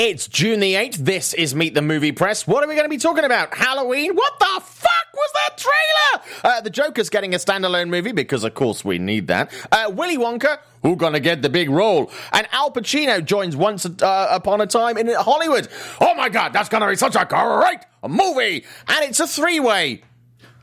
It's 0.00 0.28
June 0.28 0.60
the 0.60 0.74
8th. 0.74 0.98
This 0.98 1.34
is 1.34 1.56
Meet 1.56 1.74
the 1.74 1.82
Movie 1.82 2.12
Press. 2.12 2.46
What 2.46 2.62
are 2.62 2.68
we 2.68 2.76
going 2.76 2.84
to 2.84 2.88
be 2.88 2.98
talking 2.98 3.24
about? 3.24 3.52
Halloween? 3.52 4.14
What 4.14 4.38
the 4.38 4.60
fuck 4.64 5.12
was 5.12 5.30
that 5.34 5.58
trailer? 5.58 6.24
Uh, 6.44 6.60
the 6.60 6.70
Joker's 6.70 7.10
getting 7.10 7.34
a 7.34 7.36
standalone 7.38 7.88
movie 7.88 8.12
because, 8.12 8.44
of 8.44 8.54
course, 8.54 8.84
we 8.84 9.00
need 9.00 9.26
that. 9.26 9.52
Uh, 9.72 9.90
Willy 9.92 10.16
Wonka, 10.16 10.60
who 10.82 10.94
gonna 10.94 11.18
get 11.18 11.42
the 11.42 11.48
big 11.48 11.68
role? 11.68 12.12
And 12.30 12.46
Al 12.52 12.70
Pacino 12.70 13.24
joins 13.24 13.56
Once 13.56 13.86
uh, 13.86 14.28
Upon 14.30 14.60
a 14.60 14.68
Time 14.68 14.98
in 14.98 15.08
Hollywood. 15.08 15.66
Oh 16.00 16.14
my 16.14 16.28
god, 16.28 16.52
that's 16.52 16.68
gonna 16.68 16.88
be 16.88 16.94
such 16.94 17.16
a 17.16 17.24
great 17.24 17.80
movie! 18.08 18.64
And 18.86 19.04
it's 19.04 19.18
a 19.18 19.26
three 19.26 19.58
way. 19.58 20.02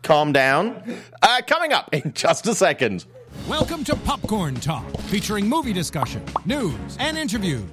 Calm 0.01 0.31
down. 0.31 0.81
Uh, 1.21 1.41
coming 1.45 1.73
up 1.73 1.93
in 1.93 2.13
just 2.15 2.47
a 2.47 2.55
second. 2.55 3.03
Welcome 3.49 3.83
to 3.83 3.97
Popcorn 3.97 4.55
Talk, 4.55 4.89
featuring 5.07 5.49
movie 5.49 5.73
discussion, 5.73 6.23
news, 6.45 6.95
and 7.01 7.17
interviews. 7.17 7.65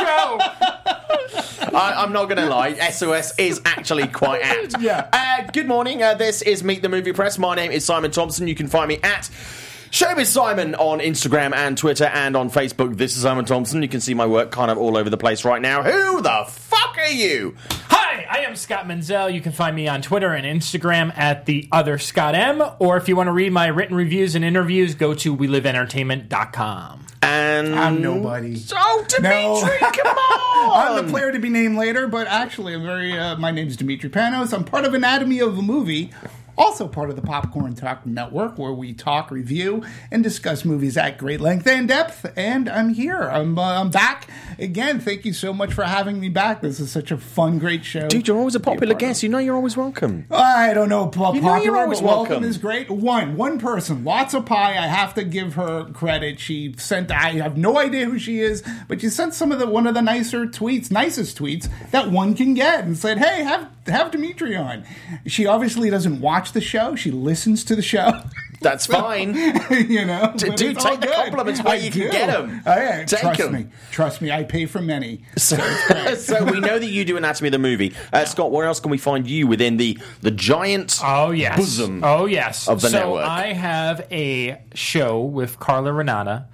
I, 1.77 1.95
I'm 1.97 2.13
not 2.13 2.25
going 2.27 2.37
to 2.39 2.47
lie. 2.49 2.75
SOS 2.91 3.39
is 3.39 3.61
actually 3.65 4.07
quite 4.09 4.43
apt. 4.43 4.81
Yeah. 4.81 5.09
Uh, 5.13 5.43
good 5.53 5.67
morning. 5.67 6.03
Uh, 6.03 6.15
this 6.15 6.41
is 6.43 6.63
Meet 6.65 6.83
the 6.83 6.89
Movie 6.89 7.13
Press. 7.13 7.39
My 7.39 7.55
name 7.55 7.71
is 7.71 7.85
Simon 7.85 8.11
Thompson. 8.11 8.49
You 8.49 8.55
can 8.55 8.69
find 8.69 8.89
me 8.89 8.99
at. 9.03 9.31
Showbiz 9.95 10.27
Simon 10.27 10.75
on 10.75 10.99
Instagram 10.99 11.55
and 11.55 11.79
Twitter 11.79 12.07
and 12.07 12.35
on 12.37 12.51
Facebook. 12.51 12.97
This 12.97 13.17
is 13.17 13.23
Simon 13.23 13.45
Thompson. 13.45 13.81
You 13.81 13.89
can 13.89 14.01
see 14.01 14.13
my 14.13 14.27
work 14.27 14.51
kind 14.51 14.69
of 14.69 14.77
all 14.77 14.97
over 14.97 15.09
the 15.09 15.17
place 15.17 15.45
right 15.45 15.63
now. 15.63 15.85
Who 15.85 16.21
the 16.21 16.45
fuck 16.49 16.99
are 16.99 17.07
you? 17.13 17.55
Hi, 17.91 18.27
I 18.29 18.39
am 18.39 18.57
Scott 18.57 18.89
Menzel. 18.89 19.31
You 19.31 19.41
can 19.41 19.53
find 19.53 19.77
me 19.77 19.87
on 19.87 20.03
Twitter 20.03 20.33
and 20.33 20.45
Instagram 20.45 21.17
at 21.17 21.47
the 21.47 21.69
other 21.71 21.99
Scott 21.99 22.35
M. 22.35 22.61
Or 22.81 22.97
if 22.97 23.09
you 23.09 23.15
want 23.15 23.29
to 23.29 23.33
read 23.33 23.53
my 23.53 23.69
written 23.69 23.95
reviews 23.95 24.35
and 24.35 24.45
interviews, 24.45 24.97
go 24.97 25.15
to 25.15 25.37
weliveentertainment.com. 25.37 27.07
And 27.23 27.77
I'm 27.77 28.03
nobody. 28.03 28.61
Oh, 28.75 29.05
Dimitri, 29.09 29.31
No. 29.31 29.61
come 29.93 30.09
on! 30.09 30.99
I'm 30.99 31.07
the 31.07 31.11
player 31.13 31.31
to 31.31 31.39
be 31.39 31.51
named 31.51 31.79
later, 31.79 32.09
but 32.09 32.27
actually, 32.27 32.75
I'm 32.75 32.83
very. 32.83 33.17
Uh, 33.17 33.37
my 33.37 33.53
name's 33.53 33.77
Dimitri 33.77 34.11
Panos. 34.11 34.53
I'm 34.53 34.65
part 34.65 34.85
of 34.87 34.93
Anatomy 34.93 35.39
of 35.39 35.57
a 35.57 35.63
Movie, 35.63 36.11
also 36.57 36.89
part 36.89 37.11
of 37.11 37.17
the 37.17 37.23
Popcorn 37.23 37.75
Talk 37.75 38.07
Network, 38.07 38.59
where 38.59 38.73
we 38.73 38.93
talk, 38.93 39.31
review, 39.31 39.83
and 40.11 40.23
discuss 40.23 40.65
movies 40.65 40.97
at 40.97 41.19
great 41.19 41.41
length 41.41 41.67
and 41.67 41.89
depth. 41.89 42.27
And 42.37 42.69
I'm 42.69 42.91
here. 42.95 43.21
I'm, 43.23 43.59
uh, 43.59 43.81
I'm 43.81 43.91
back 43.91 44.29
again. 44.59 45.01
Thank 45.01 45.25
you 45.25 45.33
so 45.33 45.53
much 45.53 45.73
for 45.73 45.85
having 45.85 46.21
me 46.21 46.29
back. 46.29 46.61
This 46.61 46.81
is 46.81 46.91
such 46.91 47.11
a 47.11 47.17
fun, 47.19 47.59
great 47.59 47.85
show. 47.85 48.09
Dude, 48.09 48.29
you're 48.29 48.39
always 48.39 48.55
a 48.55 48.59
to 48.59 48.65
be 48.65 48.71
popular 48.71 48.93
of. 48.95 48.99
guest. 48.99 49.23
You 49.23 49.29
know 49.29 49.39
you're 49.39 49.57
always 49.57 49.77
welcome. 49.77 50.27
I 50.31 50.73
don't 50.75 50.89
know. 50.89 51.09
Po- 51.09 51.35
You 51.35 51.41
know 51.41 51.49
popular, 51.49 51.65
you're 51.65 51.77
always 51.83 52.01
welcome. 52.01 52.31
welcome. 52.31 52.45
is 52.45 52.59
great. 52.59 52.91
One, 52.91 53.37
one 53.37 53.59
person, 53.59 54.05
lots 54.05 54.35
of 54.35 54.47
pie. 54.47 54.73
I 54.79 54.87
have 54.87 55.15
to 55.15 55.25
give 55.25 55.55
her 55.55 55.85
credit. 55.93 56.39
She 56.41 56.75
sent. 56.79 57.11
I 57.11 57.31
have 57.33 57.57
no 57.57 57.79
idea 57.79 58.07
who 58.07 58.19
she 58.19 58.41
is, 58.41 58.63
but 58.89 59.01
she 59.01 59.09
sent 59.09 59.35
some 59.35 59.53
of 59.53 59.59
the 59.59 59.67
one 59.67 59.87
of 59.87 59.95
the 59.95 60.03
nicer 60.03 60.47
tweets, 60.47 60.91
nicest 60.91 61.39
tweets 61.39 61.69
that 61.91 62.11
one 62.11 62.35
can 62.35 62.55
get, 62.55 62.85
and 62.85 62.97
said, 62.97 63.19
"Hey, 63.19 63.43
have 63.43 63.69
have 63.87 64.11
Dimitri 64.11 64.57
on." 64.57 64.85
She 65.27 65.47
obviously 65.47 65.91
doesn't 65.91 66.21
watch 66.21 66.44
the 66.53 66.61
show. 66.61 66.95
She 66.97 67.11
listens 67.11 67.65
to 67.65 67.77
the 67.77 67.83
show. 67.83 68.21
That's 68.61 68.87
fine. 69.01 69.35
you 69.71 70.05
know, 70.07 70.33
D- 70.37 70.51
dude, 70.55 70.79
take 70.79 71.01
the 71.01 71.07
good. 71.09 71.15
compliments 71.15 71.63
where 71.63 71.75
I 71.75 71.77
you 71.77 71.91
can 71.91 72.01
do. 72.03 72.11
get 72.11 72.31
'em. 72.31 72.63
Oh, 72.67 72.75
yeah, 72.75 73.05
Take 73.05 73.21
trust 73.21 73.41
'em. 73.41 73.53
me. 73.53 73.67
Trust 73.91 74.23
me. 74.23 74.31
I 74.33 74.45
pay 74.45 74.67
for 74.67 74.81
many. 74.81 75.23
So, 75.37 75.57
so 76.17 76.45
we 76.45 76.61
know 76.61 76.79
that 76.79 76.89
you 76.89 77.05
do 77.05 77.17
Anatomy 77.17 77.49
of 77.49 77.53
the 77.53 77.59
Movie. 77.59 77.93
Uh, 78.13 78.25
Scott, 78.25 78.51
where 78.51 78.67
else 78.67 78.81
can 78.81 78.91
we 78.91 78.99
find 78.99 79.29
you 79.29 79.47
within 79.47 79.77
the 79.77 79.99
the 80.23 80.31
giant 80.31 80.99
Oh, 81.05 81.31
yes. 81.33 81.57
bosom? 81.59 82.03
Oh, 82.03 82.25
yes. 82.27 82.67
of 82.69 82.81
the 82.81 82.89
so 82.89 82.99
network. 82.99 83.25
I 83.27 83.53
have 83.53 84.07
a 84.11 84.63
show 84.75 85.21
with 85.21 85.59
Carla 85.59 85.93
Renata 85.93 86.47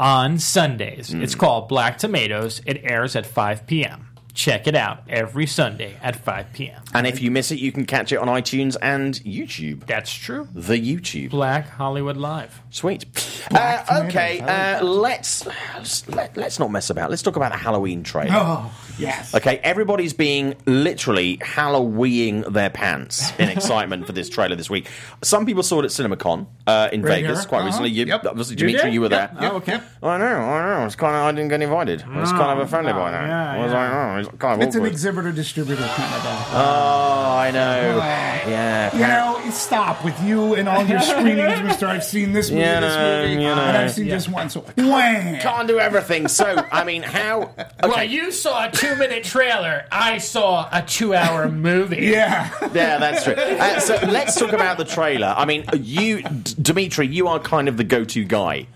on 0.00 0.38
Sundays. 0.40 1.12
Hmm. 1.12 1.22
It's 1.22 1.36
called 1.36 1.68
Black 1.68 1.98
Tomatoes. 1.98 2.60
It 2.66 2.80
airs 2.82 3.14
at 3.14 3.24
5 3.26 3.66
p.m. 3.68 4.08
Check 4.34 4.66
it 4.66 4.74
out 4.74 5.02
every 5.08 5.46
Sunday 5.46 5.94
at 6.02 6.16
5 6.16 6.52
p.m. 6.54 6.81
And 6.94 7.06
if 7.06 7.20
you 7.22 7.30
miss 7.30 7.50
it, 7.50 7.58
you 7.58 7.72
can 7.72 7.86
catch 7.86 8.12
it 8.12 8.16
on 8.16 8.28
iTunes 8.28 8.76
and 8.82 9.14
YouTube. 9.24 9.86
That's 9.86 10.12
true. 10.12 10.46
The 10.54 10.74
YouTube. 10.74 11.30
Black 11.30 11.68
Hollywood 11.68 12.16
Live. 12.16 12.60
Sweet. 12.70 13.04
Uh, 13.50 14.04
okay, 14.06 14.40
uh, 14.40 14.84
let's 14.84 15.44
let's, 15.46 16.08
let, 16.08 16.36
let's 16.36 16.58
not 16.58 16.70
mess 16.70 16.90
about. 16.90 17.10
Let's 17.10 17.22
talk 17.22 17.36
about 17.36 17.52
the 17.52 17.58
Halloween 17.58 18.02
trailer. 18.02 18.30
Oh 18.34 18.72
yes. 18.98 19.34
Okay, 19.34 19.58
everybody's 19.58 20.12
being 20.12 20.54
literally 20.66 21.38
Halloweening 21.38 22.50
their 22.52 22.70
pants 22.70 23.32
in 23.38 23.48
excitement 23.56 24.06
for 24.06 24.12
this 24.12 24.28
trailer 24.28 24.56
this 24.56 24.70
week. 24.70 24.88
Some 25.22 25.46
people 25.46 25.62
saw 25.62 25.80
it 25.80 25.84
at 25.86 25.90
CinemaCon 25.90 26.46
uh, 26.66 26.88
in 26.92 27.02
Right 27.02 27.22
Vegas 27.22 27.40
here. 27.40 27.48
quite 27.48 27.58
Uh-huh. 27.58 27.66
recently. 27.66 27.90
You, 27.90 28.06
Yep. 28.06 28.26
Obviously, 28.26 28.54
You 28.54 28.58
Dimitri, 28.66 28.82
did? 28.90 28.94
you 28.94 29.00
were 29.00 29.08
Yep. 29.10 29.38
there. 29.40 29.52
Oh, 29.52 29.56
okay. 29.56 29.80
I 30.02 30.18
know, 30.18 30.24
I 30.24 30.80
know. 30.80 30.86
It's 30.86 30.94
kind 30.96 31.14
of 31.16 31.22
I 31.22 31.32
didn't 31.32 31.48
get 31.48 31.62
invited. 31.62 32.02
I 32.08 32.20
was 32.20 32.30
kind 32.32 32.58
of 32.58 32.66
offended 32.66 32.94
by 32.94 33.10
that. 33.10 33.26
yeah, 33.28 33.52
I 33.52 33.58
was 33.64 33.72
like, 33.72 33.90
oh, 33.92 34.16
it's 34.18 34.38
kind 34.40 34.60
of 34.62 34.66
It's 34.66 34.74
an 34.76 34.80
awkward. 34.82 34.92
exhibitor 34.92 35.32
distributor 35.32 35.82
kind 35.86 36.14
of. 36.14 36.24
A, 36.54 36.81
Oh, 36.82 37.36
I 37.36 37.50
know. 37.52 37.96
Yeah, 38.48 38.92
You 38.94 39.00
know, 39.44 39.50
stop 39.50 40.04
with 40.04 40.20
you 40.22 40.54
and 40.54 40.68
all 40.68 40.84
your 40.84 41.00
screenings, 41.00 41.62
Mister. 41.64 41.86
I've 41.86 42.02
seen 42.04 42.32
this 42.32 42.50
movie, 42.50 42.62
You 42.62 42.68
this 42.70 42.80
know, 42.96 43.20
movie, 43.22 43.32
you 43.34 43.38
know. 43.40 43.52
and 43.52 43.76
I've 43.76 43.92
seen 43.92 44.08
this 44.08 44.28
one. 44.28 44.50
So, 44.50 44.60
wham! 44.76 45.38
can't 45.40 45.68
do 45.68 45.78
everything. 45.78 46.26
So, 46.28 46.66
I 46.72 46.84
mean, 46.84 47.02
how? 47.02 47.50
Okay. 47.82 47.88
Well, 47.96 48.04
you 48.04 48.30
saw 48.30 48.68
a 48.68 48.70
two 48.70 48.94
minute 48.96 49.24
trailer. 49.24 49.86
I 49.90 50.18
saw 50.18 50.68
a 50.72 50.82
two 50.82 51.14
hour 51.14 51.48
movie. 51.48 51.96
Yeah, 52.12 52.50
Yeah, 52.72 52.98
that's 52.98 53.24
true. 53.24 53.34
Uh, 53.34 53.80
so 53.80 53.94
let's 54.08 54.38
talk 54.38 54.52
about 54.52 54.78
the 54.78 54.84
trailer. 54.84 55.34
I 55.36 55.44
mean, 55.46 55.64
you, 55.76 56.22
D- 56.22 56.54
Dimitri, 56.62 57.06
you 57.08 57.26
are 57.28 57.40
kind 57.40 57.68
of 57.68 57.76
the 57.76 57.84
go-to 57.84 58.24
guy 58.24 58.66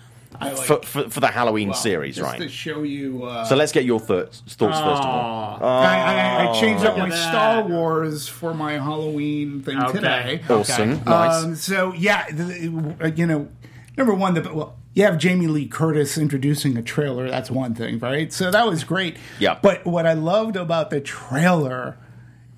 like- 0.40 0.56
for, 0.58 0.82
for 0.82 1.08
for 1.10 1.20
the 1.20 1.26
Halloween 1.28 1.72
series, 1.74 2.20
right? 2.20 2.38
to 2.40 2.48
show 2.48 2.82
you. 2.82 3.24
Uh, 3.24 3.44
So 3.44 3.56
let's 3.56 3.72
get 3.72 3.84
your 3.84 4.00
thoughts, 4.00 4.40
thoughts 4.46 4.78
first 4.78 5.02
of 5.02 5.06
all. 5.08 5.58
I, 5.64 5.96
I, 5.96 6.48
I 6.50 6.60
changed 6.60 6.84
up 6.84 6.96
my 6.98 7.08
that. 7.08 7.28
Star 7.30 7.62
Wars 7.68 8.28
for 8.28 8.54
my 8.54 8.72
Halloween 8.74 9.62
thing 9.62 9.78
Okay. 9.82 9.92
today. 9.92 10.40
Awesome, 10.48 11.02
nice. 11.04 11.44
Um, 11.44 11.54
so 11.56 11.92
yeah, 11.94 12.30
the, 12.30 12.94
uh, 13.00 13.06
you 13.14 13.26
know, 13.26 13.48
number 13.96 14.14
one, 14.14 14.34
the 14.34 14.42
well, 14.52 14.76
you 14.94 15.04
have 15.04 15.18
Jamie 15.18 15.46
Lee 15.46 15.66
Curtis 15.66 16.16
introducing 16.16 16.76
a 16.78 16.82
trailer. 16.82 17.28
That's 17.30 17.50
one 17.50 17.74
thing, 17.74 17.98
right? 17.98 18.32
So 18.32 18.50
that 18.50 18.66
was 18.66 18.82
great. 18.84 19.16
Yeah. 19.38 19.58
But 19.60 19.84
what 19.84 20.06
I 20.06 20.14
loved 20.14 20.56
about 20.56 20.88
the 20.90 21.00
trailer 21.02 21.98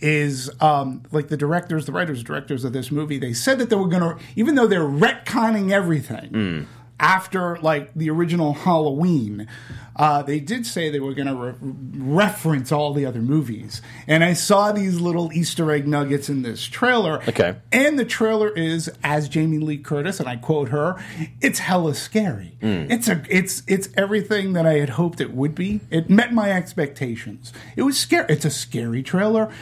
is 0.00 0.48
um, 0.60 1.02
like 1.10 1.26
the 1.26 1.36
directors, 1.36 1.86
the 1.86 1.90
writers, 1.92 2.22
directors 2.22 2.62
of 2.64 2.72
this 2.72 2.92
movie. 2.92 3.18
They 3.18 3.32
said 3.32 3.58
that 3.58 3.68
they 3.70 3.74
were 3.74 3.88
going 3.88 4.02
to, 4.02 4.16
even 4.36 4.54
though 4.54 4.68
they're 4.68 4.82
retconning 4.82 5.72
everything. 5.72 6.68
After 7.00 7.56
like 7.58 7.94
the 7.94 8.10
original 8.10 8.54
Halloween, 8.54 9.46
uh, 9.94 10.22
they 10.22 10.40
did 10.40 10.66
say 10.66 10.90
they 10.90 10.98
were 10.98 11.14
going 11.14 11.28
to 11.28 11.34
re- 11.34 11.54
reference 11.60 12.72
all 12.72 12.92
the 12.92 13.06
other 13.06 13.20
movies, 13.20 13.82
and 14.06 14.24
I 14.24 14.32
saw 14.32 14.72
these 14.72 15.00
little 15.00 15.32
Easter 15.32 15.70
egg 15.70 15.86
nuggets 15.86 16.28
in 16.28 16.42
this 16.42 16.64
trailer. 16.64 17.22
Okay. 17.28 17.56
And 17.70 17.98
the 17.98 18.04
trailer 18.04 18.48
is, 18.48 18.90
as 19.04 19.28
Jamie 19.28 19.58
Lee 19.58 19.78
Curtis, 19.78 20.18
and 20.18 20.28
I 20.28 20.36
quote 20.36 20.70
her, 20.70 20.96
"It's 21.40 21.60
hella 21.60 21.94
scary. 21.94 22.56
It's 22.60 23.08
a, 23.08 23.22
it's, 23.28 23.62
it's 23.66 23.88
everything 23.96 24.54
that 24.54 24.66
I 24.66 24.74
had 24.74 24.90
hoped 24.90 25.20
it 25.20 25.32
would 25.32 25.54
be. 25.54 25.80
It 25.90 26.10
met 26.10 26.32
my 26.32 26.50
expectations. 26.50 27.52
It 27.76 27.82
was 27.82 27.98
scary. 27.98 28.26
It's 28.28 28.44
a 28.44 28.50
scary 28.50 29.02
trailer." 29.02 29.52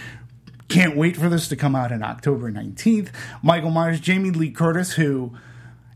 Can't 0.69 0.97
wait 0.97 1.17
for 1.17 1.29
this 1.29 1.47
to 1.49 1.57
come 1.57 1.77
out 1.77 1.93
on 1.93 2.03
October 2.03 2.51
19th. 2.51 3.11
Michael 3.41 3.71
Myers, 3.71 4.01
Jamie 4.01 4.31
Lee 4.31 4.51
Curtis, 4.51 4.95
who, 4.95 5.33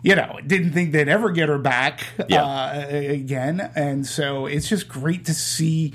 you 0.02 0.14
know, 0.14 0.38
didn't 0.46 0.72
think 0.72 0.92
they'd 0.92 1.08
ever 1.08 1.30
get 1.30 1.48
her 1.48 1.58
back 1.58 2.06
Yeah. 2.28 2.42
uh, 2.44 2.86
again. 2.90 3.70
And 3.74 4.06
so 4.06 4.46
it's 4.46 4.68
just 4.68 4.88
great 4.88 5.24
to 5.26 5.34
see 5.34 5.92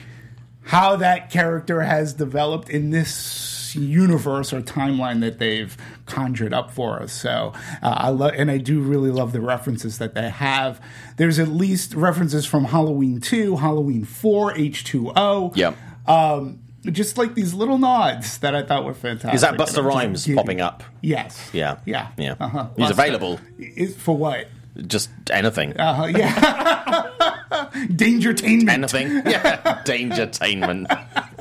how 0.63 0.95
that 0.97 1.29
character 1.29 1.81
has 1.81 2.13
developed 2.13 2.69
in 2.69 2.89
this 2.89 3.75
universe 3.75 4.51
or 4.53 4.61
timeline 4.61 5.19
that 5.21 5.37
they've 5.37 5.75
conjured 6.05 6.53
up 6.53 6.71
for 6.71 7.01
us. 7.01 7.11
So 7.13 7.53
uh, 7.83 7.93
I 7.97 8.09
love, 8.09 8.31
and 8.35 8.49
I 8.49 8.57
do 8.57 8.79
really 8.79 9.11
love 9.11 9.31
the 9.31 9.41
references 9.41 9.97
that 9.99 10.15
they 10.15 10.29
have. 10.29 10.81
There's 11.17 11.39
at 11.39 11.49
least 11.49 11.93
references 11.93 12.45
from 12.45 12.65
Halloween 12.65 13.19
2, 13.21 13.57
Halloween 13.57 14.05
4, 14.05 14.53
H2O. 14.53 15.55
Yep. 15.55 15.77
Um, 16.07 16.59
just 16.91 17.17
like 17.17 17.35
these 17.35 17.53
little 17.53 17.77
nods 17.77 18.37
that 18.39 18.55
I 18.55 18.63
thought 18.63 18.85
were 18.85 18.93
fantastic. 18.93 19.35
Is 19.35 19.41
that 19.41 19.55
Busta 19.55 19.83
Rhymes 19.83 20.27
popping 20.33 20.61
up? 20.61 20.83
Yes. 21.01 21.49
Yeah. 21.53 21.79
Yeah. 21.85 22.09
Yeah. 22.17 22.35
Uh-huh. 22.39 22.69
He's 22.75 22.87
Busta. 22.87 22.91
available. 22.91 23.39
Is, 23.57 23.95
for 23.95 24.17
what? 24.17 24.47
Just 24.87 25.09
anything. 25.29 25.77
Uh-huh. 25.77 26.05
yeah. 26.05 27.69
Dangertainment. 27.95 28.69
Anything. 28.69 29.07
Yeah. 29.25 29.81
Dangertainment. 29.85 30.87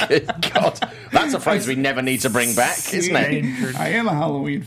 Good 0.08 0.26
God. 0.52 0.92
That's 1.12 1.34
a 1.34 1.40
phrase 1.40 1.66
we 1.66 1.74
never 1.74 2.02
need 2.02 2.20
to 2.20 2.30
bring 2.30 2.54
back, 2.54 2.94
isn't 2.94 3.14
it? 3.16 3.76
I 3.76 3.88
am 3.90 4.06
a 4.06 4.14
Halloween 4.14 4.66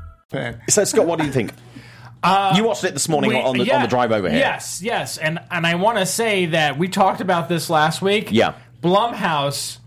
So, 0.69 0.83
Scott, 0.85 1.05
what 1.05 1.19
do 1.19 1.25
you 1.25 1.31
think? 1.31 1.51
you 2.55 2.63
watched 2.63 2.83
it 2.83 2.93
this 2.93 3.09
morning 3.09 3.31
We- 3.31 3.35
on 3.41 3.57
the 3.57 3.71
on 3.71 3.81
the 3.81 3.87
drive 3.87 4.11
over 4.11 4.29
here. 4.29 4.39
Yes, 4.39 4.81
yes, 4.81 5.17
and 5.17 5.39
and 5.49 5.65
I 5.67 5.75
want 5.75 5.97
to 5.97 6.05
say 6.05 6.47
that 6.47 6.77
we 6.77 6.87
talked 6.87 7.21
about 7.21 7.49
this 7.49 7.69
last 7.69 8.01
week. 8.01 8.29
Yeah. 8.31 8.53
Blumhouse, 8.81 9.77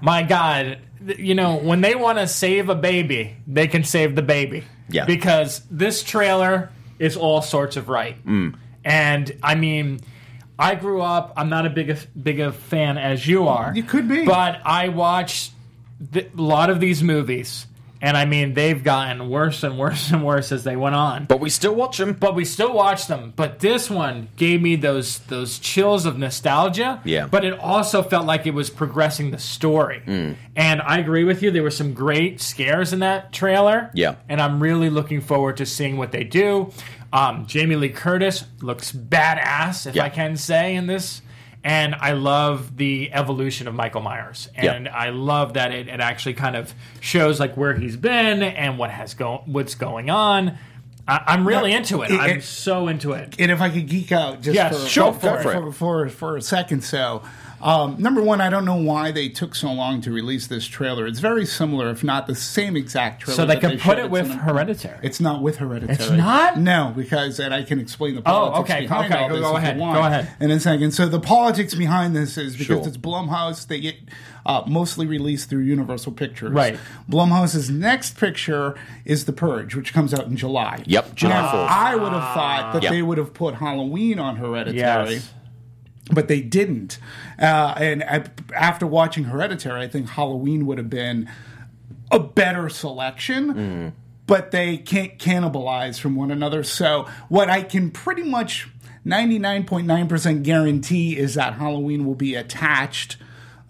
my 0.00 0.22
God, 0.22 0.78
you 1.18 1.34
know 1.34 1.56
when 1.56 1.80
they 1.80 1.94
want 1.94 2.18
to 2.18 2.26
save 2.26 2.68
a 2.68 2.74
baby, 2.74 3.36
they 3.46 3.66
can 3.68 3.84
save 3.84 4.14
the 4.14 4.22
baby. 4.22 4.64
Yeah. 4.88 5.06
because 5.06 5.62
this 5.70 6.02
trailer 6.02 6.70
is 6.98 7.16
all 7.16 7.40
sorts 7.40 7.76
of 7.76 7.88
right, 7.88 8.22
Mm. 8.26 8.56
and 8.84 9.30
I 9.42 9.54
mean. 9.54 10.00
I 10.58 10.76
grew 10.76 11.00
up. 11.00 11.32
I'm 11.36 11.48
not 11.48 11.66
a 11.66 11.70
big 11.70 11.96
big 12.22 12.38
a 12.38 12.52
fan 12.52 12.96
as 12.96 13.26
you 13.26 13.48
are. 13.48 13.72
You 13.74 13.82
could 13.82 14.06
be. 14.06 14.24
but 14.24 14.60
I 14.64 14.90
watched 14.90 15.50
a 16.14 16.26
lot 16.36 16.70
of 16.70 16.78
these 16.78 17.02
movies, 17.02 17.66
and 18.02 18.16
I 18.16 18.26
mean 18.26 18.52
they've 18.52 18.82
gotten 18.84 19.30
worse 19.30 19.62
and 19.62 19.78
worse 19.78 20.10
and 20.10 20.22
worse 20.24 20.52
as 20.52 20.64
they 20.64 20.76
went 20.76 20.94
on 20.96 21.24
But 21.24 21.40
we 21.40 21.48
still 21.48 21.74
watch 21.74 21.96
them. 21.96 22.12
but 22.12 22.34
we 22.34 22.44
still 22.44 22.74
watch 22.74 23.06
them. 23.06 23.32
But 23.34 23.60
this 23.60 23.88
one 23.88 24.28
gave 24.36 24.60
me 24.60 24.76
those 24.76 25.20
those 25.20 25.58
chills 25.58 26.04
of 26.04 26.18
nostalgia. 26.18 27.00
Yeah. 27.04 27.26
But 27.28 27.44
it 27.44 27.58
also 27.58 28.02
felt 28.02 28.26
like 28.26 28.46
it 28.46 28.52
was 28.54 28.68
progressing 28.68 29.30
the 29.30 29.38
story. 29.38 30.02
Mm. 30.06 30.36
And 30.56 30.82
I 30.82 30.98
agree 30.98 31.24
with 31.24 31.42
you. 31.42 31.50
There 31.50 31.62
were 31.62 31.70
some 31.70 31.94
great 31.94 32.40
scares 32.40 32.92
in 32.92 32.98
that 32.98 33.32
trailer. 33.32 33.90
Yeah. 33.94 34.16
And 34.28 34.40
I'm 34.42 34.62
really 34.62 34.90
looking 34.90 35.20
forward 35.20 35.56
to 35.58 35.66
seeing 35.66 35.96
what 35.96 36.12
they 36.12 36.24
do. 36.24 36.70
Um, 37.12 37.46
Jamie 37.46 37.76
Lee 37.76 37.90
Curtis 37.90 38.44
looks 38.62 38.90
badass, 38.90 39.86
if 39.86 39.94
Yeah. 39.94 40.04
I 40.04 40.08
can 40.08 40.36
say, 40.36 40.74
in 40.74 40.86
this. 40.86 41.22
And 41.64 41.94
I 41.94 42.12
love 42.12 42.76
the 42.76 43.12
evolution 43.12 43.68
of 43.68 43.74
Michael 43.74 44.00
Myers, 44.00 44.48
Yeah. 44.60 44.72
and 44.72 44.88
I 44.88 45.10
love 45.10 45.54
that 45.54 45.70
it, 45.70 45.86
it 45.86 46.00
actually 46.00 46.34
kind 46.34 46.56
of 46.56 46.74
shows 47.00 47.38
like 47.38 47.56
where 47.56 47.74
he's 47.74 47.96
been 47.96 48.42
and 48.42 48.78
what 48.78 48.90
has 48.90 49.14
go 49.14 49.42
what's 49.46 49.76
going 49.76 50.10
on. 50.10 50.58
I, 51.06 51.20
I'm 51.28 51.46
really 51.46 51.70
Yeah, 51.70 51.78
into 51.78 52.02
it. 52.02 52.10
it- 52.10 52.20
I'm 52.20 52.38
it- 52.38 52.42
so 52.44 52.88
into 52.88 53.12
it. 53.12 53.36
And 53.38 53.50
if 53.52 53.60
I 53.60 53.70
could 53.70 53.88
geek 53.88 54.10
out 54.10 54.42
just 54.42 54.56
Yes, 54.56 54.82
for, 54.82 54.88
sure, 54.88 55.12
for 55.12 55.42
for, 55.42 55.72
for, 55.72 56.08
for 56.08 56.36
a 56.36 56.42
second, 56.42 56.82
so 56.82 57.22
um, 57.62 57.96
number 57.98 58.20
one, 58.20 58.40
I 58.40 58.50
don't 58.50 58.64
know 58.64 58.76
why 58.76 59.10
they 59.12 59.28
took 59.28 59.54
so 59.54 59.72
long 59.72 60.00
to 60.02 60.10
release 60.10 60.46
this 60.48 60.66
trailer. 60.66 61.06
It's 61.06 61.20
very 61.20 61.46
similar, 61.46 61.90
if 61.90 62.02
not 62.02 62.26
the 62.26 62.34
same 62.34 62.76
exact 62.76 63.22
trailer. 63.22 63.36
So 63.36 63.46
they 63.46 63.54
that 63.54 63.60
can 63.60 63.70
put 63.72 63.80
showed 63.80 63.98
it 63.98 64.10
with 64.10 64.26
Cinema- 64.26 64.42
Hereditary. 64.42 64.98
It's 65.02 65.20
not 65.20 65.42
with 65.42 65.58
Hereditary. 65.58 65.94
It's 65.94 66.10
not? 66.10 66.58
No, 66.58 66.92
because 66.96 67.38
and 67.38 67.54
I 67.54 67.62
can 67.62 67.78
explain 67.78 68.16
the 68.16 68.22
politics. 68.22 68.48
Oh, 68.48 68.52
politics 68.52 68.70
okay, 68.74 68.86
behind 68.86 69.12
okay, 69.14 69.22
all 69.22 69.28
go- 69.28 69.34
this 69.36 69.42
go 69.44 69.56
ahead, 69.56 69.78
go 69.78 69.84
ahead. 70.04 70.28
In 70.40 70.50
a 70.50 70.58
second. 70.60 70.90
So 70.92 71.06
the 71.06 71.20
politics 71.20 71.74
behind 71.74 72.16
this 72.16 72.36
is 72.36 72.52
because 72.56 72.66
Sure. 72.66 72.88
it's 72.88 72.96
Blumhouse. 72.96 73.66
They 73.66 73.80
get 73.80 73.96
uh, 74.44 74.64
mostly 74.66 75.06
released 75.06 75.48
through 75.48 75.62
Universal 75.62 76.12
Pictures. 76.12 76.50
Right. 76.50 76.76
Blumhouse's 77.08 77.70
next 77.70 78.18
picture 78.18 78.74
is 79.04 79.24
The 79.24 79.32
Purge, 79.32 79.76
which 79.76 79.92
comes 79.94 80.12
out 80.12 80.26
in 80.26 80.36
July. 80.36 80.82
Yep, 80.86 81.14
July 81.14 81.34
Now, 81.34 81.52
4th. 81.52 81.68
I 81.68 81.94
would 81.94 82.12
have 82.12 82.34
thought 82.34 82.72
that 82.72 82.82
Yep. 82.82 82.92
they 82.92 83.02
would 83.02 83.18
have 83.18 83.34
put 83.34 83.54
Halloween 83.56 84.18
on 84.18 84.36
Hereditary 84.36 84.78
yes. 85.14 85.32
But 86.10 86.28
they 86.28 86.40
didn't. 86.40 86.98
Uh, 87.38 87.74
and 87.76 88.02
I, 88.02 88.24
after 88.54 88.86
watching 88.86 89.24
Hereditary, 89.24 89.82
I 89.82 89.88
think 89.88 90.08
Halloween 90.10 90.66
would 90.66 90.78
have 90.78 90.90
been 90.90 91.28
a 92.10 92.18
better 92.18 92.68
selection, 92.68 93.92
but 94.26 94.50
they 94.50 94.76
can't 94.76 95.18
cannibalize 95.18 95.98
from 96.00 96.16
one 96.16 96.30
another. 96.30 96.62
So, 96.64 97.08
what 97.28 97.48
I 97.48 97.62
can 97.62 97.90
pretty 97.90 98.22
much 98.24 98.68
99.9% 99.06 100.42
guarantee 100.42 101.16
is 101.16 101.34
that 101.34 101.54
Halloween 101.54 102.06
will 102.06 102.14
be 102.14 102.34
attached. 102.34 103.16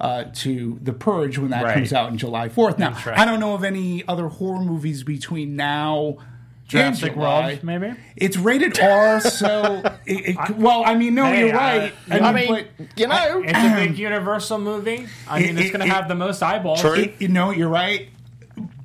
Uh, 0.00 0.24
to 0.34 0.80
the 0.82 0.92
Purge 0.92 1.38
when 1.38 1.50
that 1.50 1.62
Right. 1.62 1.74
comes 1.74 1.92
out 1.92 2.10
in 2.10 2.18
July 2.18 2.48
4th. 2.48 2.76
Now, 2.76 2.88
Interesting. 2.88 3.14
I 3.14 3.24
don't 3.24 3.38
know 3.38 3.54
of 3.54 3.62
any 3.62 4.02
other 4.08 4.26
horror 4.26 4.58
movies 4.60 5.04
between 5.04 5.54
now 5.54 6.16
Jurassic 6.72 7.04
and 7.12 7.14
July. 7.14 7.46
World, 7.48 7.62
maybe? 7.64 7.94
It's 8.16 8.36
rated 8.36 8.78
R, 8.80 9.20
so 9.20 9.82
it, 10.06 10.36
it, 10.36 10.56
well, 10.56 10.82
I 10.84 10.94
mean, 10.94 11.14
no, 11.14 11.24
Hey, 11.26 11.46
you're 11.48 11.56
I- 11.56 11.78
right. 11.78 12.22
I 12.22 12.32
mean, 12.32 12.48
but- 12.48 12.88
you 12.96 13.06
know. 13.06 13.42
It's 13.44 13.58
a 13.58 13.74
big 13.88 13.98
Universal 13.98 14.58
movie. 14.58 15.06
I 15.28 15.40
mean, 15.40 15.56
It- 15.58 15.60
it's 15.62 15.70
going 15.70 15.82
it- 15.82 15.86
to 15.86 15.92
have 15.94 16.08
the 16.08 16.14
most 16.14 16.42
eyeballs. 16.42 16.80
True. 16.80 16.94
It- 16.94 17.14
you 17.20 17.28
know, 17.28 17.50
you're 17.50 17.68
right. 17.68 18.08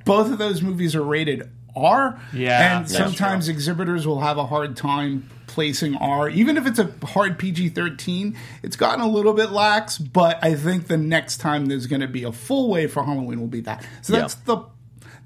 Both 0.05 0.31
of 0.31 0.37
those 0.37 0.61
movies 0.61 0.95
are 0.95 1.03
rated 1.03 1.49
R. 1.75 2.19
Yeah, 2.33 2.77
and 2.77 2.85
that's 2.87 2.95
sometimes 2.97 3.49
exhibitors 3.49 4.07
will 4.07 4.21
have 4.21 4.37
a 4.37 4.45
hard 4.45 4.75
time 4.77 5.29
placing 5.47 5.95
R, 5.95 6.29
even 6.29 6.55
if 6.57 6.65
it's 6.65 6.79
a 6.79 6.89
hard 7.03 7.37
PG-13. 7.39 8.35
It's 8.63 8.75
gotten 8.75 9.01
a 9.01 9.07
little 9.07 9.33
bit 9.33 9.51
lax, 9.51 9.97
but 9.97 10.39
I 10.43 10.55
think 10.55 10.87
the 10.87 10.97
next 10.97 11.37
time 11.37 11.65
there's 11.65 11.87
going 11.87 12.01
to 12.01 12.07
be 12.07 12.23
a 12.23 12.31
full 12.31 12.69
wave 12.69 12.91
for 12.93 13.03
Halloween 13.03 13.39
will 13.41 13.47
be 13.47 13.61
that. 13.61 13.85
So 14.01 14.13
that's 14.13 14.35
the. 14.35 14.63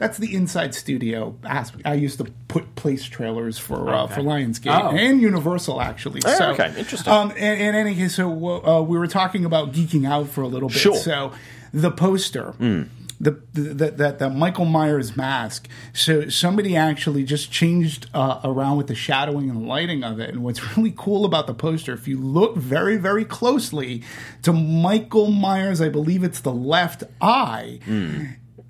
That's 0.02 0.18
the 0.18 0.36
inside 0.36 0.76
studio 0.76 1.38
aspect. 1.46 1.86
I 1.88 1.94
used 1.94 2.18
to 2.18 2.26
put 2.50 2.76
place 2.76 3.06
trailers 3.06 3.58
for 3.58 3.90
uh, 3.94 4.04
Okay. 4.04 4.16
for 4.16 4.22
Lionsgate 4.22 4.84
Oh. 4.84 4.90
and 4.96 5.22
Universal 5.22 5.80
actually. 5.82 6.22
Oh, 6.26 6.38
so, 6.38 6.52
okay. 6.52 6.74
Interesting. 6.78 7.14
Um, 7.14 7.32
in, 7.32 7.60
in 7.62 7.76
any 7.76 7.96
case, 7.96 8.16
so 8.16 8.28
uh, 8.66 8.82
we 8.82 8.98
were 8.98 9.08
talking 9.08 9.46
about 9.46 9.72
geeking 9.72 10.06
out 10.06 10.28
for 10.28 10.42
a 10.42 10.48
little 10.48 10.68
bit. 10.70 10.78
Sure. 10.78 10.96
So 10.96 11.32
the 11.74 11.92
poster, 11.92 12.54
the, 12.60 13.40
the, 13.54 13.92
the, 13.92 14.16
the 14.18 14.30
Michael 14.32 14.66
Myers 14.66 15.16
mask. 15.16 15.68
So 15.94 16.28
somebody 16.30 16.76
actually 16.76 17.24
just 17.24 17.52
changed 17.52 18.10
uh, 18.16 18.42
around 18.44 18.78
with 18.78 18.88
the 18.88 18.96
shadowing 18.96 19.48
and 19.48 19.68
lighting 19.68 20.04
of 20.04 20.20
it. 20.20 20.30
And 20.32 20.44
what's 20.44 20.62
really 20.78 20.94
cool 20.98 21.24
about 21.24 21.46
the 21.46 21.54
poster, 21.54 21.94
if 21.94 22.08
you 22.08 22.18
look 22.20 22.56
very, 22.58 22.98
very 22.98 23.24
closely 23.24 24.02
to 24.42 24.52
Michael 24.52 25.30
Myers, 25.32 25.80
I 25.82 25.90
believe 25.90 26.24
it's 26.24 26.40
the 26.42 26.52
left 26.52 27.04
eye. 27.22 27.80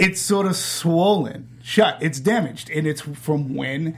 It's 0.01 0.19
sort 0.19 0.45
of 0.48 0.56
swollen 0.56 1.48
shut. 1.63 1.98
It's 2.01 2.19
damaged, 2.19 2.69
and 2.69 2.88
it's 2.88 3.01
from 3.01 3.56
when 3.56 3.98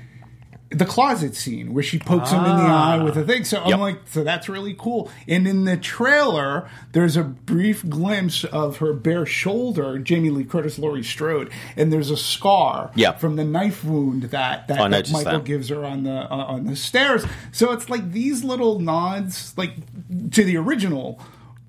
the 0.70 0.86
closet 0.86 1.36
scene 1.36 1.72
where 1.72 1.84
she 1.84 2.00
pokes 2.00 2.32
him 2.32 2.40
in 2.40 2.58
the 2.58 2.64
eye 2.64 2.98
with 3.04 3.16
a 3.16 3.24
thing. 3.24 3.44
So 3.44 3.58
Yep. 3.64 3.74
I'm 3.76 3.80
like, 3.80 4.00
so 4.08 4.24
that's 4.24 4.50
really 4.50 4.74
cool. 4.78 5.08
And 5.28 5.48
in 5.48 5.66
the 5.66 5.78
trailer, 5.78 6.68
there's 6.94 7.16
a 7.16 7.24
brief 7.24 7.88
glimpse 7.88 8.44
of 8.44 8.78
her 8.78 8.92
bare 8.92 9.28
shoulder, 9.28 10.00
Jamie 10.00 10.32
Lee 10.32 10.44
Curtis, 10.46 10.80
Laurie 10.80 11.04
Strode, 11.04 11.52
and 11.78 11.94
there's 11.94 12.10
a 12.10 12.18
scar 12.18 12.90
Yep. 12.96 13.20
from 13.20 13.36
the 13.36 13.46
knife 13.46 13.84
wound 13.86 14.24
that 14.24 14.68
that, 14.68 14.82
I 14.82 14.90
that 14.90 15.12
Michael 15.12 15.32
that. 15.34 15.44
gives 15.46 15.70
her 15.70 15.86
on 15.86 16.04
the 16.06 16.22
uh, 16.34 16.36
on 16.36 16.66
the 16.66 16.76
stairs. 16.76 17.24
So 17.52 17.72
it's 17.72 17.88
like 17.88 18.12
these 18.12 18.44
little 18.44 18.80
nods, 18.80 19.54
like 19.56 19.76
to 20.32 20.44
the 20.44 20.58
original, 20.58 21.20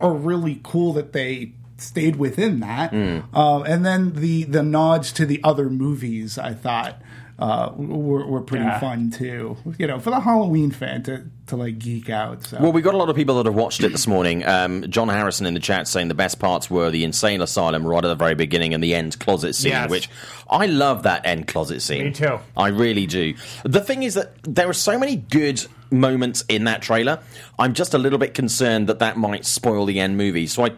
are 0.01 0.15
really 0.15 0.61
cool 0.65 0.95
that 0.95 1.13
they 1.13 1.53
stayed 1.79 2.17
within 2.17 2.61
that. 2.61 2.91
Hmm. 2.91 3.19
Uh, 3.35 3.63
and 3.63 3.85
then 3.85 4.13
the 4.15 4.45
the 4.45 4.63
nods 4.63 5.13
to 5.13 5.27
the 5.27 5.41
other 5.45 5.69
movies, 5.71 6.39
I 6.39 6.53
thought. 6.55 7.01
Uh, 7.37 7.73
were, 7.75 8.25
were 8.25 8.41
pretty 8.43 8.65
Yeah. 8.65 8.79
fun 8.79 9.11
too, 9.11 9.57
you 9.77 9.89
know, 9.89 9.99
for 9.99 10.11
the 10.11 10.21
Halloween 10.21 10.71
fan 10.71 11.03
to, 11.03 11.25
to 11.49 11.57
like 11.57 11.81
geek 11.81 12.09
out. 12.09 12.45
So 12.45 12.59
Well, 12.61 12.71
we 12.71 12.81
got 12.81 12.95
a 12.95 12.97
lot 12.97 13.09
of 13.11 13.17
people 13.17 13.35
that 13.39 13.47
have 13.47 13.57
watched 13.57 13.83
it 13.83 13.91
this 13.91 14.07
morning. 14.07 14.47
Um, 14.47 14.85
John 14.89 15.09
Harrison 15.09 15.45
in 15.45 15.53
the 15.53 15.59
chat 15.59 15.89
saying 15.89 16.07
the 16.07 16.15
best 16.15 16.39
parts 16.39 16.71
were 16.71 16.93
the 16.93 17.03
insane 17.03 17.41
asylum 17.41 17.85
right 17.85 18.05
at 18.05 18.07
the 18.07 18.15
very 18.15 18.37
beginning 18.37 18.73
and 18.73 18.81
the 18.85 18.95
end 18.95 19.19
closet 19.19 19.57
scene, 19.57 19.73
Yes. 19.73 19.91
which 19.91 20.09
I 20.49 20.67
love 20.67 21.03
that 21.03 21.27
end 21.27 21.49
closet 21.49 21.83
scene. 21.83 22.05
Me 22.05 22.13
too. 22.13 22.39
I 22.57 22.69
really 22.69 23.07
do. 23.07 23.35
The 23.65 23.81
thing 23.81 24.05
is 24.05 24.15
that 24.15 24.35
there 24.45 24.69
are 24.69 24.73
so 24.73 24.97
many 24.97 25.17
good 25.17 25.67
moments 25.91 26.45
in 26.49 26.63
that 26.65 26.83
trailer. 26.83 27.19
I'm 27.59 27.75
just 27.75 27.95
a 27.95 27.99
little 27.99 28.21
bit 28.21 28.35
concerned 28.35 28.87
that 28.87 29.01
that 29.01 29.17
might 29.17 29.45
spoil 29.45 29.87
the 29.87 29.99
end 29.99 30.17
movie. 30.17 30.47
So 30.47 30.67
I. 30.67 30.71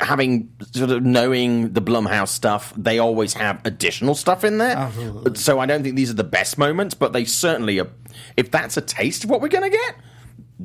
Having 0.00 0.52
sort 0.72 0.90
of 0.90 1.02
knowing 1.02 1.72
the 1.72 1.80
Blumhouse 1.80 2.28
stuff, 2.28 2.74
they 2.76 2.98
always 2.98 3.32
have 3.34 3.60
additional 3.64 4.14
stuff 4.14 4.44
in 4.44 4.58
there. 4.58 4.76
Absolutely. 4.76 5.34
So 5.36 5.58
I 5.60 5.66
don't 5.66 5.82
think 5.82 5.96
these 5.96 6.10
are 6.10 6.14
the 6.14 6.24
best 6.24 6.58
moments, 6.58 6.94
but 6.94 7.14
they 7.14 7.24
certainly 7.24 7.80
are. 7.80 7.88
If 8.36 8.50
that's 8.50 8.76
a 8.76 8.82
taste 8.82 9.24
of 9.24 9.30
what 9.30 9.40
we're 9.40 9.48
going 9.48 9.70
to 9.70 9.74
get, 9.74 9.94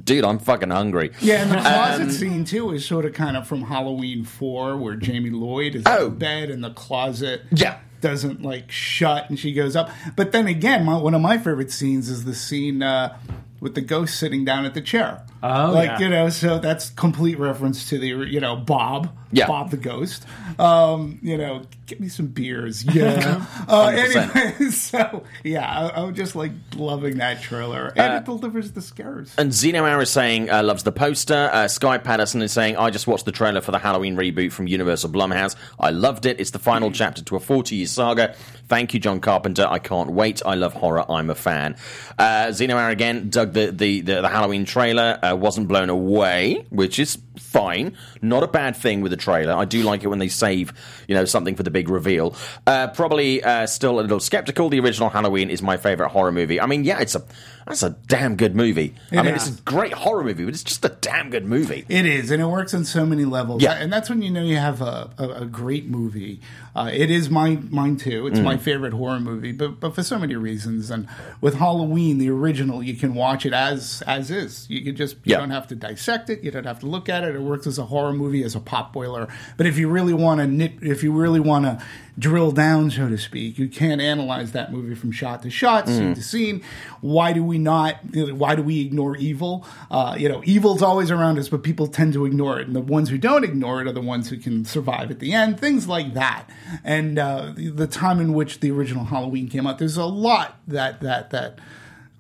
dude, 0.03 0.25
I'm 0.25 0.39
fucking 0.39 0.72
hungry. 0.72 1.12
yeah, 1.22 1.43
and 1.43 1.51
the 1.51 1.55
closet 1.62 2.01
Um, 2.01 2.12
scene 2.12 2.43
too 2.43 2.72
is 2.74 2.86
sort 2.86 3.05
of 3.05 3.13
kind 3.13 3.38
of 3.38 3.48
from 3.48 3.62
Halloween 3.62 4.25
Four, 4.25 4.75
where 4.75 4.95
Jamie 4.98 5.29
Lloyd 5.29 5.75
is 5.75 5.83
Oh. 5.86 6.07
in 6.07 6.15
bed 6.15 6.50
in 6.50 6.60
the 6.60 6.72
closet 6.72 7.43
Yeah. 7.51 7.77
doesn't 8.01 8.41
like 8.41 8.69
shut 8.72 9.29
and 9.29 9.39
she 9.39 9.53
goes 9.53 9.77
up. 9.77 9.89
But 10.17 10.33
then 10.33 10.48
again, 10.48 10.83
my, 10.83 10.98
one 10.98 11.13
of 11.13 11.22
my 11.22 11.38
favorite 11.38 11.72
scenes 11.72 12.10
is 12.10 12.25
the 12.25 12.36
scene 12.36 12.83
uh, 12.83 13.17
with 13.62 13.75
the 13.75 13.81
ghost 13.81 14.19
sitting 14.19 14.43
down 14.43 14.65
at 14.65 14.74
the 14.74 14.81
chair. 14.81 15.22
Oh, 15.43 15.71
like 15.73 15.88
yeah. 15.88 16.00
you 16.00 16.09
know, 16.09 16.29
so 16.29 16.57
that's 16.57 16.89
complete 16.91 17.38
reference 17.38 17.89
to 17.89 18.00
the 18.00 18.07
you 18.07 18.39
know 18.39 18.55
Bob, 18.55 19.13
Yeah. 19.33 19.45
Bob 19.47 19.71
the 19.71 19.77
Ghost. 19.77 20.25
Um, 20.57 21.19
you 21.21 21.38
know, 21.38 21.63
get 21.85 22.00
me 22.00 22.07
some 22.07 22.27
beers. 22.27 22.85
Yeah. 22.85 23.45
uh, 23.67 23.88
anyway, 23.88 24.53
so 24.69 25.23
yeah, 25.43 25.67
I, 25.69 26.01
I'm 26.01 26.15
just 26.15 26.35
like 26.35 26.51
loving 26.77 27.17
that 27.17 27.41
trailer, 27.41 27.91
and 27.97 28.13
it 28.13 28.25
delivers 28.25 28.71
the 28.71 28.81
scares. 28.81 29.33
And 29.38 29.51
Zeno 29.53 29.83
Hour 29.85 30.03
is 30.03 30.09
saying 30.12 30.50
uh, 30.50 30.63
loves 30.63 30.83
the 30.83 30.93
poster. 30.93 31.50
Uh, 31.51 31.67
Sky 31.67 31.97
Patterson 31.97 32.41
is 32.41 32.53
saying 32.53 32.77
I 32.77 32.89
just 32.89 33.05
watched 33.07 33.25
the 33.25 33.33
trailer 33.33 33.59
for 33.59 33.71
the 33.71 33.79
Halloween 33.79 34.15
reboot 34.15 34.53
from 34.53 34.67
Universal 34.67 35.09
Blumhouse. 35.09 35.55
I 35.77 35.89
loved 35.89 36.25
it. 36.25 36.39
It's 36.39 36.51
the 36.51 36.59
final 36.59 36.89
chapter 36.89 37.21
to 37.21 37.35
a 37.35 37.39
40 37.41 37.75
year 37.75 37.88
saga. 37.88 38.33
Thank 38.69 38.93
you, 38.93 39.00
John 39.01 39.19
Carpenter. 39.19 39.67
I 39.69 39.79
can't 39.79 40.12
wait. 40.12 40.41
I 40.45 40.55
love 40.55 40.73
horror. 40.73 41.05
I'm 41.12 41.29
a 41.29 41.35
fan. 41.35 41.75
Uh, 42.17 42.51
Zeno 42.53 42.77
Hour 42.77 42.89
again 42.89 43.29
dug 43.29 43.51
the 43.51 43.71
the, 43.71 44.01
the, 44.01 44.21
the 44.21 44.29
Halloween 44.29 44.63
trailer. 44.63 45.19
Uh, 45.33 45.35
wasn't 45.35 45.67
blown 45.67 45.89
away, 45.89 46.65
which 46.69 46.99
is 46.99 47.17
fine. 47.37 47.95
Not 48.23 48.41
a 48.43 48.47
bad 48.47 48.75
thing 48.75 49.01
with 49.01 49.11
the 49.11 49.17
trailer. 49.17 49.53
I 49.53 49.65
do 49.65 49.83
like 49.83 50.03
it 50.03 50.07
when 50.07 50.19
they 50.19 50.29
save 50.29 50.73
you 51.07 51.13
know 51.15 51.25
something 51.25 51.55
for 51.55 51.63
the 51.63 51.71
big 51.71 51.89
reveal. 51.89 52.35
Uh, 52.65 52.87
probably 52.87 53.43
uh, 53.43 53.67
still 53.67 53.99
a 53.99 54.01
little 54.01 54.19
skeptical. 54.19 54.69
The 54.69 54.79
original 54.79 55.09
Halloween 55.09 55.49
is 55.49 55.61
my 55.61 55.77
favorite 55.77 56.09
horror 56.09 56.31
movie. 56.31 56.59
I 56.59 56.65
mean, 56.65 56.83
yeah, 56.83 56.99
it's 56.99 57.15
a 57.15 57.23
that's 57.67 57.83
a 57.83 57.91
damn 58.07 58.35
good 58.35 58.55
movie. 58.55 58.93
I 59.11 59.21
mean, 59.23 59.35
is. 59.35 59.47
it's 59.47 59.59
a 59.59 59.61
great 59.63 59.93
horror 59.93 60.23
movie, 60.23 60.43
but 60.45 60.53
it's 60.53 60.63
just 60.63 60.83
a 60.83 60.89
damn 60.89 61.29
good 61.29 61.45
movie. 61.45 61.85
It 61.87 62.05
is, 62.05 62.29
and 62.31 62.41
it 62.41 62.45
works 62.47 62.73
on 62.73 62.83
so 62.85 63.05
many 63.05 63.23
levels. 63.25 63.61
Yeah. 63.63 63.73
and 63.73 63.91
that's 63.91 64.09
when 64.09 64.21
you 64.21 64.31
know 64.31 64.43
you 64.43 64.57
have 64.57 64.81
a, 64.81 65.09
a, 65.17 65.29
a 65.43 65.45
great 65.45 65.87
movie. 65.87 66.41
Uh, 66.75 66.89
it 66.91 67.09
is 67.11 67.29
mine, 67.29 67.67
mine 67.71 67.97
too. 67.97 68.27
It's 68.27 68.39
Mm. 68.39 68.43
my 68.43 68.57
favorite 68.57 68.93
horror 68.93 69.19
movie, 69.19 69.51
but 69.51 69.79
but 69.79 69.93
for 69.95 70.03
so 70.03 70.17
many 70.17 70.35
reasons. 70.35 70.89
And 70.91 71.07
with 71.39 71.55
Halloween, 71.55 72.17
the 72.17 72.29
original, 72.29 72.81
you 72.83 72.95
can 72.95 73.13
watch 73.13 73.45
it 73.45 73.53
as 73.53 74.01
as 74.07 74.31
is. 74.31 74.65
You 74.69 74.81
can 74.81 74.95
just 74.95 75.15
you 75.23 75.31
Yeah. 75.33 75.37
don't 75.37 75.51
have 75.51 75.67
to 75.67 75.75
dissect 75.75 76.29
it. 76.29 76.43
You 76.43 76.51
don't 76.51 76.65
have 76.65 76.79
to 76.79 76.85
look 76.87 77.09
at 77.09 77.23
it. 77.23 77.35
It 77.35 77.41
works 77.41 77.67
as 77.67 77.77
a 77.77 77.85
horror 77.85 78.12
movie, 78.13 78.43
as 78.43 78.55
a 78.55 78.60
pop 78.60 78.93
boiler. 78.93 79.27
But 79.58 79.65
if 79.65 79.77
you 79.77 79.89
really 79.89 80.13
want 80.13 80.39
to 80.39 80.48
nit, 80.48 80.74
if 80.82 81.03
you 81.03 81.12
really 81.12 81.39
want 81.39 81.65
to 81.65 81.84
drill 82.20 82.51
down, 82.51 82.91
so 82.91 83.10
to 83.10 83.17
speak, 83.17 83.58
you 83.58 83.67
can't 83.67 84.00
analyze 84.00 84.51
that 84.51 84.72
movie 84.72 84.93
from 84.93 85.12
shot 85.12 85.41
to 85.41 85.50
shot, 85.50 85.88
Mm. 85.88 85.98
scene 85.98 86.13
to 86.15 86.22
scene. 86.22 86.62
Why 87.01 87.34
do 87.34 87.43
we 87.43 87.58
not? 87.58 87.96
Why 88.13 88.55
do 88.55 88.62
we 88.62 88.82
ignore 88.82 89.17
evil? 89.17 89.65
Uh, 89.89 90.15
you 90.17 90.29
know, 90.29 90.41
evil's 90.46 90.82
always 90.84 91.10
around 91.10 91.39
us, 91.39 91.50
but 91.50 91.63
people 91.63 91.88
tend 91.88 92.13
to 92.13 92.25
ignore 92.25 92.60
it, 92.60 92.67
and 92.67 92.75
the 92.75 92.82
ones 92.82 93.10
who 93.10 93.17
don't 93.17 93.43
ignore 93.43 93.82
it 93.82 93.88
are 93.88 93.91
the 93.93 94.01
ones 94.01 94.29
who 94.29 94.38
can 94.38 94.63
survive 94.63 95.10
at 95.10 95.20
the 95.20 95.34
end. 95.34 95.60
Things 95.60 95.88
like 95.88 96.13
that, 96.13 96.48
and 96.84 97.17
uh, 97.17 97.51
the, 97.55 97.70
the 97.70 97.88
time 97.88 98.20
in 98.20 98.34
which 98.34 98.60
the 98.60 98.70
original 98.72 99.05
Halloween 99.05 99.48
came 99.50 99.65
out. 99.65 99.79
There's 99.79 99.98
a 99.98 100.05
lot 100.05 100.60
that 100.67 101.01
that 101.01 101.32
that. 101.32 101.60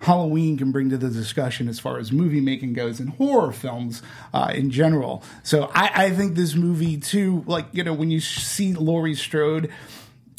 Halloween 0.03 0.57
can 0.57 0.71
bring 0.71 0.89
to 0.89 0.97
the 0.97 1.09
discussion 1.09 1.67
as 1.67 1.79
far 1.79 1.97
as 1.97 2.11
movie 2.11 2.41
making 2.41 2.73
goes 2.73 2.99
and 2.99 3.09
horror 3.11 3.51
films 3.51 4.01
uh, 4.33 4.51
in 4.53 4.69
general. 4.69 5.23
So 5.43 5.71
I, 5.73 6.05
I 6.05 6.09
think 6.11 6.35
this 6.35 6.55
movie 6.55 6.97
too, 6.97 7.43
like 7.47 7.67
you 7.71 7.83
know, 7.83 7.93
when 7.93 8.11
you 8.11 8.19
see 8.19 8.73
Laurie 8.73 9.15
Strode 9.15 9.71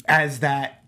as 0.07 0.39
that 0.39 0.83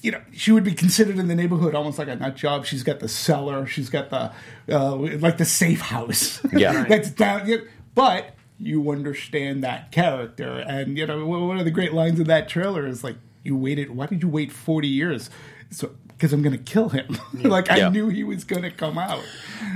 you 0.00 0.10
know, 0.10 0.20
she 0.32 0.52
would 0.52 0.64
be 0.64 0.72
considered 0.72 1.18
in 1.18 1.28
the 1.28 1.34
neighborhood 1.34 1.74
almost 1.74 1.98
like 1.98 2.08
a 2.08 2.16
nut 2.16 2.36
job. 2.36 2.64
She's 2.64 2.82
got 2.82 3.00
the 3.00 3.08
cellar, 3.08 3.66
she's 3.66 3.90
got 3.90 4.10
the 4.10 4.32
uh, 4.70 4.96
like 4.96 5.38
the 5.38 5.44
safe 5.44 5.80
house. 5.80 6.40
Yeah. 6.52 6.84
that's 6.88 7.10
down. 7.10 7.50
But 7.94 8.34
you 8.58 8.90
understand 8.90 9.62
that 9.64 9.92
character, 9.92 10.58
and 10.58 10.96
you 10.96 11.06
know 11.06 11.26
one 11.26 11.58
of 11.58 11.64
the 11.64 11.70
great 11.70 11.92
lines 11.92 12.18
in 12.18 12.26
that 12.26 12.48
trailer 12.48 12.86
is 12.86 13.04
like, 13.04 13.16
"You 13.44 13.56
waited. 13.56 13.90
Why 13.90 14.06
did 14.06 14.22
you 14.22 14.28
wait 14.28 14.52
forty 14.52 14.88
years?" 14.88 15.30
So. 15.70 15.90
Because 16.18 16.32
I'm 16.32 16.42
going 16.42 16.56
to 16.56 16.62
kill 16.62 16.88
him. 16.88 17.16
like 17.44 17.70
I 17.70 17.76
Yeah. 17.76 17.88
knew 17.90 18.08
he 18.08 18.24
was 18.24 18.42
going 18.42 18.62
to 18.62 18.72
come 18.72 18.98
out. 18.98 19.22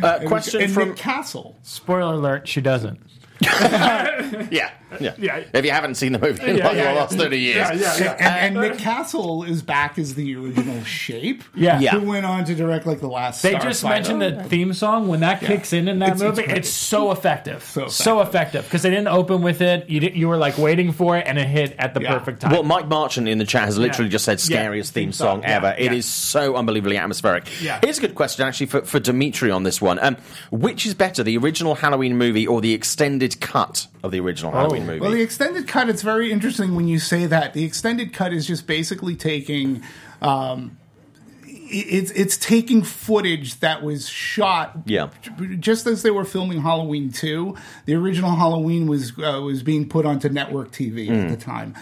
Uh, 0.02 0.18
And- 0.18 0.26
question 0.28 0.60
and 0.60 0.72
from 0.72 0.88
Nick 0.88 0.96
Castle. 0.98 1.56
Spoiler 1.62 2.14
alert: 2.14 2.48
she 2.48 2.60
doesn't. 2.60 2.98
yeah, 4.50 4.70
yeah, 5.00 5.14
Yeah. 5.18 5.44
If 5.52 5.64
you 5.64 5.70
haven't 5.70 5.94
seen 5.96 6.12
the 6.12 6.18
movie 6.18 6.42
in 6.44 6.56
Yeah, 6.58 6.66
like 6.68 6.76
yeah, 6.76 6.92
the 6.94 7.00
last 7.00 7.12
yeah. 7.12 7.18
thirty 7.18 7.38
years, 7.40 7.56
Yeah, 7.56 7.72
yeah, 7.74 7.96
yeah. 7.98 8.12
And, 8.46 8.56
and 8.56 8.70
Nick 8.70 8.78
Castle 8.78 9.44
is 9.44 9.62
back 9.62 9.98
as 9.98 10.14
the 10.14 10.34
original 10.36 10.82
shape. 10.84 11.42
Yeah. 11.54 11.80
Yeah. 11.80 11.92
Who 11.92 12.06
went 12.08 12.26
on 12.26 12.44
to 12.44 12.54
direct 12.54 12.86
like 12.86 13.00
the 13.00 13.08
last. 13.08 13.42
They 13.42 13.54
Starfighter. 13.54 13.62
just 13.62 13.84
mentioned 13.84 14.22
the 14.22 14.44
theme 14.44 14.72
song 14.74 15.08
when 15.08 15.20
that 15.20 15.40
kicks 15.40 15.72
in 15.72 15.88
in 15.88 15.98
that 16.00 16.10
It's- 16.14 16.20
it's 16.22 16.38
movie. 16.38 16.42
It's, 16.42 16.52
great. 16.52 16.66
so 16.66 17.10
effective, 17.12 17.62
so, 17.64 17.88
So 17.88 18.20
effective 18.20 18.64
because 18.64 18.82
they 18.82 18.90
didn't 18.90 19.08
open 19.08 19.42
with 19.42 19.60
it. 19.60 19.88
You 19.88 20.00
did, 20.00 20.16
you 20.16 20.28
were 20.28 20.36
like 20.36 20.58
waiting 20.58 20.92
for 20.92 21.16
it, 21.16 21.26
and 21.26 21.38
it 21.38 21.46
hit 21.48 21.74
at 21.78 21.94
the 21.94 22.00
Yeah. 22.02 22.18
perfect 22.18 22.40
time. 22.42 22.52
Well, 22.52 22.62
Mike 22.62 22.88
Marchant 22.88 23.28
in 23.28 23.38
the 23.38 23.44
chat 23.44 23.64
has 23.64 23.78
literally 23.78 24.08
Yeah. 24.08 24.12
just 24.12 24.24
said 24.24 24.40
scariest 24.40 24.92
theme 24.92 25.02
Theme 25.08 25.12
song 25.12 25.22
song. 25.22 25.42
Yeah. 25.42 25.56
ever. 25.56 25.74
It 25.78 25.84
Yeah. 25.92 25.98
is 25.98 26.06
so 26.06 26.54
unbelievably 26.56 26.96
atmospheric. 26.96 27.46
Yeah. 27.62 27.78
Here's 27.82 27.98
a 27.98 28.00
good 28.02 28.14
question 28.14 28.46
actually 28.46 28.66
for, 28.66 28.82
for 28.82 29.00
Dimitri 29.00 29.50
on 29.50 29.62
this 29.62 29.80
one. 29.80 29.98
Um, 30.00 30.16
which 30.50 30.86
is 30.86 30.94
better, 30.94 31.22
the 31.22 31.36
original 31.38 31.74
Halloween 31.76 32.16
movie 32.16 32.46
or 32.46 32.60
the 32.60 32.72
extended 32.72 33.31
cut 33.34 33.86
of 34.02 34.10
the 34.12 34.20
original 34.20 34.52
Halloween 34.52 34.86
movie? 34.86 35.00
Well, 35.00 35.10
the 35.10 35.22
extended 35.22 35.66
cut, 35.68 35.88
it's 35.88 36.02
very 36.02 36.30
interesting 36.32 36.74
when 36.74 36.88
you 36.88 36.98
say 36.98 37.26
that. 37.26 37.52
The 37.54 37.64
extended 37.64 38.12
cut 38.12 38.32
is 38.32 38.46
just 38.46 38.66
basically 38.66 39.16
taking. 39.16 39.82
Um, 40.20 40.78
it's 41.74 42.10
it's 42.10 42.36
taking 42.36 42.82
footage 42.82 43.60
that 43.60 43.82
was 43.82 44.08
shot 44.08 44.76
Yeah. 44.84 45.08
just 45.58 45.86
as 45.86 46.02
they 46.02 46.10
were 46.10 46.24
filming 46.24 46.60
Halloween 46.60 47.10
2 47.10 47.56
the 47.86 47.94
original 47.94 48.36
Halloween 48.36 48.86
was 48.86 49.12
uh, 49.18 49.40
was 49.42 49.62
being 49.62 49.88
put 49.88 50.04
onto 50.04 50.28
network 50.28 50.70
TV 50.70 51.08
at 51.08 51.30
the 51.30 51.36
time 51.36 51.74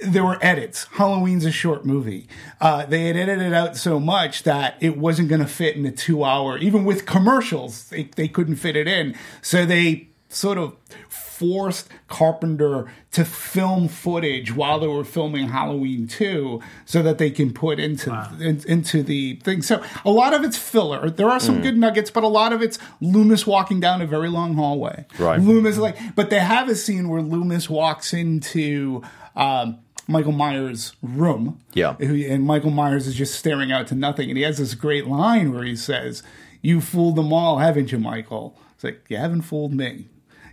there 0.00 0.24
were 0.24 0.38
edits 0.40 0.84
Halloween's 0.92 1.44
a 1.44 1.50
short 1.52 1.84
movie 1.84 2.26
uh, 2.60 2.86
they 2.86 3.04
had 3.08 3.16
edited 3.16 3.52
out 3.52 3.76
so 3.76 4.00
much 4.00 4.44
that 4.44 4.76
it 4.80 4.96
wasn't 4.96 5.28
going 5.28 5.42
to 5.42 5.46
fit 5.46 5.76
in 5.76 5.84
a 5.84 5.92
2 5.92 6.24
hour 6.24 6.56
even 6.56 6.86
with 6.86 7.04
commercials 7.04 7.84
they, 7.90 8.04
they 8.16 8.28
couldn't 8.28 8.56
fit 8.56 8.76
it 8.76 8.88
in 8.88 9.14
so 9.42 9.66
they 9.66 10.07
sort 10.28 10.58
of 10.58 10.76
forced 11.08 11.88
Carpenter 12.08 12.90
to 13.12 13.24
film 13.24 13.88
footage 13.88 14.54
while 14.54 14.80
they 14.80 14.86
were 14.88 15.04
filming 15.04 15.48
Halloween 15.48 16.06
2 16.06 16.60
so 16.84 17.02
that 17.02 17.18
they 17.18 17.30
can 17.30 17.52
put 17.52 17.78
into 17.78 18.10
in, 18.40 18.60
into 18.66 19.02
the 19.02 19.36
thing. 19.36 19.62
So 19.62 19.82
a 20.04 20.10
lot 20.10 20.34
of 20.34 20.42
it's 20.44 20.58
filler. 20.58 21.10
There 21.10 21.30
are 21.30 21.40
some 21.40 21.62
good 21.62 21.78
nuggets, 21.78 22.10
but 22.10 22.24
a 22.24 22.28
lot 22.28 22.52
of 22.52 22.60
it's 22.60 22.78
Loomis 23.00 23.46
walking 23.46 23.80
down 23.80 24.02
a 24.02 24.06
very 24.06 24.28
long 24.28 24.54
hallway. 24.54 25.06
Right. 25.18 25.40
Loomis 25.40 25.78
like 25.78 25.96
but 26.14 26.30
they 26.30 26.40
have 26.40 26.68
a 26.68 26.74
scene 26.74 27.08
where 27.08 27.22
Loomis 27.22 27.70
walks 27.70 28.12
into 28.12 29.02
um 29.36 29.78
Michael 30.08 30.32
Myers' 30.32 30.96
room. 31.02 31.60
Yeah. 31.74 31.96
And 31.98 32.44
Michael 32.44 32.70
Myers 32.70 33.06
is 33.06 33.14
just 33.14 33.38
staring 33.38 33.70
out 33.70 33.86
to 33.88 33.94
nothing. 33.94 34.30
And 34.30 34.38
he 34.38 34.44
has 34.44 34.56
this 34.56 34.74
great 34.74 35.06
line 35.06 35.52
where 35.52 35.64
he 35.64 35.76
says, 35.76 36.22
You 36.62 36.80
fooled 36.80 37.16
them 37.16 37.30
all, 37.30 37.58
haven't 37.58 37.92
you, 37.92 37.98
Michael? 37.98 38.58
It's 38.74 38.84
like, 38.84 39.04
You 39.08 39.18
haven't 39.18 39.42
fooled 39.42 39.74
me. 39.74 40.08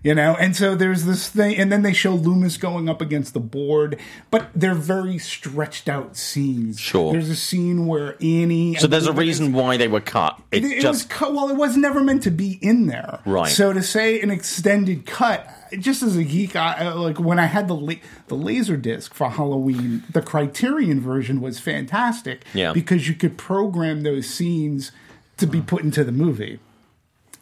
You 0.06 0.14
know, 0.14 0.36
and 0.36 0.56
so 0.56 0.76
there's 0.76 1.06
this 1.06 1.30
thing, 1.30 1.58
and 1.58 1.72
then 1.72 1.82
they 1.82 1.92
show 1.92 2.14
Loomis 2.14 2.58
going 2.58 2.88
up 2.88 3.02
against 3.02 3.34
the 3.34 3.40
board, 3.40 4.00
but 4.30 4.52
they're 4.54 4.76
very 4.76 5.18
stretched 5.18 5.90
out 5.90 6.16
scenes. 6.16 6.80
Sure. 6.80 7.12
There's 7.12 7.32
a 7.32 7.36
scene 7.36 7.88
where 7.88 8.16
Annie. 8.22 8.76
so 8.76 8.86
there's 8.86 9.08
a 9.08 9.14
reason 9.14 9.52
why 9.52 9.78
they 9.78 9.88
were 9.88 10.02
cut. 10.02 10.40
It, 10.52 10.64
It, 10.64 10.84
it 10.84 10.88
was 10.88 11.06
cut. 11.06 11.34
Well, 11.34 11.50
it 11.50 11.56
was 11.56 11.76
never 11.76 12.04
meant 12.04 12.22
to 12.22 12.30
be 12.30 12.60
in 12.62 12.86
there. 12.86 13.20
Right. 13.26 13.52
So 13.52 13.74
to 13.74 13.82
say 13.82 14.22
an 14.22 14.30
extended 14.30 15.08
cut, 15.08 15.50
just 15.80 16.04
as 16.04 16.16
a 16.16 16.24
geek, 16.24 16.56
I, 16.56 16.74
I- 16.74 16.94
like 16.94 17.20
when 17.20 17.40
I 17.40 17.48
had 17.48 17.68
the 17.68 17.76
la- 17.76 17.96
the 18.28 18.36
laser 18.36 18.78
disc 18.78 19.16
for 19.16 19.32
Halloween, 19.32 20.04
the 20.12 20.22
Criterion 20.22 21.02
version 21.02 21.42
was 21.42 21.58
fantastic. 21.58 22.46
Yeah. 22.54 22.74
Because 22.74 23.08
you 23.08 23.16
could 23.16 23.40
program 23.40 24.04
those 24.04 24.28
scenes 24.30 24.92
to 25.38 25.48
be 25.48 25.62
mm. 25.62 25.66
put 25.66 25.82
into 25.82 26.04
the 26.04 26.12
movie, 26.12 26.60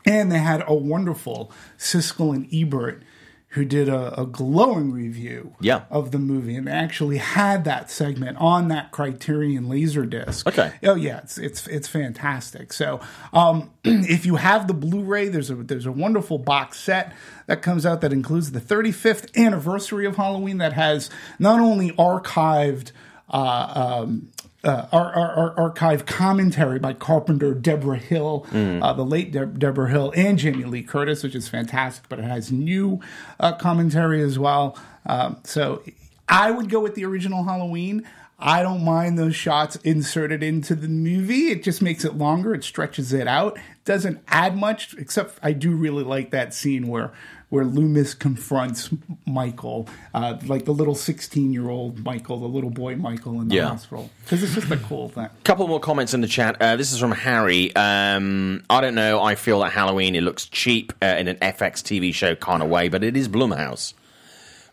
and 0.06 0.32
they 0.32 0.40
had 0.40 0.64
a 0.68 0.74
wonderful 0.74 1.52
Siskel 1.78 2.34
and 2.36 2.48
Ebert. 2.54 3.04
Who 3.50 3.66
did 3.66 3.88
a, 3.88 4.20
a 4.22 4.26
glowing 4.26 4.92
review 4.92 5.54
Yeah. 5.62 5.84
of 5.92 6.10
the 6.10 6.18
movie, 6.18 6.56
and 6.56 6.66
they 6.66 6.72
actually 6.72 7.18
had 7.18 7.66
that 7.66 7.92
segment 7.92 8.40
on 8.40 8.70
that 8.70 8.90
Criterion 8.90 9.70
laser 9.70 10.08
disc. 10.08 10.48
Okay. 10.48 10.74
Oh 10.82 10.96
yeah, 10.96 11.20
it's 11.20 11.38
it's 11.38 11.68
it's 11.68 11.88
fantastic. 11.88 12.74
So 12.74 13.00
um, 13.32 13.70
if 13.84 14.26
you 14.26 14.38
have 14.38 14.66
the 14.66 14.74
Blu-ray, 14.74 15.28
there's 15.30 15.52
a 15.52 15.56
there's 15.56 15.86
a 15.86 15.92
wonderful 15.92 16.40
box 16.40 16.80
set 16.80 17.14
that 17.46 17.62
comes 17.62 17.86
out 17.86 18.02
that 18.02 18.12
includes 18.12 18.54
the 18.54 18.60
35th 18.60 19.36
anniversary 19.38 20.08
of 20.08 20.16
Halloween 20.16 20.58
that 20.58 20.74
has 20.74 21.12
not 21.38 21.60
only 21.60 21.92
archived. 21.92 22.92
Uh, 23.30 24.00
um, 24.02 24.32
uh, 24.64 24.88
our, 24.92 25.14
our, 25.14 25.32
our 25.36 25.60
archive 25.60 26.06
commentary 26.06 26.80
by 26.80 26.94
Carpenter, 26.94 27.54
Deborah 27.54 27.98
Hill, 27.98 28.46
uh, 28.54 28.94
the 28.94 29.04
late 29.06 29.32
Deb- 29.32 29.60
Deborah 29.60 29.90
Hill, 29.90 30.14
and 30.16 30.38
Jamie 30.38 30.64
Lee 30.64 30.84
Curtis, 30.84 31.24
which 31.24 31.36
is 31.36 31.48
fantastic. 31.48 32.08
But 32.10 32.20
it 32.20 32.26
has 32.26 32.52
new 32.52 33.02
uh, 33.40 33.54
commentary 33.54 34.22
as 34.22 34.40
well. 34.40 34.78
Um, 35.06 35.38
so 35.44 35.84
I 36.30 36.52
would 36.52 36.70
go 36.70 36.80
with 36.80 36.96
the 36.96 37.06
original 37.06 37.44
Halloween. 37.44 38.08
I 38.40 38.62
don't 38.62 38.84
mind 38.84 39.18
those 39.18 39.36
shots 39.36 39.78
inserted 39.78 40.44
into 40.44 40.76
the 40.76 40.88
movie. 40.90 41.50
It 41.50 41.64
just 41.64 41.82
makes 41.82 42.04
it 42.04 42.16
longer. 42.16 42.54
It 42.54 42.64
stretches 42.64 43.14
it 43.14 43.28
out. 43.28 43.58
Doesn't 43.86 44.22
add 44.28 44.58
much, 44.58 44.96
except 44.98 45.40
I 45.42 45.54
do 45.54 45.72
really 45.72 46.04
like 46.04 46.32
that 46.32 46.54
scene 46.54 46.88
where 46.88 47.12
where 47.54 47.66
Loomis 47.66 48.16
confronts 48.16 48.90
Michael, 49.28 49.88
uh, 50.16 50.38
like 50.48 50.66
the 50.66 50.74
little 50.74 50.96
sixteen 50.96 51.54
year 51.54 51.70
old 51.70 52.04
Michael, 52.04 52.40
the 52.40 52.48
little 52.48 52.72
boy 52.72 52.96
Michael 52.96 53.40
in 53.42 53.48
the 53.48 53.58
Yeah. 53.58 53.68
hospital, 53.68 54.10
because 54.26 54.42
it's 54.42 54.56
just 54.56 54.72
a 54.72 54.78
cool 54.78 55.08
thing. 55.10 55.28
Couple 55.44 55.68
more 55.68 55.80
comments 55.80 56.16
in 56.16 56.22
the 56.22 56.28
chat. 56.28 56.60
Uh, 56.60 56.76
this 56.78 56.92
is 56.92 57.00
from 57.00 57.12
Harry. 57.12 57.74
Um, 57.76 58.64
I 58.72 58.82
don't 58.82 58.96
know. 58.96 59.22
I 59.22 59.36
feel 59.36 59.60
that 59.60 59.72
Halloween 59.72 60.16
it 60.16 60.22
looks 60.22 60.46
cheap 60.46 60.94
uh, 61.04 61.06
in 61.20 61.28
an 61.28 61.36
FX 61.36 61.84
TV 61.84 62.12
show 62.12 62.34
kind 62.34 62.64
of 62.64 62.70
way, 62.70 62.90
but 62.90 63.04
it 63.04 63.16
is 63.16 63.30
Blumhouse. 63.30 63.94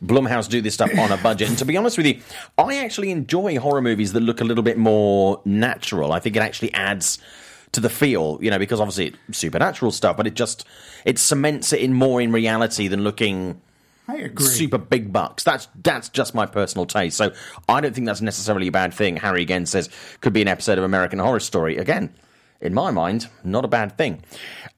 Blumhouse 0.02 0.48
do 0.48 0.62
this 0.62 0.72
stuff 0.72 0.90
on 0.98 1.12
a 1.12 1.18
budget, 1.18 1.50
and 1.50 1.58
to 1.58 1.66
be 1.66 1.76
honest 1.76 1.98
with 1.98 2.06
you, 2.06 2.18
I 2.56 2.76
actually 2.78 3.10
enjoy 3.10 3.58
horror 3.58 3.82
movies 3.82 4.14
that 4.14 4.20
look 4.20 4.40
a 4.40 4.44
little 4.44 4.64
bit 4.64 4.78
more 4.78 5.42
natural. 5.44 6.12
I 6.12 6.18
think 6.20 6.34
it 6.36 6.40
actually 6.42 6.72
adds 6.72 7.18
to 7.72 7.80
the 7.80 7.88
feel, 7.88 8.38
you 8.40 8.50
know, 8.50 8.58
because 8.58 8.80
obviously 8.80 9.14
it's 9.28 9.38
supernatural 9.38 9.92
stuff, 9.92 10.16
but 10.16 10.26
it 10.26 10.34
just 10.34 10.66
it 11.04 11.18
cements 11.18 11.72
it 11.72 11.80
in 11.80 11.92
more 11.94 12.20
in 12.20 12.32
reality 12.32 12.88
than 12.88 13.02
looking 13.02 13.60
I 14.08 14.16
agree. 14.16 14.46
super 14.46 14.78
big 14.78 15.12
bucks. 15.12 15.44
That's 15.44 15.68
that's 15.82 16.08
just 16.08 16.34
my 16.34 16.46
personal 16.46 16.86
taste. 16.86 17.16
So 17.16 17.32
I 17.68 17.80
don't 17.80 17.94
think 17.94 18.06
that's 18.06 18.20
necessarily 18.20 18.68
a 18.68 18.72
bad 18.72 18.92
thing. 18.92 19.16
Harry 19.16 19.42
again 19.42 19.66
says 19.66 19.88
could 20.20 20.32
be 20.32 20.42
an 20.42 20.48
episode 20.48 20.78
of 20.78 20.84
American 20.84 21.18
Horror 21.18 21.40
Story. 21.40 21.76
Again, 21.76 22.12
in 22.60 22.74
my 22.74 22.90
mind, 22.90 23.26
not 23.42 23.64
a 23.64 23.68
bad 23.68 23.96
thing. 23.96 24.22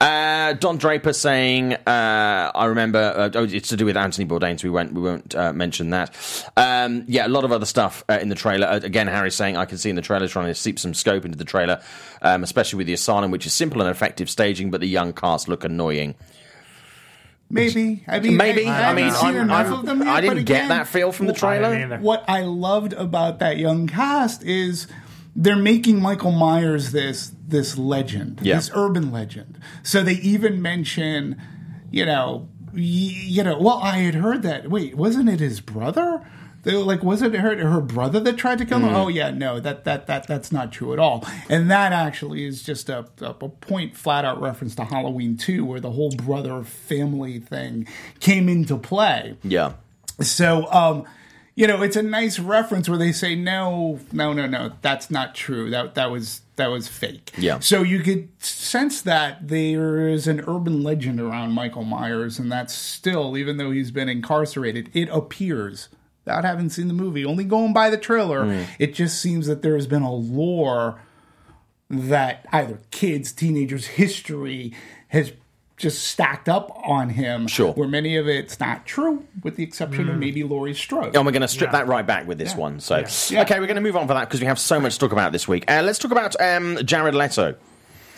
Uh, 0.01 0.53
Don 0.55 0.79
Draper 0.79 1.13
saying, 1.13 1.75
uh, 1.75 2.53
I 2.55 2.67
remember, 2.67 2.99
uh, 2.99 3.31
oh, 3.35 3.45
it's 3.45 3.69
to 3.71 3.77
do 3.77 3.85
with 3.85 3.97
Anthony 3.97 4.27
Bourdain, 4.27 4.59
so 4.59 4.67
we 4.67 4.71
won't, 4.71 4.93
we 4.93 5.01
won't 5.01 5.35
uh, 5.35 5.53
mention 5.53 5.91
that. 5.91 6.15
Um, 6.57 7.05
yeah, 7.09 7.27
a 7.27 7.29
lot 7.29 7.45
of 7.45 7.53
other 7.53 7.67
stuff 7.67 8.05
uh, 8.09 8.19
in 8.21 8.29
the 8.29 8.35
trailer. 8.35 8.67
Uh, 8.67 8.77
again, 8.83 9.09
Harry 9.09 9.31
saying, 9.31 9.57
I 9.57 9.65
can 9.65 9.79
see 9.79 9.91
in 9.91 9.97
the 9.97 10.03
trailer 10.03 10.29
trying 10.29 10.47
to 10.47 10.55
seep 10.55 10.79
some 10.79 10.95
scope 10.95 11.25
into 11.25 11.37
the 11.39 11.45
trailer, 11.45 11.83
um, 12.23 12.43
especially 12.43 12.77
with 12.79 12.87
the 12.87 12.93
Asylum, 12.93 13.31
which 13.31 13.47
is 13.47 13.53
simple 13.53 13.81
and 13.81 13.91
effective 13.91 14.31
staging, 14.31 14.71
but 14.71 14.81
the 14.81 14.89
young 14.89 15.13
cast 15.13 15.49
look 15.49 15.65
annoying. 15.65 16.15
Maybe. 17.51 18.03
I 18.09 18.19
mean, 18.21 18.37
Maybe. 18.39 18.67
I, 18.67 18.71
I, 18.71 18.81
haven't 18.81 19.05
mean, 19.05 19.13
seen 19.13 19.29
I'm, 19.29 19.37
enough 19.37 19.67
I'm- 19.67 19.73
of 19.75 19.87
them 19.87 19.99
yet, 20.01 20.09
I 20.09 20.21
didn't 20.23 20.37
but 20.39 20.47
get 20.47 20.69
that 20.69 20.89
feel 20.89 21.13
from 21.13 21.27
the 21.27 21.35
trailer. 21.35 21.99
What 21.99 22.25
I 22.27 22.43
loved 22.43 22.95
about 22.95 23.41
that 23.41 23.59
young 23.59 23.87
cast 23.89 24.43
is 24.43 24.87
they're 25.35 25.57
making 25.57 26.01
Michael 26.01 26.33
Myers 26.33 26.93
this 26.93 27.33
this 27.47 27.77
legend, 27.79 28.41
Yeah. 28.43 28.57
this 28.57 28.71
urban 28.75 29.13
legend. 29.13 29.59
So 29.83 30.03
they 30.03 30.15
even 30.15 30.61
mention, 30.63 31.41
you 31.91 32.07
know, 32.07 32.49
y- 32.73 32.79
you 32.81 33.43
know. 33.43 33.59
Well, 33.59 33.79
I 33.83 33.99
had 33.99 34.15
heard 34.15 34.43
that. 34.43 34.71
Wait, 34.71 34.97
wasn't 34.97 35.29
it 35.29 35.41
his 35.41 35.61
brother? 35.61 36.27
They 36.65 36.75
were 36.77 36.83
like, 36.85 37.03
was 37.03 37.23
it 37.23 37.35
her, 37.35 37.57
her 37.69 37.81
brother 37.81 38.21
that 38.21 38.37
tried 38.37 38.59
to 38.59 38.65
kill 38.65 38.79
him? 38.79 38.95
Oh 38.95 39.09
yeah, 39.09 39.31
no, 39.31 39.59
that 39.59 39.83
that 39.85 40.07
that 40.07 40.29
that's 40.29 40.53
not 40.53 40.71
true 40.71 40.93
at 40.93 40.99
all. 41.01 41.25
And 41.49 41.69
that 41.73 41.93
actually 41.93 42.45
is 42.45 42.63
just 42.63 42.89
a, 42.89 43.05
a, 43.21 43.31
a 43.31 43.49
point 43.49 43.97
flat 43.97 44.25
out 44.25 44.41
reference 44.41 44.77
to 44.77 44.85
Halloween 44.85 45.37
two, 45.37 45.65
where 45.65 45.81
the 45.81 45.91
whole 45.91 46.11
brother 46.13 46.63
family 46.63 47.41
thing 47.41 47.89
came 48.21 48.49
into 48.49 48.77
play. 48.79 49.37
Yeah. 49.43 49.73
So, 50.21 50.71
um, 50.71 51.05
you 51.55 51.67
know, 51.67 51.83
it's 51.83 51.97
a 51.97 52.03
nice 52.03 52.39
reference 52.39 52.89
where 52.89 52.99
they 52.99 53.13
say, 53.13 53.35
"No, 53.35 54.01
no, 54.13 54.33
no, 54.33 54.47
no, 54.47 54.73
that's 54.81 55.11
not 55.11 55.35
true. 55.35 55.71
That 55.71 55.95
that 55.95 56.11
was 56.11 56.41
that 56.57 56.69
was 56.69 56.89
fake." 56.89 57.31
Yeah. 57.37 57.59
So 57.59 57.83
you 57.83 58.01
could 58.01 58.29
sense 58.43 59.03
that 59.03 59.49
there 59.49 60.09
is 60.09 60.27
an 60.27 60.41
urban 60.47 60.83
legend 60.83 61.21
around 61.21 61.53
Michael 61.53 61.85
Myers, 61.85 62.39
and 62.39 62.51
that's 62.51 62.75
still, 62.75 63.37
even 63.37 63.57
though 63.59 63.71
he's 63.71 63.91
been 63.91 64.09
incarcerated, 64.09 64.91
it 64.95 65.09
appears. 65.11 65.89
Without 66.25 66.45
having 66.45 66.71
seen 66.71 66.87
the 66.89 66.95
movie, 66.95 67.25
only 67.25 67.43
going 67.45 67.73
by 67.73 67.91
the 67.91 67.97
trailer, 67.99 68.45
Mm. 68.45 68.67
it 68.79 68.95
just 68.95 69.21
seems 69.21 69.47
that 69.49 69.63
there 69.63 69.75
has 69.75 69.89
been 69.89 70.03
a 70.03 70.13
lore 70.15 71.01
that 71.91 72.47
either 72.53 72.79
kids, 72.91 73.33
teenagers, 73.33 73.87
history 73.87 74.73
has 75.09 75.33
just 75.77 76.05
stacked 76.05 76.49
up 76.49 76.71
on 76.85 77.11
him. 77.11 77.47
Sure. 77.49 77.73
Where 77.73 77.89
many 77.89 78.17
of 78.17 78.29
it's 78.29 78.61
not 78.61 78.87
true, 78.87 79.27
with 79.43 79.57
the 79.57 79.63
exception 79.65 80.09
of 80.09 80.17
maybe 80.17 80.45
Laurie 80.45 80.75
Strode. 80.75 81.17
And 81.17 81.27
we're 81.27 81.33
going 81.33 81.43
to 81.43 81.49
strip 81.49 81.73
that 81.73 81.87
right 81.89 82.07
back 82.07 82.27
with 82.27 82.39
this 82.39 82.55
one. 82.55 82.79
So, 82.81 83.05
Yeah. 83.31 83.43
okay, 83.43 83.59
we're 83.59 83.67
going 83.67 83.75
to 83.77 83.81
move 83.81 83.97
on 83.97 84.07
for 84.07 84.15
that 84.15 84.29
because 84.29 84.41
we 84.41 84.47
have 84.47 84.59
so 84.59 84.79
much 84.79 84.95
to 84.95 85.01
talk 85.01 85.13
about 85.13 85.33
this 85.33 85.49
week. 85.49 85.69
Uh, 85.71 85.83
let's 85.83 85.99
talk 85.99 86.13
about 86.13 86.41
um, 86.41 86.79
Jared 86.85 87.15
Leto. 87.15 87.57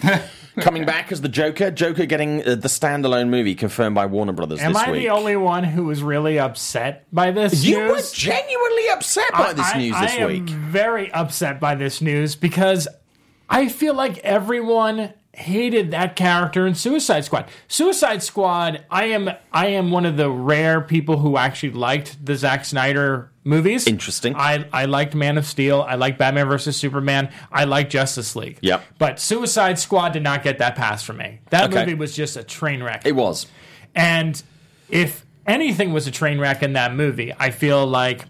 Coming 0.61 0.85
back 0.85 1.11
as 1.11 1.21
the 1.21 1.29
Joker, 1.29 1.73
Joker 1.73 2.07
getting 2.07 2.41
uh, 2.43 2.55
the 2.55 2.69
standalone 2.69 3.29
movie 3.29 3.57
confirmed 3.57 3.97
by 3.97 4.07
Warner 4.07 4.33
Brothers 4.33 4.61
Am 4.61 4.73
this 4.73 4.83
I 4.83 4.93
week. 4.93 5.03
the 5.03 5.11
only 5.11 5.35
one 5.35 5.65
who 5.65 5.85
was 5.85 6.01
really 6.01 6.39
upset 6.39 7.07
by 7.13 7.33
this 7.33 7.65
you 7.65 7.79
were 7.79 8.01
genuinely 8.13 8.89
upset 8.93 9.33
by 9.33 9.53
this 9.53 9.75
news 9.75 9.95
I 9.97 10.03
this 10.07 10.15
am 10.17 10.27
week. 10.29 10.49
very 10.49 11.11
upset 11.13 11.59
by 11.59 11.75
this 11.75 12.01
news 12.01 12.37
because 12.37 12.87
I 13.51 13.69
feel 13.69 13.95
like 13.95 14.19
everyone 14.19 15.13
hated 15.37 15.91
that 15.91 16.17
character 16.17 16.67
in 16.67 16.75
Suicide 16.75 17.25
Squad. 17.25 17.47
Suicide 17.69 18.23
Squad, 18.23 18.85
I 18.91 19.07
am 19.07 19.31
I 19.53 19.67
am 19.69 19.91
one 19.91 20.07
of 20.07 20.17
the 20.17 20.31
rare 20.31 20.81
people 20.81 21.19
who 21.19 21.37
actually 21.37 21.73
liked 21.73 22.25
the 22.25 22.35
Zack 22.37 22.65
Snyder 22.65 23.31
movies. 23.45 23.87
Interesting. 23.87 24.35
I 24.37 24.67
I 24.73 24.85
liked 24.87 25.15
Man 25.15 25.37
of 25.39 25.47
Steel, 25.47 25.83
I 25.83 25.95
liked 25.97 26.19
Batman 26.19 26.49
versus 26.49 26.77
Superman, 26.77 27.31
I 27.53 27.65
liked 27.65 27.91
Justice 27.93 28.35
League. 28.37 28.59
Yep. 28.63 28.85
But 28.99 29.21
Suicide 29.21 29.79
Squad 29.79 30.13
did 30.13 30.23
not 30.23 30.43
get 30.43 30.59
that 30.59 30.77
pass 30.77 31.03
from 31.03 31.19
me. 31.19 31.41
That 31.51 31.71
Okay. 31.71 31.81
movie 31.81 31.95
was 31.95 32.15
just 32.15 32.37
a 32.37 32.43
train 32.43 32.83
wreck. 32.83 33.03
It 33.05 33.15
was. 33.17 33.47
And 33.95 34.43
if 34.89 35.25
anything 35.47 35.93
was 35.93 36.07
a 36.07 36.11
train 36.11 36.39
wreck 36.39 36.63
in 36.63 36.73
that 36.75 36.95
movie, 36.95 37.33
I 37.39 37.51
feel 37.51 37.87
like, 37.87 38.25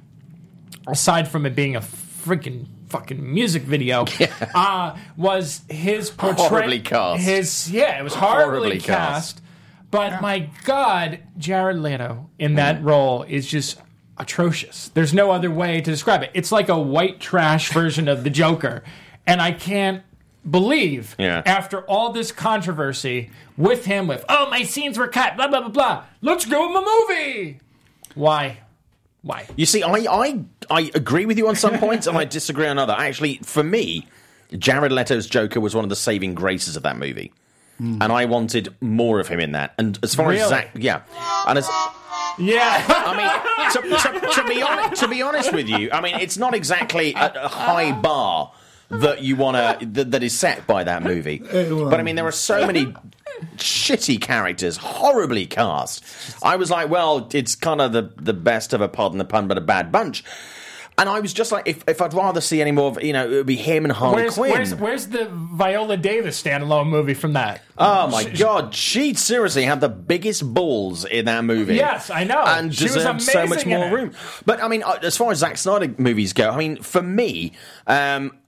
aside 0.86 1.28
from 1.28 1.46
it 1.46 1.54
being 1.54 1.76
a 1.76 1.80
freaking 1.80 2.66
fucking 2.94 3.34
music 3.34 3.62
video, 3.62 4.04
uh, 4.54 4.96
was 5.16 5.62
his 5.68 6.10
portrayal. 6.10 6.48
Horribly 6.48 6.80
cast. 6.80 7.22
His 7.22 7.70
yeah, 7.72 7.98
it 7.98 8.04
was 8.04 8.14
horribly, 8.14 8.44
Horribly 8.68 8.80
cast. 8.80 9.36
cast. 9.36 9.40
But 9.90 10.22
my 10.22 10.48
God, 10.64 11.18
Jared 11.38 11.78
Leto 11.78 12.30
in 12.38 12.54
that 12.54 12.82
role 12.82 13.22
is 13.24 13.46
just 13.46 13.80
atrocious. 14.16 14.88
There's 14.94 15.12
no 15.12 15.30
other 15.32 15.50
way 15.50 15.80
to 15.80 15.90
describe 15.90 16.22
it. 16.22 16.30
It's 16.34 16.52
like 16.52 16.68
a 16.68 16.78
white 16.78 17.20
trash 17.20 17.72
version 17.72 18.06
of 18.08 18.22
the 18.24 18.30
Joker, 18.30 18.84
and 19.26 19.40
I 19.42 19.50
can't 19.52 20.02
believe 20.48 21.16
Yeah. 21.18 21.42
after 21.46 21.80
all 21.82 22.12
this 22.12 22.30
controversy 22.30 23.30
with 23.56 23.86
him 23.86 24.06
with 24.06 24.24
oh 24.28 24.48
my 24.50 24.62
scenes 24.62 24.98
were 24.98 25.08
cut 25.08 25.36
blah 25.36 25.48
blah 25.48 25.60
blah 25.60 25.70
blah 25.70 26.04
let's 26.20 26.44
go 26.44 26.66
in 26.66 26.74
the 26.74 26.82
movie 26.82 27.60
why 28.14 28.58
why 29.22 29.46
You 29.56 29.64
see, 29.64 29.82
I, 29.82 30.04
I, 30.10 30.44
I 30.70 30.90
agree 30.94 31.26
with 31.26 31.38
you 31.38 31.48
on 31.48 31.56
some 31.56 31.78
points 31.78 32.06
and 32.06 32.16
I 32.16 32.24
disagree 32.24 32.66
on 32.66 32.78
other. 32.78 32.94
Actually, 32.96 33.38
for 33.42 33.62
me, 33.62 34.06
Jared 34.58 34.92
Leto's 34.92 35.26
Joker 35.26 35.60
was 35.60 35.74
one 35.74 35.84
of 35.84 35.90
the 35.90 35.96
saving 35.96 36.34
graces 36.34 36.76
of 36.76 36.82
that 36.82 36.96
movie. 36.96 37.32
Hmm. 37.78 38.00
And 38.00 38.12
I 38.12 38.24
wanted 38.26 38.74
more 38.80 39.18
of 39.20 39.28
him 39.28 39.40
in 39.40 39.52
that. 39.52 39.74
And 39.78 39.98
as 40.02 40.14
far 40.14 40.28
Really? 40.28 40.40
as 40.40 40.48
Zach, 40.48 40.70
yeah. 40.74 41.02
And 41.46 41.58
as, 41.58 41.68
yeah 42.38 42.84
I 42.88 43.16
mean, 43.16 43.72
to, 43.72 44.20
to, 44.20 44.42
to 44.42 44.48
be 44.48 44.62
honest, 44.62 45.00
to 45.02 45.08
be 45.08 45.22
honest 45.22 45.52
with 45.52 45.68
you, 45.68 45.90
I 45.92 46.00
mean, 46.00 46.14
it's 46.20 46.38
not 46.38 46.54
exactly 46.54 47.14
a, 47.14 47.32
a 47.44 47.48
high 47.48 47.92
bar 47.92 48.52
that 48.90 49.22
you 49.22 49.34
want 49.34 49.80
to 49.80 49.86
that, 49.86 50.10
that 50.12 50.22
is 50.22 50.38
set 50.38 50.66
by 50.66 50.84
that 50.84 51.02
movie. 51.02 51.38
But 51.90 51.98
I 51.98 52.02
mean, 52.02 52.14
there 52.16 52.26
are 52.26 52.32
so 52.32 52.66
many 52.66 52.94
shitty 53.56 54.20
characters, 54.20 54.76
horribly 54.76 55.46
cast. 55.46 56.04
I 56.42 56.56
was 56.56 56.70
like, 56.70 56.88
well, 56.90 57.28
it's 57.32 57.56
kind 57.56 57.80
of 57.80 57.92
the 57.92 58.12
the 58.16 58.34
best 58.34 58.72
of 58.72 58.80
a 58.80 58.88
pardon 58.88 59.18
the 59.18 59.24
pun, 59.24 59.48
but 59.48 59.58
a 59.58 59.62
bad 59.62 59.90
bunch. 59.90 60.22
And 60.96 61.08
I 61.08 61.18
was 61.18 61.32
just 61.32 61.50
like, 61.50 61.66
if, 61.66 61.82
if 61.88 62.00
I'd 62.00 62.14
rather 62.14 62.40
see 62.40 62.60
any 62.60 62.70
more 62.70 62.88
of, 62.88 63.02
you 63.02 63.12
know, 63.12 63.26
it 63.26 63.30
would 63.30 63.46
be 63.46 63.56
him 63.56 63.84
and 63.84 63.92
Harley 63.92 64.22
where's, 64.22 64.34
Quinn. 64.34 64.52
where's, 64.52 64.74
where's 64.76 65.06
the 65.08 65.26
Viola 65.26 65.96
Davis 65.96 66.40
standalone 66.40 66.86
movie 66.86 67.14
from 67.14 67.32
that 67.32 67.62
Oh 67.76 68.06
my 68.06 68.24
god, 68.24 68.74
she 68.74 69.14
seriously 69.14 69.64
had 69.64 69.80
the 69.80 69.88
biggest 69.88 70.54
balls 70.54 71.04
in 71.04 71.24
that 71.24 71.44
movie. 71.44 71.74
Yes, 71.74 72.08
I 72.10 72.22
know. 72.22 72.40
and 72.40 72.72
She 72.72 72.84
was 72.84 72.94
deserved 72.94 73.22
so 73.22 73.46
much 73.46 73.66
more 73.66 73.88
it. 73.88 73.92
room. 73.92 74.12
But 74.46 74.62
I 74.62 74.68
mean, 74.68 74.84
uh, 74.84 75.00
as 75.02 75.16
far 75.16 75.32
as 75.32 75.38
Zack 75.38 75.56
Snyder 75.56 75.92
movies 75.98 76.32
go, 76.32 76.50
I 76.50 76.56
mean, 76.56 76.80
for 76.82 77.02
me, 77.02 77.52
um, 77.88 78.38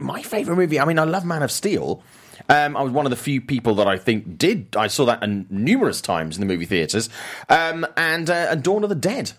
my 0.00 0.22
favorite 0.22 0.56
movie. 0.56 0.80
I 0.80 0.86
mean, 0.86 0.98
I 0.98 1.04
love 1.04 1.26
Man 1.26 1.42
of 1.42 1.52
Steel. 1.52 2.02
Um, 2.48 2.76
I 2.76 2.82
was 2.82 2.92
one 2.92 3.04
of 3.04 3.10
the 3.10 3.16
few 3.16 3.40
people 3.40 3.74
that 3.74 3.88
I 3.88 3.98
think 3.98 4.38
did. 4.38 4.74
I 4.76 4.86
saw 4.86 5.04
that 5.06 5.28
numerous 5.50 6.00
times 6.00 6.36
in 6.36 6.40
the 6.40 6.46
movie 6.46 6.64
theaters. 6.64 7.10
Um, 7.48 7.86
and, 7.96 8.30
uh, 8.30 8.48
and 8.50 8.62
Dawn 8.62 8.84
of 8.84 8.88
the 8.88 8.94
Dead. 8.94 9.32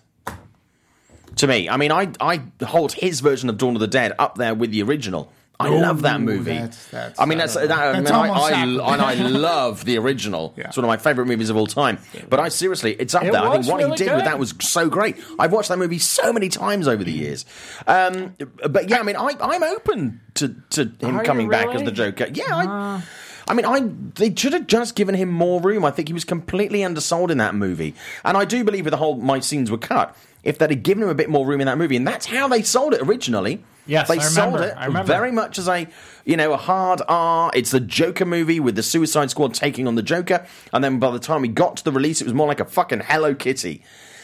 To 1.38 1.48
me, 1.48 1.70
I 1.70 1.78
mean, 1.78 1.92
I 1.92 2.10
I 2.20 2.42
hold 2.66 2.94
his 2.94 3.20
version 3.20 3.50
of 3.50 3.58
Dawn 3.58 3.76
of 3.76 3.80
the 3.80 3.88
Dead 3.88 4.14
up 4.20 4.36
there 4.38 4.54
with 4.56 4.72
the 4.72 4.82
original. 4.84 5.32
I 5.60 5.70
love 5.70 6.04
that 6.04 6.22
movie. 6.22 6.52
that's- 6.54 6.86
that's- 6.92 7.16
I 7.18 7.26
mean, 7.26 7.40
that's, 7.40 7.56
uh, 7.56 7.66
that, 7.66 7.96
I, 7.96 8.00
mean, 8.00 8.06
I, 8.12 8.30
I, 8.30 8.62
and 8.62 8.80
I 9.02 9.16
love 9.16 9.86
the 9.86 9.98
original. 9.98 10.54
Yeah. 10.58 10.68
It's 10.68 10.78
one 10.78 10.84
of 10.84 10.88
my 10.88 10.98
favorite 10.98 11.26
movies 11.26 11.50
of 11.50 11.58
all 11.58 11.66
time. 11.66 11.98
But 12.30 12.40
I 12.40 12.50
seriously, 12.50 12.94
it's 13.00 13.16
up 13.16 13.24
It 13.24 13.32
there. 13.32 13.42
I 13.42 13.54
think 13.54 13.66
what 13.66 13.78
really 13.80 13.90
he 13.92 13.96
did 13.98 14.16
with 14.16 14.26
that 14.26 14.38
was 14.38 14.54
so 14.60 14.88
great. 14.88 15.16
I've 15.40 15.52
watched 15.52 15.70
that 15.70 15.80
movie 15.80 15.98
so 15.98 16.32
many 16.32 16.50
times 16.50 16.88
over 16.88 17.04
the 17.04 17.12
years. 17.12 17.44
Um, 17.88 18.36
but 18.70 18.88
yeah, 18.90 19.00
I 19.00 19.04
mean, 19.04 19.16
I, 19.16 19.32
I'm 19.42 19.64
open 19.64 20.22
to, 20.36 20.50
to 20.72 20.92
him 21.00 21.18
Are 21.18 21.24
coming 21.24 21.50
back 21.50 21.70
as 21.74 21.82
the 21.82 21.92
Joker. 21.92 22.28
Yeah, 22.32 22.44
I, 22.50 23.04
I 23.48 23.54
mean, 23.56 23.66
I 23.66 23.82
they 24.16 24.36
should 24.36 24.54
have 24.54 24.68
just 24.68 24.94
given 24.96 25.16
him 25.16 25.30
more 25.30 25.60
room. 25.60 25.84
I 25.86 25.90
think 25.92 26.08
he 26.10 26.14
was 26.14 26.26
completely 26.26 26.84
undersold 26.84 27.32
in 27.32 27.40
that 27.40 27.56
movie, 27.56 27.96
and 28.26 28.38
I 28.38 28.46
do 28.46 28.64
believe 28.64 28.86
with 28.86 28.92
the 28.92 28.98
whole 28.98 29.16
my 29.16 29.40
scenes 29.40 29.72
were 29.72 29.78
cut. 29.80 30.16
If 30.44 30.58
they'd 30.58 30.70
have 30.70 30.84
given 30.84 31.04
him 31.04 31.10
a 31.10 31.16
bit 31.16 31.30
more 31.30 31.46
room 31.46 31.62
in 31.62 31.68
that 31.68 31.78
movie, 31.78 31.96
and 31.96 32.08
that's 32.08 32.26
how 32.26 32.48
they 32.48 32.62
sold 32.62 32.94
it 32.94 33.02
originally. 33.02 33.64
Yes, 33.86 34.08
they 34.08 34.20
sold 34.20 34.60
it 34.60 34.76
very 35.06 35.32
much 35.32 35.58
as 35.58 35.68
a 35.68 35.88
you 36.26 36.36
know 36.38 36.54
a 36.54 36.58
hard 36.58 37.02
R. 37.08 37.52
It's 37.54 37.72
the 37.72 37.80
Joker 37.80 38.26
movie 38.26 38.60
with 38.60 38.76
the 38.76 38.84
Suicide 38.84 39.30
Squad 39.30 39.54
taking 39.54 39.88
on 39.88 39.96
the 39.96 40.04
Joker, 40.04 40.46
and 40.74 40.84
then 40.84 41.00
by 41.00 41.12
the 41.12 41.20
time 41.20 41.42
we 41.42 41.48
got 41.48 41.78
to 41.78 41.84
the 41.84 41.92
release, 41.92 42.22
it 42.22 42.26
was 42.26 42.34
more 42.34 42.48
like 42.48 42.60
a 42.60 42.66
fucking 42.66 43.02
Hello 43.02 43.34
Kitty. 43.34 43.82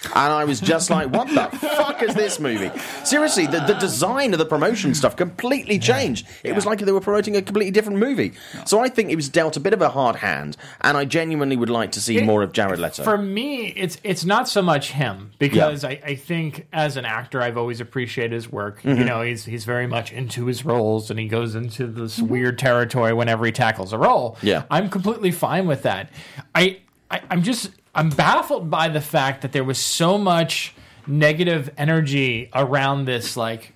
And 0.08 0.34
I 0.34 0.44
was 0.44 0.60
just 0.60 0.90
like, 0.90 1.10
what 1.10 1.28
the 1.30 1.58
fuck 1.58 2.04
is 2.04 2.14
this 2.14 2.40
movie? 2.40 2.72
Seriously, 3.04 3.48
the, 3.48 3.62
the 3.62 3.74
design 3.76 4.34
of 4.34 4.40
the 4.40 4.46
promotion 4.46 4.94
stuff 4.94 5.16
completely 5.16 5.80
changed. 5.80 6.28
It 6.44 6.54
was 6.54 6.66
like 6.66 6.80
they 6.80 6.92
were 6.92 7.00
promoting 7.02 7.36
a 7.36 7.42
completely 7.42 7.72
different 7.72 8.00
movie. 8.00 8.34
So 8.66 8.80
I 8.80 8.90
think 8.90 9.12
it 9.12 9.16
was 9.16 9.30
dealt 9.30 9.56
a 9.56 9.60
bit 9.60 9.74
of 9.74 9.82
a 9.82 9.90
hard 9.90 10.18
hand, 10.18 10.58
and 10.82 10.98
I 10.98 11.06
genuinely 11.06 11.56
would 11.56 11.70
like 11.70 11.92
to 11.94 12.02
see 12.02 12.18
It- 12.18 12.26
more 12.26 12.44
of 12.44 12.52
Jared 12.52 12.80
Leto. 12.80 13.04
For 13.04 13.18
me, 13.18 13.68
it's 13.68 13.98
it's 14.04 14.26
not 14.26 14.48
so 14.50 14.62
much 14.62 14.92
him 14.92 15.32
because 15.40 15.84
I, 15.84 16.02
I 16.04 16.16
think 16.16 16.68
as 16.74 16.98
an 16.98 17.06
actor, 17.06 17.42
I've 17.42 17.58
always 17.58 17.80
appreciated 17.80 18.34
his 18.34 18.52
work. 18.52 18.82
Mm-hmm. 18.82 19.00
You 19.00 19.06
know, 19.06 19.22
he's 19.22 19.46
he's 19.46 19.66
very 19.66 19.88
much 19.88 20.12
into 20.12 20.46
his 20.46 20.66
roles, 20.66 21.10
and 21.10 21.20
he 21.20 21.28
goes 21.28 21.56
into 21.56 21.88
this 21.88 22.20
weird 22.20 22.60
territory 22.60 23.14
whenever 23.14 23.46
he 23.46 23.52
tackles 23.52 23.94
a 23.94 23.98
role. 23.98 24.38
Yeah. 24.42 24.64
I'm 24.70 24.90
completely 24.90 25.32
fine 25.32 25.66
with 25.66 25.84
that. 25.84 26.10
I, 26.54 26.82
I 27.10 27.22
I'm 27.30 27.42
just 27.44 27.72
I'm 27.96 28.10
baffled 28.10 28.70
by 28.70 28.90
the 28.90 29.02
fact 29.02 29.42
that 29.42 29.52
there 29.52 29.64
was 29.64 29.78
so 29.78 30.18
much 30.18 30.74
negative 31.06 31.70
energy 31.78 32.50
around 32.54 33.06
this, 33.06 33.38
like 33.38 33.74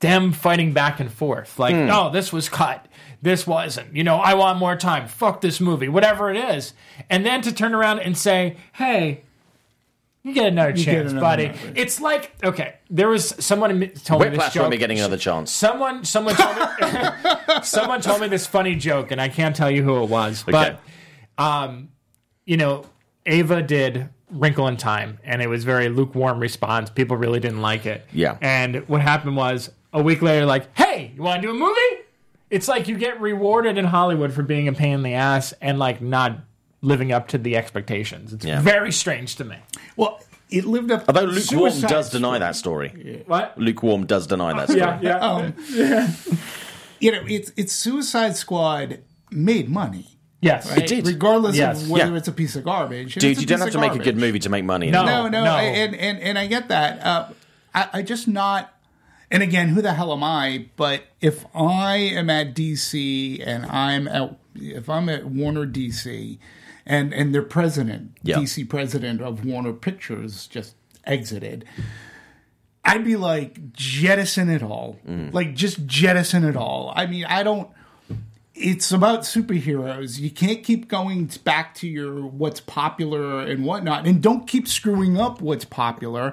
them 0.00 0.32
fighting 0.32 0.72
back 0.72 1.00
and 1.00 1.10
forth. 1.10 1.58
Like, 1.58 1.74
oh, 1.74 2.10
this 2.10 2.32
was 2.32 2.48
cut. 2.48 2.86
This 3.22 3.46
wasn't. 3.46 3.94
You 3.96 4.04
know, 4.04 4.16
I 4.16 4.34
want 4.34 4.58
more 4.58 4.76
time. 4.76 5.08
Fuck 5.08 5.40
this 5.40 5.60
movie. 5.60 5.88
Whatever 5.88 6.30
it 6.30 6.36
is. 6.36 6.74
And 7.10 7.24
then 7.24 7.42
to 7.42 7.52
turn 7.52 7.74
around 7.74 8.00
and 8.00 8.16
say, 8.16 8.56
hey, 8.74 9.22
you 10.22 10.34
get 10.34 10.46
another 10.46 10.72
get 10.72 10.84
chance, 10.84 11.12
another 11.12 11.24
buddy. 11.24 11.48
movie. 11.48 11.80
It's 11.80 12.00
like, 12.00 12.32
okay, 12.42 12.74
there 12.90 13.08
was 13.08 13.28
someone 13.44 13.90
told 14.04 14.22
me 14.22 14.28
this 14.30 14.52
joke. 14.52 14.62
won't 14.62 14.70
be 14.72 14.76
getting 14.76 14.98
another 14.98 15.16
chance. 15.16 15.50
Someone, 15.50 16.04
someone 16.04 16.34
told 16.34 16.56
me, 16.56 16.62
someone 17.62 18.00
told 18.00 18.20
me 18.20 18.28
this 18.28 18.46
funny 18.46 18.74
joke, 18.74 19.12
and 19.12 19.20
I 19.20 19.28
can't 19.28 19.54
tell 19.54 19.70
you 19.70 19.82
who 19.82 20.02
it 20.02 20.10
was, 20.10 20.44
but 20.44 20.80
um, 21.38 21.90
you 22.44 22.56
know, 22.56 22.84
Ava 23.26 23.62
did 23.62 24.08
Wrinkle 24.30 24.66
in 24.68 24.76
Time, 24.76 25.18
and 25.24 25.42
it 25.42 25.48
was 25.48 25.64
very 25.64 25.88
lukewarm 25.88 26.38
response. 26.40 26.90
People 26.90 27.16
really 27.16 27.40
didn't 27.40 27.60
like 27.62 27.86
it. 27.86 28.06
Yeah. 28.12 28.38
And 28.40 28.88
what 28.88 29.00
happened 29.02 29.36
was 29.36 29.70
a 29.92 30.02
week 30.02 30.22
later, 30.22 30.46
like, 30.46 30.76
hey, 30.76 31.12
you 31.14 31.22
want 31.22 31.42
to 31.42 31.48
do 31.48 31.50
a 31.54 31.58
movie? 31.58 32.02
It's 32.50 32.68
like 32.68 32.86
you 32.88 32.96
get 32.96 33.20
rewarded 33.20 33.76
in 33.78 33.84
Hollywood 33.84 34.32
for 34.32 34.42
being 34.42 34.68
a 34.68 34.72
pain 34.72 34.94
in 34.94 35.02
the 35.02 35.14
ass 35.14 35.52
and 35.60 35.78
like 35.78 36.00
not 36.00 36.38
living 36.80 37.10
up 37.12 37.28
to 37.28 37.38
the 37.38 37.56
expectations. 37.56 38.32
It's 38.32 38.44
Yeah. 38.44 38.60
very 38.60 38.92
strange 38.92 39.34
to 39.36 39.44
me. 39.44 39.56
Well, 39.96 40.20
it 40.50 40.64
lived 40.64 40.92
up. 40.92 41.04
Although 41.08 41.22
Lukewarm 41.22 41.70
Suicide 41.72 41.88
does 41.88 42.10
deny 42.10 42.38
that 42.38 42.54
story. 42.54 43.24
What? 43.26 43.58
Lukewarm 43.58 44.06
does 44.06 44.28
deny 44.28 44.52
that 44.52 44.66
story. 44.68 44.80
Yeah, 44.80 45.00
yeah. 45.02 45.18
Um, 45.18 45.54
you 47.00 47.10
know, 47.12 47.22
it's 47.26 47.52
it's 47.56 47.72
Suicide 47.72 48.36
Squad 48.36 49.00
made 49.30 49.68
money. 49.68 50.06
Yes, 50.46 50.70
right? 50.70 50.86
did. 50.86 51.06
regardless 51.06 51.56
Yes. 51.56 51.82
of 51.82 51.90
whether 51.90 52.12
Yeah. 52.12 52.16
it's 52.18 52.28
a 52.28 52.32
piece 52.32 52.56
of 52.56 52.64
garbage. 52.64 53.14
Dude, 53.14 53.32
it's 53.32 53.40
you 53.40 53.46
don't 53.46 53.60
have 53.60 53.70
to 53.72 53.78
of 53.78 53.82
make 53.82 53.94
a 54.00 54.04
good 54.04 54.16
movie 54.16 54.38
to 54.40 54.48
make 54.48 54.64
money. 54.64 54.90
No. 54.90 55.04
No, 55.04 55.28
no, 55.28 55.44
No. 55.44 55.52
I- 55.52 55.62
and, 55.62 55.94
and 55.94 56.18
and 56.18 56.38
I 56.38 56.46
get 56.46 56.68
that. 56.68 57.04
Uh, 57.04 57.28
I, 57.74 57.88
I 57.94 58.02
just 58.02 58.26
not. 58.28 58.72
And 59.30 59.42
again, 59.42 59.70
who 59.70 59.82
the 59.82 59.92
hell 59.94 60.12
am 60.12 60.22
I? 60.22 60.66
But 60.76 61.02
if 61.20 61.44
I 61.54 61.96
am 61.96 62.30
at 62.30 62.54
DC 62.54 63.42
and 63.44 63.66
I'm 63.66 64.06
at 64.08 64.36
if 64.54 64.88
I'm 64.88 65.08
at 65.08 65.26
Warner 65.26 65.66
DC, 65.66 66.38
and 66.86 67.12
and 67.12 67.34
their 67.34 67.42
president, 67.42 68.12
Yeah. 68.22 68.36
DC 68.36 68.68
president 68.68 69.20
of 69.20 69.44
Warner 69.44 69.72
Pictures, 69.72 70.46
just 70.46 70.74
exited. 71.04 71.64
I'd 72.84 73.04
be 73.04 73.16
like 73.16 73.72
jettison 73.72 74.48
it 74.48 74.62
all, 74.62 74.98
like 75.32 75.54
just 75.56 75.86
jettison 75.86 76.44
it 76.44 76.56
all. 76.56 76.92
I 76.94 77.06
mean, 77.06 77.24
I 77.24 77.42
don't 77.42 77.68
it's 78.58 78.90
about 78.90 79.20
superheroes. 79.20 80.18
You 80.18 80.30
can't 80.30 80.62
keep 80.64 80.88
going 80.88 81.30
back 81.44 81.74
to 81.76 81.86
your 81.88 82.24
what's 82.26 82.60
popular 82.60 83.40
and 83.40 83.64
whatnot, 83.64 84.06
and 84.06 84.22
don't 84.22 84.46
keep 84.48 84.66
screwing 84.66 85.18
up 85.20 85.40
what's 85.42 85.64
popular. 85.66 86.32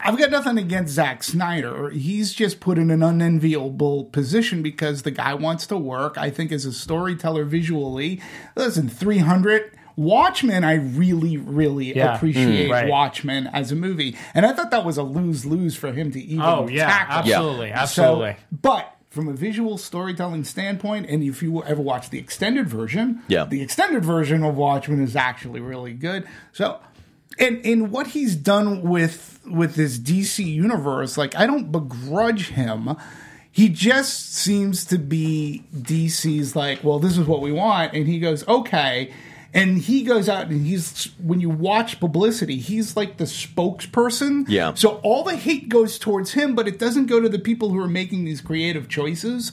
I've 0.00 0.18
got 0.18 0.30
nothing 0.30 0.58
against 0.58 0.94
Zack 0.94 1.22
Snyder. 1.22 1.90
He's 1.90 2.32
just 2.34 2.58
put 2.60 2.78
in 2.78 2.90
an 2.90 3.02
unenviable 3.02 4.06
position 4.06 4.62
because 4.62 5.02
the 5.02 5.10
guy 5.12 5.34
wants 5.34 5.66
to 5.68 5.76
work. 5.76 6.18
I 6.18 6.30
think 6.30 6.50
as 6.52 6.64
a 6.64 6.72
storyteller 6.72 7.44
visually, 7.44 8.20
listen, 8.56 8.88
three 8.88 9.18
hundred. 9.18 9.70
Watchmen, 9.94 10.64
I 10.64 10.76
really, 10.76 11.36
really 11.36 11.94
Yeah. 11.94 12.14
appreciate 12.16 12.70
Mm, 12.70 12.72
right. 12.72 12.88
Watchmen 12.88 13.46
as 13.52 13.70
a 13.72 13.76
movie, 13.76 14.16
and 14.34 14.46
I 14.46 14.52
thought 14.54 14.70
that 14.70 14.86
was 14.86 14.96
a 14.96 15.02
lose 15.02 15.44
lose 15.44 15.76
for 15.76 15.92
him 15.92 16.10
to 16.12 16.20
even 16.20 16.42
Oh 16.42 16.66
yeah, 16.66 16.86
tackle. 16.86 17.30
absolutely, 17.34 17.70
absolutely. 17.72 18.32
So, 18.32 18.56
but 18.62 18.96
from 19.12 19.28
a 19.28 19.32
visual 19.32 19.76
storytelling 19.76 20.42
standpoint, 20.42 21.06
and 21.08 21.22
if 21.22 21.42
you 21.42 21.62
ever 21.64 21.82
watch 21.82 22.08
the 22.10 22.18
extended 22.18 22.66
version, 22.68 23.20
Yeah. 23.28 23.44
the 23.44 23.60
extended 23.60 24.04
version 24.04 24.42
of 24.42 24.56
Watchmen 24.56 25.02
is 25.02 25.14
actually 25.14 25.60
really 25.60 25.92
good. 25.92 26.24
So, 26.52 26.78
and 27.38 27.58
in 27.58 27.90
what 27.90 28.08
he's 28.08 28.34
done 28.34 28.80
with 28.82 29.28
with 29.46 29.74
this 29.74 29.98
DC 29.98 30.42
universe, 30.44 31.18
like 31.18 31.34
I 31.36 31.46
don't 31.46 31.70
begrudge 31.70 32.50
him. 32.50 32.96
He 33.50 33.68
just 33.68 34.32
seems 34.34 34.84
to 34.86 34.96
be 34.98 35.64
DC's 35.76 36.56
like, 36.56 36.82
well, 36.82 36.98
this 36.98 37.18
is 37.18 37.26
what 37.26 37.42
we 37.42 37.52
want, 37.52 37.92
and 37.92 38.08
he 38.08 38.18
goes, 38.18 38.48
okay. 38.48 39.12
And 39.54 39.78
he 39.78 40.02
goes 40.02 40.28
out 40.30 40.46
and 40.46 40.66
he's 40.66 41.10
when 41.22 41.40
you 41.40 41.50
watch 41.50 42.00
publicity, 42.00 42.56
he's 42.56 42.96
like 42.96 43.18
the 43.18 43.24
spokesperson. 43.24 44.46
Yeah. 44.48 44.72
So 44.74 44.96
all 45.02 45.24
the 45.24 45.36
hate 45.36 45.68
goes 45.68 45.98
towards 45.98 46.32
him, 46.32 46.54
but 46.54 46.66
it 46.66 46.78
doesn't 46.78 47.06
go 47.06 47.20
to 47.20 47.28
the 47.28 47.38
people 47.38 47.68
who 47.68 47.78
are 47.78 47.88
making 47.88 48.24
these 48.24 48.40
creative 48.40 48.88
choices. 48.88 49.52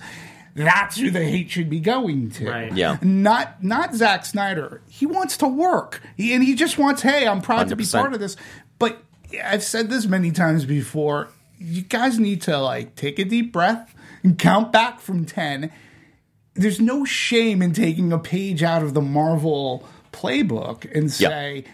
That's 0.55 0.97
who 0.97 1.11
the 1.11 1.23
hate 1.23 1.51
should 1.51 1.69
be 1.69 1.79
going 1.79 2.31
to. 2.31 2.49
Right. 2.49 2.73
Yeah. 2.73 2.97
Not 3.01 3.63
not 3.63 3.93
Zack 3.93 4.25
Snyder. 4.25 4.81
He 4.87 5.05
wants 5.05 5.37
to 5.37 5.47
work. 5.47 6.01
He, 6.15 6.33
and 6.33 6.43
he 6.43 6.55
just 6.55 6.77
wants, 6.77 7.01
hey, 7.01 7.27
I'm 7.27 7.41
proud 7.41 7.69
to 7.69 7.75
be 7.75 7.85
part 7.85 8.13
of 8.13 8.19
this. 8.19 8.37
But 8.77 9.03
I've 9.43 9.63
said 9.63 9.89
this 9.89 10.05
many 10.05 10.31
times 10.31 10.65
before. 10.65 11.29
You 11.57 11.81
guys 11.81 12.19
need 12.19 12.41
to 12.43 12.57
like 12.57 12.95
take 12.95 13.19
a 13.19 13.25
deep 13.25 13.51
breath 13.51 13.93
and 14.23 14.39
count 14.39 14.71
back 14.71 14.99
from 14.99 15.25
10 15.25 15.71
there's 16.53 16.79
no 16.79 17.05
shame 17.05 17.61
in 17.61 17.73
taking 17.73 18.11
a 18.11 18.19
page 18.19 18.63
out 18.63 18.83
of 18.83 18.93
the 18.93 19.01
Marvel 19.01 19.87
playbook 20.11 20.89
and 20.95 21.11
say, 21.11 21.65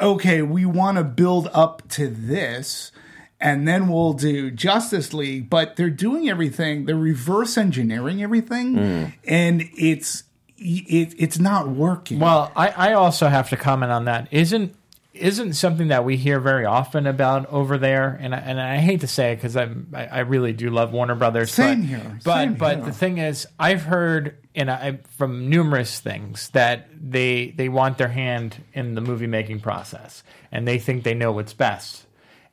okay, 0.00 0.42
we 0.42 0.64
want 0.64 0.98
to 0.98 1.04
build 1.04 1.48
up 1.52 1.88
to 1.90 2.08
this. 2.08 2.92
And 3.40 3.68
then 3.68 3.88
we'll 3.88 4.14
do 4.14 4.50
Justice 4.50 5.12
League, 5.12 5.50
but 5.50 5.76
they're 5.76 5.90
doing 5.90 6.30
everything. 6.30 6.86
They're 6.86 6.96
reverse 6.96 7.58
engineering 7.58 8.22
everything, 8.22 8.74
hmm. 8.74 9.04
and 9.24 9.68
it's 9.76 10.24
it, 10.56 11.14
it's 11.18 11.38
not 11.38 11.68
working. 11.68 12.20
Well, 12.20 12.50
I, 12.56 12.68
I 12.68 12.92
also 12.94 13.28
have 13.28 13.50
to 13.50 13.56
comment 13.58 13.92
on 13.92 14.06
that. 14.06 14.28
Isn't 14.30 14.74
isn't 15.14 15.54
something 15.54 15.88
that 15.88 16.04
we 16.04 16.16
hear 16.16 16.40
very 16.40 16.64
often 16.64 17.06
about 17.06 17.46
over 17.46 17.78
there, 17.78 18.18
and 18.20 18.34
I, 18.34 18.38
and 18.38 18.60
I 18.60 18.76
hate 18.78 19.00
to 19.00 19.06
say 19.06 19.32
it 19.32 19.36
because 19.36 19.56
I 19.56 19.68
I 19.94 20.20
really 20.20 20.52
do 20.52 20.70
love 20.70 20.92
Warner 20.92 21.14
Brothers. 21.14 21.52
Same 21.52 21.80
but, 21.80 21.88
here, 21.88 22.18
But 22.24 22.34
same 22.34 22.54
but 22.54 22.76
here. 22.76 22.84
the 22.86 22.92
thing 22.92 23.18
is, 23.18 23.46
I've 23.58 23.82
heard 23.82 24.36
and 24.54 24.70
I, 24.70 24.98
from 25.16 25.48
numerous 25.48 26.00
things 26.00 26.48
that 26.50 26.88
they 26.92 27.52
they 27.56 27.68
want 27.68 27.98
their 27.98 28.08
hand 28.08 28.62
in 28.72 28.94
the 28.94 29.00
movie 29.00 29.26
making 29.26 29.60
process, 29.60 30.22
and 30.50 30.66
they 30.66 30.78
think 30.78 31.04
they 31.04 31.14
know 31.14 31.32
what's 31.32 31.52
best. 31.54 32.06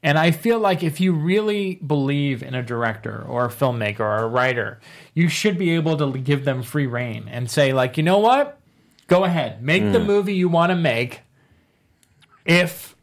And 0.04 0.18
I 0.18 0.32
feel 0.32 0.60
like 0.60 0.82
if 0.82 1.00
you 1.00 1.14
really 1.14 1.76
believe 1.76 2.42
in 2.42 2.56
a 2.56 2.64
director 2.64 3.24
or 3.28 3.46
a 3.46 3.50
filmmaker 3.50 4.00
or 4.00 4.18
a 4.24 4.28
writer, 4.28 4.80
you 5.14 5.30
should 5.30 5.60
be 5.60 5.72
able 5.72 5.98
to 5.98 6.18
give 6.18 6.44
them 6.44 6.64
free 6.64 6.88
reign 6.88 7.28
and 7.30 7.52
say, 7.52 7.72
like, 7.72 7.98
you 7.98 8.04
know 8.04 8.18
what? 8.18 8.60
Go 9.06 9.26
ahead, 9.26 9.62
make 9.62 9.84
the 9.92 10.00
mm. 10.00 10.06
movie 10.06 10.34
you 10.34 10.50
want 10.50 10.72
to 10.72 10.76
make. 10.76 11.22
If 12.46 12.96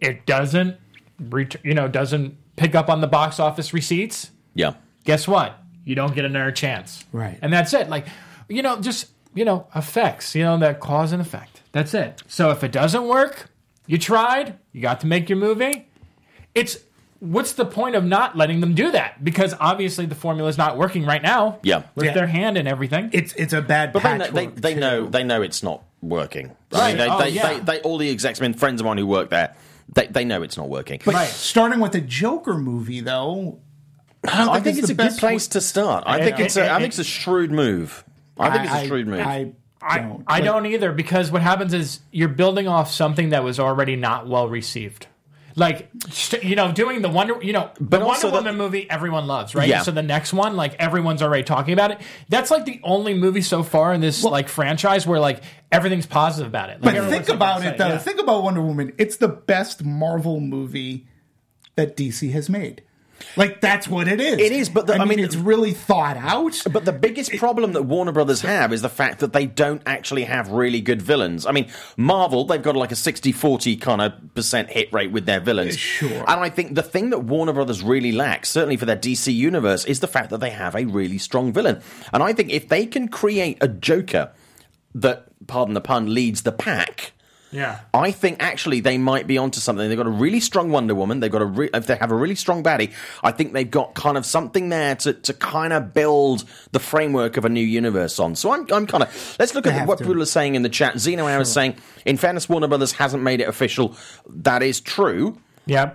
it 0.00 0.26
doesn't, 0.26 0.76
ret- 1.20 1.56
you 1.64 1.74
know, 1.74 1.88
doesn't 1.88 2.36
pick 2.56 2.74
up 2.74 2.88
on 2.88 3.00
the 3.00 3.06
box 3.06 3.38
office 3.40 3.72
receipts, 3.72 4.30
Yeah. 4.54 4.74
guess 5.04 5.26
what? 5.28 5.58
You 5.84 5.94
don't 5.94 6.14
get 6.14 6.24
another 6.24 6.52
chance. 6.52 7.04
Right. 7.12 7.38
And 7.40 7.52
that's 7.52 7.72
it. 7.72 7.88
Like, 7.88 8.06
you 8.48 8.62
know, 8.62 8.80
just, 8.80 9.08
you 9.34 9.44
know, 9.44 9.66
effects, 9.74 10.34
you 10.34 10.42
know, 10.44 10.56
that 10.58 10.80
cause 10.80 11.12
and 11.12 11.20
effect. 11.22 11.62
That's 11.72 11.94
it. 11.94 12.22
So 12.28 12.50
if 12.50 12.62
it 12.64 12.72
doesn't 12.72 13.06
work, 13.06 13.50
you 13.86 13.98
tried, 13.98 14.58
you 14.72 14.80
got 14.82 15.00
to 15.00 15.06
make 15.06 15.28
your 15.28 15.38
movie. 15.38 15.86
It's 16.54 16.78
what's 17.20 17.52
the 17.54 17.64
point 17.64 17.94
of 17.96 18.04
not 18.04 18.36
letting 18.36 18.60
them 18.60 18.74
do 18.74 18.90
that? 18.92 19.24
Because 19.24 19.54
obviously 19.60 20.06
the 20.06 20.14
formula 20.14 20.48
is 20.48 20.58
not 20.58 20.76
working 20.76 21.04
right 21.04 21.22
now. 21.22 21.58
Yeah. 21.62 21.82
With 21.94 22.06
Yeah. 22.06 22.12
their 22.14 22.26
hand 22.26 22.56
and 22.56 22.68
everything. 22.68 23.10
it's 23.12 23.32
it's 23.34 23.52
a 23.52 23.60
bad 23.62 23.92
But 23.92 24.02
they 24.02 24.16
know, 24.18 24.30
they, 24.30 24.46
they 24.46 24.74
know 24.74 25.06
they 25.08 25.24
know 25.24 25.42
it's 25.42 25.62
not 25.62 25.82
working. 26.02 26.56
I 26.72 26.88
mean, 26.88 26.98
they, 26.98 27.08
Oh, 27.08 27.18
they, 27.18 27.28
yeah. 27.30 27.54
they, 27.54 27.60
they, 27.60 27.80
all 27.80 27.98
the 27.98 28.10
execs, 28.10 28.40
I 28.40 28.42
mean, 28.44 28.54
friends 28.54 28.80
of 28.80 28.86
mine 28.86 28.98
who 28.98 29.06
work 29.06 29.30
there, 29.30 29.54
they, 29.94 30.06
they 30.06 30.24
know 30.24 30.42
it's 30.42 30.56
not 30.56 30.68
working. 30.68 31.00
But 31.04 31.14
Right. 31.14 31.28
starting 31.28 31.80
with 31.80 31.92
the 31.92 32.00
Joker 32.00 32.54
movie, 32.54 33.00
though, 33.00 33.58
I 34.26 34.38
don't 34.38 34.48
I 34.50 34.60
think 34.60 34.78
it's 34.78 34.88
the 34.88 34.92
a 34.92 34.96
good 34.96 35.02
best 35.04 35.20
place 35.20 35.46
to 35.48 35.60
start. 35.60 36.04
I 36.06 36.18
think 36.22 36.38
it- 36.38 36.44
it's 36.46 36.56
a, 36.56 36.68
I 36.68 36.76
it- 36.76 36.80
think 36.80 36.88
it's 36.90 36.98
a 36.98 37.04
shrewd 37.04 37.50
move. 37.50 38.04
I 38.38 38.50
think 38.50 38.64
it's 38.70 38.84
a 38.84 38.86
shrewd 38.86 39.06
move. 39.08 39.20
I, 39.20 39.52
I, 39.82 39.98
don't. 40.00 40.24
I 40.26 40.34
Like, 40.36 40.44
don't 40.44 40.66
either 40.66 40.92
because 40.92 41.30
what 41.30 41.42
happens 41.42 41.72
is 41.74 42.00
you're 42.12 42.28
building 42.28 42.68
off 42.68 42.90
something 42.92 43.30
that 43.30 43.42
was 43.44 43.58
already 43.58 43.96
not 43.96 44.28
well 44.28 44.48
received. 44.48 45.06
Like 45.58 45.90
you 46.42 46.54
know, 46.56 46.70
doing 46.72 47.02
the 47.02 47.08
Wonder, 47.08 47.42
you 47.42 47.52
know, 47.52 47.70
But 47.80 47.98
the 48.00 48.06
Wonder 48.06 48.28
the- 48.28 48.32
Woman 48.32 48.56
movie, 48.56 48.88
everyone 48.88 49.26
loves, 49.26 49.54
right? 49.54 49.68
Yeah. 49.68 49.82
So 49.82 49.90
the 49.90 50.02
next 50.02 50.32
one, 50.32 50.56
like 50.56 50.74
everyone's 50.78 51.20
already 51.22 51.42
talking 51.42 51.72
about 51.72 51.90
it. 51.90 52.00
That's 52.28 52.50
like 52.50 52.64
the 52.64 52.80
only 52.84 53.14
movie 53.14 53.42
so 53.42 53.62
far 53.62 53.92
in 53.92 54.00
this 54.00 54.22
like 54.22 54.48
franchise 54.48 55.06
where 55.06 55.18
like 55.20 55.42
everything's 55.72 56.06
positive 56.06 56.46
about 56.46 56.70
it. 56.70 56.82
Like, 56.82 56.94
But 56.94 57.10
think 57.10 57.28
about 57.28 57.64
it 57.64 57.76
though. 57.76 57.88
Yeah. 57.88 57.98
Think 57.98 58.20
about 58.20 58.42
Wonder 58.44 58.62
Woman. 58.62 58.92
It's 58.98 59.16
the 59.16 59.28
best 59.28 59.84
Marvel 59.84 60.40
movie 60.40 61.06
that 61.74 61.96
DC 61.96 62.30
has 62.32 62.48
made. 62.48 62.82
Like 63.36 63.60
that's 63.60 63.88
what 63.88 64.08
it 64.08 64.20
is. 64.20 64.38
It 64.38 64.52
is, 64.52 64.68
but 64.68 64.86
the- 64.86 64.94
I 64.94 65.04
mean- 65.04 65.18
it's 65.18 65.36
really 65.36 65.72
thought 65.72 66.16
out. 66.16 66.62
But 66.70 66.84
the 66.84 66.92
biggest 66.92 67.32
problem 67.36 67.72
that 67.72 67.82
Warner 67.82 68.12
Brothers 68.12 68.40
have 68.42 68.72
is 68.72 68.82
the 68.82 68.88
fact 68.88 69.20
that 69.20 69.32
they 69.32 69.46
don't 69.46 69.82
actually 69.86 70.24
have 70.24 70.50
really 70.50 70.80
good 70.80 71.02
villains. 71.02 71.46
I 71.46 71.52
mean, 71.52 71.68
Marvel, 71.96 72.44
they've 72.44 72.62
got 72.62 72.76
like 72.76 72.92
a 72.92 72.96
60 72.96 73.32
40 73.32 73.76
kind 73.76 74.00
of 74.00 74.12
percent 74.34 74.70
hit 74.70 74.92
rate 74.92 75.10
with 75.12 75.26
their 75.26 75.40
villains. 75.40 75.76
Sure. 75.76 76.24
And 76.28 76.40
I 76.40 76.48
think 76.48 76.74
the 76.74 76.82
thing 76.82 77.10
that 77.10 77.20
Warner 77.20 77.52
Brothers 77.52 77.82
really 77.82 78.12
lacks, 78.12 78.48
certainly 78.48 78.76
for 78.76 78.86
their 78.86 78.96
DC 78.96 79.32
universe, 79.34 79.84
is 79.84 80.00
the 80.00 80.06
fact 80.08 80.30
that 80.30 80.38
they 80.38 80.50
have 80.50 80.74
a 80.74 80.84
really 80.84 81.18
strong 81.18 81.52
villain. 81.52 81.80
And 82.12 82.22
I 82.22 82.32
think 82.32 82.50
if 82.50 82.68
they 82.68 82.86
can 82.86 83.08
create 83.08 83.58
a 83.60 83.68
Joker 83.68 84.30
that, 84.94 85.26
pardon 85.46 85.74
the 85.74 85.80
pun, 85.80 86.12
leads 86.14 86.42
the 86.42 86.52
pack. 86.52 87.12
Yeah. 87.50 87.80
I 87.94 88.10
think 88.10 88.42
actually 88.42 88.80
they 88.80 88.98
might 88.98 89.26
be 89.26 89.38
onto 89.38 89.60
something. 89.60 89.88
They've 89.88 89.96
got 89.96 90.06
a 90.06 90.10
really 90.10 90.40
strong 90.40 90.70
Wonder 90.70 90.94
Woman. 90.94 91.20
They've 91.20 91.30
got 91.32 91.42
a 91.42 91.46
re- 91.46 91.70
if 91.72 91.86
they 91.86 91.96
have 91.96 92.10
a 92.10 92.14
really 92.14 92.34
strong 92.34 92.62
baddie. 92.62 92.92
I 93.22 93.32
think 93.32 93.52
they've 93.52 93.70
got 93.70 93.94
kind 93.94 94.16
of 94.16 94.26
something 94.26 94.68
there 94.68 94.94
to, 94.96 95.12
to 95.14 95.32
kind 95.34 95.72
of 95.72 95.94
build 95.94 96.44
the 96.72 96.78
framework 96.80 97.36
of 97.36 97.44
a 97.44 97.48
new 97.48 97.64
universe 97.64 98.18
on. 98.18 98.34
So 98.36 98.50
I'm 98.52 98.66
I'm 98.72 98.86
kind 98.86 99.02
of 99.04 99.36
let's 99.38 99.54
look 99.54 99.64
They 99.64 99.70
at 99.70 99.86
what 99.88 99.98
to. 99.98 100.04
people 100.04 100.22
are 100.22 100.26
saying 100.26 100.54
in 100.54 100.62
the 100.62 100.68
chat. 100.68 100.98
Zeno 100.98 101.26
Hour 101.26 101.40
is 101.40 101.52
saying, 101.52 101.76
in 102.04 102.16
fairness, 102.16 102.48
Warner 102.48 102.68
Brothers 102.68 102.92
hasn't 102.92 103.22
made 103.22 103.40
it 103.40 103.48
official. 103.48 103.96
That 104.28 104.62
is 104.62 104.80
true, 104.80 105.38
Yeah, 105.66 105.92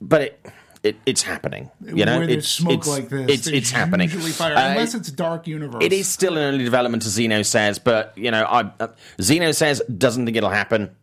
but 0.00 0.22
it. 0.22 0.46
It, 0.84 0.96
it's 1.06 1.22
happening, 1.22 1.70
you 1.82 2.04
know. 2.04 2.20
It's 2.20 2.46
smoke 2.46 2.74
it's, 2.74 2.88
like 2.88 3.08
this, 3.08 3.30
It's, 3.30 3.46
it's 3.46 3.70
happening. 3.70 4.10
Fire, 4.10 4.54
Uh, 4.54 4.68
unless 4.72 4.94
it's 4.94 5.10
dark 5.10 5.46
universe. 5.46 5.82
it 5.82 5.94
is 5.94 6.06
still 6.06 6.36
in 6.36 6.42
early 6.42 6.62
development, 6.62 7.06
as 7.06 7.12
Zeno 7.12 7.40
says, 7.40 7.78
but 7.78 8.12
you 8.16 8.30
know, 8.30 8.44
I 8.44 8.70
uh, 8.78 8.88
Zeno 9.18 9.52
says 9.52 9.82
doesn't 9.96 10.26
think 10.26 10.36
it'll 10.36 10.50
happen. 10.50 10.94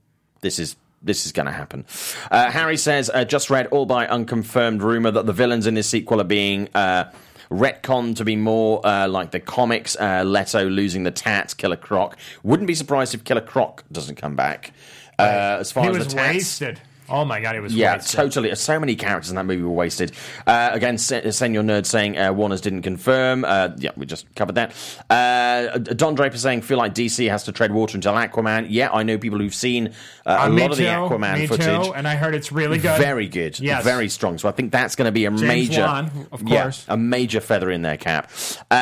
This 0.41 0.59
is 0.59 0.75
this 1.01 1.25
is 1.25 1.31
going 1.31 1.47
to 1.47 1.51
happen. 1.51 1.85
Uh, 2.29 2.51
Harry 2.51 2.77
says 2.77 3.09
uh, 3.11 3.25
just 3.25 3.49
read 3.49 3.65
all 3.67 3.87
by 3.87 4.05
unconfirmed 4.05 4.83
rumor 4.83 5.09
that 5.09 5.25
the 5.25 5.33
villains 5.33 5.65
in 5.65 5.73
this 5.73 5.89
sequel 5.89 6.21
are 6.21 6.25
being. 6.25 6.69
Uh, 6.75 7.11
retcon 7.49 8.15
to 8.15 8.23
be 8.23 8.37
more 8.37 8.85
uh, 8.85 9.09
like 9.09 9.31
the 9.31 9.39
comics 9.39 9.97
uh, 9.99 10.23
leto 10.23 10.69
losing 10.69 11.03
the 11.03 11.11
tat 11.11 11.53
killer 11.57 11.75
croc 11.75 12.15
wouldn't 12.43 12.65
be 12.65 12.73
surprised 12.73 13.13
if 13.13 13.25
killer 13.25 13.41
croc 13.41 13.83
doesn't 13.91 14.15
come 14.15 14.37
back 14.37 14.71
uh, 15.19 15.57
as 15.59 15.69
far 15.69 15.83
He 15.83 15.89
as 15.89 15.97
was 15.97 16.07
the 16.07 16.13
tats 16.13 16.33
wasted. 16.35 16.79
Oh 17.11 17.25
my 17.25 17.41
god, 17.41 17.55
it 17.55 17.61
was 17.61 17.75
yeah, 17.75 17.95
wasted. 17.97 18.15
totally. 18.17 18.55
So 18.55 18.79
many 18.79 18.95
characters 18.95 19.29
in 19.29 19.35
that 19.35 19.45
movie 19.45 19.63
were 19.63 19.69
wasted. 19.69 20.11
Uh, 20.47 20.69
again, 20.71 20.97
Se- 20.97 21.29
Senor 21.31 21.63
Nerd 21.63 21.85
saying 21.85 22.17
uh, 22.17 22.31
Warner's 22.33 22.61
didn't 22.61 22.83
confirm. 22.83 23.43
Uh, 23.45 23.69
yeah, 23.77 23.91
we 23.97 24.05
just 24.05 24.33
covered 24.35 24.55
that. 24.55 24.73
Uh, 25.09 25.77
Don 25.77 26.15
Draper 26.15 26.37
saying 26.37 26.61
feel 26.61 26.77
like 26.77 26.93
DC 26.93 27.29
has 27.29 27.43
to 27.43 27.51
tread 27.51 27.71
water 27.73 27.97
until 27.97 28.13
Aquaman. 28.13 28.67
Yeah, 28.69 28.89
I 28.91 29.03
know 29.03 29.17
people 29.17 29.39
who've 29.39 29.53
seen 29.53 29.87
uh, 30.25 30.37
a 30.39 30.45
Uh, 30.45 30.49
lot 30.49 30.71
of 30.71 30.77
the 30.77 30.85
Aquaman 30.85 31.47
footage. 31.47 31.85
Too, 31.87 31.93
and 31.93 32.07
I 32.07 32.15
heard 32.15 32.33
it's 32.35 32.51
really 32.51 32.77
good. 32.77 32.99
Very 32.99 33.27
good, 33.27 33.59
Yes. 33.59 33.83
very 33.83 34.07
strong. 34.09 34.37
So 34.37 34.47
I 34.47 34.51
think 34.51 34.71
that's 34.71 34.95
going 34.95 35.07
to 35.07 35.11
be 35.11 35.25
a 35.25 35.29
James 35.29 35.41
major, 35.43 35.81
Wan, 35.81 36.11
of 36.31 36.41
yeah, 36.47 36.63
course. 36.63 36.85
a 36.87 36.97
major 36.97 37.41
feather 37.41 37.69
in 37.69 37.81
their 37.81 37.97
cap. 37.97 38.31
Uh, 38.69 38.75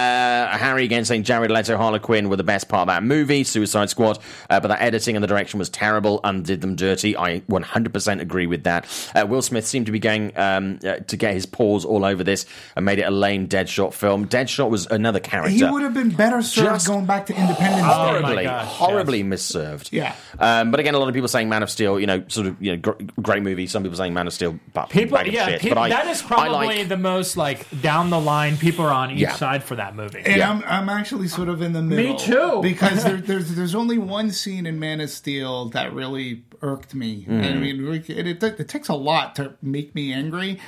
Harry 0.57 0.83
again 0.85 1.05
saying 1.05 1.23
Jared 1.23 1.51
Leto, 1.51 1.77
Harley 1.77 1.99
Quinn 1.99 2.29
were 2.29 2.35
the 2.35 2.43
best 2.43 2.69
part 2.69 2.81
of 2.81 2.87
that 2.87 3.03
movie, 3.03 3.43
Suicide 3.43 3.89
Squad, 3.89 4.19
uh, 4.49 4.59
but 4.59 4.67
the 4.67 4.81
editing 4.81 5.15
and 5.15 5.23
the 5.23 5.27
direction 5.27 5.57
was 5.59 5.69
terrible 5.69 6.19
and 6.23 6.45
did 6.45 6.61
them 6.61 6.75
dirty. 6.75 7.15
I 7.17 7.39
100% 7.49 8.18
agree 8.19 8.47
with 8.47 8.63
that. 8.63 8.85
Uh, 9.15 9.25
Will 9.27 9.41
Smith 9.41 9.65
seemed 9.67 9.85
to 9.87 9.91
be 9.91 9.99
going 9.99 10.37
um, 10.37 10.79
uh, 10.83 10.97
to 10.97 11.17
get 11.17 11.33
his 11.33 11.45
paws 11.45 11.85
all 11.85 12.05
over 12.05 12.23
this 12.23 12.45
and 12.75 12.85
made 12.85 12.99
it 12.99 13.03
a 13.03 13.11
lame 13.11 13.47
Deadshot 13.47 13.93
film. 13.93 14.27
Deadshot 14.27 14.69
was 14.69 14.85
another 14.87 15.19
character. 15.19 15.51
He 15.51 15.63
would 15.63 15.81
have 15.83 15.93
been 15.93 16.09
better 16.09 16.41
served 16.41 16.67
Just- 16.67 16.87
going 16.87 17.05
back 17.05 17.25
to 17.27 17.33
Independence 17.35 17.81
Day. 17.81 17.87
Oh 17.87 17.87
my 17.87 18.19
horribly, 18.21 18.43
gosh, 18.43 18.67
horribly 18.67 19.23
misserved. 19.23 19.89
Yeah. 19.91 20.15
Um, 20.39 20.71
but 20.71 20.79
again, 20.79 20.95
a 20.95 20.99
lot 20.99 21.07
of 21.07 21.13
people 21.13 21.27
saying 21.27 21.49
Man 21.49 21.63
of 21.63 21.69
Steel, 21.69 21.99
you 21.99 22.07
know, 22.07 22.23
sort 22.27 22.47
of, 22.47 22.61
you 22.61 22.71
know, 22.71 22.77
gr- 22.77 23.03
great 23.21 23.43
movie. 23.43 23.67
Some 23.67 23.83
people 23.83 23.97
saying 23.97 24.13
Man 24.13 24.27
of 24.27 24.33
Steel, 24.33 24.59
but 24.73 24.89
People, 24.89 25.17
bag 25.17 25.27
of 25.27 25.33
yeah, 25.33 25.47
shit. 25.49 25.61
peop- 25.61 25.69
but 25.75 25.79
I, 25.81 25.89
that 25.89 26.07
is 26.07 26.21
probably 26.21 26.77
like, 26.79 26.87
the 26.87 26.97
most 26.97 27.37
like 27.37 27.65
down 27.81 28.09
the 28.09 28.19
line. 28.19 28.57
People 28.57 28.85
are 28.85 28.91
on 28.93 29.11
each 29.11 29.19
Yeah. 29.19 29.35
side 29.35 29.63
for 29.63 29.75
that 29.75 29.95
movie. 29.95 30.21
And 30.25 30.37
Yeah. 30.37 30.49
I'm, 30.51 30.63
I'm 30.65 30.89
actually 30.89 31.27
sort 31.27 31.49
of 31.49 31.61
in 31.61 31.73
the 31.73 31.81
middle. 31.81 32.17
too. 32.17 32.59
Because 32.61 33.03
there, 33.05 33.17
there's 33.17 33.55
there's 33.55 33.75
only 33.75 33.97
one 33.97 34.31
scene 34.31 34.65
in 34.65 34.79
Man 34.79 35.01
of 35.01 35.09
Steel 35.09 35.69
that 35.69 35.93
really 35.93 36.43
irked 36.61 36.93
me. 36.95 37.25
Mm. 37.27 37.43
I 37.43 37.53
mean, 37.55 37.87
it, 37.93 38.09
it, 38.09 38.43
it 38.43 38.67
takes 38.67 38.87
a 38.87 38.93
lot 38.95 39.35
to 39.35 39.53
make 39.61 39.93
me 39.95 40.13
angry. 40.13 40.59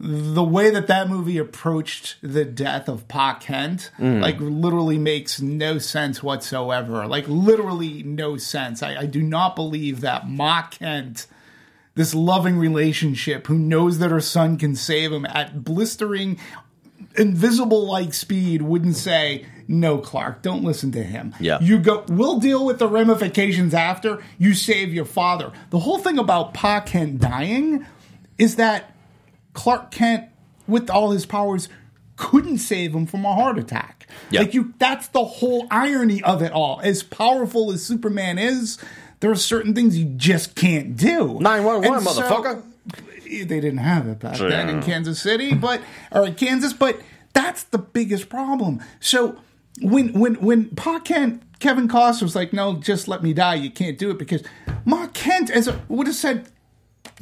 The 0.00 0.44
way 0.44 0.70
that 0.70 0.86
that 0.86 1.08
movie 1.08 1.38
approached 1.38 2.16
the 2.22 2.44
death 2.44 2.88
of 2.88 3.08
Pa 3.08 3.34
Kent, 3.40 3.90
Mm. 3.98 4.20
like, 4.20 4.38
literally 4.38 4.98
makes 4.98 5.40
no 5.40 5.78
sense 5.78 6.22
whatsoever. 6.22 7.06
Like, 7.06 7.26
literally 7.26 8.04
no 8.04 8.36
sense. 8.36 8.82
I, 8.82 8.94
I 8.96 9.06
do 9.06 9.22
not 9.22 9.56
believe 9.56 10.00
that 10.02 10.28
Ma 10.28 10.62
Kent 10.62 11.26
this 11.96 12.14
loving 12.14 12.56
relationship 12.56 13.48
who 13.48 13.58
knows 13.58 13.98
that 13.98 14.12
her 14.12 14.20
son 14.20 14.56
can 14.56 14.76
save 14.76 15.10
him 15.12 15.26
at 15.26 15.64
blistering 15.64 16.38
invisible 17.18 17.86
like 17.86 18.14
speed 18.14 18.62
wouldn't 18.62 18.96
say 18.96 19.44
no 19.66 19.98
clark 19.98 20.40
don't 20.42 20.62
listen 20.64 20.90
to 20.92 21.02
him 21.02 21.34
Yeah. 21.40 21.58
you 21.60 21.78
go 21.78 22.04
we'll 22.08 22.38
deal 22.38 22.64
with 22.64 22.78
the 22.78 22.88
ramifications 22.88 23.74
after 23.74 24.22
you 24.38 24.54
save 24.54 24.94
your 24.94 25.04
father 25.04 25.52
the 25.70 25.80
whole 25.80 25.98
thing 25.98 26.18
about 26.18 26.54
pa 26.54 26.80
kent 26.80 27.20
dying 27.20 27.84
is 28.38 28.56
that 28.56 28.94
clark 29.52 29.90
kent 29.90 30.24
with 30.66 30.88
all 30.90 31.10
his 31.10 31.26
powers 31.26 31.68
couldn't 32.16 32.58
save 32.58 32.94
him 32.94 33.06
from 33.06 33.24
a 33.24 33.34
heart 33.34 33.58
attack 33.58 34.06
Yeah. 34.30 34.40
like 34.40 34.54
you 34.54 34.72
that's 34.78 35.08
the 35.08 35.24
whole 35.24 35.66
irony 35.70 36.22
of 36.22 36.40
it 36.42 36.52
all 36.52 36.80
as 36.82 37.02
powerful 37.02 37.70
as 37.72 37.84
superman 37.84 38.38
is 38.38 38.78
there 39.20 39.30
are 39.32 39.36
certain 39.36 39.74
things 39.74 39.98
you 39.98 40.04
just 40.16 40.54
can't 40.54 40.96
do 40.96 41.38
911, 41.40 41.92
And 41.94 42.02
so- 42.04 42.22
motherfucker. 42.22 42.62
They 43.28 43.60
didn't 43.60 43.78
have 43.78 44.06
it 44.08 44.18
back 44.20 44.36
Sure. 44.36 44.48
then 44.50 44.68
in 44.68 44.82
Kansas 44.82 45.20
City, 45.20 45.54
but 45.54 45.80
or 46.12 46.26
in 46.26 46.34
Kansas, 46.34 46.72
but 46.72 47.00
that's 47.34 47.64
the 47.64 47.78
biggest 47.78 48.28
problem. 48.28 48.80
So 49.00 49.36
when 49.80 50.12
when 50.12 50.34
when 50.36 50.70
Pa 50.70 50.98
Kent 51.00 51.42
Kevin 51.60 51.88
Costner 51.88 52.22
was 52.22 52.36
like, 52.36 52.52
"No, 52.52 52.76
just 52.76 53.08
let 53.08 53.22
me 53.22 53.32
die. 53.32 53.54
You 53.56 53.70
can't 53.70 53.98
do 53.98 54.10
it," 54.10 54.18
because 54.18 54.42
Ma 54.84 55.06
Kent 55.08 55.50
as 55.50 55.68
a, 55.68 55.80
would 55.88 56.06
have 56.06 56.16
said, 56.16 56.48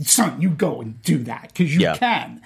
"Son, 0.03 0.41
you 0.41 0.51
go 0.51 0.81
and 0.81 1.01
do 1.03 1.19
that 1.25 1.49
because 1.53 1.75
you 1.75 1.81
Yeah. 1.81 1.97
can." 1.97 2.41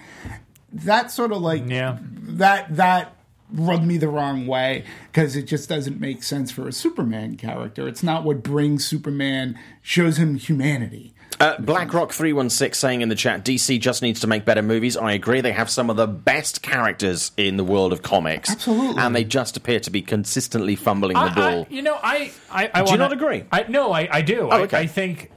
That 0.73 1.11
sort 1.11 1.33
of 1.33 1.42
like 1.42 1.68
Yeah. 1.68 1.99
that 2.23 2.77
that 2.77 3.16
rubbed 3.53 3.85
me 3.85 3.99
the 3.99 4.07
wrong 4.09 4.46
way 4.46 4.85
because 5.11 5.35
it 5.35 5.42
just 5.42 5.68
doesn't 5.68 5.99
make 6.01 6.23
sense 6.23 6.53
for 6.53 6.68
a 6.68 6.73
Superman 6.73 7.35
character. 7.37 7.88
It's 7.88 8.03
not 8.05 8.23
what 8.23 8.44
brings 8.44 8.85
Superman 8.87 9.59
shows 9.83 10.16
him 10.18 10.37
humanity. 10.37 11.12
Uh, 11.40 11.57
BlackRock316 11.57 12.74
saying 12.74 13.00
in 13.00 13.09
the 13.09 13.14
chat, 13.14 13.44
DC 13.46 13.81
just 13.81 14.03
needs 14.03 14.20
to 14.20 14.26
make 14.26 14.44
better 14.44 14.61
movies. 14.61 14.94
I 14.94 15.12
agree. 15.12 15.40
They 15.40 15.53
have 15.53 15.70
some 15.70 15.88
of 15.88 15.96
the 15.96 16.07
best 16.07 16.61
characters 16.61 17.33
in 17.38 17.57
the 17.57 17.64
world 17.64 17.94
of 17.94 18.03
comics. 18.03 18.50
Absolutely. 18.50 19.03
And 19.03 19.16
they 19.16 19.24
just 19.24 19.57
appear 19.57 19.81
to 19.81 19.90
be 19.90 20.03
consistently 20.03 20.76
fumbling 20.76 21.14
the 21.14 21.20
I- 21.22 21.35
ball. 21.35 21.66
I, 21.70 21.74
you 21.74 21.81
know, 21.81 21.98
I, 22.03 22.31
I, 22.50 22.64
I 22.64 22.66
Do 22.66 22.79
you 22.79 22.85
wanna- 22.85 22.96
not 22.98 23.12
agree? 23.14 23.44
I 23.50 23.64
no, 23.68 23.90
I, 23.90 24.07
I 24.11 24.20
do. 24.20 24.48
Oh, 24.50 24.62
okay. 24.64 24.76
I, 24.76 24.81
I 24.83 24.87
think 24.87 25.31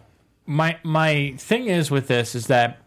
my 0.45 0.77
my 0.83 1.35
thing 1.37 1.67
is 1.67 1.89
with 1.89 2.07
this 2.09 2.35
is 2.35 2.47
that 2.47 2.79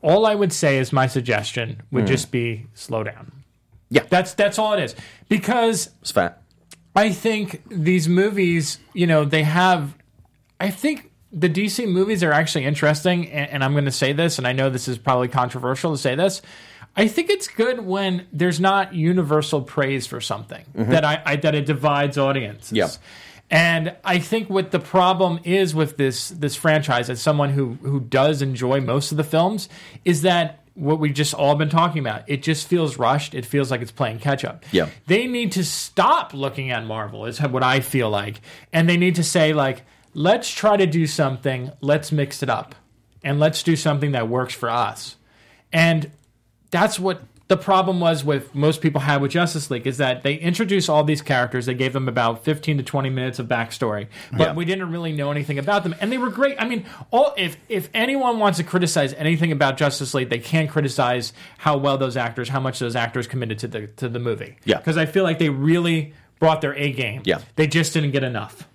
all 0.00 0.24
I 0.26 0.36
would 0.36 0.52
say 0.52 0.78
is 0.78 0.92
my 0.92 1.08
suggestion 1.08 1.82
would 1.90 2.06
just 2.06 2.30
be 2.30 2.66
slow 2.74 3.02
down. 3.02 3.32
Yeah. 3.90 4.02
That's 4.08 4.32
that's 4.34 4.60
all 4.60 4.74
it 4.74 4.80
is 4.80 4.94
because 5.28 5.90
it's 6.02 6.12
fair. 6.12 6.36
I 6.94 7.10
think 7.10 7.62
these 7.68 8.08
movies, 8.08 8.78
you 8.94 9.08
know, 9.08 9.24
they 9.24 9.42
have. 9.42 9.96
I 10.60 10.70
think 10.70 11.10
the 11.36 11.50
DC 11.50 11.86
movies 11.86 12.24
are 12.24 12.32
actually 12.32 12.64
interesting, 12.64 13.30
and, 13.30 13.50
and 13.50 13.64
I'm 13.64 13.72
going 13.72 13.84
to 13.84 13.92
say 13.92 14.14
this, 14.14 14.38
and 14.38 14.46
I 14.46 14.52
know 14.52 14.70
this 14.70 14.88
is 14.88 14.96
probably 14.96 15.28
controversial 15.28 15.92
to 15.92 15.98
say 15.98 16.14
this. 16.14 16.40
I 16.96 17.08
think 17.08 17.28
it's 17.28 17.46
good 17.46 17.80
when 17.80 18.26
there's 18.32 18.58
not 18.58 18.94
universal 18.94 19.60
praise 19.60 20.06
for 20.06 20.20
something 20.20 20.64
mm-hmm. 20.74 20.90
that 20.90 21.04
I, 21.04 21.22
I 21.24 21.36
that 21.36 21.54
it 21.54 21.66
divides 21.66 22.16
audiences. 22.16 22.72
Yeah. 22.72 22.88
And 23.50 23.94
I 24.02 24.18
think 24.18 24.48
what 24.48 24.70
the 24.70 24.80
problem 24.80 25.38
is 25.44 25.74
with 25.74 25.98
this 25.98 26.30
this 26.30 26.56
franchise, 26.56 27.10
as 27.10 27.20
someone 27.20 27.50
who 27.50 27.74
who 27.82 28.00
does 28.00 28.40
enjoy 28.40 28.80
most 28.80 29.10
of 29.10 29.18
the 29.18 29.24
films, 29.24 29.68
is 30.06 30.22
that 30.22 30.64
what 30.74 30.98
we've 30.98 31.14
just 31.14 31.34
all 31.34 31.54
been 31.54 31.68
talking 31.68 32.00
about. 32.00 32.22
It 32.26 32.42
just 32.42 32.66
feels 32.66 32.98
rushed. 32.98 33.34
It 33.34 33.44
feels 33.44 33.70
like 33.70 33.82
it's 33.82 33.92
playing 33.92 34.18
catch 34.18 34.44
up. 34.44 34.64
Yeah. 34.72 34.88
They 35.06 35.26
need 35.26 35.52
to 35.52 35.64
stop 35.64 36.32
looking 36.32 36.70
at 36.70 36.84
Marvel. 36.86 37.26
Is 37.26 37.40
what 37.40 37.62
I 37.62 37.80
feel 37.80 38.08
like, 38.08 38.40
and 38.72 38.88
they 38.88 38.96
need 38.96 39.16
to 39.16 39.24
say 39.24 39.52
like, 39.52 39.84
let's 40.16 40.50
try 40.50 40.76
to 40.78 40.86
do 40.86 41.06
something. 41.06 41.70
Let's 41.82 42.10
mix 42.10 42.42
it 42.42 42.48
up, 42.48 42.74
and 43.22 43.38
let's 43.38 43.62
do 43.62 43.76
something 43.76 44.12
that 44.12 44.28
works 44.28 44.54
for 44.54 44.70
us. 44.70 45.16
And 45.72 46.10
that's 46.70 46.98
what 46.98 47.22
the 47.48 47.56
problem 47.56 48.00
was 48.00 48.24
with 48.24 48.54
most 48.54 48.80
people 48.80 49.00
had 49.02 49.20
with 49.20 49.30
Justice 49.30 49.70
League 49.70 49.86
is 49.86 49.98
that 49.98 50.22
they 50.24 50.34
introduced 50.34 50.88
all 50.90 51.04
these 51.04 51.22
characters. 51.22 51.66
They 51.66 51.74
gave 51.74 51.92
them 51.92 52.08
about 52.08 52.42
15 52.44 52.78
to 52.78 52.82
20 52.82 53.10
minutes 53.10 53.38
of 53.38 53.46
backstory, 53.46 54.08
but 54.32 54.40
Yeah. 54.40 54.54
we 54.54 54.64
didn't 54.64 54.90
really 54.90 55.12
know 55.12 55.30
anything 55.30 55.58
about 55.58 55.84
them. 55.84 55.94
And 56.00 56.10
they 56.10 56.18
were 56.18 56.30
great. 56.30 56.56
I 56.58 56.66
mean, 56.66 56.86
all 57.12 57.34
if 57.36 57.56
if 57.68 57.88
anyone 57.94 58.40
wants 58.40 58.58
to 58.58 58.64
criticize 58.64 59.12
anything 59.14 59.52
about 59.52 59.76
Justice 59.76 60.12
League, 60.14 60.28
they 60.30 60.40
can 60.40 60.66
criticize 60.66 61.32
how 61.58 61.76
well 61.76 61.98
those 61.98 62.16
actors, 62.16 62.48
how 62.48 62.58
much 62.58 62.80
those 62.80 62.96
actors 62.96 63.28
committed 63.28 63.58
to 63.60 63.68
the 63.68 63.86
to 63.88 64.08
the 64.08 64.18
movie. 64.18 64.56
Yeah. 64.64 64.78
because 64.78 64.96
I 64.96 65.06
feel 65.06 65.22
like 65.22 65.38
they 65.38 65.50
really 65.50 66.14
brought 66.40 66.62
their 66.62 66.74
A 66.74 66.90
game. 66.92 67.22
Yeah. 67.24 67.38
they 67.54 67.68
just 67.68 67.92
didn't 67.94 68.10
get 68.10 68.24
enough. 68.24 68.66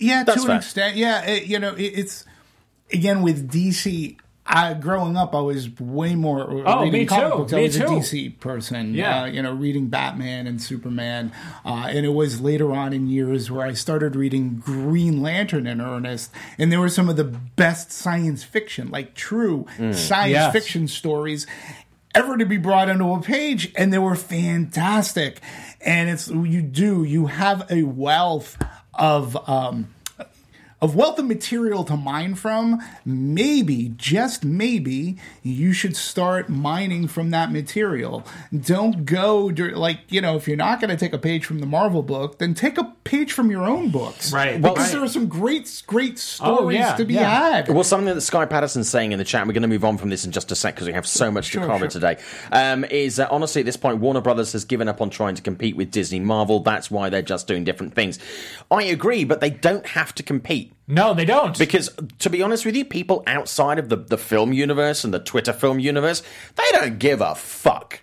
Yeah, 0.00 0.24
That's 0.24 0.40
to 0.40 0.46
fair. 0.46 0.56
an 0.56 0.62
extent. 0.62 0.96
Yeah, 0.96 1.24
it, 1.24 1.44
you 1.46 1.58
know, 1.58 1.74
it, 1.74 1.82
it's 1.82 2.24
again 2.92 3.22
with 3.22 3.50
DC. 3.50 4.16
I, 4.52 4.74
growing 4.74 5.16
up, 5.16 5.32
I 5.32 5.40
was 5.40 5.68
way 5.78 6.16
more 6.16 6.40
Oh, 6.66 6.80
reading 6.82 6.92
me 6.92 7.06
comic 7.06 7.30
too, 7.32 7.38
books. 7.38 7.52
I 7.52 7.56
me 7.56 7.62
was 7.64 7.76
too. 7.76 7.84
a 7.84 7.86
DC 7.88 8.40
person. 8.40 8.94
Yeah. 8.94 9.22
uh, 9.22 9.26
you 9.26 9.42
know, 9.42 9.52
reading 9.52 9.86
Batman 9.88 10.48
and 10.48 10.60
Superman, 10.60 11.30
uh, 11.64 11.86
and 11.88 12.04
it 12.04 12.14
was 12.14 12.40
later 12.40 12.72
on 12.72 12.92
in 12.92 13.06
years 13.06 13.48
where 13.48 13.64
I 13.64 13.74
started 13.74 14.16
reading 14.16 14.56
Green 14.56 15.22
Lantern 15.22 15.68
in 15.68 15.80
earnest, 15.80 16.32
and 16.58 16.72
there 16.72 16.80
were 16.80 16.88
some 16.88 17.08
of 17.08 17.14
the 17.16 17.24
best 17.24 17.92
science 17.92 18.42
fiction, 18.42 18.90
like 18.90 19.14
true 19.14 19.66
science 19.92 20.32
Yes. 20.32 20.52
fiction 20.52 20.88
stories 20.88 21.46
ever 22.12 22.36
to 22.36 22.44
be 22.44 22.56
brought 22.56 22.88
onto 22.90 23.12
a 23.12 23.22
page 23.22 23.70
and 23.76 23.92
they 23.92 23.98
were 23.98 24.16
fantastic 24.16 25.40
and 25.80 26.10
it's 26.10 26.26
you 26.28 26.60
do 26.60 27.04
you 27.04 27.26
have 27.26 27.64
a 27.70 27.84
wealth 27.84 28.58
of 29.00 29.36
um 29.48 29.88
of 30.82 30.94
wealth 30.96 31.18
of 31.18 31.26
material 31.26 31.84
to 31.84 31.96
mine 31.96 32.34
from, 32.34 32.80
maybe, 33.04 33.92
just 33.96 34.44
maybe, 34.44 35.16
you 35.42 35.72
should 35.72 35.96
start 35.96 36.48
mining 36.48 37.06
from 37.06 37.30
that 37.30 37.52
material. 37.52 38.24
Don't 38.58 39.04
go, 39.04 39.46
like, 39.74 40.00
you 40.08 40.20
know, 40.20 40.36
if 40.36 40.48
you're 40.48 40.56
not 40.56 40.80
going 40.80 40.90
to 40.90 40.96
take 40.96 41.12
a 41.12 41.18
page 41.18 41.44
from 41.44 41.58
the 41.58 41.66
Marvel 41.66 42.02
book, 42.02 42.38
then 42.38 42.54
take 42.54 42.78
a 42.78 42.94
page 43.04 43.32
from 43.32 43.50
your 43.50 43.64
own 43.64 43.90
books. 43.90 44.32
Right. 44.32 44.60
Because 44.60 44.76
Well, 44.76 44.92
there 44.92 45.02
are 45.02 45.08
some 45.08 45.28
great, 45.28 45.82
great 45.86 46.12
Oh, 46.12 46.16
stories 46.16 46.78
yeah, 46.78 46.94
to 46.96 47.04
be 47.04 47.14
yeah. 47.14 47.50
had. 47.50 47.68
Well, 47.68 47.84
something 47.84 48.14
that 48.14 48.20
Sky 48.22 48.46
Patterson's 48.46 48.88
saying 48.88 49.12
in 49.12 49.18
the 49.18 49.24
chat, 49.24 49.46
we're 49.46 49.52
going 49.52 49.62
to 49.62 49.68
move 49.68 49.84
on 49.84 49.98
from 49.98 50.08
this 50.10 50.24
in 50.24 50.32
just 50.32 50.50
a 50.50 50.56
sec 50.56 50.74
because 50.74 50.86
we 50.86 50.92
have 50.94 51.06
so 51.06 51.30
much 51.30 51.46
Sure, 51.46 51.62
to 51.62 51.68
cover 51.68 51.90
sure. 51.90 52.00
today, 52.00 52.16
um, 52.52 52.84
is 52.84 53.16
that 53.16 53.30
honestly 53.30 53.60
at 53.60 53.66
this 53.66 53.76
point, 53.76 53.98
Warner 53.98 54.20
Brothers 54.20 54.52
has 54.52 54.64
given 54.64 54.88
up 54.88 55.00
on 55.00 55.10
trying 55.10 55.34
to 55.34 55.42
compete 55.42 55.76
with 55.76 55.90
Disney 55.90 56.20
Marvel. 56.20 56.60
That's 56.60 56.90
why 56.90 57.10
they're 57.10 57.22
just 57.22 57.46
doing 57.46 57.64
different 57.64 57.94
things. 57.94 58.18
I 58.70 58.84
agree, 58.84 59.24
but 59.24 59.40
they 59.40 59.50
don't 59.50 59.86
have 59.86 60.14
to 60.14 60.22
compete. 60.22 60.69
No, 60.86 61.14
they 61.14 61.24
don't. 61.24 61.56
Because, 61.56 61.90
to 62.18 62.30
be 62.30 62.42
honest 62.42 62.66
with 62.66 62.74
you, 62.74 62.84
people 62.84 63.22
outside 63.26 63.78
of 63.78 63.88
the, 63.88 63.96
the 63.96 64.18
film 64.18 64.52
universe 64.52 65.04
and 65.04 65.14
the 65.14 65.20
Twitter 65.20 65.52
film 65.52 65.78
universe, 65.78 66.22
they 66.56 66.64
don't 66.72 66.98
give 66.98 67.20
a 67.20 67.34
fuck. 67.34 68.00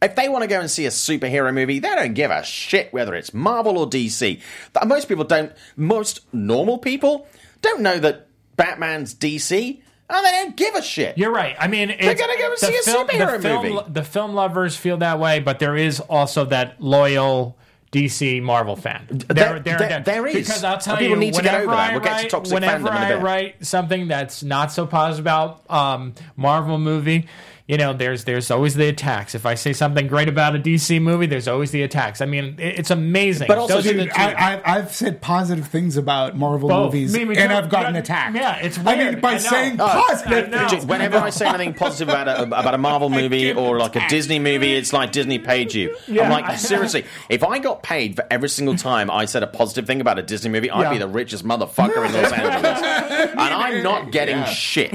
If 0.00 0.16
they 0.16 0.28
want 0.28 0.42
to 0.42 0.48
go 0.48 0.60
and 0.60 0.70
see 0.70 0.86
a 0.86 0.90
superhero 0.90 1.52
movie, 1.52 1.78
they 1.78 1.88
don't 1.88 2.14
give 2.14 2.30
a 2.30 2.44
shit 2.44 2.92
whether 2.92 3.14
it's 3.14 3.32
Marvel 3.34 3.78
or 3.78 3.88
DC. 3.88 4.40
Most 4.84 5.08
people 5.08 5.24
don't, 5.24 5.52
most 5.76 6.20
normal 6.32 6.78
people 6.78 7.26
don't 7.60 7.82
know 7.82 7.98
that 7.98 8.28
Batman's 8.56 9.14
DC, 9.14 9.80
and 10.12 10.18
oh, 10.18 10.22
they 10.22 10.30
don't 10.30 10.56
give 10.56 10.74
a 10.74 10.82
shit. 10.82 11.16
You're 11.16 11.32
right. 11.32 11.56
I 11.58 11.68
mean, 11.68 11.90
it's, 11.90 12.02
They're 12.02 12.14
gonna 12.14 12.38
go 12.38 12.50
and 12.50 12.58
see 12.58 12.76
a 12.76 12.82
superhero 12.82 13.36
the 13.36 13.42
film, 13.42 13.66
movie. 13.66 13.84
The 13.88 14.04
film 14.04 14.34
lovers 14.34 14.76
feel 14.76 14.98
that 14.98 15.18
way, 15.18 15.40
but 15.40 15.58
there 15.58 15.76
is 15.76 16.00
also 16.00 16.44
that 16.46 16.80
loyal 16.80 17.56
DC 17.92 18.42
Marvel 18.42 18.74
fan. 18.74 19.06
There- 19.10 19.60
there- 19.60 20.00
there 20.04 20.26
is. 20.26 20.34
because 20.34 20.64
I'll 20.64 20.78
tell 20.78 20.96
People 20.96 21.16
you, 21.16 21.20
need 21.20 21.34
to 21.34 21.42
get 21.42 21.52
whenever 21.52 21.64
over 21.70 21.76
that. 21.76 21.90
I 21.90 21.92
We'll 21.92 22.00
get 22.00 22.08
to 22.16 22.22
write, 22.22 22.30
toxic 22.30 22.54
whenever 22.54 22.88
fandom 22.88 22.96
in 22.96 23.02
a 23.02 23.06
I 23.06 23.08
bit. 23.10 23.22
write 23.22 23.66
something 23.66 24.08
that's 24.08 24.42
not 24.42 24.72
so 24.72 24.86
positive 24.86 25.22
about 25.24 25.60
um, 25.70 26.14
Marvel 26.36 26.78
movie. 26.78 27.28
You 27.68 27.76
know, 27.76 27.92
there's 27.92 28.24
there's 28.24 28.50
always 28.50 28.74
the 28.74 28.88
attacks. 28.88 29.34
If 29.36 29.46
I 29.46 29.54
say 29.54 29.72
something 29.72 30.08
great 30.08 30.28
about 30.28 30.56
a 30.56 30.58
DC 30.58 31.00
movie, 31.00 31.26
there's 31.26 31.46
always 31.46 31.70
the 31.70 31.82
attacks. 31.84 32.20
I 32.20 32.26
mean, 32.26 32.56
it, 32.58 32.80
it's 32.80 32.90
amazing. 32.90 33.46
But 33.46 33.56
also, 33.58 33.74
Those 33.76 33.86
are 33.86 33.92
the 33.92 34.04
Dude, 34.04 34.12
two- 34.14 34.20
I, 34.20 34.54
I, 34.56 34.76
I've 34.78 34.92
said 34.92 35.20
positive 35.20 35.68
things 35.68 35.96
about 35.96 36.36
Marvel 36.36 36.68
Both. 36.68 36.92
movies, 36.92 37.12
Me, 37.14 37.24
me 37.24 37.36
and 37.36 37.50
too. 37.50 37.56
I've 37.56 37.70
gotten 37.70 37.94
Yeah, 37.94 38.00
attacked. 38.00 38.36
yeah, 38.36 38.56
it's 38.56 38.78
I 38.78 38.96
mean, 38.96 39.20
by 39.20 39.30
I 39.30 39.32
know. 39.34 39.38
saying 39.38 39.80
Oh, 39.80 40.04
positive 40.08 40.52
I 40.52 40.68
things. 40.68 40.86
Whenever 40.86 41.18
I 41.18 41.30
say 41.30 41.46
anything 41.48 41.74
positive 41.74 42.08
about 42.08 42.26
a, 42.28 42.42
about 42.42 42.74
a 42.74 42.78
Marvel 42.78 43.08
movie 43.08 43.52
or 43.52 43.78
like 43.78 43.94
a 43.94 44.08
Disney 44.08 44.40
movie, 44.40 44.74
it's 44.74 44.92
like 44.92 45.12
Disney 45.12 45.38
paid 45.38 45.72
you. 45.72 45.96
Yeah. 46.08 46.24
I'm 46.24 46.30
like, 46.30 46.58
seriously, 46.58 47.04
if 47.30 47.44
I 47.44 47.60
got 47.60 47.84
paid 47.84 48.16
for 48.16 48.26
every 48.30 48.48
single 48.48 48.74
time 48.76 49.08
I 49.08 49.24
said 49.24 49.44
a 49.44 49.46
positive 49.46 49.86
thing 49.86 50.00
about 50.00 50.18
a 50.18 50.22
Disney 50.22 50.50
movie, 50.50 50.68
I'd 50.70 50.82
Yeah. 50.82 50.90
be 50.94 50.98
the 50.98 51.08
richest 51.08 51.44
motherfucker 51.44 52.04
in 52.06 52.12
Los 52.12 52.32
Angeles. 52.32 52.82
and 53.30 53.40
I'm 53.40 53.82
not 53.84 54.10
getting 54.10 54.44
shit. 54.46 54.92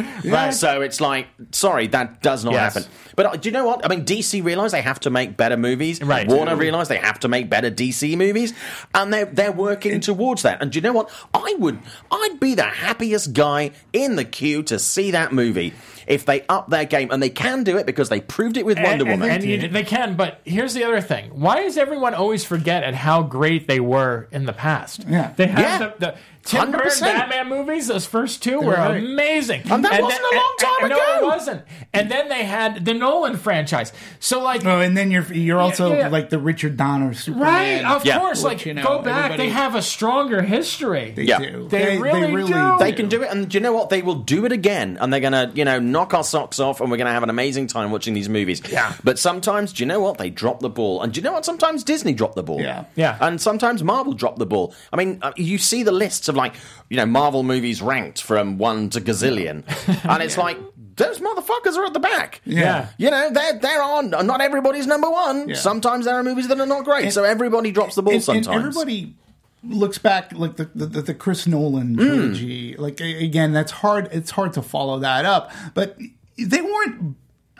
So 0.54 0.82
it's 0.82 1.00
like, 1.00 1.28
sorry, 1.52 1.88
that 1.88 2.22
does 2.22 2.44
not 2.44 2.57
Yes. 2.58 2.74
happen. 2.74 2.92
But 3.16 3.26
uh, 3.26 3.36
do 3.36 3.50
you 3.50 3.54
know 3.54 3.66
what? 3.66 3.86
I 3.86 3.90
mean, 3.90 4.06
DC 4.06 4.44
realized 4.44 4.74
they 4.74 4.82
have 4.82 5.00
to 5.02 5.10
make 5.10 5.38
better 5.38 5.58
movies. 5.58 6.02
Right. 6.02 6.28
Warner 6.28 6.56
realized 6.56 6.90
they 6.90 6.98
have 6.98 7.20
to 7.22 7.28
make 7.28 7.50
better 7.50 7.72
DC 7.72 8.18
movies, 8.18 8.54
and 8.94 9.14
they're 9.14 9.26
they're 9.26 9.52
working 9.52 10.00
towards 10.02 10.44
that. 10.44 10.62
And 10.62 10.72
do 10.72 10.78
you 10.78 10.82
know 10.82 10.94
what? 10.94 11.10
I 11.34 11.56
would, 11.60 11.80
I'd 12.12 12.40
be 12.40 12.54
the 12.56 12.64
happiest 12.64 13.34
guy 13.34 13.72
in 13.94 14.16
the 14.16 14.26
queue 14.26 14.64
to 14.64 14.78
see 14.80 15.12
that 15.12 15.34
movie 15.34 15.74
if 16.08 16.26
they 16.26 16.44
up 16.50 16.70
their 16.70 16.86
game, 16.86 17.12
and 17.12 17.22
they 17.22 17.30
can 17.30 17.64
do 17.64 17.78
it 17.78 17.86
because 17.86 18.10
they 18.10 18.22
proved 18.22 18.58
it 18.58 18.66
with 18.66 18.78
Wonder 18.78 18.92
and, 18.92 19.02
and- 19.02 19.22
Woman. 19.22 19.30
and 19.30 19.44
you- 19.44 19.68
they 19.68 19.84
can, 19.84 20.16
but 20.16 20.42
here's 20.46 20.74
the 20.74 20.84
other 20.84 21.02
thing. 21.02 21.30
Why 21.32 21.62
does 21.64 21.78
everyone 21.78 22.14
always 22.14 22.44
forget 22.46 22.84
at 22.84 22.96
how 22.96 23.24
great 23.24 23.68
they 23.68 23.80
were 23.80 24.28
in 24.32 24.46
the 24.46 24.54
past? 24.54 25.06
Yeah. 25.08 25.34
They 25.36 25.48
had 25.48 25.60
Yeah. 25.60 25.78
the, 25.80 25.94
the 26.00 26.16
Tim 26.44 26.72
Burton 26.72 26.88
100%. 26.90 27.02
Batman 27.02 27.50
movies, 27.50 27.88
those 27.88 28.06
first 28.06 28.42
two 28.42 28.62
were 28.62 28.72
right. 28.76 29.04
amazing. 29.04 29.64
And 29.70 29.84
that 29.84 30.02
wasn't 30.02 30.24
a 30.32 30.36
long 30.36 30.56
time 30.60 30.84
and- 30.84 30.94
ago. 30.94 31.02
No, 31.06 31.20
it 31.20 31.26
wasn't. 31.26 31.62
And 31.94 32.10
then 32.10 32.30
they 32.30 32.46
had 32.46 32.86
the 32.86 32.94
Nolan 32.94 33.36
franchise. 33.36 33.92
So, 34.22 34.42
like, 34.42 34.66
Oh, 34.66 34.80
and 34.80 34.96
then 34.96 35.12
you're 35.12 35.26
you're 35.34 35.60
also 35.60 35.94
yeah. 35.94 36.08
like 36.08 36.30
the 36.30 36.40
Richard 36.40 36.78
Donner 36.78 37.14
Superman. 37.14 37.84
right, 37.84 37.96
of 37.96 38.06
Yeah. 38.06 38.20
course. 38.20 38.42
Which, 38.44 38.60
Like, 38.60 38.66
you 38.66 38.74
know, 38.76 38.84
go 38.84 39.00
back. 39.02 39.26
everybody- 39.32 39.50
They 39.50 39.54
have 39.54 39.76
a 39.76 39.82
stronger 39.82 40.42
history. 40.42 41.12
They 41.16 41.24
Yeah. 41.24 41.40
do. 41.40 41.68
They 41.70 41.98
really 41.98 42.46
do. 42.46 42.76
They 42.80 42.94
can 42.94 43.10
do 43.10 43.24
it, 43.24 43.30
and 43.30 43.50
do 43.50 43.58
you 43.58 43.62
know 43.62 43.74
what? 43.74 43.90
They 43.90 44.02
will 44.02 44.16
do 44.16 44.46
it 44.46 44.54
again, 44.54 44.98
and 45.02 45.12
they're 45.12 45.20
gonna, 45.20 45.52
you 45.54 45.66
know, 45.66 45.80
knock 45.98 46.14
our 46.14 46.24
socks 46.24 46.60
off, 46.60 46.80
and 46.80 46.92
we're 46.92 46.98
gonna 46.98 47.12
have 47.12 47.24
an 47.24 47.30
amazing 47.32 47.66
time 47.66 47.92
watching 47.92 48.14
these 48.14 48.30
movies. 48.30 48.62
Yeah. 48.70 48.94
But 49.04 49.18
sometimes, 49.18 49.74
do 49.74 49.82
you 49.82 49.88
know 49.88 50.00
what? 50.00 50.20
They 50.20 50.30
drop 50.30 50.60
the 50.60 50.70
ball, 50.70 51.02
and 51.02 51.12
do 51.12 51.20
you 51.20 51.24
know 51.24 51.34
what? 51.34 51.44
Sometimes 51.44 51.84
Disney 51.84 52.14
drop 52.14 52.36
the 52.36 52.44
ball. 52.44 52.62
Yeah. 52.62 52.86
Yeah. 52.96 53.18
And 53.20 53.42
sometimes 53.42 53.84
Marvel 53.84 54.14
drop 54.14 54.38
the 54.38 54.46
ball. 54.46 54.76
I 54.94 54.96
mean, 54.96 55.18
uh, 55.24 55.34
you 55.36 55.58
see 55.58 55.82
the 55.82 55.92
lists 55.92 56.30
of 56.30 56.36
like, 56.36 56.54
you 56.90 56.98
know, 56.98 57.06
Marvel 57.08 57.42
movies 57.42 57.82
ranked 57.82 58.22
from 58.22 58.60
one 58.60 58.90
to 58.92 59.02
gazillion, 59.02 59.64
and 60.10 60.22
it's 60.22 60.38
like 60.38 60.58
those 60.98 61.20
motherfuckers 61.20 61.76
are 61.78 61.86
at 61.86 61.94
the 61.94 62.00
back. 62.00 62.42
Yeah. 62.46 62.90
You 62.98 63.10
know, 63.10 63.32
they're 63.32 63.58
they're 63.58 63.82
on. 63.82 64.12
Not 64.12 64.42
everybody's 64.42 64.86
number 64.86 65.10
one. 65.10 65.50
Yeah. 65.50 65.56
Sometimes 65.56 66.06
there 66.06 66.16
are 66.16 66.24
movies 66.24 66.48
that 66.50 66.60
are 66.60 66.68
not 66.68 66.86
great, 66.86 67.12
so 67.12 67.24
everybody 67.24 67.72
drops 67.72 67.96
the 67.96 68.04
ball 68.04 68.14
and, 68.14 68.24
sometimes. 68.24 68.48
and 68.48 68.56
everybody 68.58 69.16
looks 69.64 69.98
back 69.98 70.32
like 70.34 70.56
the 70.58 70.66
the, 70.76 70.86
the, 70.86 71.14
Chris 71.14 71.48
Nolan 71.48 71.96
Hmm. 71.96 72.06
trilogy. 72.06 72.76
Like 72.78 73.00
again, 73.02 73.54
that's 73.54 73.72
hard. 73.72 74.10
It's 74.12 74.32
hard 74.32 74.54
to 74.54 74.62
follow 74.62 75.00
that 75.00 75.26
up, 75.26 75.52
but 75.74 75.98
they 76.38 76.62
weren't. 76.62 77.16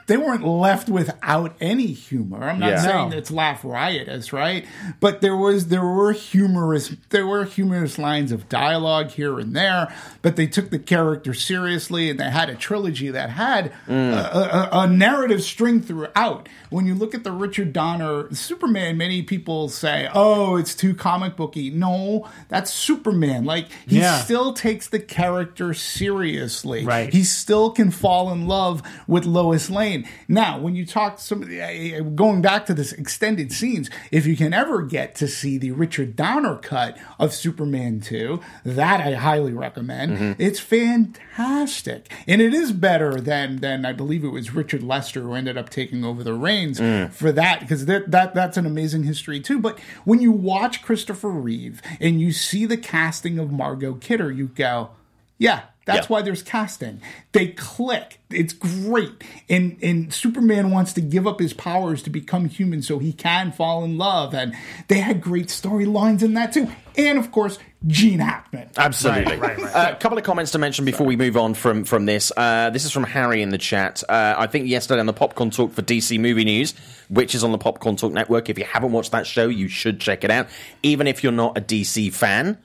They 0.08 0.16
weren't 0.16 0.44
left 0.44 0.88
without 0.88 1.54
any 1.60 1.86
humor. 1.86 2.42
I'm 2.48 2.58
not 2.58 2.70
Yeah. 2.70 2.80
saying 2.82 3.10
No. 3.10 3.16
it's 3.16 3.30
laugh 3.30 3.60
riotous, 3.64 4.32
right? 4.32 4.66
But 5.00 5.20
there 5.20 5.36
was 5.36 5.68
there 5.68 5.84
were 5.86 6.12
humorous 6.12 6.92
there 7.10 7.26
were 7.26 7.44
humorous 7.44 7.98
lines 7.98 8.32
of 8.32 8.48
dialogue 8.48 9.10
here 9.12 9.38
and 9.38 9.54
there. 9.54 9.88
But 10.22 10.36
they 10.36 10.46
took 10.46 10.70
the 10.70 10.78
character 10.78 11.32
seriously, 11.34 12.10
and 12.10 12.18
they 12.18 12.30
had 12.30 12.50
a 12.50 12.54
trilogy 12.56 13.10
that 13.10 13.30
had 13.30 13.70
Mm. 13.88 14.12
a, 14.12 14.68
a, 14.76 14.80
a 14.80 14.86
narrative 14.88 15.42
string 15.42 15.80
throughout. 15.80 16.48
When 16.70 16.86
you 16.86 16.94
look 16.94 17.14
at 17.14 17.22
the 17.24 17.32
Richard 17.32 17.72
Donner 17.72 18.32
Superman, 18.34 18.96
many 18.98 19.22
people 19.22 19.68
say, 19.68 20.08
"Oh, 20.14 20.56
it's 20.56 20.74
too 20.74 20.94
comic 20.94 21.36
booky." 21.36 21.70
No, 21.70 22.26
that's 22.48 22.72
Superman. 22.72 23.44
Like 23.44 23.66
he 23.86 24.00
Yeah. 24.00 24.18
still 24.18 24.52
takes 24.52 24.88
the 24.88 24.98
character 24.98 25.72
seriously. 25.74 26.84
Right. 26.84 27.12
He 27.12 27.22
still 27.24 27.70
can 27.70 27.90
fall 27.90 28.32
in 28.32 28.48
love 28.48 28.82
with 29.06 29.24
Lois 29.26 29.68
Lane. 29.70 29.97
Now, 30.26 30.58
when 30.58 30.74
you 30.74 30.84
talk 30.84 31.18
some 31.18 31.42
uh, 31.42 32.00
going 32.14 32.42
back 32.42 32.66
to 32.66 32.74
this 32.74 32.92
extended 32.92 33.52
scenes, 33.52 33.90
if 34.10 34.26
you 34.26 34.36
can 34.36 34.52
ever 34.52 34.82
get 34.82 35.14
to 35.16 35.28
see 35.28 35.58
the 35.58 35.72
Richard 35.72 36.16
Donner 36.16 36.56
cut 36.56 36.98
of 37.18 37.32
Superman 37.32 38.00
2, 38.00 38.40
that 38.64 39.00
I 39.00 39.14
highly 39.14 39.52
recommend. 39.52 40.12
Mm-hmm. 40.12 40.42
It's 40.42 40.60
fantastic. 40.60 42.12
And 42.26 42.40
it 42.40 42.54
is 42.54 42.72
better 42.72 43.20
than 43.20 43.56
than 43.56 43.84
I 43.84 43.92
believe 43.92 44.24
it 44.24 44.28
was 44.28 44.54
Richard 44.54 44.82
Lester 44.82 45.22
who 45.22 45.34
ended 45.34 45.56
up 45.56 45.70
taking 45.70 46.04
over 46.04 46.22
the 46.22 46.34
reins 46.34 46.80
mm. 46.80 47.10
for 47.12 47.32
that 47.32 47.60
because 47.60 47.86
that, 47.86 48.10
that 48.10 48.34
that's 48.34 48.56
an 48.56 48.66
amazing 48.66 49.04
history 49.04 49.40
too. 49.40 49.58
But 49.58 49.78
when 50.04 50.20
you 50.20 50.32
watch 50.32 50.82
Christopher 50.82 51.30
Reeve 51.30 51.82
and 52.00 52.20
you 52.20 52.32
see 52.32 52.66
the 52.66 52.76
casting 52.76 53.38
of 53.38 53.50
Margot 53.50 53.94
Kidder, 53.94 54.30
you 54.30 54.48
go, 54.48 54.90
yeah, 55.38 55.62
That's 55.88 56.08
Yeah. 56.08 56.16
why 56.16 56.22
there's 56.22 56.42
casting. 56.42 57.00
They 57.32 57.48
click. 57.48 58.18
It's 58.30 58.52
great. 58.52 59.24
And 59.48 59.78
and 59.82 60.12
Superman 60.12 60.70
wants 60.70 60.92
to 60.92 61.00
give 61.00 61.26
up 61.26 61.40
his 61.40 61.54
powers 61.54 62.02
to 62.02 62.10
become 62.10 62.44
human 62.46 62.82
so 62.82 62.98
he 62.98 63.12
can 63.14 63.52
fall 63.52 63.82
in 63.84 63.96
love. 63.96 64.34
And 64.34 64.54
they 64.88 64.98
had 65.00 65.22
great 65.22 65.46
storylines 65.48 66.22
in 66.22 66.34
that 66.34 66.52
too. 66.52 66.68
And 66.98 67.18
of 67.18 67.32
course, 67.32 67.58
Gene 67.86 68.18
Hackman. 68.18 68.68
Absolutely. 68.76 69.36
Right, 69.38 69.40
right, 69.40 69.58
right. 69.58 69.74
Uh, 69.74 69.92
A 69.92 69.96
couple 69.96 70.18
of 70.18 70.24
comments 70.24 70.50
to 70.52 70.58
mention 70.58 70.84
before 70.84 71.06
we 71.06 71.16
move 71.16 71.38
on 71.38 71.54
from 71.54 71.84
from 71.84 72.04
this. 72.04 72.30
Uh, 72.36 72.68
this 72.68 72.84
is 72.84 72.92
from 72.92 73.04
Harry 73.04 73.40
in 73.40 73.48
the 73.48 73.56
chat. 73.58 74.02
Uh, 74.08 74.34
I 74.36 74.46
think 74.46 74.68
yesterday 74.68 75.00
on 75.00 75.06
the 75.06 75.12
Popcorn 75.14 75.50
Talk 75.50 75.72
for 75.72 75.80
DC 75.80 76.18
Movie 76.20 76.44
News, 76.44 76.74
which 77.08 77.34
is 77.34 77.42
on 77.42 77.52
the 77.52 77.58
Popcorn 77.58 77.96
Talk 77.96 78.12
Network. 78.12 78.50
If 78.50 78.58
you 78.58 78.64
haven't 78.66 78.92
watched 78.92 79.12
that 79.12 79.26
show, 79.26 79.48
you 79.48 79.68
should 79.68 80.00
check 80.00 80.22
it 80.22 80.30
out. 80.30 80.48
Even 80.82 81.06
if 81.06 81.22
you're 81.22 81.32
not 81.32 81.56
a 81.56 81.62
DC 81.62 82.12
fan. 82.12 82.58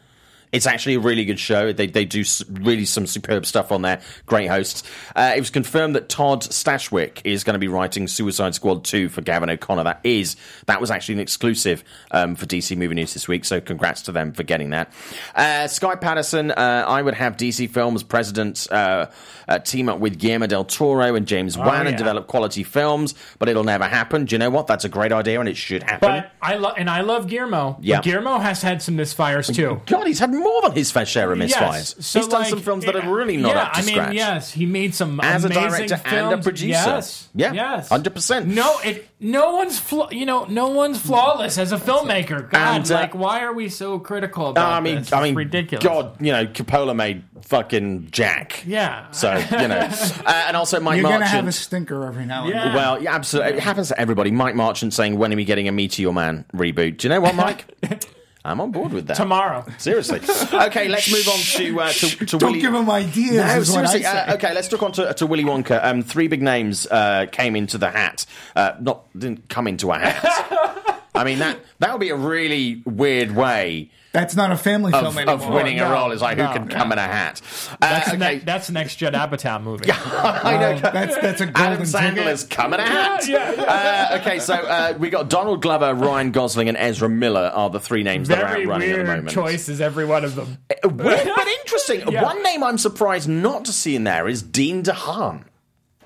It's 0.53 0.67
actually 0.67 0.95
a 0.95 0.99
really 0.99 1.25
good 1.25 1.39
show. 1.39 1.73
They, 1.73 1.87
they 1.87 2.05
do 2.05 2.23
really 2.49 2.85
some 2.85 3.07
superb 3.07 3.45
stuff 3.45 3.71
on 3.71 3.81
there. 3.81 4.01
Great 4.25 4.47
hosts. 4.47 4.83
Uh, 5.15 5.33
it 5.35 5.39
was 5.39 5.49
confirmed 5.49 5.95
that 5.95 6.09
Todd 6.09 6.41
Stashwick 6.41 7.21
is 7.25 7.43
going 7.43 7.55
to 7.55 7.59
be 7.59 7.67
writing 7.67 8.07
Suicide 8.07 8.55
Squad 8.55 8.85
2 8.85 9.09
for 9.09 9.21
Gavin 9.21 9.49
O'Connor. 9.49 9.83
That 9.83 9.99
is, 10.03 10.35
that 10.67 10.79
was 10.79 10.91
actually 10.91 11.15
an 11.15 11.21
exclusive 11.21 11.83
um, 12.11 12.35
for 12.35 12.45
DC 12.45 12.77
Movie 12.77 12.95
News 12.95 13.13
this 13.13 13.27
week, 13.27 13.45
so 13.45 13.59
congrats 13.59 14.03
to 14.03 14.11
them 14.11 14.31
for 14.31 14.43
getting 14.43 14.69
that. 14.69 14.93
Uh, 15.35 15.67
Sky 15.67 15.95
Patterson, 15.95 16.51
uh, 16.51 16.85
I 16.87 17.01
would 17.01 17.15
have 17.15 17.35
DC 17.35 17.69
Films 17.69 18.03
president 18.03 18.67
uh, 18.71 19.07
uh, 19.47 19.59
team 19.59 19.89
up 19.89 19.99
with 19.99 20.19
Guillermo 20.19 20.47
del 20.47 20.65
Toro 20.65 21.15
and 21.15 21.27
James 21.27 21.57
Wan 21.57 21.83
yeah. 21.83 21.89
and 21.89 21.97
develop 21.97 22.27
quality 22.27 22.63
films, 22.63 23.15
but 23.39 23.49
it'll 23.49 23.63
never 23.63 23.85
happen. 23.85 24.25
Do 24.25 24.35
you 24.35 24.39
know 24.39 24.49
what? 24.49 24.67
That's 24.67 24.85
a 24.85 24.89
great 24.89 25.11
idea 25.11 25.39
and 25.39 25.49
it 25.49 25.57
should 25.57 25.83
happen. 25.83 25.99
But 26.01 26.31
I 26.41 26.55
love 26.55 26.75
and 26.77 26.89
I 26.89 27.01
love 27.01 27.27
Guillermo. 27.27 27.77
Yeah. 27.81 28.01
Guillermo 28.01 28.37
has 28.37 28.61
had 28.61 28.81
some 28.81 28.95
misfires 28.95 29.53
too. 29.53 29.81
God, 29.85 30.07
he's 30.07 30.19
had 30.19 30.31
more 30.43 30.61
than 30.63 30.73
his 30.73 30.91
fair 30.91 31.05
share 31.05 31.31
of 31.31 31.37
misfires. 31.39 31.49
Yes. 31.49 31.95
So, 32.05 32.19
he's 32.19 32.27
done 32.27 32.41
like, 32.41 32.49
some 32.49 32.61
films 32.61 32.85
that 32.85 32.95
yeah, 32.95 33.07
are 33.07 33.13
really 33.13 33.37
not 33.37 33.55
yeah, 33.55 33.63
up 33.63 33.73
to 33.73 33.79
I 33.79 33.81
mean, 33.83 33.95
scratch. 33.95 34.13
yes, 34.13 34.51
he 34.51 34.65
made 34.65 34.93
some 34.93 35.19
As 35.21 35.43
a 35.43 35.47
amazing 35.47 35.87
director 35.87 36.01
and 36.05 36.27
a 36.27 36.29
films. 36.29 36.43
producer. 36.43 36.67
Yes, 36.73 37.29
Yeah, 37.33 37.53
yes, 37.53 37.89
100%. 37.89 38.45
No, 38.45 38.79
it 38.83 39.09
no 39.19 39.55
one's 39.55 39.79
fla- 39.79 40.09
you 40.11 40.25
know 40.25 40.45
no 40.45 40.67
one's 40.67 40.99
flawless 40.99 41.57
as 41.57 41.71
a 41.71 41.77
filmmaker. 41.77 42.49
God, 42.49 42.75
And, 42.81 42.91
uh, 42.91 42.95
like 42.95 43.15
why 43.15 43.41
are 43.43 43.53
we 43.53 43.69
so 43.69 43.97
critical 43.99 44.49
about 44.49 44.71
I 44.73 44.79
mean, 44.81 44.95
this? 44.97 45.13
I 45.13 45.23
mean, 45.23 45.35
ridiculous. 45.35 45.83
God, 45.83 46.19
you 46.21 46.31
know, 46.31 46.45
Coppola 46.45 46.95
made 46.95 47.23
fucking 47.41 48.09
Jack. 48.11 48.63
Yeah. 48.65 49.09
So 49.11 49.33
you 49.35 49.67
know, 49.67 49.77
uh, 50.25 50.43
and 50.47 50.57
also 50.57 50.79
Mike 50.79 51.01
You're 51.01 51.09
gonna 51.09 51.25
have 51.25 51.47
a 51.47 51.51
stinker 51.51 52.05
every 52.05 52.25
now 52.25 52.43
and 52.45 52.53
Yeah. 52.53 52.65
then. 52.65 52.73
well, 52.75 53.01
yeah, 53.01 53.15
absolutely. 53.15 53.53
It 53.53 53.59
happens 53.59 53.89
to 53.89 53.99
everybody. 53.99 54.31
Mike 54.31 54.55
Marchant 54.55 54.93
saying, 54.93 55.17
"When 55.17 55.31
are 55.33 55.35
we 55.35 55.45
getting 55.45 55.67
a 55.67 55.71
Meteor 55.71 56.11
Man 56.13 56.45
reboot?" 56.53 56.97
Do 56.97 57.07
you 57.07 57.13
know 57.13 57.21
what, 57.21 57.35
Mike? 57.35 57.65
I'm 58.45 58.59
on 58.59 58.71
board 58.71 58.91
with 58.91 59.07
that. 59.07 59.15
Tomorrow. 59.15 59.65
Seriously. 59.77 60.19
Okay, 60.53 60.87
let's 60.87 61.11
move 61.11 61.27
on 61.27 61.39
to 61.39 61.79
uh, 61.81 61.91
to, 61.91 62.25
to 62.25 62.37
Don't 62.37 62.51
Willy. 62.51 62.61
give 62.61 62.73
him 62.73 62.89
ideas. 62.89 63.33
No, 63.35 63.45
is 63.59 63.71
what 63.71 63.85
I 63.85 63.87
seriously. 63.87 64.05
Uh, 64.05 64.33
okay, 64.35 64.53
let's 64.53 64.67
talk 64.67 64.83
on 64.83 64.91
to, 64.93 65.13
to 65.13 65.25
Willy 65.25 65.43
Wonka. 65.43 65.83
Um, 65.83 66.01
three 66.03 66.27
big 66.27 66.41
names 66.41 66.85
uh, 66.87 67.25
came 67.31 67.55
into 67.55 67.77
the 67.77 67.89
hat. 67.89 68.25
Uh, 68.55 68.73
not 68.79 69.05
didn't 69.17 69.49
come 69.49 69.67
into 69.67 69.91
a 69.91 69.97
hat. 69.99 70.83
I 71.15 71.23
mean 71.23 71.39
that 71.39 71.59
that 71.79 71.91
would 71.91 72.01
be 72.01 72.09
a 72.09 72.15
really 72.15 72.81
weird 72.85 73.35
way 73.35 73.91
That's 74.13 74.35
not 74.35 74.51
a 74.51 74.57
family 74.57 74.91
of, 74.93 75.01
film 75.01 75.17
anymore. 75.17 75.35
of 75.35 75.47
winning 75.53 75.79
a 75.79 75.89
role. 75.89 76.11
Is 76.11 76.21
like 76.21 76.37
who 76.37 76.45
can 76.47 76.67
no. 76.67 76.75
come 76.75 76.91
in 76.91 76.97
a 76.97 77.01
hat. 77.01 77.41
Uh, 77.71 77.75
That's, 77.81 78.07
okay. 78.09 78.17
ne- 78.17 78.37
that's 78.39 78.69
next 78.71 78.95
Judd 78.97 79.13
Apatow 79.13 79.61
movie. 79.61 79.91
I 79.91 80.57
know. 80.57 80.79
That's 80.79 81.15
that's 81.17 81.41
a 81.41 81.45
golden 81.47 81.73
Adam 81.73 81.83
Sandler's 81.85 82.43
ticket. 82.43 82.57
come 82.57 82.73
in 82.73 82.79
a 82.79 82.83
hat. 82.83 83.29
Uh, 83.29 84.17
okay, 84.21 84.39
so 84.39 84.53
uh, 84.55 84.93
we 84.99 85.09
got 85.09 85.29
Donald 85.29 85.61
Glover, 85.61 85.93
Ryan 85.93 86.31
Gosling, 86.31 86.67
and 86.67 86.77
Ezra 86.77 87.09
Miller 87.09 87.51
are 87.53 87.69
the 87.69 87.79
three 87.79 88.03
names 88.03 88.27
that 88.27 88.39
are 88.41 88.47
Very 88.47 88.63
out 88.63 88.69
running 88.69 88.89
at 88.89 88.95
the 88.97 89.03
weird 89.03 89.07
moment. 89.17 89.29
choices, 89.29 89.81
every 89.81 90.05
one 90.05 90.23
of 90.23 90.35
them. 90.35 90.57
Uh, 90.83 90.89
Weird 90.89 91.31
but 91.35 91.47
interesting. 91.47 92.01
Yeah. 92.13 92.23
One 92.23 92.41
name 92.43 92.63
I'm 92.63 92.77
surprised 92.77 93.27
not 93.29 93.65
to 93.65 93.73
see 93.73 93.95
in 93.95 94.03
there 94.03 94.27
is 94.27 94.41
Dane 94.43 94.83
DeHaan. 94.83 95.43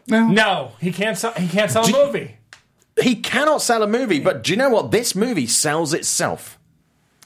No. 0.08 0.28
No, 0.28 0.72
he 0.80 0.92
can't. 0.94 1.18
Sell, 1.18 1.34
he 1.34 1.48
can't 1.48 1.70
sell 1.70 1.84
a 1.84 1.88
Do- 1.88 2.06
movie. 2.06 2.37
He 3.02 3.16
cannot 3.16 3.62
sell 3.62 3.84
a 3.84 3.88
movie, 3.88 4.20
but 4.20 4.44
do 4.44 4.52
you 4.52 4.58
know 4.58 4.70
what? 4.70 4.92
This 4.92 5.16
movie 5.16 5.48
sells 5.48 5.94
itself. 5.94 6.58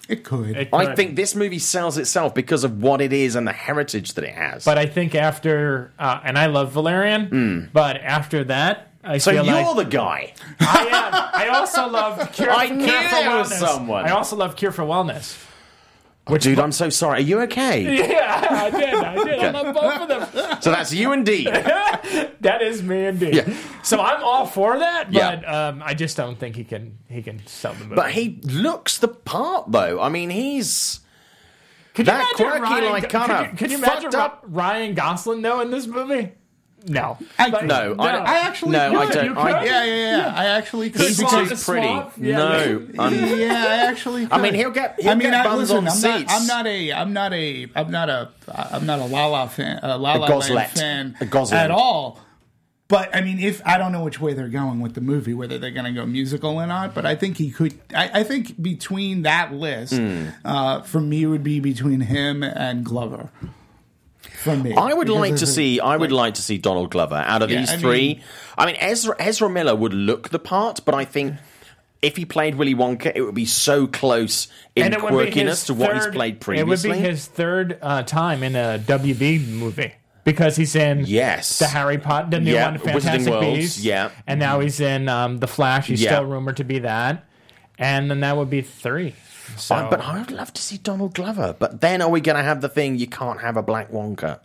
It 0.10 0.24
could. 0.26 0.58
It 0.58 0.70
I 0.74 0.88
could. 0.88 0.96
think 0.98 1.16
this 1.16 1.36
movie 1.36 1.60
sells 1.60 1.98
itself 1.98 2.34
because 2.36 2.64
of 2.66 2.82
what 2.84 3.00
it 3.00 3.14
is 3.14 3.36
and 3.36 3.48
the 3.48 3.54
heritage 3.54 4.16
that 4.16 4.26
it 4.26 4.34
has. 4.34 4.66
But 4.66 4.78
I 4.78 4.86
think 4.86 5.16
after, 5.16 5.94
uh, 5.98 6.20
and 6.26 6.38
I 6.38 6.48
love 6.48 6.74
Valerian, 6.74 7.70
but 7.72 7.98
after 8.02 8.44
that, 8.46 8.90
I 9.04 9.20
so 9.20 9.32
feel 9.32 9.46
you're 9.46 9.54
like 9.56 9.76
the 9.78 9.86
guy. 9.86 10.34
I 10.60 10.86
am. 10.92 11.42
I 11.42 11.48
also 11.58 11.88
love 11.88 12.32
Cure, 12.34 12.52
I 12.52 12.68
Cure 12.68 12.76
knew 12.78 12.86
for 12.88 12.92
there 12.92 13.38
was 13.38 13.52
Wellness. 13.52 13.58
someone. 13.60 14.06
I 14.06 14.12
also 14.12 14.36
love 14.36 14.56
Cure 14.58 14.72
for 14.72 14.84
Wellness. 14.84 15.48
Dude, 16.40 16.60
I'm 16.60 16.72
so 16.72 16.90
sorry. 16.90 17.18
Are 17.18 17.22
you 17.22 17.40
okay? 17.42 18.08
Yeah, 18.12 18.48
I 18.52 18.70
did. 18.70 18.94
I 18.94 19.24
did. 19.24 19.40
I 19.40 19.50
love 19.52 19.74
both 19.74 20.12
of 20.12 20.34
them. 20.34 20.51
So 20.62 20.72
that's 20.72 20.94
you 20.94 21.12
and 21.12 21.26
D. 21.26 21.46
That 22.42 22.64
is 22.64 22.82
me 22.82 23.06
indeed. 23.06 23.36
Yeah. 23.36 23.54
So 23.84 24.02
I'm 24.02 24.24
all 24.24 24.48
for 24.48 24.80
that, 24.80 25.14
Yeah. 25.14 25.36
but 25.36 25.48
um, 25.54 25.84
I 25.86 25.94
just 25.94 26.18
don't 26.18 26.40
think 26.40 26.56
he 26.56 26.64
can. 26.64 26.98
He 27.08 27.22
can 27.22 27.46
sell 27.46 27.74
the 27.74 27.84
movie. 27.84 27.96
But 27.96 28.12
he 28.12 28.40
looks 28.44 28.98
the 28.98 29.08
part, 29.08 29.72
though. 29.72 30.02
I 30.02 30.10
mean, 30.10 30.32
he's. 30.32 31.02
could 31.94 32.08
that 32.08 32.34
quirky, 32.36 32.62
Ryan, 32.62 32.90
like, 32.92 33.10
kinda 33.10 33.50
you, 33.52 33.58
could 33.58 33.70
you 33.72 33.78
imagine 33.78 34.16
up- 34.16 34.44
Ryan 34.48 34.96
Gosling 34.96 35.44
though 35.44 35.60
in 35.62 35.70
this 35.70 35.86
movie? 35.86 36.32
No. 36.88 37.18
I- 37.38 37.50
Like, 37.50 37.66
No, 37.66 37.96
I, 38.00 38.10
I 38.16 38.38
actually 38.40 38.72
no, 38.72 38.80
I 39.00 39.12
don't. 39.12 39.26
You 39.26 39.38
I, 39.40 39.54
could? 39.60 39.66
yeah, 39.68 39.84
yeah, 39.86 40.18
yeah. 40.18 40.34
I 40.36 40.46
actually 40.46 40.90
could. 40.90 41.02
he's 41.02 41.18
too 41.18 41.26
pretty. 41.72 41.88
Yeah. 42.18 42.38
No, 42.38 42.88
I'm, 43.00 43.14
yeah, 43.40 43.66
I 43.70 43.76
actually. 43.88 44.24
Could. 44.24 44.34
I 44.34 44.42
mean, 44.42 44.54
he'll 44.56 44.72
get- 44.72 45.00
he'll 45.00 45.12
I 45.12 45.16
mean, 45.16 45.30
get 45.32 45.34
I, 45.34 45.44
bums 45.44 45.60
listen, 45.72 45.78
on 45.78 45.88
I'm 45.88 45.94
seats. 45.94 46.32
Not, 46.32 46.42
I'm 46.42 46.48
not 46.48 46.68
a. 46.68 46.94
I'm 46.94 47.14
not 47.14 47.34
a. 47.34 47.68
I'm 47.76 47.92
not 47.92 48.10
a. 48.10 48.30
I'm 48.74 48.86
not 48.86 49.00
a 49.00 49.06
La 49.06 49.26
La 49.28 49.48
fan. 49.48 49.80
A 49.84 49.98
La 49.98 50.14
La 50.16 50.28
Goslet. 50.28 50.56
Land 50.56 50.72
fan 50.72 51.16
A 51.22 51.26
Gosling. 51.26 51.60
at 51.60 51.72
all. 51.72 52.20
But 52.88 53.16
I 53.16 53.22
mean, 53.22 53.40
if 53.40 53.62
I 53.66 53.78
don't 53.78 53.94
know 53.94 54.04
which 54.04 54.20
way 54.20 54.34
they're 54.34 54.50
going 54.50 54.82
with 54.82 54.96
the 54.96 55.02
movie, 55.02 55.34
whether 55.34 55.58
they're 55.58 55.72
going 55.72 55.86
to 55.86 55.94
go 55.94 56.06
musical 56.06 56.58
or 56.58 56.68
not, 56.68 56.94
but 56.94 57.06
I 57.06 57.16
think 57.16 57.38
he 57.38 57.50
could. 57.50 57.74
I, 57.96 58.20
I 58.20 58.24
think 58.24 58.62
between 58.62 59.22
that 59.22 59.54
list, 59.54 59.94
Hmm. 59.94 60.26
uh, 60.44 60.82
for 60.82 61.00
me, 61.00 61.24
it 61.24 61.28
would 61.28 61.44
be 61.44 61.60
between 61.62 62.02
him 62.02 62.44
and 62.44 62.84
Glover. 62.84 63.30
For 64.44 64.56
me, 64.56 64.74
I 64.76 64.94
would 64.94 65.10
like 65.10 65.36
to 65.38 65.48
see. 65.48 65.80
I 65.80 65.96
would 65.98 66.12
like 66.12 66.36
to 66.36 66.42
see 66.42 66.58
Donald 66.58 66.90
Glover 66.92 67.16
out 67.16 67.42
of 67.42 67.50
Yeah, 67.52 67.60
these 67.62 67.70
I 67.72 67.78
three. 67.78 68.08
mean- 68.16 68.22
I 68.58 68.66
mean, 68.66 68.76
Ezra 68.80 69.16
Ezra 69.20 69.50
Miller 69.50 69.76
would 69.76 69.94
look 69.94 70.30
the 70.30 70.40
part, 70.40 70.82
but 70.86 70.96
I 70.96 71.06
think 71.06 71.36
if 72.02 72.18
he 72.18 72.26
played 72.26 72.56
Willy 72.56 72.74
Wonka, 72.74 73.12
it 73.14 73.22
would 73.22 73.36
be 73.36 73.46
so 73.46 73.86
close 73.88 74.48
in 74.76 74.86
and 74.86 74.94
it 74.94 75.04
would 75.04 75.12
be 75.12 75.32
quirkiness 75.32 75.68
to 75.68 75.74
what 75.76 75.94
he's 75.96 76.08
played 76.08 76.40
previously. 76.42 76.90
It 76.90 76.94
would 76.94 77.02
be 77.04 77.08
his 77.10 77.28
third 77.28 77.78
uh, 77.82 78.02
time 78.04 78.42
in 78.42 78.56
a 78.56 78.80
WB 78.86 79.48
movie 79.50 79.94
because 80.24 80.56
he's 80.56 80.76
in 80.76 81.04
Yes. 81.06 81.60
the 81.60 81.68
Harry 81.68 82.00
Potter, 82.00 82.32
the 82.32 82.40
new 82.40 82.54
Yeah, 82.54 82.72
one, 82.72 82.80
Fantastic 82.80 83.40
Beasts, 83.40 83.84
yeah. 83.84 84.10
and 84.26 84.40
now 84.40 84.60
he's 84.60 84.80
in 84.80 85.08
um, 85.10 85.38
the 85.38 85.48
Flash. 85.48 85.88
He's 85.88 86.02
Yeah. 86.02 86.10
still 86.16 86.26
rumored 86.26 86.58
to 86.58 86.64
be 86.64 86.80
that, 86.80 87.24
and 87.78 88.10
then 88.10 88.22
that 88.22 88.36
would 88.38 88.50
be 88.50 88.62
three. 88.62 89.14
So, 89.58 89.76
I- 89.76 89.90
but 89.90 90.02
I 90.02 90.20
would 90.20 90.32
love 90.32 90.54
to 90.54 90.62
see 90.62 90.78
Donald 90.78 91.14
Glover. 91.14 91.56
But 91.58 91.82
then, 91.82 92.02
are 92.02 92.10
we 92.10 92.22
going 92.22 92.38
to 92.38 92.44
have 92.44 92.62
the 92.62 92.70
thing? 92.70 92.98
You 92.98 93.08
can't 93.08 93.42
have 93.42 93.58
a 93.58 93.62
Black 93.64 93.92
Wonka. 93.92 94.40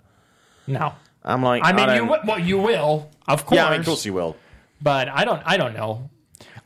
no, 0.66 0.92
I'm 1.24 1.42
like, 1.42 1.62
I 1.64 1.72
mean, 1.72 1.90
you 1.96 2.04
will, 2.06 2.20
well, 2.24 2.38
you 2.38 2.58
will, 2.58 3.10
of 3.26 3.46
course, 3.46 3.56
Yeah, 3.56 3.72
of 3.74 3.84
course 3.84 4.04
you 4.04 4.12
will. 4.14 4.36
but 4.80 5.08
I 5.08 5.24
don't, 5.24 5.42
I 5.44 5.56
don't 5.56 5.74
know. 5.74 6.08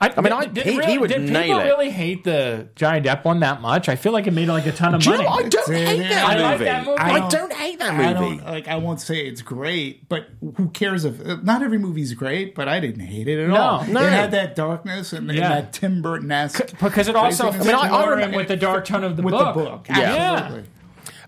I, 0.03 0.21
mean, 0.23 0.33
I- 0.33 0.47
did, 0.47 0.65
he- 0.65 0.73
he 0.73 0.79
really- 0.79 0.99
would 0.99 1.11
did 1.11 1.21
nail 1.23 1.43
people 1.43 1.61
it. 1.61 1.65
really 1.65 1.91
hate 1.91 2.25
the 2.25 2.69
Johnny 2.75 3.03
Depp 3.03 3.23
one 3.25 3.41
that 3.41 3.61
much? 3.61 3.89
I 3.91 3.97
feel 3.97 4.13
like 4.13 4.27
it 4.27 4.31
made 4.33 4.49
like 4.49 4.65
a 4.65 4.73
ton 4.73 4.95
of 4.95 5.03
Do 5.03 5.11
you 5.11 5.17
money. 5.17 5.29
know, 5.29 5.35
I 5.35 5.43
don't 5.43 5.75
hate 5.75 6.09
that 6.09 6.25
I 6.25 6.35
movie. 6.37 6.43
like 6.45 6.59
that 6.61 6.85
movie. 6.87 6.99
I 6.99 7.11
I 7.11 7.19
don't, 7.19 7.31
don't- 7.31 7.53
hate 7.53 7.79
that 7.81 7.93
I 7.93 8.15
movie. 8.15 8.37
don't 8.39 8.47
like. 8.47 8.69
I 8.69 8.77
won't 8.77 9.01
say 9.03 9.27
it's 9.27 9.43
great, 9.43 10.09
but 10.09 10.27
who 10.57 10.71
cares 10.71 11.05
if 11.05 11.43
not 11.43 11.63
every 11.63 11.77
movie's 11.79 12.15
great? 12.15 12.55
But 12.55 12.67
I 12.69 12.81
didn't 12.81 13.05
hate 13.07 13.29
it 13.29 13.43
at 13.43 13.49
No, 13.51 13.57
all. 13.57 13.85
no. 13.85 14.01
It 14.03 14.11
had 14.11 14.31
that 14.31 14.57
darkness 14.57 15.13
and, 15.13 15.29
and 15.29 15.39
Yeah. 15.39 15.49
that 15.51 15.73
Tim 15.75 16.01
Burton 16.01 16.33
esque 16.33 16.71
because 16.81 17.09
it 17.09 17.15
also 17.17 17.51
craziness. 17.51 17.67
I 17.69 17.83
mean, 17.85 17.93
I- 17.93 17.97
I 18.03 18.07
remember- 18.07 18.37
with 18.39 18.49
the 18.49 18.57
dark 18.57 18.87
tone 18.87 19.05
of 19.05 19.17
the 19.19 19.23
with 19.23 19.33
book. 19.35 19.55
the 19.55 19.61
book. 19.65 19.87
Yeah. 19.91 19.97
Absolutely. 19.97 20.71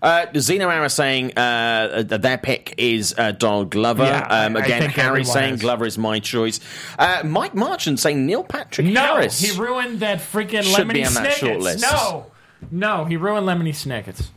Uh, 0.03 0.25
Zeno 0.37 0.67
Ara 0.69 0.89
saying 0.89 1.31
uh, 1.37 2.03
their 2.05 2.37
pick 2.37 2.75
is 2.77 3.15
uh, 3.17 3.31
Donald 3.31 3.71
Glover. 3.71 4.03
Yeah, 4.03 4.27
um, 4.47 4.55
again, 4.57 4.89
Harry 4.89 5.23
saying 5.23 5.53
is. 5.55 5.61
Glover 5.61 5.85
is 5.85 5.97
my 5.97 6.19
choice. 6.19 6.59
Uh, 6.99 7.21
Mike 7.23 7.55
Marchand 7.55 7.99
saying 8.01 8.25
Neil 8.25 8.43
Patrick 8.43 8.85
No, 8.87 9.01
Harris. 9.01 9.39
he 9.39 9.57
ruined 9.57 10.01
that 10.01 10.19
freaking 10.19 10.63
Should 10.63 10.87
Lemony 10.87 10.93
be 10.93 11.05
on 11.05 11.13
that 11.13 11.33
Snickets. 11.33 11.37
short 11.39 11.59
list. 11.61 11.85
No, 11.89 12.25
no, 12.69 13.05
he 13.05 13.15
ruined 13.15 13.47
Lemony 13.47 13.73
Snickets. 13.73 14.29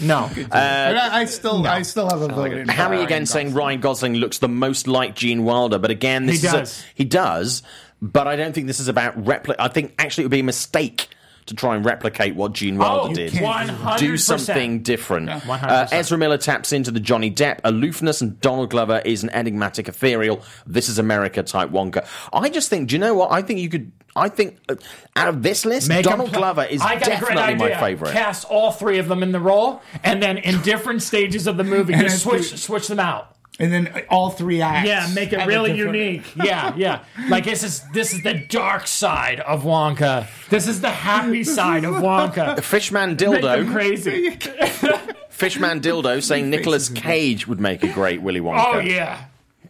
No, 0.00 0.30
but 0.36 0.54
I, 0.56 1.22
I 1.22 1.24
still, 1.24 1.66
I 1.66 1.82
still 1.82 2.08
have 2.08 2.22
a 2.22 2.28
vote. 2.28 2.52
in 2.52 2.68
Harry 2.68 2.98
Ryan 2.98 3.04
again 3.04 3.26
saying 3.26 3.52
Ryan 3.54 3.80
Gosling 3.80 4.14
looks 4.14 4.38
the 4.38 4.48
most 4.48 4.86
like 4.86 5.16
Gene 5.16 5.42
Wilder, 5.42 5.78
but 5.80 5.90
again, 5.90 6.26
this 6.26 6.42
He 6.42 6.46
is 6.46 6.52
a- 6.54 6.56
does. 6.58 6.84
he 6.94 7.04
does. 7.04 7.64
But 8.00 8.28
I 8.28 8.36
don't 8.36 8.52
think 8.54 8.68
this 8.68 8.78
is 8.78 8.86
about 8.86 9.20
repli 9.24 9.56
I 9.58 9.66
think 9.66 9.94
actually 9.98 10.22
it 10.22 10.26
would 10.26 10.30
be 10.30 10.38
a 10.38 10.44
mistake 10.44 11.08
to 11.48 11.54
try 11.54 11.76
and 11.76 11.84
replicate 11.84 12.34
what 12.36 12.52
Gene 12.52 12.78
Wilder 12.78 13.10
Oh, 13.10 13.14
did. 13.14 13.32
can't 13.32 13.42
one 13.44 13.68
hundred 13.68 13.98
Do 13.98 14.16
something 14.16 14.82
different. 14.82 15.26
Yeah, 15.28 15.40
100%. 15.40 15.62
Uh, 15.68 15.88
Ezra 15.92 16.16
Miller 16.18 16.38
taps 16.38 16.72
into 16.72 16.90
the 16.90 17.00
Johnny 17.00 17.30
Depp 17.30 17.60
aloofness, 17.64 18.20
and 18.20 18.40
Donald 18.40 18.70
Glover 18.70 19.02
is 19.04 19.22
an 19.22 19.30
enigmatic, 19.30 19.88
ethereal, 19.88 20.42
this 20.66 20.88
is 20.88 20.98
America 20.98 21.42
type 21.42 21.70
Wonka. 21.70 22.06
I 22.32 22.48
just 22.48 22.68
think, 22.70 22.88
do 22.88 22.94
you 22.94 22.98
know 23.00 23.14
what? 23.14 23.32
I 23.32 23.42
think 23.42 23.60
you 23.60 23.68
could. 23.68 23.92
I 24.16 24.28
think 24.28 24.58
uh, 24.68 24.74
out 25.14 25.28
of 25.28 25.42
this 25.42 25.64
list, 25.64 25.88
Make 25.88 25.98
'em 26.06 26.10
Donald 26.12 26.30
pl- 26.30 26.38
Glover 26.40 26.64
is 26.64 26.80
I 26.80 26.94
got 26.98 27.02
a 27.02 27.18
great 27.24 27.36
definitely 27.36 27.54
my 27.70 27.80
favorite. 27.80 28.12
Cast 28.12 28.44
all 28.46 28.72
three 28.72 28.98
of 28.98 29.06
them 29.06 29.22
in 29.22 29.30
the 29.32 29.38
role, 29.40 29.80
and 30.02 30.20
then 30.22 30.38
in 30.38 30.60
different 30.62 31.02
stages 31.02 31.46
of 31.46 31.56
the 31.56 31.62
movie, 31.64 31.92
just 31.98 32.22
switch 32.24 32.56
switch 32.56 32.88
them 32.88 32.98
out. 33.00 33.36
And 33.58 33.72
then 33.72 34.04
all 34.08 34.30
three 34.30 34.60
acts. 34.60 34.86
Yeah, 34.86 35.08
make 35.14 35.32
it 35.32 35.44
really 35.46 35.76
unique. 35.76 36.24
Yeah, 36.36 36.74
yeah. 36.76 37.04
Like 37.28 37.44
this 37.44 37.62
is 37.62 37.82
this 37.92 38.12
is 38.12 38.22
the 38.22 38.34
dark 38.34 38.86
side 38.86 39.40
of 39.40 39.64
Wonka. 39.64 40.26
This 40.48 40.68
is 40.68 40.80
the 40.80 40.90
happy 40.90 41.42
side 41.44 41.84
of 41.84 41.96
Wonka. 41.96 42.62
Fishman 42.62 43.10
Make 43.10 43.18
Dildo, 43.18 43.70
crazy. 43.70 44.30
Fishman 45.30 45.80
Dildo 45.80 46.22
saying 46.22 46.48
Nicolas 46.48 46.88
Cage 46.88 47.46
would 47.48 47.60
make 47.60 47.82
a 47.82 47.88
great 47.92 48.22
Willy 48.22 48.40
Wonka. 48.40 48.74
Oh 48.74 48.78
yeah, 48.78 49.24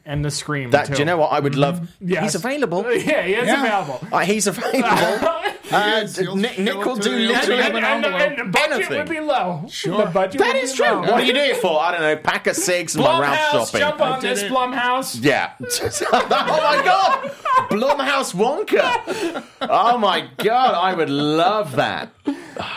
and 0.08 0.24
the 0.24 0.30
scream. 0.30 0.70
That, 0.72 0.86
too. 0.86 0.94
do 0.94 0.98
you 1.00 1.04
know 1.04 1.18
what 1.18 1.30
I 1.32 1.38
would 1.38 1.54
love? 1.54 1.88
Yes. 2.00 2.22
He's 2.24 2.34
available. 2.34 2.84
Yeah, 2.92 3.22
he 3.22 3.34
is 3.34 3.46
Yeah. 3.46 3.64
available. 3.64 4.00
Uh, 4.10 4.18
he's 4.20 4.46
available. 4.48 5.28
Uh, 5.70 6.00
is. 6.02 6.16
He'll 6.16 6.34
Nick, 6.34 6.52
show 6.52 6.62
Nick 6.62 6.74
it 6.76 6.78
will 6.78 6.96
to 6.96 7.02
do 7.02 7.18
you. 7.18 7.28
literally. 7.28 7.60
and, 7.62 7.76
and, 7.76 8.06
and, 8.06 8.06
and 8.06 8.38
the 8.38 8.44
budget 8.44 8.72
Anything. 8.72 8.96
would 9.00 9.08
be 9.10 9.20
low. 9.20 9.66
Sure. 9.68 9.98
The 10.06 10.10
budget 10.10 10.38
That 10.40 10.54
would 10.54 10.62
is 10.64 10.72
be 10.72 10.76
true. 10.78 10.86
low. 10.94 11.00
What 11.02 11.18
do 11.20 11.26
you 11.26 11.34
do 11.34 11.40
it 11.40 11.56
for? 11.58 11.78
I 11.78 11.92
don't 11.92 12.00
know. 12.00 12.16
Pack 12.16 12.46
of 12.46 12.56
cigs 12.56 12.94
and 12.94 13.04
my 13.04 13.20
Ralph 13.20 13.36
Blumhouse, 13.36 13.50
shopping. 13.66 13.80
jump 13.80 14.00
on 14.00 14.20
this 14.22 14.42
it. 14.44 14.50
Blumhouse. 14.50 15.22
Yeah. 15.22 15.52
oh 15.60 16.26
my 16.30 16.82
god, 16.82 17.30
Blumhouse 17.68 18.34
Wonka. 18.34 19.44
Oh 19.60 19.98
my 19.98 20.26
god, 20.38 20.74
I 20.74 20.94
would 20.94 21.10
love 21.10 21.76
that. 21.76 22.12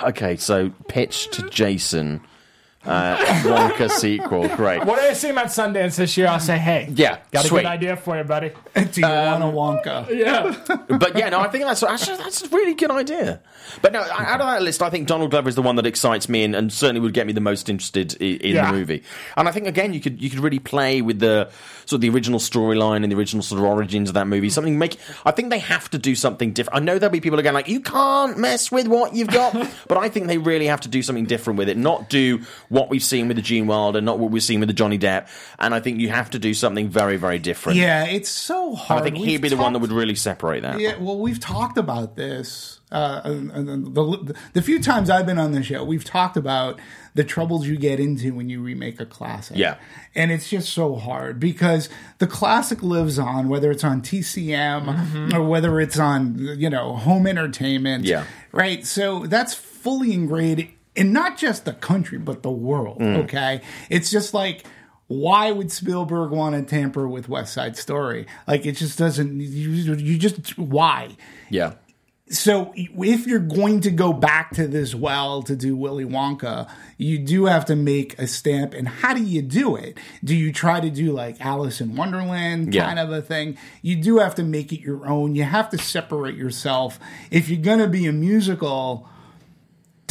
Okay, 0.03 0.35
so 0.35 0.71
pitch 0.89 1.29
to 1.31 1.49
Jason. 1.49 2.19
Uh, 2.83 3.15
Wonka 3.43 3.89
sequel, 3.91 4.47
great. 4.55 4.83
When 4.85 4.99
I 4.99 5.13
see 5.13 5.29
him 5.29 5.37
at 5.37 5.47
Sundance 5.47 5.97
this 5.97 6.17
year, 6.17 6.27
I'll 6.27 6.39
say, 6.39 6.57
"Hey, 6.57 6.87
Yeah, 6.91 7.19
got 7.31 7.45
a 7.45 7.49
good 7.49 7.65
idea 7.65 7.95
for 7.95 8.17
you, 8.17 8.23
buddy." 8.23 8.51
Do 8.73 9.01
you 9.01 9.07
want 9.07 9.43
a 9.43 9.47
Wonka? 9.47 10.09
Yeah, 10.09 10.55
But 10.97 11.15
yeah, 11.15 11.29
no, 11.29 11.39
I 11.41 11.47
think 11.49 11.65
that's 11.65 11.83
actually 11.83 12.17
that's 12.17 12.41
a 12.43 12.49
really 12.49 12.73
good 12.73 12.89
idea. 12.89 13.39
But 13.83 13.93
no, 13.93 14.01
out 14.01 14.41
of 14.41 14.47
that 14.47 14.63
list, 14.63 14.81
I 14.81 14.89
think 14.89 15.07
Donald 15.07 15.29
Glover 15.29 15.47
is 15.47 15.55
the 15.55 15.61
one 15.61 15.75
that 15.75 15.85
excites 15.85 16.27
me 16.27 16.43
and, 16.43 16.55
and 16.55 16.73
certainly 16.73 17.01
would 17.01 17.13
get 17.13 17.27
me 17.27 17.33
the 17.33 17.39
most 17.41 17.69
interested 17.69 18.13
in, 18.15 18.37
in 18.41 18.55
Yeah. 18.55 18.71
the 18.71 18.77
movie. 18.77 19.03
And 19.37 19.47
I 19.47 19.51
think 19.51 19.67
again, 19.67 19.93
you 19.93 19.99
could 20.01 20.19
you 20.21 20.29
could 20.31 20.39
really 20.39 20.59
play 20.59 21.01
with 21.03 21.19
the 21.19 21.49
sort 21.85 21.97
of 21.97 22.01
the 22.01 22.09
original 22.09 22.39
storyline 22.39 23.03
and 23.03 23.11
the 23.11 23.15
original 23.15 23.43
sort 23.43 23.59
of 23.59 23.65
origins 23.65 24.09
of 24.09 24.15
that 24.15 24.25
movie. 24.27 24.49
Something 24.49 24.79
make. 24.79 24.97
I 25.25 25.29
think 25.31 25.51
they 25.51 25.59
have 25.59 25.89
to 25.91 25.99
do 25.99 26.15
something 26.15 26.51
different. 26.51 26.77
I 26.81 26.83
know 26.83 26.97
there'll 26.97 27.11
be 27.13 27.21
people 27.21 27.37
again 27.37 27.53
like 27.53 27.67
you 27.67 27.79
can't 27.81 28.39
mess 28.39 28.71
with 28.71 28.87
what 28.87 29.13
you've 29.13 29.27
got, 29.27 29.53
but 29.87 29.97
I 29.99 30.09
think 30.09 30.25
they 30.27 30.39
really 30.39 30.65
have 30.65 30.81
to 30.81 30.89
do 30.89 31.03
something 31.03 31.25
different 31.25 31.59
with 31.59 31.69
it. 31.69 31.77
Not 31.77 32.09
do 32.09 32.41
what 32.71 32.89
we've 32.89 33.03
seen 33.03 33.27
with 33.27 33.35
the 33.35 33.43
Gene 33.43 33.67
Wilder, 33.67 33.99
not 33.99 34.17
what 34.17 34.31
we've 34.31 34.41
seen 34.41 34.61
with 34.61 34.67
the 34.67 34.73
Johnny 34.73 34.97
Depp. 34.97 35.27
And 35.59 35.75
I 35.75 35.81
think 35.81 35.99
you 35.99 36.09
have 36.09 36.29
to 36.31 36.39
do 36.39 36.53
something 36.53 36.89
very 36.89 37.17
very 37.17 37.37
different. 37.37 37.77
Yeah, 37.77 38.05
it's 38.05 38.29
so 38.29 38.75
hard. 38.75 39.01
I 39.01 39.03
think 39.03 39.17
We've 39.17 39.27
he'd 39.27 39.41
be 39.41 39.49
the 39.49 39.57
one 39.57 39.73
that 39.73 39.79
would 39.79 39.91
really 39.91 40.15
separate 40.15 40.63
that. 40.63 40.79
Yeah, 40.79 40.97
well, 40.97 41.19
we've 41.19 41.39
talked 41.39 41.77
about 41.77 42.15
this. 42.15 42.79
Uh, 42.91 43.21
and, 43.23 43.51
and 43.51 43.95
the, 43.95 44.35
the 44.51 44.61
few 44.61 44.81
times 44.81 45.09
I've 45.09 45.25
been 45.25 45.37
on 45.37 45.53
the 45.53 45.63
show, 45.63 45.81
we've 45.81 46.03
talked 46.03 46.35
about 46.35 46.77
the 47.13 47.23
troubles 47.23 47.65
you 47.65 47.77
get 47.77 48.01
into 48.01 48.33
when 48.33 48.49
you 48.49 48.61
remake 48.61 48.99
a 48.99 49.05
classic. 49.05 49.55
Yeah. 49.55 49.77
And 50.13 50.29
it's 50.29 50.49
just 50.49 50.73
so 50.73 50.95
hard 50.95 51.39
because 51.39 51.87
the 52.17 52.27
classic 52.27 52.83
lives 52.83 53.17
on, 53.17 53.47
whether 53.47 53.71
it's 53.71 53.85
on 53.85 54.01
TCM 54.01 55.33
or 55.33 55.41
whether 55.43 55.79
it's 55.79 55.97
on, 55.97 56.37
you 56.37 56.69
know, 56.69 56.97
home 56.97 57.27
entertainment. 57.27 58.03
Yeah. 58.03 58.25
Right. 58.51 58.85
So 58.85 59.25
that's 59.25 59.53
fully 59.53 60.13
ingrained 60.13 60.67
in 61.01 61.13
not 61.13 61.37
just 61.37 61.65
the 61.65 61.73
country, 61.73 62.17
but 62.17 62.43
the 62.43 62.51
world. 62.51 62.99
Mm. 62.99 63.23
Okay. 63.23 63.61
It's 63.89 64.09
just 64.11 64.33
like, 64.33 64.63
why 65.07 65.51
would 65.51 65.71
Spielberg 65.71 66.31
want 66.31 66.55
to 66.55 66.61
tamper 66.63 67.07
with 67.07 67.27
West 67.27 67.53
Side 67.53 67.75
Story? 67.75 68.27
Like, 68.47 68.65
it 68.65 68.73
just 68.73 68.97
doesn't, 68.97 69.39
you, 69.41 69.69
you 69.95 70.17
just, 70.17 70.57
why? 70.57 71.17
yeah. 71.49 71.73
So 72.29 72.71
if 72.77 73.27
you're 73.27 73.39
going 73.39 73.81
to 73.81 73.91
go 73.91 74.13
back 74.13 74.51
to 74.51 74.65
this 74.65 74.95
well 74.95 75.43
to 75.43 75.53
do 75.53 75.75
Willy 75.75 76.05
Wonka, 76.05 76.71
you 76.97 77.19
do 77.19 77.47
have 77.47 77.65
to 77.65 77.75
make 77.75 78.17
a 78.19 78.25
stamp. 78.25 78.73
And 78.73 78.87
how 78.87 79.13
do 79.13 79.21
you 79.21 79.41
do 79.41 79.75
it? 79.75 79.97
Do 80.23 80.33
you 80.33 80.53
try 80.53 80.79
to 80.79 80.89
do 80.89 81.11
like 81.11 81.41
Alice 81.41 81.81
in 81.81 81.93
Wonderland 81.97 82.73
Yeah. 82.73 82.85
kind 82.85 82.99
of 82.99 83.11
a 83.11 83.21
thing? 83.21 83.57
You 83.81 83.97
do 83.97 84.19
have 84.19 84.35
to 84.35 84.43
make 84.43 84.71
it 84.71 84.79
your 84.79 85.05
own. 85.07 85.35
You 85.35 85.43
have 85.43 85.69
to 85.71 85.77
separate 85.77 86.35
yourself. 86.37 86.99
If 87.31 87.49
you're 87.49 87.61
going 87.61 87.79
to 87.79 87.89
be 87.89 88.05
a 88.07 88.13
musical, 88.13 89.09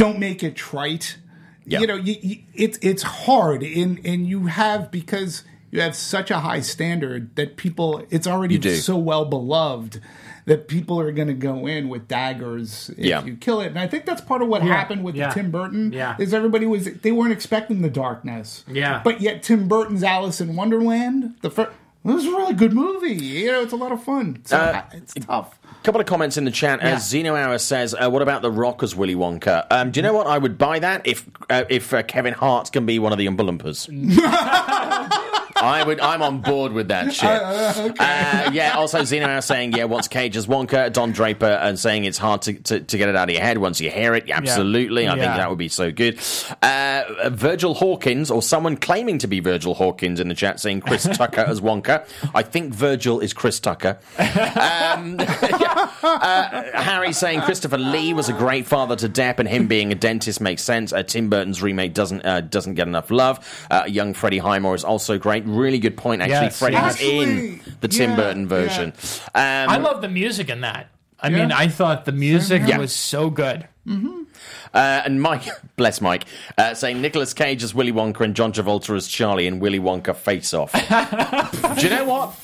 don't 0.00 0.18
make 0.18 0.42
it 0.42 0.56
trite. 0.56 1.18
Yeah. 1.66 1.80
You 1.80 1.86
know, 1.86 1.94
you, 1.96 2.16
you, 2.22 2.36
it's 2.54 2.78
it's 2.82 3.02
hard, 3.02 3.62
and 3.62 4.00
and 4.04 4.26
you 4.26 4.46
have 4.46 4.90
because 4.90 5.44
you 5.70 5.80
have 5.82 5.94
such 5.94 6.30
a 6.30 6.40
high 6.40 6.60
standard 6.60 7.36
that 7.36 7.56
people. 7.56 8.04
It's 8.10 8.26
already 8.26 8.60
so 8.80 8.96
well 8.96 9.24
beloved 9.24 10.00
that 10.46 10.66
people 10.68 10.98
are 10.98 11.12
going 11.12 11.28
to 11.28 11.34
go 11.34 11.66
in 11.66 11.88
with 11.90 12.08
daggers 12.08 12.88
if 12.96 13.04
Yeah. 13.04 13.22
you 13.24 13.36
kill 13.36 13.60
it. 13.60 13.66
And 13.68 13.78
I 13.78 13.86
think 13.86 14.06
that's 14.06 14.22
part 14.22 14.40
of 14.42 14.48
what 14.48 14.64
Yeah. 14.64 14.74
happened 14.74 15.04
with 15.04 15.14
Yeah. 15.14 15.28
Tim 15.30 15.50
Burton. 15.50 15.92
Yeah. 15.92 16.16
is 16.18 16.32
everybody 16.34 16.66
was 16.66 16.86
they 17.02 17.12
weren't 17.12 17.32
expecting 17.32 17.82
the 17.82 17.90
darkness. 17.90 18.64
Yeah. 18.66 19.02
but 19.04 19.20
yet 19.20 19.42
Tim 19.42 19.68
Burton's 19.68 20.02
Alice 20.02 20.40
in 20.40 20.56
Wonderland, 20.56 21.34
the 21.42 21.50
first. 21.50 21.70
It 22.02 22.08
was 22.12 22.24
a 22.24 22.30
really 22.30 22.54
good 22.54 22.72
movie. 22.72 23.12
You 23.14 23.52
know, 23.52 23.62
it's 23.62 23.72
a 23.74 23.76
lot 23.76 23.92
of 23.92 24.02
fun. 24.02 24.40
So 24.44 24.56
Uh, 24.56 24.82
it's 24.92 25.12
tough. 25.14 25.58
A 25.64 25.82
couple 25.84 26.00
of 26.00 26.06
comments 26.06 26.36
in 26.38 26.44
the 26.44 26.50
chat. 26.50 26.80
Yeah. 26.80 26.94
As 26.96 27.06
Zeno 27.08 27.34
Hour 27.34 27.58
says, 27.58 27.94
uh, 27.94 28.08
"What 28.10 28.22
about 28.22 28.40
the 28.42 28.50
Rock 28.50 28.82
as 28.82 28.96
Willy 28.96 29.14
Wonka?" 29.14 29.66
Um, 29.70 29.90
do 29.90 29.98
you 29.98 30.02
know 30.02 30.14
what? 30.14 30.26
I 30.26 30.38
would 30.38 30.56
buy 30.56 30.78
that 30.78 31.06
if 31.06 31.28
uh, 31.50 31.64
if 31.68 31.92
uh, 31.92 32.02
Kevin 32.02 32.32
Hart 32.34 32.72
can 32.72 32.86
be 32.86 32.98
one 32.98 33.12
of 33.12 33.18
the 33.18 33.26
Loompas. 33.26 33.88
I 35.60 35.82
would. 35.84 36.00
I'm 36.00 36.22
on 36.22 36.40
board 36.40 36.72
with 36.72 36.88
that 36.88 37.12
shit. 37.14 37.28
Uh, 37.28 38.50
yeah. 38.52 38.74
Also, 38.76 39.04
Zeno 39.04 39.26
Hour 39.26 39.40
saying, 39.40 39.72
"Yeah, 39.72 39.84
wants 39.84 40.08
Cage 40.08 40.36
as 40.36 40.46
Wonka." 40.46 40.92
Don 40.92 41.12
Draper 41.12 41.46
and 41.46 41.78
saying 41.78 42.04
it's 42.04 42.18
hard 42.18 42.42
to, 42.42 42.54
to, 42.54 42.80
to 42.80 42.98
get 42.98 43.08
it 43.08 43.16
out 43.16 43.28
of 43.28 43.34
your 43.34 43.42
head 43.42 43.58
once 43.58 43.80
you 43.80 43.90
hear 43.90 44.14
it. 44.14 44.30
Absolutely, 44.30 45.06
I 45.06 45.12
think 45.12 45.22
Yeah. 45.24 45.36
that 45.36 45.48
would 45.50 45.58
be 45.58 45.68
so 45.68 45.90
good. 45.92 46.18
Uh, 46.62 47.02
Virgil 47.30 47.74
Hawkins 47.74 48.30
or 48.30 48.42
someone 48.42 48.76
claiming 48.76 49.18
to 49.18 49.26
be 49.26 49.40
Virgil 49.40 49.74
Hawkins 49.74 50.20
in 50.20 50.28
the 50.28 50.34
chat 50.34 50.60
saying 50.60 50.80
Chris 50.80 51.04
Tucker 51.12 51.42
as 51.42 51.60
Wonka. 51.60 52.06
I 52.34 52.42
think 52.42 52.72
Virgil 52.74 53.20
is 53.20 53.32
Chris 53.32 53.60
Tucker. 53.60 53.98
Um, 54.18 55.16
uh, 55.20 56.62
Harry 56.82 57.12
saying 57.12 57.42
Christopher 57.42 57.78
Lee 57.78 58.12
was 58.14 58.28
a 58.28 58.32
great 58.32 58.66
father 58.66 58.96
to 58.96 59.08
Depp, 59.08 59.38
and 59.38 59.48
him 59.48 59.66
being 59.66 59.92
a 59.92 59.94
dentist 59.94 60.40
makes 60.40 60.62
sense. 60.62 60.92
Uh, 60.92 61.02
Tim 61.02 61.28
Burton's 61.30 61.62
remake 61.62 61.94
doesn't 61.94 62.24
uh, 62.24 62.40
doesn't 62.40 62.74
get 62.74 62.86
enough 62.88 63.10
love. 63.10 63.66
Uh, 63.70 63.84
young 63.86 64.14
Freddie 64.14 64.38
Highmore 64.38 64.74
is 64.74 64.84
also 64.84 65.18
great. 65.18 65.46
Really 65.56 65.78
good 65.78 65.96
point. 65.96 66.22
Actually, 66.22 66.34
Yes, 66.46 66.58
Freddie 66.58 66.76
was 66.76 67.00
in 67.00 67.60
the 67.80 67.88
Tim 67.88 68.10
yeah, 68.10 68.16
Burton 68.16 68.48
version. 68.48 68.92
Um, 69.34 69.42
I 69.68 69.76
love 69.78 70.00
the 70.02 70.08
music 70.08 70.48
in 70.48 70.60
that. 70.62 70.88
I 71.20 71.28
Yeah. 71.28 71.38
mean, 71.38 71.52
I 71.52 71.68
thought 71.68 72.04
the 72.06 72.12
music 72.12 72.62
here. 72.62 72.78
was 72.78 72.94
so 72.94 73.30
good. 73.30 73.66
Uh, 73.86 75.02
and 75.04 75.20
Mike, 75.20 75.42
bless 75.76 76.00
Mike, 76.00 76.24
uh, 76.56 76.74
saying 76.74 77.00
Nicolas 77.00 77.34
Cage 77.34 77.62
as 77.64 77.74
Willy 77.74 77.92
Wonka 77.92 78.20
and 78.20 78.34
John 78.36 78.52
Travolta 78.52 78.96
as 78.96 79.08
Charlie 79.08 79.46
in 79.46 79.58
Willy 79.58 79.80
Wonka 79.80 80.14
Face 80.14 80.54
Off. 80.54 80.72
Do 81.78 81.82
you 81.86 81.90
know 81.90 82.04
what? 82.04 82.36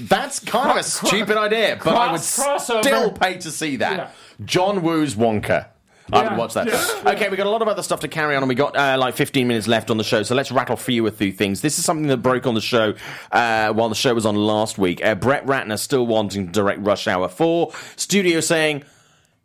That's 0.00 0.40
kind 0.40 0.70
of 0.70 0.76
a 0.78 0.82
stupid 0.82 1.36
idea, 1.36 1.78
but 1.82 1.94
I 1.94 2.10
would 2.12 2.20
crossover. 2.20 2.80
still 2.82 3.12
pay 3.12 3.38
to 3.38 3.50
see 3.50 3.76
that. 3.76 3.96
Yeah. 3.96 4.10
John 4.44 4.82
Woo's 4.82 5.14
Wonka. 5.14 5.66
I 6.12 6.28
would 6.28 6.38
watch 6.38 6.54
that. 6.54 6.68
Okay, 7.06 7.28
we 7.28 7.36
got 7.36 7.46
a 7.46 7.50
lot 7.50 7.62
of 7.62 7.68
other 7.68 7.82
stuff 7.82 8.00
to 8.00 8.08
carry 8.08 8.36
on, 8.36 8.42
and 8.42 8.48
we 8.48 8.54
got 8.54 8.76
uh, 8.76 8.96
like 8.98 9.14
15 9.14 9.46
minutes 9.46 9.66
left 9.66 9.90
on 9.90 9.96
the 9.96 10.04
show. 10.04 10.22
So 10.22 10.34
let's 10.34 10.50
rattle 10.50 10.74
a 10.74 10.76
few 10.76 11.08
through 11.10 11.32
things. 11.32 11.60
This 11.60 11.78
is 11.78 11.84
something 11.84 12.06
that 12.08 12.18
broke 12.18 12.46
on 12.46 12.54
the 12.54 12.60
show 12.60 12.94
uh, 13.32 13.72
while 13.72 13.88
the 13.88 13.94
show 13.94 14.14
was 14.14 14.26
on 14.26 14.36
last 14.36 14.78
week. 14.78 15.04
Uh, 15.04 15.14
Brett 15.14 15.46
Ratner 15.46 15.78
still 15.78 16.06
wanting 16.06 16.46
to 16.46 16.52
direct 16.52 16.80
Rush 16.80 17.06
Hour 17.06 17.28
4. 17.28 17.72
Studio 17.96 18.40
saying 18.40 18.84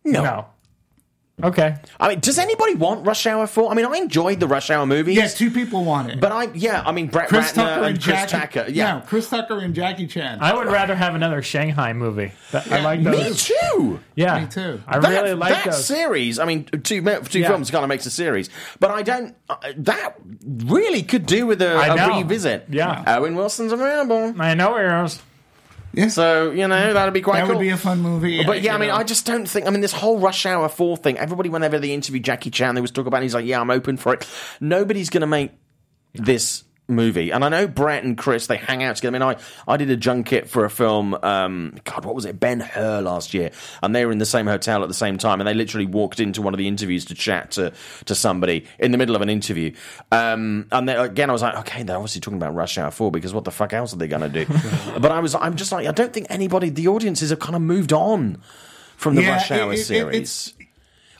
no. 0.03 0.23
No. 0.23 0.45
Okay. 1.43 1.75
I 1.99 2.07
mean, 2.07 2.21
does 2.21 2.39
anybody 2.39 2.75
want 2.75 3.05
Rush 3.05 3.25
Hour 3.27 3.45
4? 3.45 3.69
I 3.69 3.73
mean, 3.75 3.85
I 3.85 3.97
enjoyed 3.97 4.39
the 4.39 4.47
Rush 4.47 4.69
Hour 4.69 4.85
movies. 4.85 5.17
Yes, 5.17 5.33
two 5.37 5.51
people 5.51 5.83
want 5.83 6.09
it. 6.09 6.21
But 6.21 6.31
I, 6.31 6.45
yeah, 6.53 6.81
I 6.85 6.93
mean, 6.93 7.07
Brett 7.07 7.27
Chris 7.27 7.51
Ratner 7.51 7.55
Tucker 7.55 7.71
and, 7.71 7.85
and, 7.87 8.01
Chris 8.03 8.31
Jackie. 8.31 8.59
Tucker. 8.59 8.71
Yeah. 8.71 8.93
No, 8.99 9.05
Chris 9.05 9.29
Tucker 9.29 9.59
and 9.59 9.75
Jackie 9.75 10.07
Chan. 10.07 10.37
I 10.39 10.53
would 10.55 10.67
rather 10.67 10.95
have 10.95 11.13
another 11.13 11.41
Shanghai 11.41 11.91
movie. 11.91 12.31
That- 12.51 12.71
I 12.71 12.79
like 12.81 13.03
those. 13.03 13.17
Me 13.17 13.23
those. 13.23 13.43
too. 13.43 13.99
Yeah. 14.15 14.39
Me 14.39 14.47
too. 14.47 14.81
I 14.87 14.99
That, 14.99 15.09
really 15.09 15.33
like 15.33 15.49
that 15.53 15.65
those. 15.65 15.85
series. 15.85 16.39
I 16.39 16.45
mean, 16.45 16.63
two 16.65 17.01
two 17.25 17.39
Yeah. 17.39 17.47
films 17.49 17.69
kind 17.69 17.83
of 17.83 17.89
makes 17.89 18.05
a 18.05 18.11
series, 18.11 18.49
but 18.79 18.91
I 18.91 19.01
don't. 19.01 19.35
Uh, 19.49 19.55
that 19.79 20.15
really 20.65 21.03
could 21.03 21.25
do 21.25 21.45
with 21.47 21.61
a, 21.61 21.73
I 21.75 21.87
a 21.87 21.95
know. 21.97 22.17
revisit. 22.17 22.67
Yeah. 22.69 23.03
Owen 23.07 23.35
Wilson's 23.35 23.73
available, 23.73 24.33
I 24.39 24.53
know 24.53 24.77
heroes. 24.77 25.21
Yeah. 25.95 26.07
so 26.09 26.51
you 26.51 26.67
know 26.67 26.93
that'd 26.93 27.13
be 27.13 27.21
quite 27.21 27.39
that 27.39 27.45
cool. 27.45 27.55
would 27.55 27.61
be 27.61 27.69
a 27.69 27.77
fun 27.77 28.01
movie. 28.01 28.43
But 28.43 28.61
yeah, 28.61 28.75
I 28.75 28.77
mean, 28.77 28.89
know. 28.89 28.95
I 28.95 29.03
just 29.03 29.25
don't 29.25 29.47
think. 29.47 29.65
I 29.65 29.69
mean, 29.69 29.81
this 29.81 29.93
whole 29.93 30.19
Rush 30.19 30.45
Hour 30.45 30.67
Four 30.69 30.97
thing. 30.97 31.17
Everybody, 31.17 31.49
whenever 31.49 31.79
they 31.79 31.93
interview 31.93 32.19
Jackie 32.19 32.51
Chan, 32.51 32.75
they 32.75 32.81
was 32.81 32.91
talking 32.91 33.07
about. 33.07 33.21
it, 33.21 33.23
He's 33.23 33.33
like, 33.33 33.45
"Yeah, 33.45 33.61
I'm 33.61 33.71
open 33.71 33.97
for 33.97 34.13
it." 34.13 34.27
Nobody's 34.59 35.09
going 35.09 35.21
to 35.21 35.27
make 35.27 35.51
this 36.13 36.64
movie. 36.87 37.31
And 37.31 37.43
I 37.43 37.49
know 37.49 37.67
Brett 37.67 38.03
and 38.03 38.17
Chris 38.17 38.47
they 38.47 38.57
hang 38.57 38.83
out 38.83 38.95
together. 38.97 39.15
I 39.17 39.19
mean, 39.19 39.37
I 39.67 39.71
I 39.73 39.77
did 39.77 39.89
a 39.89 39.97
junket 39.97 40.47
for 40.49 40.65
a 40.65 40.69
film. 40.69 41.15
Um, 41.23 41.75
God, 41.83 42.05
what 42.05 42.13
was 42.15 42.25
it? 42.25 42.39
Ben 42.39 42.59
Hur 42.59 43.01
last 43.01 43.33
year, 43.33 43.51
and 43.81 43.95
they 43.95 44.05
were 44.05 44.11
in 44.11 44.17
the 44.19 44.25
same 44.25 44.45
hotel 44.47 44.81
at 44.83 44.87
the 44.87 44.93
same 44.93 45.17
time, 45.17 45.41
and 45.41 45.47
they 45.47 45.53
literally 45.53 45.85
walked 45.87 46.19
into 46.19 46.41
one 46.41 46.53
of 46.53 46.57
the 46.57 46.67
interviews 46.67 47.05
to 47.05 47.15
chat 47.15 47.51
to 47.51 47.73
to 48.05 48.15
somebody 48.15 48.65
in 48.79 48.91
the 48.91 48.97
middle 48.97 49.15
of 49.15 49.21
an 49.21 49.29
interview. 49.29 49.73
Um, 50.11 50.67
and 50.71 50.87
they, 50.87 50.95
again, 50.95 51.29
I 51.29 51.33
was 51.33 51.41
like, 51.41 51.57
okay, 51.59 51.83
they're 51.83 51.95
obviously 51.97 52.21
talking 52.21 52.37
about 52.37 52.53
Rush 52.53 52.77
Hour 52.77 52.91
Four 52.91 53.11
because 53.11 53.33
what 53.33 53.43
the 53.45 53.51
fuck 53.51 53.73
else 53.73 53.93
are 53.93 53.97
they 53.97 54.07
going 54.07 54.29
to 54.31 54.45
do? 54.45 54.45
but 54.99 55.11
I 55.11 55.19
was, 55.19 55.33
I'm 55.35 55.55
just 55.55 55.71
like, 55.71 55.87
I 55.87 55.91
don't 55.91 56.13
think 56.13 56.27
anybody, 56.29 56.69
the 56.69 56.87
audiences 56.87 57.31
have 57.31 57.39
kind 57.39 57.55
of 57.55 57.61
moved 57.61 57.93
on 57.93 58.41
from 58.97 59.15
the 59.15 59.23
Yeah, 59.23 59.31
Rush 59.31 59.51
Hour 59.51 59.71
it- 59.73 59.77
it- 59.77 59.79
it- 59.81 59.85
series. 59.85 60.15
it's- 60.15 60.53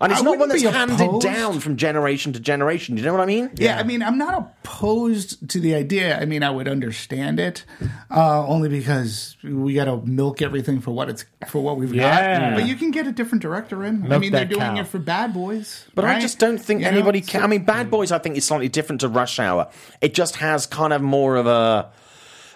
and 0.02 0.12
it's 0.12 0.22
I 0.22 0.24
not 0.24 0.38
one 0.39 0.50
that's 0.50 0.62
handed 0.64 1.00
opposed. 1.02 1.24
down 1.26 1.60
from 1.60 1.78
generation 1.78 2.34
to 2.34 2.39
generation. 2.39 2.96
Do 2.96 3.02
you 3.02 3.06
know 3.08 3.14
what 3.14 3.22
I 3.22 3.26
mean? 3.26 3.52
Yeah, 3.56 3.78
I 3.80 3.84
mean, 3.84 4.02
I'm 4.04 4.18
not 4.18 4.34
opposed 4.64 5.50
to 5.52 5.60
the 5.60 5.76
idea. 5.76 6.20
I 6.20 6.26
mean, 6.26 6.43
I 6.43 6.50
would 6.50 6.68
understand 6.68 7.39
it, 7.39 7.64
uh, 8.12 8.46
only 8.48 8.70
because 8.70 9.38
we 9.43 9.74
got 9.76 9.86
to 9.86 9.98
milk 10.06 10.41
everything 10.41 10.82
for 10.82 10.91
what 10.91 11.10
it's 11.10 11.26
for 11.48 11.62
what 11.62 11.78
we've 11.78 11.93
Yeah. 11.93 12.50
got. 12.52 12.56
But 12.60 12.68
you 12.68 12.76
can 12.76 12.91
get 12.91 13.08
a 13.08 13.12
different 13.12 13.41
director 13.41 13.84
in. 13.84 14.12
I 14.12 14.18
mean, 14.18 14.32
they're 14.32 14.46
doing 14.46 14.60
cow. 14.62 14.80
it 14.80 14.88
for 14.88 15.00
Bad 15.00 15.34
Boys. 15.34 15.86
But 15.96 16.06
I 16.06 16.20
just 16.20 16.39
don't 16.39 16.58
think 16.58 16.82
You 16.82 16.88
anybody 16.88 17.22
so- 17.22 17.32
can. 17.34 17.43
I 17.43 17.48
mean, 17.48 17.64
Bad 17.64 17.89
Boys, 17.89 18.12
I 18.12 18.18
think 18.20 18.38
is 18.38 18.46
slightly 18.46 18.70
different 18.70 19.02
to 19.02 19.08
Rush 19.08 19.39
Hour. 19.39 19.70
It 20.02 20.14
just 20.14 20.38
has 20.38 20.66
kind 20.66 20.93
of 20.93 21.02
more 21.02 21.36
of 21.38 21.48
a 21.48 21.89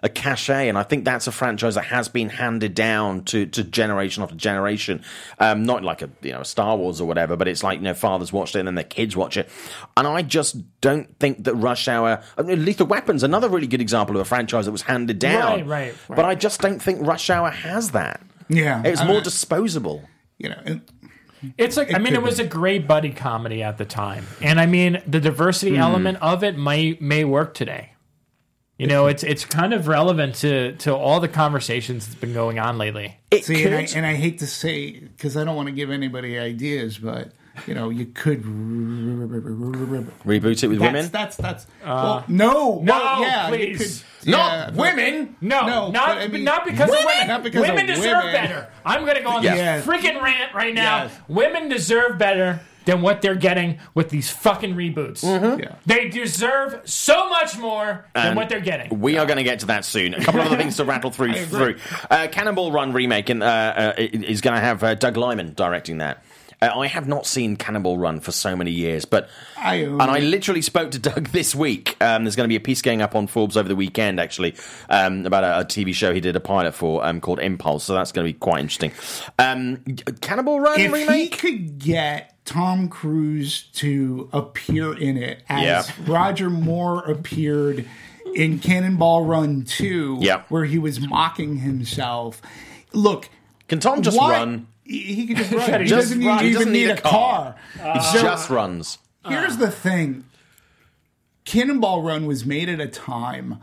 a 0.03 0.09
cachet, 0.09 0.69
and 0.69 0.77
I 0.77 0.83
think 0.83 1.05
that's 1.05 1.27
a 1.27 1.31
franchise 1.31 1.75
that 1.75 1.85
has 1.85 2.07
been 2.09 2.29
handed 2.29 2.73
down 2.73 3.23
to, 3.25 3.45
to 3.47 3.63
generation 3.63 4.23
after 4.23 4.35
generation. 4.35 5.03
Um, 5.39 5.63
not 5.63 5.83
like 5.83 6.01
a 6.01 6.09
you 6.21 6.31
know 6.31 6.43
Star 6.43 6.77
Wars 6.77 7.01
or 7.01 7.07
whatever, 7.07 7.35
but 7.35 7.47
it's 7.47 7.63
like 7.63 7.79
you 7.79 7.83
know 7.83 7.93
fathers 7.93 8.31
watched 8.31 8.55
it 8.55 8.59
and 8.59 8.67
then 8.67 8.75
their 8.75 8.83
kids 8.83 9.15
watch 9.15 9.37
it, 9.37 9.49
and 9.97 10.07
I 10.07 10.21
just 10.21 10.55
don't 10.81 11.17
think 11.19 11.43
that 11.43 11.55
Rush 11.55 11.87
Hour, 11.87 12.21
I 12.37 12.41
mean, 12.41 12.63
Lethal 12.65 12.87
Weapons, 12.87 13.23
another 13.23 13.49
really 13.49 13.67
good 13.67 13.81
example 13.81 14.15
of 14.15 14.21
a 14.21 14.25
franchise 14.25 14.65
that 14.65 14.71
was 14.71 14.83
handed 14.83 15.19
down. 15.19 15.41
Right, 15.61 15.65
right, 15.65 15.95
right. 16.07 16.15
But 16.15 16.25
I 16.25 16.35
just 16.35 16.61
don't 16.61 16.81
think 16.81 17.05
Rush 17.05 17.29
Hour 17.29 17.49
has 17.49 17.91
that. 17.91 18.21
Yeah, 18.49 18.81
It's 18.85 19.01
I 19.01 19.05
more 19.05 19.15
mean, 19.15 19.23
disposable. 19.23 20.03
you 20.37 20.49
know. 20.49 20.59
and- 20.65 20.81
It's 21.57 21.77
like 21.77 21.93
I 21.93 21.99
mean, 21.99 22.13
it 22.15 22.21
was 22.21 22.37
be. 22.39 22.43
a 22.43 22.47
great 22.47 22.85
buddy 22.87 23.11
comedy 23.11 23.63
at 23.63 23.77
the 23.77 23.85
time, 23.85 24.25
and 24.41 24.59
I 24.59 24.65
mean, 24.65 25.01
the 25.07 25.19
diversity 25.21 25.75
Hmm. 25.75 25.81
element 25.81 26.17
of 26.21 26.43
it 26.43 26.57
may 26.57 26.97
may 26.99 27.23
work 27.23 27.53
today. 27.53 27.93
You 28.79 28.87
know, 28.87 29.07
it's 29.07 29.23
it's 29.23 29.43
kind 29.45 29.73
of 29.73 29.87
relevant 29.89 30.35
to 30.35 30.71
to 30.77 30.95
all 30.95 31.19
the 31.19 31.27
conversations 31.27 32.05
that's 32.07 32.19
been 32.19 32.33
going 32.33 32.57
on 32.59 32.77
lately. 32.77 33.19
It 33.29 33.43
See, 33.45 33.61
could. 33.61 33.73
and 33.73 33.75
I, 33.75 33.89
and 33.97 34.05
I 34.05 34.13
hate 34.15 34.39
to 34.39 34.47
say 34.47 34.91
because 35.01 35.35
I 35.37 35.43
don't 35.43 35.55
want 35.57 35.67
to 35.67 35.73
give 35.73 35.91
anybody 35.91 36.39
ideas, 36.39 36.97
but 36.97 37.33
you 37.67 37.73
know, 37.75 37.89
you 37.89 38.05
could 38.05 38.41
Reboot 40.25 40.63
it 40.63 40.67
with 40.67 40.79
that's, 40.79 40.93
women. 40.93 41.09
That's 41.11 41.35
that's 41.35 41.65
uh, 41.83 41.87
well, 41.87 42.25
no, 42.27 42.79
no, 42.81 42.93
well, 42.93 43.21
yeah, 43.21 43.47
please. 43.49 44.03
could- 44.21 44.29
Not 44.31 44.73
yeah, 44.75 44.81
women. 44.81 45.35
No, 45.41 45.65
No, 45.67 45.91
not 45.91 46.17
I 46.17 46.27
mean- 46.27 46.43
not 46.43 46.65
because 46.65 46.89
Women? 46.89 47.03
of 47.03 47.05
women. 47.13 47.27
Not 47.27 47.43
because 47.43 47.61
women 47.61 47.89
of 47.89 47.95
deserve 47.95 48.23
women. 48.23 48.31
better. 48.33 48.69
I'm 48.85 49.03
going 49.05 49.15
to 49.17 49.21
go 49.23 49.29
on 49.29 49.43
Yes. 49.43 49.85
this 49.85 49.93
freaking 49.93 50.21
rant 50.21 50.53
right 50.53 50.73
now. 50.73 51.03
Yes. 51.03 51.19
Women 51.27 51.69
deserve 51.69 52.17
better 52.17 52.59
than 52.89 53.01
what 53.01 53.21
they're 53.21 53.35
getting 53.35 53.77
with 53.93 54.09
these 54.09 54.29
fucking 54.31 54.73
reboots. 54.75 55.23
Yeah. 55.23 55.75
They 55.85 56.09
deserve 56.09 56.81
so 56.89 57.29
much 57.29 57.57
more 57.57 58.07
than 58.15 58.27
And 58.27 58.35
what 58.35 58.49
they're 58.49 58.59
getting. 58.59 58.99
We 58.99 59.17
are 59.17 59.25
going 59.25 59.37
to 59.37 59.43
get 59.43 59.59
to 59.59 59.67
that 59.67 59.85
soon. 59.85 60.13
A 60.15 60.23
couple 60.23 60.41
of 60.41 60.47
other 60.47 60.57
things 60.57 60.77
to 60.77 60.85
rattle 60.85 61.11
through. 61.11 61.33
through. 61.45 61.77
Uh, 62.09 62.27
Cannonball 62.31 62.71
Run 62.71 62.91
remake 62.91 63.29
and, 63.29 63.43
uh, 63.43 63.45
uh, 63.45 63.93
is 63.97 64.41
going 64.41 64.55
to 64.55 64.61
have 64.61 64.83
uh, 64.83 64.95
Doug 64.95 65.17
Liman 65.17 65.53
directing 65.53 65.99
that. 65.99 66.23
Uh, 66.61 66.71
I 66.75 66.87
have 66.87 67.07
not 67.07 67.25
seen 67.25 67.55
Cannonball 67.55 67.97
Run 67.97 68.19
for 68.19 68.31
so 68.31 68.55
many 68.55 68.71
years, 68.71 69.05
but 69.05 69.29
I 69.57 69.85
own 69.85 70.01
and 70.01 70.11
I 70.11 70.19
literally 70.19 70.61
spoke 70.61 70.91
to 70.91 70.99
Doug 70.99 71.27
this 71.31 71.55
week. 71.55 71.95
Um, 72.01 72.23
there's 72.25 72.35
going 72.35 72.45
to 72.45 72.49
be 72.49 72.57
a 72.57 72.59
piece 72.59 72.81
going 72.81 73.01
up 73.01 73.15
on 73.15 73.27
Forbes 73.27 73.55
over 73.55 73.69
the 73.69 73.75
weekend, 73.75 74.19
actually, 74.19 74.55
um, 74.89 75.25
about 75.25 75.43
a, 75.43 75.59
a 75.59 75.65
TV 75.65 75.93
show 75.93 76.13
he 76.13 76.19
did 76.19 76.35
a 76.35 76.41
pilot 76.41 76.73
for 76.73 77.05
um, 77.05 77.21
called 77.21 77.39
Impulse. 77.39 77.85
So 77.85 77.93
that's 77.93 78.11
going 78.11 78.27
to 78.27 78.33
be 78.33 78.37
quite 78.37 78.59
interesting. 78.59 78.91
Um, 79.37 79.77
Cannonball 80.21 80.59
Run 80.59 80.79
if 80.79 80.91
remake. 80.91 81.35
he 81.35 81.37
could 81.37 81.79
get 81.79 82.38
Tom 82.49 82.89
Cruise 82.89 83.61
to 83.73 84.27
appear 84.33 84.97
in 84.97 85.17
it 85.17 85.43
as 85.47 85.63
Yeah. 85.63 85.83
Roger 86.11 86.49
Moore 86.49 87.03
appeared 87.03 87.85
in 88.33 88.57
Cannonball 88.57 89.25
Run 89.25 89.63
2, 89.65 90.17
Yeah. 90.21 90.41
where 90.49 90.65
he 90.65 90.79
was 90.79 90.99
mocking 90.99 91.57
himself. 91.59 92.41
Look, 92.91 93.29
Can 93.67 93.79
Tom 93.79 94.01
just 94.01 94.17
what- 94.17 94.31
run? 94.31 94.65
He, 94.83 94.99
he 95.13 95.27
could 95.27 95.37
just 95.37 95.51
run. 95.69 95.81
he 95.81 95.87
Just 95.87 96.09
doesn't, 96.09 96.25
run. 96.25 96.37
Need, 96.37 96.41
He 96.43 96.49
even 96.49 96.57
doesn't 96.59 96.73
need, 96.73 96.85
need 96.87 96.89
a 96.89 96.97
a 96.97 97.01
car. 97.01 97.55
He 97.75 97.81
uh, 97.81 97.99
So- 98.01 98.21
just 98.23 98.49
runs. 98.49 98.97
Here's 99.27 99.57
the 99.57 99.69
thing 99.69 100.23
Cannonball 101.45 102.01
Run 102.01 102.25
was 102.25 102.45
made 102.47 102.67
at 102.69 102.79
a 102.81 102.87
time. 102.87 103.57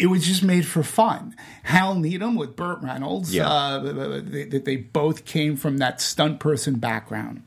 It 0.00 0.06
was 0.06 0.26
just 0.26 0.42
made 0.42 0.66
for 0.66 0.82
fun. 0.82 1.36
Hal 1.62 1.94
Needham 1.94 2.34
with 2.36 2.56
Burt 2.56 2.80
Reynolds, 2.82 3.34
Yeah. 3.34 3.48
uh, 3.48 3.78
they, 4.22 4.44
they, 4.44 4.58
they 4.58 4.76
both 4.76 5.24
came 5.24 5.56
from 5.56 5.78
that 5.78 6.00
stunt 6.00 6.40
person 6.40 6.76
background. 6.78 7.42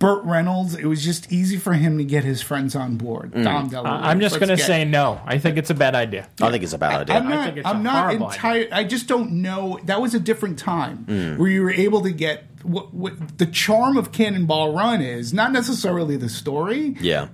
Burt 0.00 0.24
Reynolds, 0.24 0.74
it 0.74 0.84
was 0.86 1.02
just 1.04 1.32
easy 1.32 1.56
for 1.56 1.72
him 1.72 1.96
to 1.98 2.04
get 2.04 2.24
his 2.24 2.42
friends 2.42 2.74
on 2.74 2.96
board. 2.96 3.32
Mm. 3.32 3.44
Dom 3.44 3.70
DeLuise. 3.70 3.86
I'm 3.86 4.20
just 4.20 4.38
going 4.40 4.48
to 4.50 4.56
get- 4.56 4.66
say 4.66 4.84
no. 4.84 5.20
I 5.24 5.38
think 5.38 5.56
it's 5.56 5.70
a 5.70 5.74
bad 5.74 5.94
idea. 5.94 6.28
I 6.42 6.50
think 6.50 6.64
it's 6.64 6.72
a 6.72 6.78
bad 6.78 7.02
idea. 7.02 7.16
I'm 7.16 7.28
not. 7.28 7.44
think 7.46 7.56
it's 7.58 7.66
a 7.66 7.70
I'm 7.70 7.82
not 7.84 8.04
horrible 8.06 8.30
entire. 8.30 8.68
I 8.72 8.84
just 8.84 9.06
don't 9.06 9.30
know. 9.40 9.78
That 9.84 10.02
was 10.02 10.14
a 10.14 10.20
different 10.20 10.58
time 10.58 11.06
Mm. 11.08 11.38
where 11.38 11.48
you 11.48 11.62
were 11.62 11.70
able 11.72 12.02
to 12.02 12.10
get 12.10 12.44
what, 12.64 12.92
what 12.92 13.38
the 13.38 13.46
charm 13.46 13.96
of 13.96 14.10
Cannonball 14.10 14.74
Run 14.74 15.00
is. 15.00 15.32
Not 15.32 15.52
necessarily 15.52 16.16
the 16.16 16.28
story, 16.28 16.96
yeah. 17.00 17.28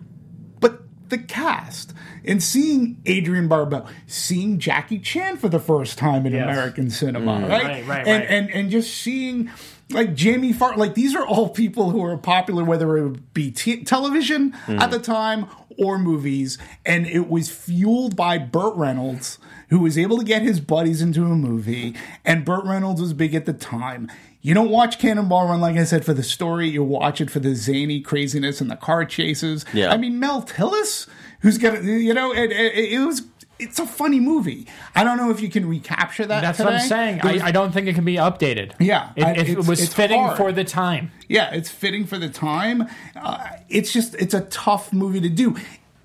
but 0.61 0.83
the 1.09 1.19
cast 1.19 1.95
and 2.25 2.43
seeing 2.43 3.01
Adrienne 3.09 3.49
Barbeau, 3.49 3.87
seeing 4.07 4.59
Jackie 4.59 4.99
Chan 4.99 5.37
for 5.39 5.49
the 5.49 5.61
first 5.61 5.99
time 5.99 6.27
in 6.27 6.33
Yes. 6.33 6.45
American 6.45 6.91
cinema, 6.91 7.39
Mm. 7.39 7.49
right? 7.49 7.63
Right, 7.65 7.87
right, 7.87 8.07
and, 8.07 8.23
right. 8.23 8.27
and 8.31 8.51
and 8.51 8.71
just 8.71 8.95
seeing 8.97 9.51
like 9.91 10.15
Jamie 10.15 10.53
Farr, 10.53 10.77
like 10.77 10.95
these 10.95 11.15
are 11.17 11.27
all 11.27 11.49
people 11.49 11.91
who 11.91 12.05
are 12.05 12.17
popular, 12.17 12.63
whether 12.65 12.97
it 12.97 13.03
would 13.03 13.35
be 13.35 13.51
t- 13.51 13.83
television 13.83 14.55
Mm. 14.67 14.81
at 14.81 14.91
the 14.91 14.99
time 15.01 15.47
or 15.79 15.99
movies, 15.99 16.59
and 16.87 17.07
it 17.07 17.29
was 17.29 17.49
fueled 17.51 18.15
by 18.17 18.39
Burt 18.39 18.75
Reynolds. 18.77 19.39
Who 19.71 19.79
was 19.79 19.97
able 19.97 20.19
to 20.19 20.25
get 20.25 20.43
his 20.43 20.59
buddies 20.59 21.01
into 21.01 21.23
a 21.27 21.37
movie, 21.37 21.95
and 22.25 22.45
Burt 22.45 22.65
Reynolds 22.65 23.01
was 23.01 23.13
big 23.13 23.37
at 23.37 23.47
the 23.47 23.53
time. 23.53 24.11
You 24.43 24.53
don't 24.53 24.69
watch 24.69 24.99
Cannonball 24.99 25.47
Run, 25.47 25.61
like 25.61 25.77
I 25.77 25.85
said, 25.85 26.05
for 26.05 26.13
the 26.13 26.25
story. 26.25 26.69
You 26.71 26.83
watch 26.83 27.21
it 27.21 27.31
for 27.31 27.39
the 27.39 27.55
zany 27.55 28.01
craziness 28.01 28.61
and 28.61 28.69
the 28.69 28.75
car 28.75 29.05
chases. 29.05 29.65
Yeah. 29.73 29.93
I 29.93 29.97
mean, 29.97 30.19
Mel 30.19 30.43
Tillis, 30.43 31.07
who's 31.41 31.59
got 31.59 31.83
you 31.85 32.15
know, 32.15 32.33
it, 32.33 32.51
it, 32.53 32.93
it 32.95 32.99
was. 33.05 33.23
It's 33.59 33.79
a 33.79 33.87
funny 33.87 34.21
movie. 34.21 34.67
I 34.95 35.05
don't 35.05 35.19
know 35.19 35.31
if 35.31 35.43
you 35.43 35.51
can 35.51 35.69
recapture 35.69 36.25
that. 36.25 36.41
That's 36.41 36.59
what 36.59 36.73
I'm 36.73 36.81
saying. 36.81 37.21
Was- 37.23 37.43
I, 37.43 37.49
I 37.49 37.51
don't 37.51 37.73
think 37.73 37.89
it 37.89 37.95
can 37.95 38.07
be 38.07 38.17
updated. 38.17 38.73
Yeah, 38.81 39.11
it, 39.17 39.23
I- 39.25 39.33
it, 39.33 39.49
it 39.51 39.67
was 39.67 39.93
fitting 39.93 40.19
hard. 40.19 40.39
for 40.39 40.51
the 40.51 40.65
time. 40.65 41.11
yeah, 41.29 41.53
it's 41.53 41.69
fitting 41.69 42.07
for 42.07 42.17
the 42.17 42.31
time. 42.31 42.87
Uh, 43.15 43.47
it's 43.69 43.93
just 43.93 44.15
it's 44.15 44.33
a 44.33 44.41
tough 44.43 44.95
movie 44.95 45.21
to 45.21 45.29
do. 45.29 45.57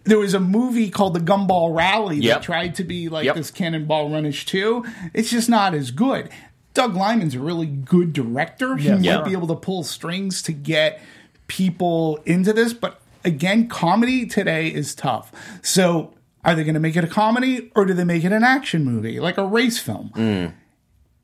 There 0.04 0.20
was 0.20 0.34
a 0.34 0.40
movie 0.42 0.90
called 0.90 1.14
The 1.14 1.20
Gumball 1.22 1.74
Rally 1.76 2.18
Yep. 2.18 2.36
that 2.40 2.44
tried 2.44 2.76
to 2.76 2.84
be 2.84 3.08
like 3.08 3.24
Yep. 3.26 3.36
this 3.38 3.52
Cannonball 3.52 4.10
Runish 4.12 4.46
too. 4.46 4.84
It's 5.14 5.30
just 5.32 5.48
not 5.50 5.74
as 5.74 5.92
good. 5.92 6.30
Doug 6.74 6.94
Liman's 6.94 7.36
a 7.36 7.40
really 7.40 7.66
good 7.68 8.12
director. 8.12 8.76
He 8.76 8.90
Yeah. 8.90 8.96
might 8.96 9.04
Yeah. 9.06 9.22
be 9.24 9.32
able 9.32 9.48
to 9.48 9.56
pull 9.56 9.84
strings 9.84 10.42
to 10.44 10.52
get 10.52 11.02
people 11.48 12.20
into 12.26 12.52
this, 12.54 12.74
but 12.74 13.00
again, 13.26 13.68
comedy 13.68 14.26
today 14.26 14.68
is 14.68 14.96
tough. 14.96 15.32
So, 15.62 16.14
are 16.46 16.56
they 16.56 16.64
going 16.64 16.76
to 16.76 16.80
make 16.80 16.96
it 16.96 17.04
a 17.04 17.08
comedy 17.08 17.72
or 17.76 17.86
do 17.86 17.94
they 17.94 18.04
make 18.04 18.24
it 18.24 18.32
an 18.32 18.44
action 18.44 18.86
movie 18.86 19.20
like 19.20 19.38
a 19.38 19.46
race 19.46 19.80
film? 19.80 20.12
Mm. 20.16 20.54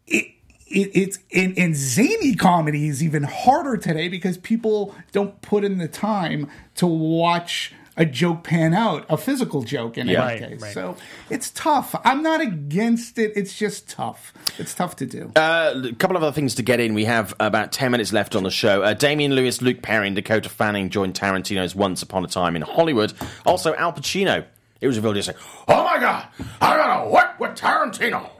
it, 0.08 0.26
it, 0.68 0.92
it's 0.94 1.20
in, 1.30 1.54
in 1.54 1.76
zany 1.76 2.34
comedy 2.34 2.88
is 2.88 3.04
even 3.04 3.24
harder 3.24 3.78
today 3.78 4.08
because 4.08 4.38
people 4.40 4.96
don't 5.12 5.42
put 5.42 5.64
in 5.64 5.78
the 5.78 5.88
time 5.88 6.50
to 6.76 6.88
watch 6.88 7.74
a 7.98 8.06
joke 8.06 8.44
pan 8.44 8.74
out, 8.74 9.06
a 9.10 9.18
physical 9.18 9.64
joke 9.64 9.98
in 9.98 10.08
Yeah. 10.08 10.24
any 10.26 10.42
Right, 10.42 10.50
case. 10.52 10.62
right. 10.62 10.74
So 10.74 10.96
it's 11.30 11.50
tough. 11.52 11.94
I'm 12.06 12.24
not 12.24 12.40
against 12.42 13.18
it. 13.20 13.34
It's 13.36 13.58
just 13.58 13.90
tough. 13.90 14.34
It's 14.58 14.74
tough 14.74 14.96
to 14.98 15.06
do. 15.06 15.32
Uh, 15.36 15.74
a 15.92 15.94
couple 15.96 16.16
of 16.16 16.24
other 16.24 16.32
things 16.34 16.56
to 16.56 16.64
get 16.64 16.80
in. 16.80 16.94
We 16.94 17.06
have 17.06 17.34
about 17.40 17.72
10 17.72 17.92
minutes 17.92 18.14
left 18.14 18.36
on 18.36 18.44
the 18.44 18.52
show. 18.52 18.82
Uh, 18.82 18.94
Damian 18.94 19.34
Lewis, 19.36 19.62
Luke 19.62 19.82
Perry, 19.82 20.08
and 20.08 20.16
Dakota 20.16 20.50
Fanning 20.50 20.90
joined 20.90 21.14
Tarantino's 21.16 21.76
Once 21.76 22.02
Upon 22.02 22.24
a 22.24 22.28
Time 22.28 22.56
in 22.56 22.62
Hollywood. 22.62 23.14
Also, 23.46 23.74
Al 23.76 23.92
Pacino. 23.94 24.46
It 24.80 24.88
was 24.88 24.96
revealed 24.98 25.16
yesterday. 25.18 25.38
Oh 25.68 25.84
my 25.84 26.00
God, 26.00 26.26
I 26.60 26.76
gotta 26.78 27.10
work 27.10 27.40
with 27.40 27.52
Tarantino. 27.52 28.30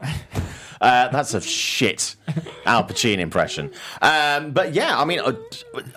Uh, 0.80 1.06
that's 1.10 1.32
a 1.32 1.40
shit 1.40 2.16
Al 2.66 2.82
Pacino 2.82 3.20
impression. 3.20 3.70
Um, 4.00 4.50
but 4.50 4.74
yeah, 4.74 4.98
I 5.00 5.04
mean, 5.04 5.20
uh, 5.20 5.34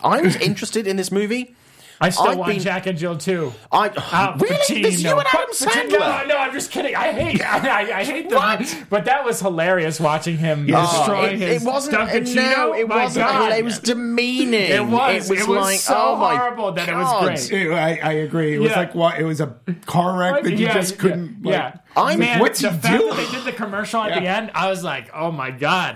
I 0.03 0.21
was 0.21 0.35
interested 0.35 0.85
in 0.85 0.95
this 0.95 1.11
movie. 1.11 1.55
I 2.01 2.09
still 2.09 2.27
I've 2.27 2.37
want 2.37 2.51
been- 2.53 2.61
Jack 2.61 2.87
and 2.87 2.97
Jill 2.97 3.17
too. 3.17 3.53
I 3.71 3.89
Al 4.11 4.35
really 4.37 4.81
there's 4.81 5.01
you 5.03 5.09
Pacino. 5.09 5.17
and 5.19 5.27
Adam 5.27 5.49
Sandler. 5.53 5.99
No, 5.99 6.25
no, 6.27 6.37
I'm 6.37 6.51
just 6.51 6.71
kidding. 6.71 6.95
I 6.95 7.11
hate, 7.13 7.41
I, 7.45 7.99
I 7.99 8.03
hate 8.03 8.29
them. 8.29 8.37
What? 8.39 8.83
But 8.89 9.05
that 9.05 9.23
was 9.23 9.39
hilarious 9.39 9.99
watching 9.99 10.37
him 10.37 10.67
Oh, 10.73 10.81
destroy 10.81 11.25
it, 11.29 11.39
his 11.39 11.63
it 11.63 11.65
wasn't. 11.65 11.95
Dunkin' 11.95 12.33
no, 12.35 12.73
it 12.73 12.87
My 12.87 13.03
wasn't. 13.05 13.25
God. 13.27 13.51
It 13.53 13.63
was 13.63 13.79
demeaning. 13.79 14.53
It 14.71 14.85
was. 14.85 15.31
It 15.31 15.47
was 15.47 15.57
like, 15.57 15.79
so 15.79 15.93
oh 15.95 16.15
my 16.17 16.35
horrible 16.35 16.71
that 16.73 16.89
it 16.89 16.95
was 16.95 17.23
great. 17.49 17.51
It- 17.61 17.71
I, 17.71 17.99
I 18.03 18.11
agree. 18.13 18.55
It 18.55 18.59
was 18.59 18.71
Yeah. 18.71 18.79
like 18.79 18.95
what? 18.95 19.19
It 19.19 19.23
was 19.23 19.39
a 19.41 19.55
car 19.85 20.17
wreck 20.19 20.43
that 20.43 20.51
you 20.51 20.65
Yeah, 20.65 20.73
just 20.73 20.97
couldn't. 20.99 21.37
Yeah, 21.43 21.63
like- 21.65 21.73
yeah. 21.75 21.79
I'm- 22.01 22.19
Man, 22.19 22.39
what's 22.39 22.59
the 22.59 22.71
he 22.71 22.77
fact 22.77 22.99
doing? 22.99 23.15
that 23.15 23.25
they 23.25 23.31
did 23.37 23.45
the 23.45 23.51
commercial 23.53 24.01
at 24.01 24.19
the 24.19 24.27
end, 24.27 24.51
I 24.53 24.69
was 24.69 24.83
like, 24.83 25.09
oh 25.13 25.31
my 25.31 25.49
god. 25.51 25.95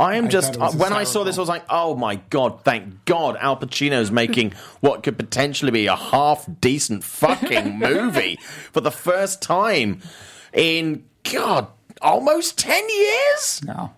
I 0.00 0.16
am 0.16 0.30
just 0.30 0.54
it 0.54 0.60
was 0.60 0.74
uh, 0.74 0.78
when 0.78 0.92
I 0.92 1.04
saw 1.04 1.22
this, 1.22 1.36
I 1.36 1.40
was 1.40 1.48
like, 1.48 1.64
"Oh 1.68 1.94
my 1.94 2.16
god! 2.30 2.64
Thank 2.64 3.04
God, 3.04 3.36
Al 3.38 3.56
Pacino's 3.56 4.10
making 4.10 4.52
what 4.80 5.02
could 5.02 5.18
potentially 5.18 5.70
be 5.70 5.86
a 5.86 5.96
half 5.96 6.48
decent 6.60 7.04
fucking 7.04 7.78
movie 7.78 8.36
for 8.72 8.80
the 8.80 8.90
first 8.90 9.42
time 9.42 10.00
in 10.52 11.04
God 11.30 11.68
almost 12.00 12.58
ten 12.58 12.88
years." 12.88 13.62
No. 13.64 13.92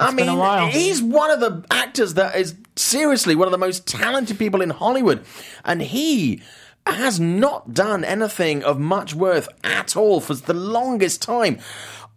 I 0.00 0.14
been 0.14 0.28
a 0.28 0.32
mean, 0.32 0.38
while. 0.38 0.68
he's 0.68 1.02
one 1.02 1.30
of 1.30 1.40
the 1.40 1.64
actors 1.72 2.14
that 2.14 2.36
is 2.36 2.54
seriously 2.76 3.34
one 3.34 3.48
of 3.48 3.52
the 3.52 3.58
most 3.58 3.86
talented 3.86 4.38
people 4.38 4.62
in 4.62 4.70
Hollywood, 4.70 5.24
and 5.64 5.82
he 5.82 6.42
has 6.86 7.20
not 7.20 7.74
done 7.74 8.04
anything 8.04 8.62
of 8.62 8.78
much 8.78 9.14
worth 9.14 9.48
at 9.62 9.96
all 9.96 10.20
for 10.20 10.34
the 10.34 10.54
longest 10.54 11.20
time. 11.20 11.58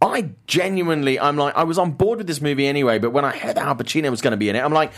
I 0.02 0.32
genuinely, 0.47 1.20
I'm 1.20 1.38
like, 1.38 1.56
I 1.56 1.64
was 1.64 1.78
on 1.78 1.91
board 1.91 2.18
with 2.18 2.28
this 2.28 2.41
movie 2.41 2.66
anyway, 2.68 2.97
but 2.99 3.12
when 3.12 3.24
I 3.26 3.38
heard 3.38 3.56
that 3.58 3.66
Al 3.66 3.76
Pacino 3.76 4.10
was 4.10 4.22
going 4.22 4.32
to 4.32 4.38
be 4.38 4.49
in 4.49 4.56
it, 4.56 4.60
I'm 4.60 4.74
like, 4.74 4.91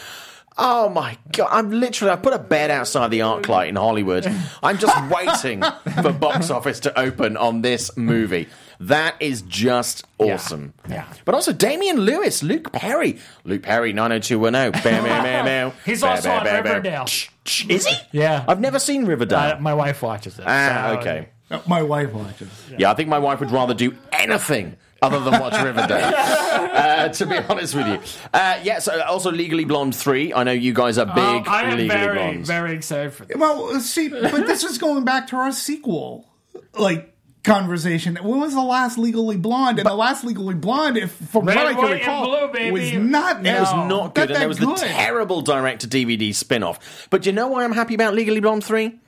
oh 0.58 0.88
my 0.90 1.18
god! 1.32 1.50
I'm 1.52 1.72
literally, 1.72 2.12
I 2.14 2.16
put 2.16 2.34
a 2.34 2.40
bed 2.40 2.72
outside 2.72 3.10
the 3.12 3.20
ArcLight 3.20 3.68
in 3.70 3.76
Hollywood. 3.76 4.26
I'm 4.62 4.78
just 4.78 4.96
waiting 5.44 5.62
for 6.02 6.14
box 6.14 6.50
office 6.50 6.80
to 6.82 6.98
open 7.00 7.36
on 7.38 7.62
this 7.62 7.96
movie. 7.98 8.48
That 8.80 9.16
is 9.22 9.42
just 9.44 10.06
awesome. 10.18 10.74
Yeah. 10.90 11.06
But 11.26 11.36
also 11.36 11.54
Damian 11.54 11.98
Lewis, 12.02 12.44
Luke 12.44 12.72
Perry, 12.74 13.20
Luke 13.46 13.62
Perry, 13.64 13.94
90210. 13.94 14.72
Bam, 14.84 15.04
bam, 15.04 15.24
bam, 15.24 15.46
bam. 15.46 15.72
He's 15.86 16.02
Bam, 16.02 16.10
also 16.12 16.30
bam, 16.30 16.38
on 16.40 16.44
bam, 16.44 16.64
bam. 16.64 16.74
Riverdale. 16.74 17.06
Shh, 17.06 17.30
shh. 17.46 17.66
Is 17.70 17.86
he? 17.88 17.96
Yeah. 18.12 18.44
I've 18.48 18.60
never 18.60 18.80
seen 18.80 19.06
Riverdale. 19.06 19.40
Uh, 19.40 19.58
my 19.60 19.74
wife 19.74 20.02
watches 20.02 20.38
it. 20.40 20.46
ah, 20.48 20.92
so- 20.94 21.00
okay. 21.00 21.30
No, 21.52 21.62
My 21.68 21.82
wife 21.84 22.12
watches. 22.14 22.50
It. 22.72 22.80
Yeah, 22.80 22.92
I 22.92 22.96
think 22.96 23.10
my 23.10 23.20
wife 23.20 23.40
would 23.40 23.52
rather 23.52 23.74
do 23.74 23.96
anything 24.12 24.76
other 25.04 25.20
than 25.20 25.40
watch 25.40 25.62
Riverdale. 25.62 26.14
uh, 26.16 27.10
to 27.10 27.26
be 27.26 27.38
honest 27.38 27.76
with 27.76 27.88
you, 27.88 28.00
uh, 28.34 28.60
yeah. 28.64 28.80
So 28.80 29.02
also 29.02 29.32
Legally 29.32 29.66
Blonde 29.66 29.96
three. 29.96 30.34
I 30.34 30.44
know 30.44 30.52
you 30.52 30.74
guys 30.74 30.98
are 30.98 31.06
big 31.06 31.18
Oh, 31.18 31.44
I 31.48 31.64
am 31.64 31.78
Legally 31.78 31.88
very, 31.90 32.16
Blondes. 32.18 32.48
very 32.48 32.74
excited 32.76 33.14
for 33.14 33.26
this. 33.26 33.38
Well, 33.38 33.80
see, 33.80 34.10
but 34.10 34.48
this 34.48 34.64
is 34.64 34.78
going 34.78 35.04
back 35.04 35.28
to 35.28 35.36
our 35.36 35.52
sequel, 35.52 36.30
like 36.78 37.14
conversation. 37.44 38.16
When 38.16 38.40
was 38.40 38.54
the 38.54 38.62
last 38.62 38.98
Legally 38.98 39.38
Blonde? 39.38 39.80
And 39.80 39.88
the 39.88 39.94
last 39.94 40.24
Legally 40.24 40.56
Blonde, 40.56 40.98
if 40.98 41.12
from 41.12 41.46
Red, 41.46 41.58
what 41.58 41.68
I 41.68 41.74
can 41.74 41.92
recall, 41.92 42.52
blue, 42.52 42.72
was 42.72 42.94
not. 42.94 43.46
It 43.46 43.60
was 43.60 43.74
not 43.74 44.16
good, 44.16 44.30
and 44.30 44.36
that 44.36 44.40
there 44.40 44.48
was 44.48 44.60
the 44.60 44.74
terrible 44.74 45.42
direct 45.42 45.82
to 45.82 45.88
DVD 45.88 46.34
spin 46.34 46.64
off. 46.64 47.08
But 47.10 47.24
do 47.24 47.30
you 47.30 47.36
know 47.36 47.48
why 47.48 47.64
I'm 47.64 47.74
happy 47.74 47.94
about 47.94 48.14
Legally 48.14 48.40
Blonde 48.40 48.64
three? 48.64 49.00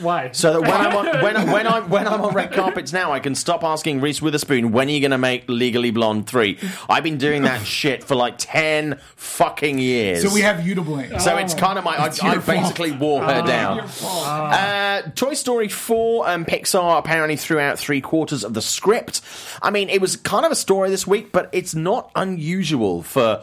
Why? 0.00 0.30
So 0.32 0.52
that 0.54 0.60
when 0.62 0.72
I'm 0.72 0.96
on, 0.96 1.06
when, 1.22 1.36
I- 1.36 1.52
when 1.52 1.66
I'm 1.66 1.88
when 1.88 2.08
I'm 2.08 2.20
on 2.20 2.34
red 2.34 2.52
carpets 2.52 2.92
now, 2.92 3.12
I 3.12 3.20
can 3.20 3.34
stop 3.34 3.62
asking 3.62 4.00
Reese 4.00 4.20
Witherspoon 4.20 4.72
when 4.72 4.88
are 4.88 4.90
you 4.90 5.00
going 5.00 5.10
to 5.12 5.18
make 5.18 5.48
Legally 5.48 5.90
Blonde 5.92 6.26
three. 6.26 6.58
I've 6.88 7.04
been 7.04 7.18
doing 7.18 7.42
that 7.42 7.64
shit 7.66 8.02
for 8.04 8.14
like 8.14 8.34
ten 8.38 8.98
fucking 9.16 9.78
years. 9.78 10.22
So 10.22 10.34
we 10.34 10.40
have 10.40 10.66
you 10.66 10.74
to 10.74 10.82
blame. 10.82 11.18
So 11.20 11.36
it's 11.36 11.54
kind 11.54 11.78
of 11.78 11.84
my. 11.84 11.96
I, 11.96 12.10
I 12.22 12.38
basically 12.38 12.92
wore 12.92 13.22
her 13.22 13.42
down. 13.42 13.80
Uh, 13.80 15.02
Toy 15.14 15.34
Story 15.34 15.68
4 15.68 16.28
and 16.28 16.46
Pixar 16.46 16.98
apparently 16.98 17.36
threw 17.36 17.58
out 17.58 17.78
three 17.78 18.00
quarters 18.00 18.44
of 18.44 18.54
the 18.54 18.62
script. 18.62 19.20
I 19.62 19.70
mean, 19.70 19.88
it 19.88 20.00
was 20.00 20.16
kind 20.16 20.44
of 20.46 20.52
a 20.52 20.56
story 20.56 20.90
this 20.90 21.06
week, 21.06 21.32
but 21.32 21.48
it's 21.52 21.74
not 21.74 22.10
unusual 22.14 23.02
for 23.02 23.42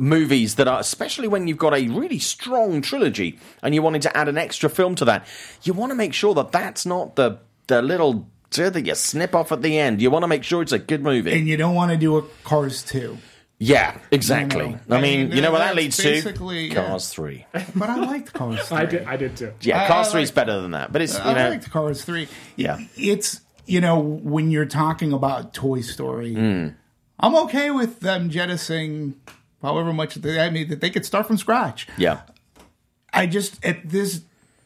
movies 0.00 0.54
that 0.56 0.66
are, 0.66 0.80
especially 0.80 1.28
when 1.28 1.46
you've 1.46 1.58
got 1.58 1.74
a 1.74 1.86
really 1.88 2.18
strong 2.18 2.80
trilogy 2.80 3.38
and 3.62 3.74
you 3.74 3.82
wanted 3.82 4.02
to 4.02 4.16
add 4.16 4.28
an 4.28 4.38
extra 4.38 4.68
film 4.70 4.94
to 4.96 5.04
that, 5.04 5.26
you 5.62 5.72
want 5.72 5.90
to 5.90 5.94
make 5.94 6.14
sure 6.14 6.34
that 6.34 6.50
that's 6.52 6.86
not 6.86 7.16
the, 7.16 7.38
the 7.66 7.82
little 7.82 8.26
tear 8.50 8.70
that 8.70 8.84
you 8.86 8.94
snip 8.94 9.34
off 9.34 9.52
at 9.52 9.62
the 9.62 9.78
end. 9.78 10.00
You 10.02 10.10
want 10.10 10.22
to 10.22 10.26
make 10.28 10.42
sure 10.42 10.62
it's 10.62 10.72
a 10.72 10.78
good 10.78 11.02
movie. 11.02 11.32
and 11.38 11.46
you 11.46 11.56
don't 11.56 11.74
want 11.74 11.90
to 11.92 11.96
do 11.96 12.16
a 12.16 12.22
Cars 12.44 12.82
2. 12.84 13.16
yeah, 13.58 13.98
exactly. 14.10 14.64
You 14.64 14.70
know, 14.88 14.96
I 14.96 15.00
mean, 15.02 15.20
I 15.20 15.24
mean, 15.26 15.32
you 15.36 15.42
know 15.42 15.52
what 15.52 15.58
that 15.58 15.76
leads 15.76 15.98
to? 15.98 16.02
basically, 16.04 16.68
yeah. 16.68 16.74
Cars 16.86 17.10
3. 17.10 17.46
But 17.76 17.90
I 17.90 17.96
liked 17.96 18.32
Cars 18.32 18.60
3. 18.68 18.76
I 18.78 18.84
did. 18.86 19.04
I 19.04 19.16
did 19.16 19.36
too. 19.36 19.52
Yeah, 19.60 19.84
I- 19.84 19.86
Cars 19.86 20.08
I 20.08 20.12
3 20.12 20.22
is 20.22 20.30
better 20.30 20.60
than 20.62 20.70
that. 20.72 20.92
But 20.92 21.02
it's, 21.02 21.14
you 21.14 21.20
I 21.24 21.34
know. 21.34 21.50
liked 21.50 21.70
Cars 21.70 22.02
3. 22.04 22.26
Yeah. 22.56 22.78
It's, 22.96 23.40
you 23.66 23.80
know, 23.82 24.00
when 24.00 24.50
you're 24.50 24.64
talking 24.66 25.12
about 25.12 25.52
Toy 25.52 25.82
Story, 25.82 26.34
Hmm. 26.34 26.68
I'm 27.22 27.34
okay 27.44 27.70
with 27.70 28.00
them 28.00 28.30
jettisoning 28.30 29.14
however 29.62 29.92
much 29.92 30.14
they, 30.16 30.40
I 30.40 30.50
mean, 30.50 30.68
that 30.68 30.80
they 30.80 30.90
could 30.90 31.04
start 31.04 31.26
from 31.26 31.38
scratch. 31.38 31.86
yeah. 31.96 32.22
I 33.12 33.26
just 33.26 33.64
at 33.64 33.88
this 33.88 34.22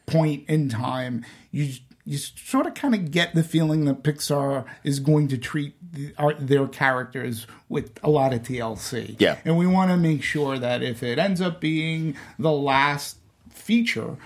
point 0.06 0.44
in 0.48 0.68
time, 0.68 1.24
you 1.50 1.72
you 2.04 2.18
sort 2.18 2.66
of 2.66 2.74
kind 2.74 2.94
of 2.94 3.10
get 3.10 3.34
the 3.34 3.42
feeling 3.42 3.86
that 3.86 4.02
Pixar 4.02 4.66
is 4.82 5.00
going 5.00 5.28
to 5.28 5.38
treat 5.38 5.74
the, 5.94 6.12
our, 6.18 6.34
their 6.34 6.68
characters 6.68 7.46
with 7.70 7.98
a 8.02 8.10
lot 8.10 8.34
of 8.34 8.42
TLC. 8.42 9.16
Yeah. 9.18 9.38
and 9.44 9.56
we 9.56 9.66
want 9.66 9.90
to 9.90 9.96
make 9.96 10.22
sure 10.22 10.58
that 10.58 10.82
if 10.82 11.02
it 11.02 11.18
ends 11.18 11.40
up 11.40 11.60
being 11.60 12.14
the 12.38 12.52
last 12.52 13.16
feature, 13.48 14.18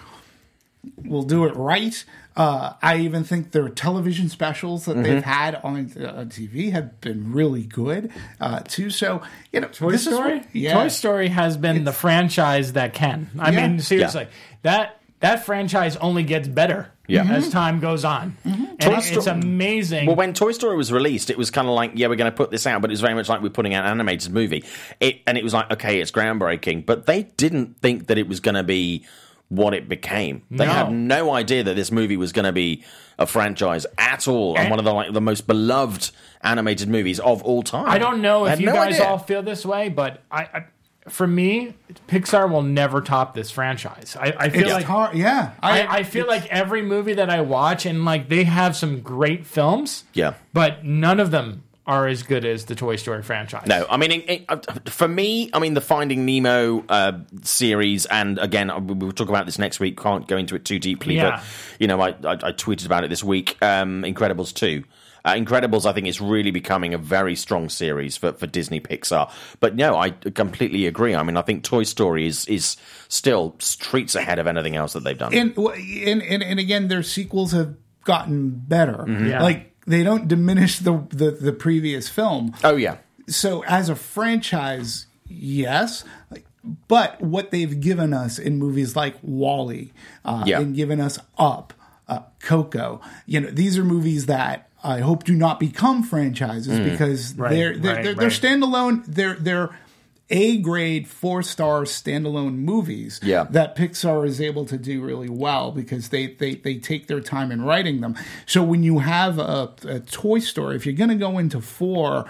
we'll 1.05 1.23
do 1.23 1.45
it 1.45 1.55
right. 1.55 2.05
Uh, 2.39 2.75
I 2.81 2.99
even 2.99 3.25
think 3.25 3.51
their 3.51 3.69
television 3.69 4.29
specials 4.29 4.85
that 4.85 4.93
Mm-hmm. 4.93 5.03
they've 5.03 5.23
had 5.25 5.57
on, 5.57 5.93
uh, 6.01 6.07
on 6.21 6.29
TV 6.31 6.71
have 6.73 7.01
been 7.01 7.33
really 7.33 7.65
good 7.65 8.11
uh, 8.41 8.61
too. 8.61 8.91
So 8.91 9.23
you 9.53 9.61
know, 9.61 9.69
Toy 9.69 9.91
this 9.91 10.07
is 10.07 10.15
Story? 10.15 10.39
what- 10.39 10.47
yeah, 10.55 10.75
Toy 10.75 10.89
Story 10.89 11.29
has 11.29 11.57
been 11.57 11.85
the 11.85 11.93
franchise 11.93 12.75
that 12.75 12.95
can. 12.95 13.29
I 13.39 13.51
Yeah. 13.51 13.67
mean, 13.69 13.81
seriously, 13.81 14.29
that 14.63 14.95
that 15.21 15.45
franchise 15.45 15.97
only 15.97 16.23
gets 16.23 16.47
better 16.47 16.93
Yeah. 17.09 17.25
as 17.25 17.49
time 17.51 17.81
goes 17.81 18.05
on. 18.05 18.37
And 18.45 18.79
Toy 18.81 18.93
it- 18.93 18.99
it's 19.13 19.23
Sto- 19.23 19.33
amazing. 19.33 20.07
Well, 20.07 20.15
when 20.15 20.33
Toy 20.33 20.53
Story 20.53 20.77
was 20.77 20.93
released, 20.93 21.29
it 21.31 21.37
was 21.37 21.51
kind 21.51 21.67
of 21.67 21.75
like, 21.75 21.91
yeah, 21.97 22.07
we're 22.07 22.15
going 22.15 22.31
to 22.31 22.37
put 22.37 22.53
this 22.53 22.69
out, 22.69 22.81
but 22.83 22.89
it 22.91 22.93
was 22.93 23.01
very 23.01 23.15
much 23.15 23.29
like 23.29 23.43
we're 23.43 23.49
putting 23.51 23.75
out 23.75 23.85
an 23.85 23.91
animated 23.91 24.33
movie. 24.33 24.63
It, 25.01 25.23
and 25.27 25.37
it 25.37 25.43
was 25.43 25.53
like, 25.53 25.73
okay, 25.73 26.01
it's 26.01 26.13
groundbreaking, 26.13 26.87
but 26.87 27.07
they 27.07 27.25
didn't 27.37 27.81
think 27.81 28.07
that 28.07 28.17
it 28.17 28.29
was 28.29 28.39
going 28.39 28.55
to 28.55 28.63
be 28.63 29.05
what 29.49 29.73
it 29.75 29.89
became. 29.89 30.43
They 30.51 30.67
No. 30.67 30.73
had 30.73 30.93
no 30.93 31.33
idea 31.33 31.63
that 31.65 31.75
this 31.75 31.91
movie 31.91 32.17
was 32.17 32.33
going 32.33 32.45
to 32.45 32.53
be 32.53 32.85
a 33.19 33.27
franchise 33.27 33.87
at 33.97 34.29
all, 34.29 34.51
and 34.57 34.65
And- 34.65 34.71
one 34.71 34.79
of 34.79 34.85
the 34.85 34.93
like 34.93 35.13
the 35.13 35.21
most 35.21 35.47
beloved 35.47 36.11
animated 36.43 36.89
movies 36.89 37.19
of 37.21 37.43
all 37.43 37.63
time. 37.63 37.89
I 37.89 37.99
don't 37.99 38.21
know 38.23 38.47
if 38.47 38.61
you 38.61 38.67
no 38.67 38.75
guys 38.75 38.95
idea. 38.95 39.07
all 39.07 39.19
feel 39.19 39.43
this 39.43 39.65
way, 39.67 39.89
but 39.89 40.23
I, 40.31 40.43
I 40.43 40.65
for 41.09 41.27
me, 41.27 41.73
Pixar 42.07 42.51
will 42.51 42.61
never 42.63 43.01
top 43.01 43.35
this 43.35 43.51
franchise. 43.51 44.15
I, 44.21 44.35
I 44.39 44.49
feel 44.51 44.65
it's 44.65 44.73
like 44.73 44.85
hard. 44.85 45.17
Yeah, 45.17 45.53
I, 45.63 45.87
I 46.01 46.03
feel 46.03 46.27
like 46.27 46.47
every 46.49 46.83
movie 46.83 47.15
that 47.15 47.31
I 47.31 47.41
watch, 47.41 47.87
and 47.87 48.05
like 48.05 48.29
they 48.29 48.45
have 48.45 48.77
some 48.77 49.01
great 49.01 49.47
films, 49.47 50.05
Yeah. 50.13 50.35
but 50.53 50.85
none 50.85 51.19
of 51.19 51.31
them 51.31 51.63
are 51.89 52.07
as 52.07 52.23
good 52.23 52.45
as 52.45 52.67
the 52.67 52.75
Toy 52.77 52.95
Story 52.97 53.23
franchise. 53.23 53.67
No, 53.67 53.87
I 53.91 53.97
mean, 53.97 54.13
it, 54.13 54.31
it, 54.31 54.45
uh, 54.49 54.59
for 54.87 55.09
me, 55.09 55.51
I 55.55 55.59
mean, 55.59 55.75
the 55.75 55.81
Finding 55.81 56.27
Nemo 56.27 56.85
uh, 56.89 57.19
series, 57.43 58.07
and 58.07 58.39
again, 58.39 58.71
we- 58.87 58.95
we'll 58.95 59.13
talk 59.13 59.29
about 59.31 59.47
this 59.47 59.59
next 59.59 59.81
week. 59.81 59.99
Can't 59.99 60.29
go 60.29 60.37
into 60.37 60.55
it 60.55 60.65
too 60.65 60.79
deeply, 60.79 61.17
Yeah. 61.17 61.31
but 61.41 61.45
you 61.81 61.87
know, 61.89 62.01
I, 62.01 62.11
I, 62.11 62.33
I 62.33 62.53
tweeted 62.53 62.87
about 62.87 63.05
it 63.05 63.09
this 63.11 63.25
week. 63.25 63.57
Um, 63.63 64.03
Incredibles 64.03 64.53
two. 64.55 64.85
Uh, 65.25 65.33
Incredibles, 65.33 65.85
I 65.85 65.93
think, 65.93 66.07
is 66.07 66.21
really 66.21 66.51
becoming 66.53 66.95
a 66.95 66.99
very 66.99 67.35
strong 67.35 67.69
series 67.69 68.17
for, 68.17 68.33
for 68.35 68.47
Disney 68.47 68.81
Pixar. 68.81 69.31
But 69.59 69.75
no, 69.75 69.97
I 69.97 70.11
completely 70.11 70.87
agree. 70.87 71.15
I 71.15 71.23
mean, 71.23 71.37
I 71.37 71.43
think 71.43 71.65
Toy 71.65 71.83
Story 71.83 72.27
is 72.27 72.47
is 72.47 72.77
still 73.09 73.57
streets 73.59 74.15
ahead 74.15 74.39
of 74.39 74.47
anything 74.47 74.77
else 74.77 74.93
that 74.93 75.05
they've 75.05 75.19
done. 75.19 75.35
and, 75.35 75.57
and 75.59 76.23
and 76.23 76.43
and 76.43 76.61
again, 76.61 76.89
their 76.89 77.03
sequels 77.03 77.53
have 77.53 77.75
gotten 78.05 78.51
better. 78.51 79.05
Yeah. 79.09 79.43
Like 79.43 79.75
they 79.89 80.03
don't 80.03 80.29
diminish 80.29 80.79
the, 80.79 81.05
the 81.11 81.31
the 81.31 81.53
previous 81.53 82.09
film. 82.09 82.55
oh 82.65 82.77
yeah, 82.77 82.99
So 83.27 83.65
as 83.65 83.89
a 83.89 83.97
franchise, 83.97 85.07
yes. 85.29 86.05
But 86.87 87.21
what 87.21 87.51
they've 87.51 87.81
given 87.81 88.13
us 88.13 88.39
in 88.39 88.59
movies 88.59 88.95
like 88.95 89.17
WALL-E, 89.23 89.93
uh, 90.25 90.45
Yeah. 90.47 90.61
and 90.61 90.75
given 90.75 91.01
us 91.01 91.19
Up, 91.39 91.73
uh, 92.09 92.21
Coco, 92.41 93.01
you 93.27 93.41
know, 93.41 93.49
these 93.51 93.79
are 93.79 93.85
movies 93.85 94.27
that 94.27 94.69
I 94.85 95.01
hope 95.01 95.25
do 95.25 95.35
not 95.35 95.59
become 95.59 96.03
franchises 96.03 96.79
because 96.81 97.35
Right, 97.35 97.51
they're 97.51 97.77
they're, 97.79 97.95
right, 97.95 98.05
they're, 98.05 98.15
they're 98.15 98.29
standalone. 98.31 99.05
They're 99.07 99.35
they're 99.35 99.71
a 100.31 100.59
grade 100.59 101.09
four 101.09 101.43
star 101.43 101.83
standalone 101.85 102.57
movies 102.57 103.19
Yeah. 103.23 103.45
that 103.51 103.77
Pixar 103.77 104.27
is 104.27 104.41
able 104.41 104.67
to 104.67 104.77
do 104.77 105.01
really 105.01 105.31
well 105.31 105.73
because 105.73 106.11
they, 106.11 106.27
they, 106.27 106.55
they 106.57 106.77
take 106.79 107.07
their 107.07 107.21
time 107.21 107.51
in 107.51 107.63
writing 107.63 108.01
them. 108.03 108.15
So 108.45 108.63
when 108.63 108.83
you 108.83 108.99
have 108.99 109.39
a, 109.39 109.73
a 109.87 110.01
Toy 110.01 110.39
Story, 110.41 110.77
if 110.77 110.85
you're 110.85 110.95
going 110.95 111.09
to 111.11 111.17
go 111.17 111.39
into 111.39 111.61
four, 111.63 112.27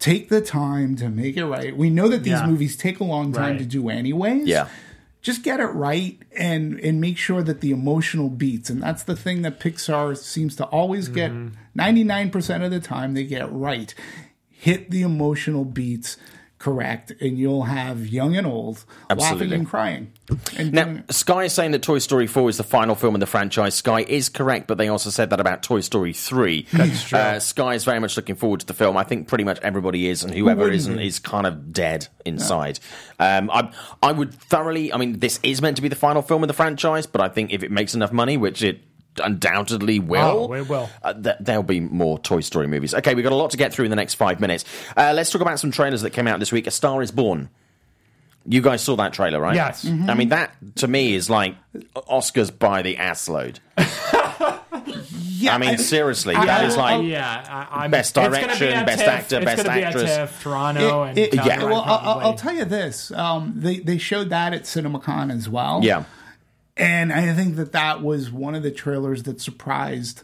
take 0.00 0.28
the 0.30 0.40
time 0.40 0.96
to 0.96 1.08
make 1.08 1.36
it 1.36 1.44
right. 1.46 1.76
We 1.76 1.90
know 1.90 2.08
that 2.08 2.24
these 2.24 2.40
Yeah. 2.40 2.46
movies 2.46 2.76
take 2.76 2.98
a 3.00 3.04
long 3.04 3.32
time 3.32 3.52
Right. 3.52 3.58
to 3.58 3.64
do 3.66 3.88
anyways. 3.88 4.46
yeah. 4.48 4.68
just 5.20 5.42
get 5.42 5.58
it 5.60 5.64
right 5.66 6.16
and 6.38 6.78
and 6.80 7.00
make 7.00 7.18
sure 7.18 7.42
that 7.42 7.60
the 7.60 7.72
emotional 7.72 8.28
beats 8.30 8.70
and 8.70 8.80
that's 8.80 9.02
the 9.02 9.16
thing 9.16 9.42
that 9.42 9.58
Pixar 9.60 10.16
seems 10.16 10.54
to 10.56 10.64
always 10.66 11.08
get 11.08 11.32
mm-hmm. 11.32 11.78
99% 11.78 12.64
of 12.64 12.70
the 12.70 12.78
time 12.80 13.14
they 13.14 13.24
get 13.24 13.52
right 13.52 13.92
hit 14.48 14.90
the 14.92 15.02
emotional 15.02 15.64
beats 15.64 16.16
correct 16.58 17.12
and 17.20 17.38
you'll 17.38 17.64
have 17.64 18.06
young 18.06 18.36
and 18.36 18.46
old 18.46 18.84
Absolutely. 19.10 19.46
laughing 19.46 19.60
and 19.60 19.68
crying 19.68 20.12
and 20.56 20.72
Now, 20.72 20.88
it. 20.90 21.12
Sky 21.12 21.44
is 21.44 21.52
saying 21.52 21.70
that 21.72 21.82
Toy 21.82 21.98
Story 21.98 22.26
4 22.26 22.50
is 22.50 22.56
the 22.56 22.64
final 22.64 22.94
film 22.94 23.14
in 23.14 23.20
the 23.20 23.26
franchise. 23.26 23.74
Sky 23.74 24.00
is 24.00 24.28
correct, 24.28 24.66
but 24.66 24.76
they 24.78 24.88
also 24.88 25.10
said 25.10 25.30
that 25.30 25.40
about 25.40 25.62
Toy 25.62 25.80
Story 25.80 26.12
3. 26.12 26.66
That's 26.72 27.04
true. 27.04 27.18
Uh, 27.18 27.40
Sky 27.40 27.74
is 27.74 27.84
very 27.84 28.00
much 28.00 28.16
looking 28.16 28.34
forward 28.34 28.60
to 28.60 28.66
the 28.66 28.74
film. 28.74 28.96
I 28.96 29.04
think 29.04 29.28
pretty 29.28 29.44
much 29.44 29.58
everybody 29.60 30.08
is, 30.08 30.24
and 30.24 30.34
whoever 30.34 30.70
isn't 30.70 30.96
be? 30.96 31.06
is 31.06 31.18
kind 31.18 31.46
of 31.46 31.72
dead 31.72 32.08
inside. 32.24 32.80
Um, 33.18 33.50
I, 33.50 33.72
I 34.02 34.12
would 34.12 34.34
thoroughly, 34.34 34.92
I 34.92 34.96
mean, 34.96 35.20
this 35.20 35.40
is 35.42 35.62
meant 35.62 35.76
to 35.76 35.82
be 35.82 35.88
the 35.88 35.96
final 35.96 36.22
film 36.22 36.42
in 36.42 36.48
the 36.48 36.54
franchise, 36.54 37.06
but 37.06 37.20
I 37.20 37.28
think 37.28 37.52
if 37.52 37.62
it 37.62 37.70
makes 37.70 37.94
enough 37.94 38.12
money, 38.12 38.36
which 38.36 38.62
it 38.62 38.80
undoubtedly 39.20 39.98
will, 39.98 40.48
Oh, 40.50 40.54
it 40.54 40.68
will. 40.68 40.88
Uh, 41.02 41.12
th- 41.14 41.36
there'll 41.40 41.62
be 41.62 41.80
more 41.80 42.18
Toy 42.18 42.40
Story 42.40 42.66
movies. 42.66 42.94
Okay, 42.94 43.14
we've 43.14 43.22
got 43.24 43.32
a 43.32 43.36
lot 43.36 43.50
to 43.52 43.56
get 43.56 43.72
through 43.72 43.84
in 43.86 43.90
the 43.90 43.96
next 43.96 44.14
five 44.14 44.40
minutes. 44.40 44.64
Uh, 44.96 45.12
let's 45.14 45.30
talk 45.30 45.40
about 45.42 45.58
some 45.60 45.70
trailers 45.70 46.02
that 46.02 46.10
came 46.10 46.26
out 46.26 46.38
this 46.40 46.52
week. 46.52 46.66
A 46.66 46.70
Star 46.70 47.02
is 47.02 47.10
Born. 47.10 47.48
You 48.50 48.62
guys 48.62 48.80
saw 48.82 48.96
that 48.96 49.12
trailer, 49.12 49.40
right? 49.40 49.54
Yes. 49.56 49.84
I 49.86 50.14
mean, 50.14 50.30
that 50.30 50.54
to 50.76 50.88
me 50.88 51.14
is 51.14 51.28
like 51.28 51.56
Oscars 51.94 52.56
by 52.56 52.80
the 52.80 52.96
ass 52.96 53.28
load. 53.28 53.60
yeah 53.78 55.54
I 55.54 55.58
mean, 55.58 55.70
I- 55.70 55.76
seriously, 55.76 56.34
I- 56.34 56.46
that 56.46 56.60
I- 56.62 56.66
is 56.66 56.76
like. 56.76 57.04
Yeah, 57.06 57.66
I, 57.70 57.84
I'm, 57.84 57.90
Best 57.90 58.16
it's 58.16 58.26
gonna 58.26 58.30
be 58.30 58.36
direction, 58.46 58.84
best 58.86 58.98
TIFF, 59.00 59.08
actor, 59.08 59.36
it's 59.36 59.44
best 59.44 59.62
gonna 59.64 59.78
be 59.78 59.84
actress. 59.84 60.10
At 60.10 60.28
TIFF, 60.28 60.42
Toronto, 60.42 61.02
It- 61.04 61.08
and 61.08 61.18
it- 61.18 61.34
Yeah. 61.34 61.64
well, 61.64 61.82
I'll, 61.84 61.98
I'll- 62.08 62.20
I'll 62.20 62.34
tell 62.34 62.54
you 62.54 62.64
this: 62.64 63.10
um, 63.12 63.52
they 63.56 63.78
they 63.80 63.98
showed 63.98 64.30
that 64.30 64.52
at 64.54 64.62
CinemaCon 64.64 65.34
as 65.34 65.48
well. 65.48 65.80
Yeah. 65.82 66.04
And 66.78 67.12
I 67.12 67.34
think 67.34 67.56
that 67.56 67.72
that 67.72 68.02
was 68.02 68.30
one 68.30 68.54
of 68.54 68.62
the 68.62 68.70
trailers 68.70 69.24
that 69.24 69.40
surprised 69.40 70.22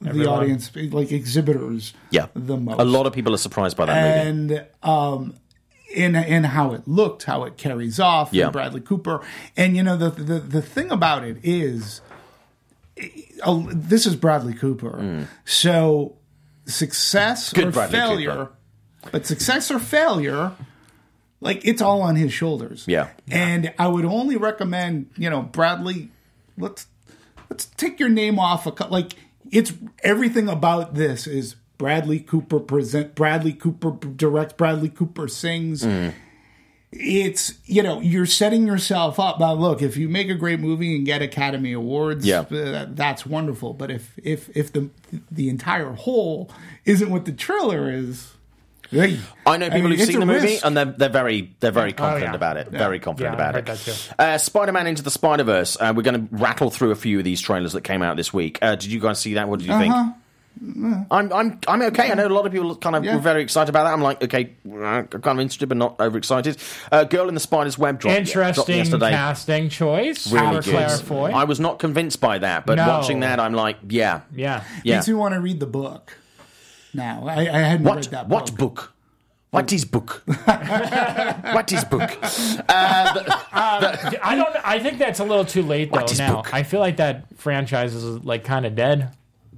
the 0.00 0.26
audience, 0.26 0.70
like 0.76 1.10
exhibitors, 1.12 1.92
Yeah. 2.10 2.26
the 2.34 2.56
most. 2.56 2.80
A 2.80 2.84
lot 2.84 3.06
of 3.06 3.12
people 3.12 3.34
are 3.34 3.38
surprised 3.38 3.76
by 3.76 3.86
that 3.86 4.26
movie. 4.26 4.28
and 4.56 4.66
um, 4.82 5.34
in 5.94 6.14
in 6.16 6.44
how 6.44 6.72
it 6.72 6.86
looked, 6.86 7.24
how 7.24 7.44
it 7.44 7.56
carries 7.56 7.98
off, 7.98 8.28
Yeah. 8.32 8.50
Bradley 8.50 8.80
Cooper, 8.80 9.22
and 9.56 9.76
you 9.76 9.82
know 9.82 9.96
the 9.96 10.10
the 10.10 10.38
the 10.38 10.62
thing 10.62 10.90
about 10.90 11.24
it 11.24 11.38
is, 11.42 12.00
uh, 13.42 13.62
this 13.72 14.06
is 14.06 14.16
Bradley 14.16 14.54
Cooper, 14.54 15.26
so 15.44 16.16
success 16.66 17.50
Mm. 17.50 17.54
Good 17.54 17.66
or 17.68 17.70
Bradley 17.72 17.98
failure, 17.98 18.30
Cooper. 18.30 18.52
but 19.12 19.26
success 19.26 19.70
or 19.70 19.78
failure. 19.78 20.52
Like 21.40 21.64
it's 21.64 21.80
all 21.80 22.02
on 22.02 22.16
his 22.16 22.32
shoulders. 22.32 22.84
Yeah. 22.88 23.08
And 23.30 23.72
I 23.78 23.86
would 23.88 24.04
only 24.04 24.36
recommend, 24.36 25.10
you 25.16 25.30
know, 25.30 25.42
Bradley, 25.42 26.10
let's 26.56 26.86
let's 27.50 27.66
take 27.66 28.00
your 28.00 28.08
name 28.08 28.38
off 28.38 28.66
a 28.66 28.72
cut. 28.72 28.90
like 28.90 29.14
it's 29.50 29.72
everything 30.02 30.48
about 30.48 30.94
this 30.94 31.26
is 31.26 31.54
Bradley 31.78 32.18
Cooper 32.20 32.58
present 32.60 33.14
Bradley 33.14 33.52
Cooper 33.52 33.92
directs 33.92 34.52
Bradley 34.54 34.88
Cooper 34.88 35.28
sings 35.28 35.82
Mm. 35.84 36.12
it's 36.90 37.54
you 37.66 37.82
know 37.82 38.00
you're 38.00 38.26
setting 38.26 38.66
yourself 38.66 39.20
up 39.20 39.38
now 39.38 39.52
look 39.52 39.80
if 39.82 39.96
you 39.96 40.08
make 40.08 40.28
a 40.30 40.34
great 40.34 40.58
movie 40.58 40.96
and 40.96 41.04
get 41.06 41.20
academy 41.22 41.72
awards 41.72 42.24
Yeah. 42.26 42.40
uh, 42.40 42.86
that's 42.90 43.24
wonderful 43.26 43.74
but 43.74 43.90
if 43.90 44.18
if 44.22 44.54
if 44.56 44.72
the 44.72 44.88
the 45.30 45.48
entire 45.50 45.92
whole 45.92 46.50
isn't 46.86 47.10
what 47.10 47.26
the 47.26 47.32
trailer 47.32 47.90
is 47.90 48.32
I 48.92 49.56
know 49.56 49.70
people 49.70 49.88
mean, 49.90 49.98
who've 49.98 50.06
seen 50.08 50.20
the 50.20 50.26
movie 50.26 50.46
risk. 50.46 50.64
and 50.64 50.76
they're 50.76 50.84
they're 50.86 51.08
very 51.08 51.54
they're 51.60 51.70
very 51.72 51.92
confident 51.92 52.32
yeah. 52.32 52.36
about 52.36 52.56
it. 52.56 52.68
Very 52.68 52.98
confident 53.00 53.36
Yeah, 53.38 53.48
about 53.48 53.56
it. 53.56 53.68
heard 53.68 53.78
that 53.78 53.84
too. 53.84 54.14
Uh, 54.18 54.38
Spider-Man 54.38 54.86
into 54.86 55.02
the 55.02 55.10
Spider-Verse. 55.10 55.76
Uh, 55.80 55.92
we're 55.94 56.02
going 56.02 56.28
to 56.28 56.34
rattle 56.36 56.70
through 56.70 56.90
a 56.92 56.96
few 56.96 57.18
of 57.18 57.24
these 57.24 57.40
trailers 57.40 57.72
that 57.74 57.82
came 57.82 58.02
out 58.02 58.16
this 58.16 58.32
week. 58.32 58.58
Uh, 58.62 58.76
did 58.76 58.86
you 58.86 59.00
guys 59.00 59.18
see 59.18 59.34
that? 59.34 59.48
What 59.48 59.58
did 59.60 59.68
you 59.68 59.78
think? 59.78 59.94
I'm 60.60 61.32
I'm 61.32 61.60
I'm 61.68 61.82
okay. 61.82 62.10
I 62.10 62.14
know 62.14 62.26
a 62.26 62.30
lot 62.30 62.44
of 62.46 62.50
people 62.52 62.74
kind 62.76 62.96
of 62.96 63.04
Yeah. 63.04 63.14
were 63.14 63.20
very 63.20 63.42
excited 63.42 63.68
about 63.68 63.84
that. 63.84 63.92
I'm 63.92 64.02
like, 64.02 64.24
okay, 64.24 64.54
uh, 64.66 65.02
kind 65.04 65.26
of 65.26 65.38
interested, 65.40 65.68
but 65.68 65.78
not 65.78 66.00
overexcited. 66.00 66.56
Uh, 66.90 67.04
Girl 67.04 67.28
in 67.28 67.34
the 67.34 67.40
Spider's 67.40 67.78
Web 67.78 68.00
dropped, 68.00 68.18
Interesting 68.18 68.84
casting 68.98 69.68
choice. 69.68 70.32
Really 70.32 70.60
good. 70.60 70.90
Foy. 71.02 71.30
I 71.30 71.44
was 71.44 71.60
not 71.60 71.78
convinced 71.78 72.20
by 72.20 72.38
that, 72.38 72.66
but 72.66 72.74
No. 72.76 72.88
watching 72.88 73.20
that, 73.20 73.38
I'm 73.38 73.52
like, 73.54 73.76
yeah, 73.88 74.22
yeah. 74.34 74.64
yeah. 74.82 74.96
makes 74.96 75.06
me 75.06 75.14
want 75.14 75.34
to 75.34 75.40
read 75.40 75.60
the 75.60 75.66
book 75.66 76.16
now 76.94 77.26
I, 77.26 77.40
I 77.40 77.44
hadn't 77.58 77.84
What 77.84 77.96
read 77.96 78.04
that 78.06 78.28
what 78.28 78.46
book. 78.56 78.58
book? 78.76 78.92
What 79.50 79.72
is 79.72 79.84
book? 79.86 80.22
what 80.44 81.72
is 81.72 81.82
book? 81.84 82.02
Uh, 82.68 83.22
um, 83.52 84.14
I 84.22 84.34
don't. 84.36 84.56
I 84.62 84.78
think 84.78 84.98
that's 84.98 85.20
a 85.20 85.24
little 85.24 85.44
too 85.46 85.62
late 85.62 85.90
though. 85.92 86.04
Now 86.18 86.36
book? 86.36 86.52
I 86.52 86.62
feel 86.62 86.80
like 86.80 86.98
that 86.98 87.24
franchise 87.38 87.94
is 87.94 88.24
like 88.24 88.44
kind 88.44 88.66
of 88.66 88.74
dead. 88.74 89.10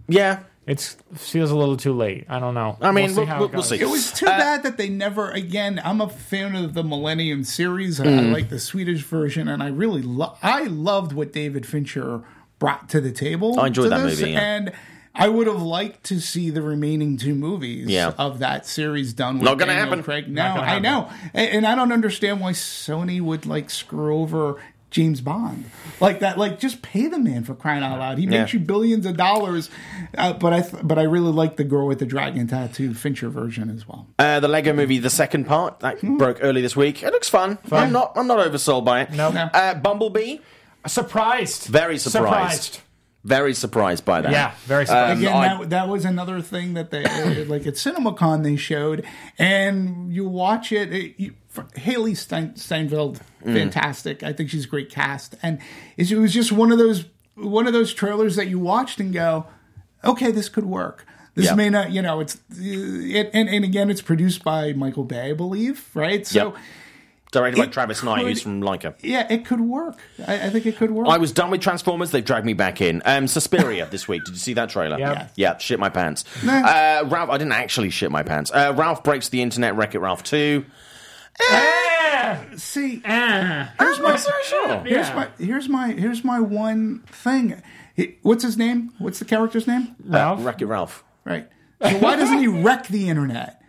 Yeah, 0.09 0.41
it 0.67 0.97
feels 1.15 1.51
a 1.51 1.57
little 1.57 1.77
too 1.77 1.93
late. 1.93 2.25
I 2.29 2.39
don't 2.39 2.55
know. 2.55 2.77
I 2.81 2.93
mean, 2.93 3.15
we'll- 3.17 3.27
how 3.27 3.41
we'll- 3.41 3.49
it 3.49 3.53
we'll 3.55 3.63
see. 3.65 3.81
It 3.81 3.89
was 3.89 4.13
too 4.13 4.27
uh, 4.27 4.31
bad 4.39 4.63
that 4.63 4.77
they 4.77 4.89
never. 4.89 5.31
Again, 5.31 5.81
I'm 5.85 6.01
a 6.01 6.09
fan 6.09 6.55
of 6.55 6.75
the 6.75 6.85
Millennium 6.85 7.43
series. 7.43 7.99
and 7.99 8.09
Mm. 8.11 8.29
I 8.29 8.33
like 8.33 8.49
the 8.49 8.61
Swedish 8.61 9.03
version, 9.03 9.49
and 9.49 9.61
I 9.61 9.69
really 9.69 10.03
lo- 10.03 10.37
I 10.43 10.65
loved 10.65 11.13
what 11.13 11.33
David 11.33 11.67
Fincher 11.67 12.23
brought 12.61 12.89
to 12.91 13.01
the 13.01 13.11
table. 13.13 13.59
I 13.59 13.67
enjoyed 13.69 13.87
to 13.87 13.91
that 13.91 14.05
this, 14.05 14.21
movie, 14.21 14.33
yeah. 14.33 14.41
and 14.41 14.73
I 15.15 15.29
would 15.29 15.47
have 15.49 15.61
liked 15.63 16.05
to 16.05 16.21
see 16.21 16.51
the 16.51 16.63
remaining 16.63 17.17
two 17.17 17.35
movies 17.35 17.89
Yeah. 17.89 18.13
of 18.17 18.39
that 18.39 18.67
series 18.67 19.13
done. 19.13 19.35
With 19.39 19.45
Not 19.45 19.59
gonna 19.59 19.73
Daniel 19.73 19.89
happen. 19.89 20.05
Craig. 20.05 20.29
No, 20.29 20.43
I 20.43 20.65
happen. 20.65 20.83
know, 20.85 21.11
and, 21.35 21.51
and 21.51 21.67
I 21.67 21.75
don't 21.75 21.93
understand 21.93 22.41
why 22.41 22.53
Sony 22.53 23.21
would 23.21 23.45
like 23.47 23.71
screw 23.71 24.17
over. 24.21 24.57
James 24.93 25.21
Bond, 25.21 25.67
like 26.01 26.19
that, 26.19 26.37
like 26.37 26.59
just 26.59 26.83
pay 26.83 27.07
the 27.07 27.17
man 27.21 27.45
for 27.45 27.55
crying 27.55 27.85
out 27.85 28.01
loud. 28.01 28.19
He 28.19 28.27
makes 28.27 28.53
you 28.53 28.59
billions 28.59 29.07
of 29.07 29.17
dollars, 29.17 29.71
uh, 30.19 30.33
but 30.33 30.53
I, 30.53 30.63
th- 30.63 30.83
but 30.83 30.99
I 30.99 31.03
really 31.03 31.31
like 31.31 31.55
the 31.55 31.63
Girl 31.63 31.87
with 31.87 32.01
the 32.01 32.07
Dragon 32.07 32.49
Tattoo 32.49 32.93
Fincher 32.93 33.29
version 33.29 33.71
as 33.71 33.87
well. 33.87 34.09
Uh, 34.19 34.41
the 34.41 34.49
Lego 34.49 34.73
Movie, 34.73 34.99
the 34.99 35.09
second 35.09 35.45
part 35.45 35.79
that 35.79 36.03
broke 36.03 36.39
early 36.43 36.61
this 36.61 36.75
week. 36.75 37.05
It 37.05 37.13
looks 37.13 37.29
fun. 37.29 37.59
I'm 37.71 37.93
not. 37.93 38.15
I'm 38.17 38.27
not 38.27 38.45
oversold 38.45 38.85
by 38.85 39.03
it. 39.03 39.13
Nope. 39.13 39.35
No. 39.35 39.49
Uh, 39.55 39.75
Bumblebee, 39.75 40.39
surprised. 40.89 41.67
very 41.69 41.97
surprised. 41.97 42.81
Very 43.23 43.53
surprised 43.53 44.05
by 44.07 44.23
that. 44.23 44.33
Yeah, 44.33 44.55
very 44.65 44.87
surprised. 44.87 45.19
Um, 45.19 45.19
again, 45.19 45.37
I- 45.37 45.59
that, 45.59 45.71
that 45.71 45.89
was 45.89 46.05
another 46.07 46.41
thing 46.41 46.75
that 46.75 46.91
they 46.91 47.05
uh, 47.05 47.45
like 47.45 47.67
at 47.67 47.75
CinemaCon 47.75 48.43
they 48.43 48.57
showed, 48.57 49.05
and 49.39 50.13
you 50.13 50.27
watch 50.27 50.73
it. 50.73 50.93
it 50.93 51.15
you, 51.19 51.35
Hailee 51.77 52.17
Stein, 52.17 52.55
Steinfeld, 52.57 53.21
Mm. 53.45 53.55
fantastic. 53.55 54.23
I 54.23 54.33
think 54.33 54.51
she's 54.51 54.65
a 54.65 54.69
great 54.69 54.89
cast, 54.91 55.35
and 55.43 55.59
it 55.97 56.11
was 56.17 56.33
just 56.33 56.51
one 56.53 56.73
of 56.73 56.79
those 56.79 57.05
one 57.35 57.67
of 57.67 57.73
those 57.73 57.93
trailers 57.95 58.37
that 58.37 58.49
you 58.49 58.59
watched 58.59 59.01
and 59.01 59.13
go, 59.13 59.47
okay, 60.05 60.31
this 60.31 60.49
could 60.49 60.65
work. 60.67 61.07
This 61.35 61.47
Yeah. 61.47 61.55
may 61.55 61.71
not, 61.71 61.91
you 61.91 62.03
know, 62.03 62.21
it's 62.21 62.37
uh, 62.37 62.39
it, 62.59 63.31
and 63.35 63.49
and 63.49 63.65
again, 63.65 63.91
it's 63.91 64.03
produced 64.03 64.43
by 64.45 64.73
Michael 64.73 65.05
Bay, 65.05 65.31
I 65.31 65.33
believe, 65.35 65.89
right? 65.95 66.27
So. 66.27 66.53
Yep. 66.53 66.57
Directed 67.31 67.59
by 67.59 67.65
It 67.65 67.73
Travis 67.73 68.03
Knight, 68.03 68.19
could- 68.23 68.29
who's 68.29 68.43
from 68.43 68.61
Laika. 68.61 68.95
Yeah, 69.03 69.27
it 69.31 69.45
could 69.47 69.61
work. 69.61 69.97
I, 70.27 70.47
I 70.47 70.51
think 70.51 70.67
it 70.67 70.77
could 70.77 70.91
work. 70.91 71.07
I 71.09 71.19
was 71.19 71.31
done 71.33 71.51
with 71.51 71.61
Transformers. 71.61 72.11
They've 72.11 72.25
dragged 72.25 72.45
me 72.45 72.55
back 72.55 72.81
in. 72.81 73.03
Um, 73.05 73.29
Suspiria 73.29 73.87
this 73.91 74.09
week. 74.09 74.25
Did 74.25 74.33
you 74.33 74.39
see 74.41 74.55
that 74.55 74.69
trailer? 74.71 74.99
Yep. 74.99 75.15
Yeah. 75.15 75.29
Yeah, 75.37 75.59
shit 75.59 75.79
my 75.79 75.91
pants. 75.91 76.25
Uh, 76.45 77.05
Ralph, 77.07 77.31
I 77.31 77.39
didn't 77.39 77.53
actually 77.53 77.91
shit 77.91 78.11
my 78.11 78.23
pants. 78.25 78.51
Uh, 78.53 78.73
Ralph 78.77 79.05
breaks 79.05 79.29
the 79.29 79.43
internet. 79.43 79.77
Wreck 79.77 79.95
It 79.95 80.01
Ralph 80.01 80.23
two. 80.25 80.65
Ah, 81.43 82.45
See, 82.57 83.01
ah. 83.05 83.73
here's 83.79 83.99
my 84.01 84.17
Sure. 84.17 84.79
Here's 84.85 85.09
Yeah. 85.09 85.15
my 85.15 85.29
here's 85.45 85.69
my 85.69 85.93
here's 85.93 86.25
my 86.25 86.41
one 86.41 87.01
thing. 87.07 87.63
He- 87.95 88.17
What's 88.23 88.43
his 88.43 88.57
name? 88.59 88.93
What's 88.99 89.19
the 89.19 89.25
character's 89.25 89.67
name? 89.67 89.95
Ralph? 90.05 90.45
Wreck 90.45 90.61
It 90.61 90.67
Ralph. 90.67 91.05
Right. 91.25 91.49
So 91.83 91.91
why 91.99 92.17
doesn't 92.17 92.39
he 92.39 92.47
wreck 92.47 92.89
the 92.89 93.09
internet? 93.09 93.60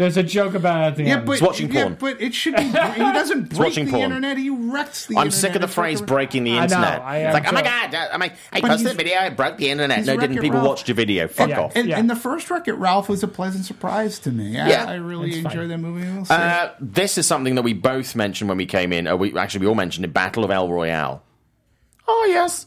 There's 0.00 0.16
a 0.16 0.22
joke 0.22 0.54
about 0.54 0.80
it 0.82 0.86
at 0.86 0.96
the 0.96 1.02
Yeah, 1.04 1.16
end. 1.18 1.26
but 1.26 1.32
It's 1.32 1.42
watching 1.42 1.70
yeah, 1.70 1.82
porn. 1.82 1.96
but 2.00 2.20
it 2.22 2.32
should 2.34 2.56
be. 2.56 2.62
He 2.62 2.72
doesn't 2.72 3.48
break 3.50 3.60
watching 3.60 3.84
the 3.84 3.90
porn. 3.92 4.04
internet. 4.04 4.38
He 4.38 4.48
wrecks 4.48 5.04
the. 5.06 5.16
I'm 5.18 5.26
internet. 5.26 5.32
sick 5.40 5.54
of 5.56 5.60
the 5.60 5.66
It's 5.66 5.76
like 5.76 5.84
phrase 5.84 6.00
a- 6.00 6.04
breaking 6.04 6.44
the 6.44 6.52
I 6.52 6.54
know, 6.56 6.62
internet. 6.62 7.02
I 7.02 7.16
it's 7.18 7.26
am 7.26 7.32
like, 7.34 7.48
oh 7.48 7.52
my 7.52 7.60
too. 7.60 7.68
god, 7.92 7.94
I, 8.12 8.16
mean, 8.16 8.32
I 8.52 8.60
But 8.62 8.68
posted 8.70 8.86
a 8.86 8.90
he's- 8.90 8.96
video, 8.96 9.18
I 9.18 9.28
broke 9.28 9.58
the 9.58 9.68
internet. 9.70 9.98
he's 9.98 10.06
No, 10.06 10.14
didn't 10.14 10.30
Wreck-It 10.30 10.42
people 10.42 10.58
Ralph. 10.60 10.68
watch 10.68 10.88
your 10.88 10.94
video? 10.94 11.28
Fuck 11.28 11.48
Yeah. 11.50 11.60
off. 11.60 11.72
And, 11.76 11.88
Yeah. 11.88 11.98
and 11.98 12.08
the 12.08 12.16
first 12.16 12.50
Wreck 12.50 12.66
It 12.66 12.72
Ralph 12.74 13.08
was 13.10 13.22
a 13.22 13.28
pleasant 13.28 13.66
surprise 13.66 14.18
to 14.20 14.30
me. 14.30 14.58
I, 14.58 14.68
Yeah. 14.70 14.84
I 14.88 14.94
really 14.94 15.28
It's 15.32 15.40
fine. 15.42 15.52
enjoyed 15.52 15.70
that 15.70 15.78
movie. 15.78 16.10
We'll 16.10 16.24
see. 16.24 16.32
Uh, 16.32 16.70
this 16.80 17.18
is 17.18 17.26
something 17.26 17.54
that 17.56 17.62
we 17.62 17.74
both 17.74 18.16
mentioned 18.16 18.48
when 18.48 18.56
we 18.56 18.64
came 18.66 18.94
in. 18.94 19.06
Uh, 19.06 19.16
we 19.16 19.36
actually 19.38 19.60
we 19.60 19.66
all 19.66 19.74
mentioned 19.74 20.06
it. 20.06 20.14
Battle 20.14 20.44
of 20.44 20.50
El 20.50 20.68
Royale. 20.70 21.22
Oh 22.08 22.26
yes, 22.30 22.66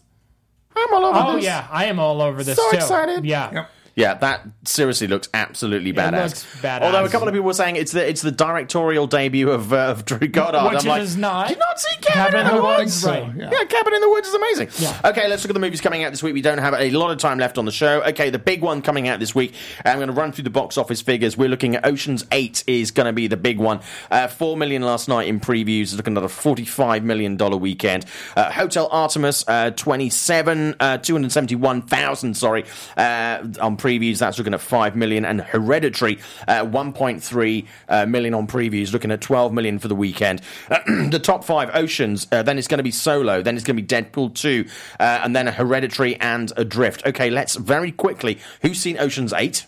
I'm 0.76 0.94
all 0.94 1.06
over 1.06 1.14
this. 1.18 1.24
oh 1.28 1.36
this. 1.38 1.46
yeah, 1.46 1.68
I 1.72 1.86
am 1.86 2.00
all 2.00 2.22
over 2.22 2.44
this 2.44 2.56
So 2.58 2.70
too. 2.72 2.78
excited. 2.78 3.26
Yeah. 3.26 3.52
Yep. 3.52 3.70
Yeah, 3.96 4.16
that 4.16 4.48
seriously 4.66 5.08
looks 5.08 5.30
absolutely 5.34 5.94
badass. 5.94 6.24
looks 6.24 6.62
badass. 6.62 6.82
Although 6.82 7.06
a 7.06 7.10
couple 7.10 7.28
of 7.28 7.34
people 7.34 7.46
were 7.46 7.54
saying 7.54 7.76
it's 7.76 7.92
the 7.92 8.08
it's 8.08 8.22
the 8.22 8.32
directorial 8.32 9.06
debut 9.06 9.52
of, 9.52 9.72
uh, 9.72 9.78
of 9.92 10.06
Drew 10.06 10.28
Goddard. 10.28 10.64
Which 10.70 10.82
I'm 10.82 10.88
it 10.88 10.90
like, 10.90 11.02
is 11.04 11.16
not. 11.16 11.50
Did 11.50 11.60
not 11.60 11.80
see 11.80 11.96
Cabin, 12.02 12.34
Cabin 12.34 12.48
in 12.48 12.56
the? 12.56 12.64
Woods, 12.64 13.04
right. 13.06 13.36
yeah. 13.36 13.50
Yeah, 13.52 13.64
Cabin 13.66 13.94
in 13.94 14.02
the 14.02 14.10
Woods 14.10 14.28
is 14.28 14.34
amazing. 14.34 14.70
Yeah. 14.80 15.00
Okay, 15.06 15.28
let's 15.28 15.44
look 15.44 15.52
at 15.52 15.54
the 15.54 15.60
movies 15.60 15.80
coming 15.80 16.04
out 16.04 16.12
this 16.12 16.24
week. 16.24 16.34
We 16.34 16.42
don't 16.42 16.58
have 16.58 16.74
a 16.74 16.90
lot 16.92 17.12
of 17.12 17.20
time 17.20 17.38
left 17.38 17.58
on 17.58 17.66
the 17.66 17.72
show. 17.72 18.02
Okay, 18.04 18.32
the 18.32 18.40
big 18.40 18.62
one 18.62 18.82
coming 18.82 19.08
out 19.08 19.20
this 19.20 19.36
week. 19.36 19.54
I'm 19.86 19.98
going 19.98 20.08
to 20.08 20.14
run 20.14 20.32
through 20.32 20.46
the 20.46 20.50
box 20.50 20.78
office 20.78 21.02
figures. 21.02 21.38
We're 21.38 21.50
looking 21.50 21.76
at 21.76 21.86
Ocean's 21.86 22.26
Eight 22.32 22.64
is 22.66 22.90
going 22.90 23.06
to 23.06 23.14
be 23.14 23.28
the 23.28 23.38
big 23.38 23.60
one. 23.60 23.82
Uh, 24.10 24.28
Four 24.28 24.58
million 24.58 24.82
last 24.82 25.08
night 25.08 25.28
in 25.28 25.40
previews. 25.40 25.96
Looking 25.96 26.18
at 26.18 26.24
a 26.24 26.30
forty-five 26.30 27.04
million 27.04 27.38
dollar 27.38 27.58
weekend. 27.58 28.06
Uh, 28.36 28.52
Hotel 28.52 28.88
Artemis, 28.92 29.44
uh, 29.48 29.70
twenty-seven, 29.72 30.78
uh, 30.80 30.98
two 30.98 31.14
hundred 31.14 31.32
seventy-one 31.32 31.84
thousand. 31.84 32.36
Sorry, 32.36 32.66
uh, 32.98 33.44
on 33.62 33.78
previews. 33.84 34.20
That's 34.20 34.38
looking 34.38 34.54
at 34.54 34.62
five 34.62 34.96
million. 34.96 35.26
And 35.26 35.42
Hereditary, 35.42 36.20
uh, 36.48 36.66
one 36.66 36.94
point 36.94 37.22
three 37.22 37.68
uh, 37.90 38.06
million 38.06 38.34
on 38.34 38.48
previews. 38.48 38.94
Looking 38.94 39.12
at 39.12 39.22
twelve 39.22 39.52
million 39.54 39.80
for 39.80 39.88
the 39.88 39.96
weekend. 39.96 40.42
the 40.70 41.20
top 41.22 41.44
five 41.44 41.70
Oceans. 41.74 42.28
Uh, 42.32 42.44
then 42.44 42.58
it's 42.58 42.68
going 42.68 42.78
to 42.78 42.84
be 42.84 42.92
Solo. 42.92 43.42
Then 43.42 43.56
it's 43.56 43.66
going 43.66 43.78
to 43.78 43.84
be 43.84 43.88
Deadpool 43.88 44.34
two, 44.36 44.66
uh, 45.00 45.22
and 45.24 45.36
then 45.36 45.48
a 45.48 45.52
Hereditary 45.52 46.16
and 46.20 46.52
Adrift. 46.56 47.06
Okay, 47.06 47.30
let's 47.30 47.56
very 47.56 47.92
quickly. 47.92 48.40
Who's 48.62 48.80
seen 48.80 48.98
Ocean's 48.98 49.34
Eight? 49.34 49.66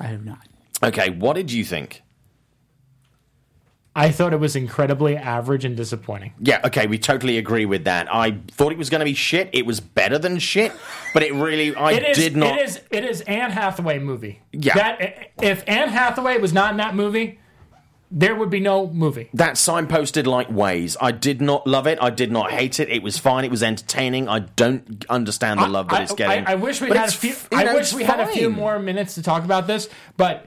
I 0.00 0.06
have 0.08 0.24
not. 0.24 0.46
Okay, 0.82 1.10
what 1.10 1.36
did 1.36 1.52
you 1.52 1.64
think? 1.64 2.02
I 3.98 4.10
thought 4.10 4.34
it 4.34 4.40
was 4.40 4.54
incredibly 4.54 5.16
average 5.16 5.64
and 5.64 5.74
disappointing. 5.74 6.34
Yeah, 6.38 6.60
okay, 6.66 6.86
we 6.86 6.98
totally 6.98 7.38
agree 7.38 7.64
with 7.64 7.84
that. 7.84 8.12
I 8.14 8.38
thought 8.48 8.70
it 8.70 8.76
was 8.78 8.90
going 8.90 8.98
to 8.98 9.06
be 9.06 9.14
shit. 9.14 9.48
It 9.54 9.64
was 9.64 9.80
better 9.80 10.18
than 10.18 10.38
shit, 10.38 10.70
but 11.14 11.22
it 11.22 11.32
really, 11.32 11.74
I 11.74 11.92
It 11.92 12.02
is. 12.10 12.18
did 12.18 12.36
not. 12.36 12.58
It 12.58 12.68
is. 12.68 12.80
It 12.90 13.04
is 13.04 13.22
Anne 13.22 13.50
Hathaway 13.52 13.98
movie. 13.98 14.42
Yeah. 14.52 14.74
That 14.74 15.30
if 15.40 15.64
Anne 15.66 15.88
Hathaway 15.88 16.36
was 16.38 16.52
not 16.52 16.72
in 16.72 16.76
that 16.76 16.94
movie, 16.94 17.40
there 18.10 18.34
would 18.36 18.50
be 18.50 18.60
no 18.60 18.86
movie. 18.86 19.30
That 19.32 19.54
signposted 19.54 20.26
like 20.26 20.50
ways. 20.50 20.98
I 21.00 21.10
did 21.10 21.40
not 21.40 21.66
love 21.66 21.86
it. 21.86 21.98
I 22.00 22.10
did 22.10 22.30
not 22.30 22.50
hate 22.50 22.78
it. 22.78 22.90
It 22.90 23.02
was 23.02 23.16
fine. 23.16 23.46
It 23.46 23.50
was 23.50 23.62
entertaining. 23.62 24.28
I 24.28 24.40
don't 24.40 25.06
understand 25.08 25.58
the 25.60 25.68
love 25.68 25.88
that 25.88 26.00
I, 26.00 26.02
it's 26.02 26.12
getting. 26.14 26.46
I, 26.46 26.52
I 26.52 26.54
wish 26.56 26.82
we 26.82 26.88
But 26.88 26.98
had 26.98 27.08
a 27.08 27.12
few. 27.12 27.34
I 27.50 27.64
know, 27.64 27.74
wish 27.74 27.94
we 27.94 28.04
had 28.04 28.20
a 28.20 28.26
few 28.26 28.50
more 28.50 28.78
minutes 28.78 29.14
to 29.14 29.22
talk 29.22 29.42
about 29.44 29.66
this. 29.66 29.88
But 30.18 30.46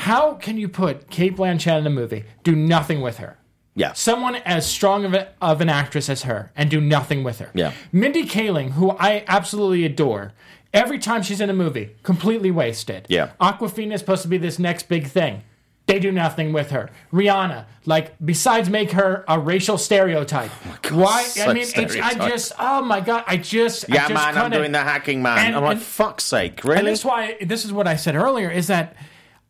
how 0.00 0.34
can 0.34 0.58
you 0.58 0.68
put 0.68 1.08
Cate 1.08 1.36
Blanchett 1.36 1.78
in 1.78 1.86
a 1.86 1.90
movie, 1.90 2.24
do 2.42 2.54
nothing 2.54 3.00
with 3.00 3.16
her? 3.16 3.38
Yeah. 3.74 3.94
Someone 3.94 4.36
as 4.36 4.66
strong 4.66 5.06
of, 5.06 5.14
a, 5.14 5.28
of 5.40 5.62
an 5.62 5.70
actress 5.70 6.10
as 6.10 6.22
her 6.24 6.52
and 6.54 6.70
do 6.70 6.82
nothing 6.82 7.24
with 7.24 7.38
her. 7.38 7.50
Yeah. 7.54 7.72
Mindy 7.92 8.24
Kaling, 8.24 8.72
who 8.72 8.90
I 8.90 9.24
absolutely 9.26 9.86
adore, 9.86 10.34
every 10.74 10.98
time 10.98 11.22
she's 11.22 11.40
in 11.40 11.48
a 11.48 11.54
movie, 11.54 11.96
completely 12.02 12.50
wasted. 12.50 13.06
Yeah. 13.08 13.30
Awkwafina 13.40 13.94
is 13.94 14.00
supposed 14.00 14.20
to 14.20 14.28
be 14.28 14.36
this 14.36 14.58
next 14.58 14.88
big 14.90 15.06
thing. 15.06 15.42
They 15.86 15.98
do 15.98 16.12
nothing 16.12 16.52
with 16.52 16.72
her. 16.72 16.90
Rihanna, 17.10 17.64
like, 17.86 18.14
besides 18.22 18.68
make 18.68 18.90
her 18.92 19.24
a 19.28 19.38
racial 19.38 19.78
stereotype. 19.78 20.50
Oh 20.90 20.96
why? 20.98 21.26
I 21.40 21.54
mean, 21.54 21.62
it's, 21.62 21.96
I 21.96 22.28
just, 22.28 22.52
oh 22.58 22.82
my 22.82 23.00
God, 23.00 23.24
I 23.26 23.38
just. 23.38 23.88
I 23.90 23.94
yeah, 23.94 24.00
just 24.08 24.12
man, 24.14 24.22
I'm 24.28 24.34
couldn't. 24.34 24.58
doing 24.58 24.72
the 24.72 24.80
hacking, 24.80 25.22
man. 25.22 25.38
And- 25.38 25.56
I'm 25.56 25.62
like, 25.62 25.76
and- 25.76 25.82
fuck's 25.82 26.24
sake, 26.24 26.60
And 26.64 26.70
really? 26.70 26.90
this 26.90 26.98
is 26.98 27.04
why 27.06 27.36
this 27.40 27.64
is 27.64 27.72
what 27.72 27.86
I 27.88 27.96
said 27.96 28.14
earlier 28.14 28.50
is 28.50 28.66
that 28.66 28.94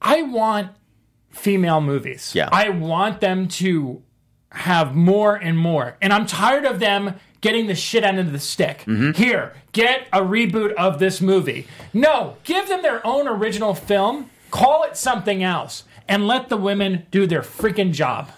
I 0.00 0.22
want 0.22 0.70
female 1.30 1.80
movies. 1.80 2.32
Yeah. 2.34 2.48
I 2.52 2.68
want 2.70 3.20
them 3.20 3.48
to 3.48 4.02
have 4.52 4.94
more 4.94 5.34
and 5.36 5.58
more. 5.58 5.96
And 6.00 6.12
I'm 6.12 6.26
tired 6.26 6.64
of 6.64 6.78
them 6.80 7.14
getting 7.40 7.66
the 7.66 7.74
shit 7.74 8.04
end 8.04 8.18
of 8.18 8.32
the 8.32 8.38
stick. 8.38 8.78
Mm-hmm. 8.86 9.12
Here, 9.12 9.54
get 9.72 10.06
a 10.12 10.20
reboot 10.20 10.72
of 10.74 10.98
this 10.98 11.20
movie. 11.20 11.66
No, 11.92 12.36
give 12.44 12.68
them 12.68 12.82
their 12.82 13.06
own 13.06 13.28
original 13.28 13.74
film, 13.74 14.30
call 14.50 14.82
it 14.84 14.96
something 14.96 15.42
else, 15.42 15.84
and 16.08 16.26
let 16.26 16.48
the 16.48 16.56
women 16.56 17.06
do 17.10 17.26
their 17.26 17.42
freaking 17.42 17.92
job. 17.92 18.30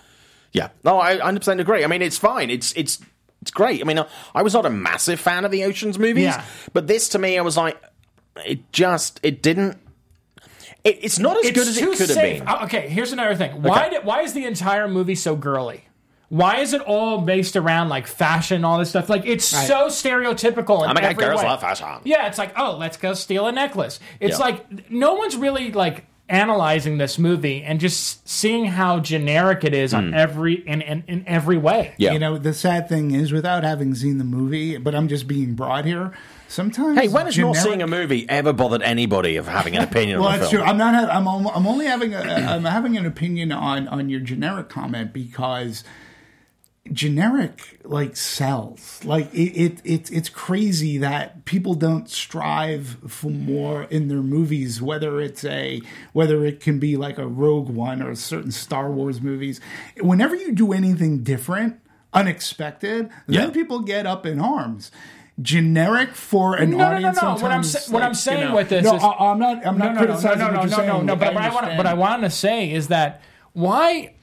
Yeah, 0.52 0.68
no, 0.82 0.98
I 1.00 1.18
100% 1.18 1.60
agree. 1.60 1.84
I 1.84 1.86
mean, 1.86 2.02
it's 2.02 2.18
fine. 2.18 2.50
It's 2.50 2.72
it's 2.72 2.98
it's 3.42 3.50
great. 3.52 3.80
I 3.80 3.84
mean, 3.84 4.04
I 4.34 4.42
was 4.42 4.54
not 4.54 4.66
a 4.66 4.70
massive 4.70 5.20
fan 5.20 5.44
of 5.44 5.50
the 5.52 5.64
Ocean's 5.64 5.98
movies, 5.98 6.24
Yeah. 6.24 6.44
but 6.72 6.86
this 6.88 7.08
to 7.10 7.18
me, 7.18 7.38
I 7.38 7.42
was 7.42 7.56
like, 7.56 7.80
it 8.44 8.72
just 8.72 9.20
it 9.22 9.42
didn't. 9.42 9.78
It, 10.88 10.98
it's 11.02 11.18
not 11.18 11.36
as 11.38 11.46
It's 11.46 11.58
good 11.58 11.68
as 11.68 11.76
too 11.78 11.92
it 11.92 11.98
could 11.98 12.08
have 12.08 12.16
been. 12.18 12.48
Uh, 12.48 12.64
Okay, 12.64 12.88
here's 12.88 13.12
another 13.12 13.34
thing. 13.34 13.62
Why 13.62 13.86
Okay. 13.86 13.90
did, 13.96 14.04
why 14.04 14.22
is 14.22 14.32
the 14.32 14.44
entire 14.44 14.88
movie 14.88 15.14
so 15.14 15.36
girly? 15.36 15.84
Why 16.30 16.58
is 16.58 16.74
it 16.74 16.82
all 16.82 17.22
based 17.22 17.56
around 17.56 17.88
like 17.88 18.06
fashion, 18.06 18.56
and 18.56 18.66
all 18.66 18.78
this 18.78 18.90
stuff? 18.90 19.08
Like 19.08 19.24
it's 19.24 19.44
so 19.46 19.86
stereotypical. 19.86 20.84
In 20.84 20.90
Oh 20.90 20.94
my 20.94 21.00
God, 21.00 21.16
girls 21.16 21.40
way. 21.40 21.46
love 21.46 21.60
fashion. 21.60 21.86
Yeah, 22.04 22.26
it's 22.26 22.36
like 22.38 22.52
oh, 22.58 22.76
let's 22.78 22.96
go 22.98 23.14
steal 23.14 23.46
a 23.46 23.52
necklace. 23.52 23.98
It's 24.20 24.38
Yeah. 24.38 24.44
like 24.44 24.90
no 24.90 25.14
one's 25.14 25.36
really 25.36 25.72
like 25.72 26.04
analyzing 26.28 26.98
this 26.98 27.18
movie 27.18 27.62
and 27.62 27.80
just 27.80 28.28
seeing 28.28 28.66
how 28.66 29.00
generic 29.00 29.64
it 29.64 29.72
is 29.72 29.94
on 29.94 30.12
every 30.12 30.54
in, 30.66 30.82
in 30.82 31.02
in 31.08 31.24
every 31.26 31.56
way. 31.56 31.92
Hmm. 31.96 32.02
Yeah. 32.02 32.12
You 32.12 32.18
know, 32.18 32.36
the 32.36 32.52
sad 32.52 32.88
thing 32.90 33.12
is, 33.12 33.32
without 33.32 33.64
having 33.64 33.94
seen 33.94 34.18
the 34.18 34.24
movie, 34.24 34.76
but 34.76 34.94
I'm 34.94 35.08
just 35.08 35.26
being 35.26 35.54
broad 35.54 35.86
here. 35.86 36.12
Sometimes, 36.50 36.98
Hey, 36.98 37.08
when 37.08 37.26
has 37.26 37.36
not 37.36 37.56
seeing 37.56 37.82
a 37.82 37.86
movie 37.86 38.26
ever 38.28 38.52
bothered 38.54 38.82
anybody 38.82 39.36
of 39.36 39.46
having 39.46 39.76
an 39.76 39.82
opinion 39.84 40.18
Well, 40.20 40.30
on 40.30 40.34
a 40.36 40.38
that's 40.38 40.50
film? 40.50 40.62
true. 40.62 40.70
I'm 40.70 40.78
not. 40.78 40.94
ha- 40.94 41.14
I'm. 41.16 41.26
I'm 41.28 41.66
only 41.66 41.84
having. 41.86 42.14
A, 42.14 42.20
I'm 42.20 42.64
having 42.64 42.96
an 42.96 43.04
opinion 43.04 43.52
on 43.52 43.86
on 43.88 44.08
your 44.08 44.20
generic 44.20 44.68
comment 44.70 45.12
because 45.12 45.84
generic 46.90 47.78
like 47.84 48.16
sells. 48.16 49.04
Like 49.04 49.32
it. 49.34 49.52
it 49.56 49.80
it's 49.84 50.10
it's 50.10 50.28
crazy 50.30 50.96
that 50.98 51.44
people 51.44 51.74
don't 51.74 52.08
strive 52.08 52.96
for 53.06 53.30
more 53.30 53.82
in 53.84 54.08
their 54.08 54.22
movies. 54.22 54.80
Whether 54.80 55.20
it's 55.20 55.44
a 55.44 55.82
whether 56.14 56.44
it 56.46 56.60
can 56.60 56.78
be 56.78 56.96
like 56.96 57.18
a 57.18 57.26
Rogue 57.26 57.68
One 57.68 58.02
or 58.02 58.14
certain 58.14 58.52
Star 58.52 58.90
Wars 58.90 59.20
movies. 59.20 59.60
Whenever 60.00 60.34
you 60.34 60.52
do 60.52 60.72
anything 60.72 61.22
different, 61.22 61.78
unexpected, 62.14 63.10
Yeah. 63.26 63.42
then 63.42 63.52
people 63.52 63.80
get 63.80 64.06
up 64.06 64.24
in 64.24 64.40
arms. 64.40 64.90
Generic 65.40 66.14
for 66.14 66.56
an 66.56 66.70
No, 66.70 66.76
no, 66.78 66.82
no, 66.90 66.94
audience. 66.96 67.22
no. 67.22 67.32
What 67.34 67.44
I'm 67.52 67.62
sa- 67.62 67.92
what 67.92 68.02
I'm 68.02 68.14
saying 68.14 68.40
you 68.42 68.48
know- 68.48 68.56
with 68.56 68.68
this 68.70 68.84
no, 68.84 68.96
is- 68.96 69.02
I, 69.02 69.30
am 69.30 69.38
not. 69.38 69.66
I'm 69.66 69.78
no, 69.78 69.84
not 69.86 69.94
no, 69.94 70.00
no, 70.00 70.06
criticizing 70.06 70.38
no, 70.38 70.44
what 70.60 70.70
no, 70.70 70.76
no, 70.78 70.86
no, 70.86 71.00
no. 71.02 71.12
Look, 71.12 71.18
But 71.20 71.28
I 71.28 71.34
what 71.34 71.42
I 71.44 71.48
want, 71.68 71.76
what 71.78 71.86
I 71.86 71.94
want 71.94 72.22
to 72.22 72.30
say 72.30 72.70
is 72.72 72.88
that 72.88 73.22
why? 73.52 74.14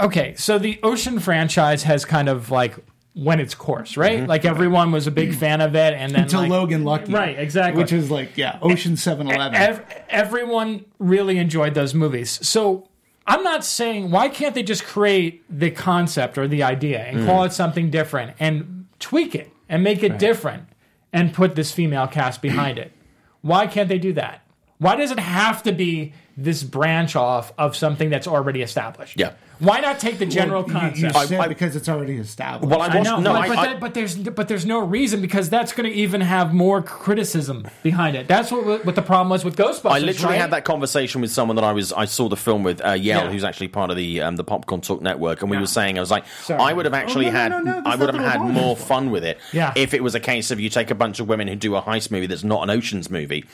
Okay, 0.00 0.34
so 0.36 0.58
the 0.58 0.80
Ocean 0.82 1.20
franchise 1.20 1.84
has 1.84 2.04
kind 2.04 2.28
of 2.28 2.50
like 2.50 2.74
went 3.14 3.40
its 3.40 3.54
course, 3.54 3.96
right? 3.96 4.26
Like 4.26 4.44
everyone 4.44 4.90
was 4.90 5.06
a 5.06 5.12
big 5.12 5.36
fan 5.36 5.60
of 5.60 5.76
it, 5.76 5.94
and 5.94 6.12
then 6.12 6.22
until 6.22 6.40
like- 6.40 6.50
Logan 6.50 6.82
Lucky, 6.84 7.12
right? 7.12 7.38
Exactly. 7.38 7.80
Which 7.80 7.92
is 7.92 8.10
like 8.10 8.36
yeah, 8.36 8.58
Ocean 8.60 8.96
Seven 8.96 9.30
Eleven. 9.30 9.54
Ev- 9.54 9.84
everyone 10.08 10.84
really 10.98 11.38
enjoyed 11.38 11.74
those 11.74 11.94
movies. 11.94 12.44
So 12.44 12.88
I'm 13.28 13.44
not 13.44 13.64
saying 13.64 14.10
why 14.10 14.28
can't 14.28 14.56
they 14.56 14.64
just 14.64 14.84
create 14.84 15.44
the 15.48 15.70
concept 15.70 16.36
or 16.36 16.48
the 16.48 16.64
idea 16.64 17.04
and 17.04 17.18
Mm. 17.20 17.26
call 17.26 17.44
it 17.44 17.52
something 17.52 17.90
different 17.90 18.32
and 18.40 18.86
tweak 18.98 19.36
it 19.36 19.52
and 19.68 19.82
make 19.82 20.02
it 20.02 20.18
different 20.18 20.68
and 21.12 21.32
put 21.32 21.54
this 21.54 21.72
female 21.72 22.06
cast 22.06 22.42
behind 22.42 22.78
it. 22.78 22.92
Why 23.40 23.66
can't 23.66 23.88
they 23.88 23.98
do 23.98 24.12
that? 24.14 24.43
Why 24.78 24.96
does 24.96 25.10
it 25.12 25.18
have 25.20 25.62
to 25.64 25.72
be 25.72 26.12
this 26.36 26.64
branch 26.64 27.14
off 27.14 27.52
of 27.56 27.76
something 27.76 28.10
that's 28.10 28.26
already 28.26 28.60
established? 28.60 29.18
Yeah. 29.18 29.32
Why 29.60 29.78
not 29.78 30.00
take 30.00 30.18
the 30.18 30.26
general 30.26 30.62
You- 30.62 30.74
you, 30.74 30.80
concept? 30.80 31.28
said 31.28 31.40
I- 31.40 31.46
because 31.46 31.76
it's 31.76 31.88
already 31.88 32.16
established. 32.16 32.68
Well, 32.68 32.82
I 32.82 32.88
I 32.88 33.00
know, 33.02 33.20
no, 33.20 33.32
but, 33.32 33.40
I, 33.42 33.48
but, 33.48 33.58
I- 33.58 33.66
that- 33.66 33.80
but 33.80 33.94
there's 33.94 34.16
but 34.16 34.48
there's 34.48 34.66
no 34.66 34.80
reason 34.80 35.20
because 35.20 35.48
that's 35.48 35.72
going 35.72 35.88
to 35.88 35.96
even 35.96 36.20
have 36.22 36.52
more 36.52 36.82
criticism 36.82 37.68
behind 37.84 38.16
it. 38.16 38.26
That's 38.26 38.50
what 38.50 38.84
what 38.84 38.96
the 38.96 39.00
problem 39.02 39.28
was 39.28 39.44
with 39.44 39.56
Ghostbusters. 39.56 39.92
I 39.92 40.00
literally 40.00 40.32
right? 40.34 40.40
had 40.40 40.50
that 40.50 40.64
conversation 40.64 41.20
with 41.20 41.30
someone 41.30 41.54
that 41.54 41.64
I 41.64 41.70
was 41.70 41.92
I 41.92 42.06
saw 42.06 42.28
the 42.28 42.36
film 42.36 42.64
with 42.64 42.84
uh, 42.84 42.90
Yell, 42.94 43.24
Yeah. 43.26 43.30
who's 43.30 43.44
actually 43.44 43.68
part 43.68 43.90
of 43.92 43.96
the 43.96 44.22
um, 44.22 44.34
the 44.34 44.42
Popcorn 44.44 44.80
Talk 44.80 45.00
Network, 45.02 45.40
and 45.42 45.50
we 45.52 45.56
Yeah. 45.56 45.60
were 45.60 45.66
saying 45.68 45.98
I 45.98 46.00
was 46.00 46.10
like, 46.10 46.24
Sorry. 46.42 46.60
I 46.60 46.72
would 46.72 46.84
have 46.84 46.94
actually 46.94 47.26
Oh, 47.28 47.30
no, 47.30 47.34
no, 47.34 47.38
had 47.40 47.48
no, 47.52 47.58
no, 47.60 47.72
there's 47.74 47.86
I 47.86 47.94
would 47.94 48.12
have 48.14 48.24
had 48.24 48.40
more 48.40 48.74
fun 48.76 49.12
with 49.12 49.24
it 49.24 49.38
Yeah. 49.52 49.72
if 49.76 49.94
it 49.94 50.02
was 50.02 50.16
a 50.16 50.20
case 50.20 50.50
of 50.50 50.58
you 50.58 50.68
take 50.68 50.90
a 50.90 50.96
bunch 50.96 51.20
of 51.20 51.28
women 51.28 51.46
who 51.46 51.54
do 51.54 51.76
a 51.76 51.82
heist 51.82 52.10
movie 52.10 52.26
that's 52.26 52.42
not 52.44 52.64
an 52.64 52.70
Ocean's 52.70 53.08
movie. 53.08 53.44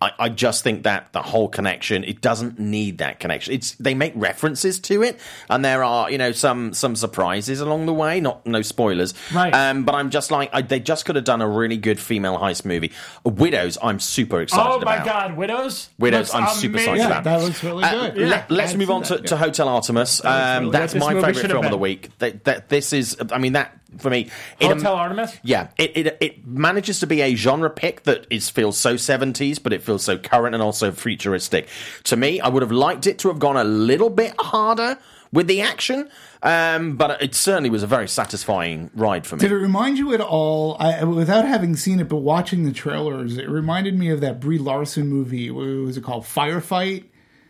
I, 0.00 0.12
I 0.18 0.28
just 0.28 0.62
think 0.62 0.84
that 0.84 1.12
the 1.12 1.22
whole 1.22 1.48
connection 1.48 2.04
it 2.04 2.20
doesn't 2.20 2.58
need 2.60 2.98
that 2.98 3.18
connection. 3.18 3.54
It's 3.54 3.72
they 3.76 3.94
make 3.94 4.12
references 4.14 4.78
to 4.80 5.02
it, 5.02 5.18
and 5.50 5.64
there 5.64 5.82
are 5.82 6.08
you 6.10 6.18
know 6.18 6.30
some 6.30 6.72
some 6.72 6.94
surprises 6.94 7.60
along 7.60 7.86
the 7.86 7.92
way. 7.94 8.20
Not 8.20 8.46
no 8.46 8.62
spoilers, 8.62 9.12
Right. 9.34 9.52
Um, 9.52 9.84
but 9.84 9.96
I'm 9.96 10.10
just 10.10 10.30
like 10.30 10.50
I, 10.52 10.62
they 10.62 10.78
just 10.78 11.04
could 11.04 11.16
have 11.16 11.24
done 11.24 11.40
a 11.42 11.48
really 11.48 11.76
good 11.78 11.98
female 11.98 12.38
heist 12.38 12.64
movie. 12.64 12.92
Widows, 13.24 13.76
I'm 13.82 13.98
super 13.98 14.40
excited 14.40 14.70
Oh 14.70 14.80
my 14.84 14.96
about. 14.96 15.04
God, 15.06 15.36
Widows! 15.36 15.90
Widows, 15.98 16.32
Looks 16.32 16.34
I'm 16.34 16.56
super 16.56 16.76
excited 16.78 16.98
yeah, 17.00 17.06
about. 17.06 17.24
that 17.24 17.40
looks 17.42 17.64
really 17.64 17.82
Uh, 17.82 18.10
good. 18.10 18.28
let, 18.28 18.50
us 18.52 18.74
move 18.74 18.90
on 18.90 19.02
to, 19.04 19.18
to 19.18 19.36
Hotel 19.36 19.68
Artemis. 19.68 20.24
Um, 20.24 20.60
really 20.64 20.72
that's 20.72 20.92
good. 20.92 21.00
my 21.00 21.14
favorite 21.14 21.34
should 21.34 21.42
have 21.46 21.50
film 21.52 21.64
of 21.64 21.70
the 21.72 21.78
week. 21.78 22.10
That, 22.18 22.44
that 22.44 22.68
this 22.68 22.92
is, 22.92 23.16
I 23.32 23.38
mean, 23.38 23.54
that 23.54 23.77
for 23.96 24.10
me, 24.10 24.30
it, 24.60 24.66
Hotel 24.66 24.94
Artemis. 24.94 25.38
yeah, 25.42 25.68
it, 25.78 25.96
it 25.96 26.18
it 26.20 26.46
manages 26.46 27.00
to 27.00 27.06
be 27.06 27.22
a 27.22 27.34
genre 27.34 27.70
pick 27.70 28.02
that 28.02 28.26
is 28.28 28.50
feels 28.50 28.76
so 28.76 28.96
seventies, 28.96 29.58
but 29.58 29.72
it 29.72 29.82
feels 29.82 30.04
so 30.04 30.18
current 30.18 30.54
and 30.54 30.62
also 30.62 30.92
futuristic. 30.92 31.68
To 32.04 32.16
me, 32.16 32.40
I 32.40 32.48
would 32.48 32.62
have 32.62 32.72
liked 32.72 33.06
it 33.06 33.18
to 33.20 33.28
have 33.28 33.38
gone 33.38 33.56
a 33.56 33.64
little 33.64 34.10
bit 34.10 34.34
harder 34.38 34.98
with 35.32 35.46
the 35.46 35.60
action, 35.60 36.08
um, 36.42 36.96
but 36.96 37.22
it 37.22 37.34
certainly 37.34 37.70
was 37.70 37.82
a 37.82 37.86
very 37.86 38.08
satisfying 38.08 38.90
ride 38.94 39.26
for 39.26 39.36
me. 39.36 39.40
Did 39.40 39.52
it 39.52 39.56
remind 39.56 39.98
you 39.98 40.14
at 40.14 40.20
all, 40.20 40.76
I, 40.80 41.04
without 41.04 41.44
having 41.44 41.76
seen 41.76 42.00
it, 42.00 42.08
but 42.08 42.16
watching 42.16 42.64
the 42.64 42.72
trailers, 42.72 43.36
it 43.36 43.48
reminded 43.48 43.98
me 43.98 44.10
of 44.10 44.20
that 44.20 44.40
Brie 44.40 44.58
Larson 44.58 45.08
movie. 45.08 45.50
What 45.50 45.66
was 45.66 45.96
it 45.96 46.04
called? 46.04 46.24
Firefight? 46.24 47.04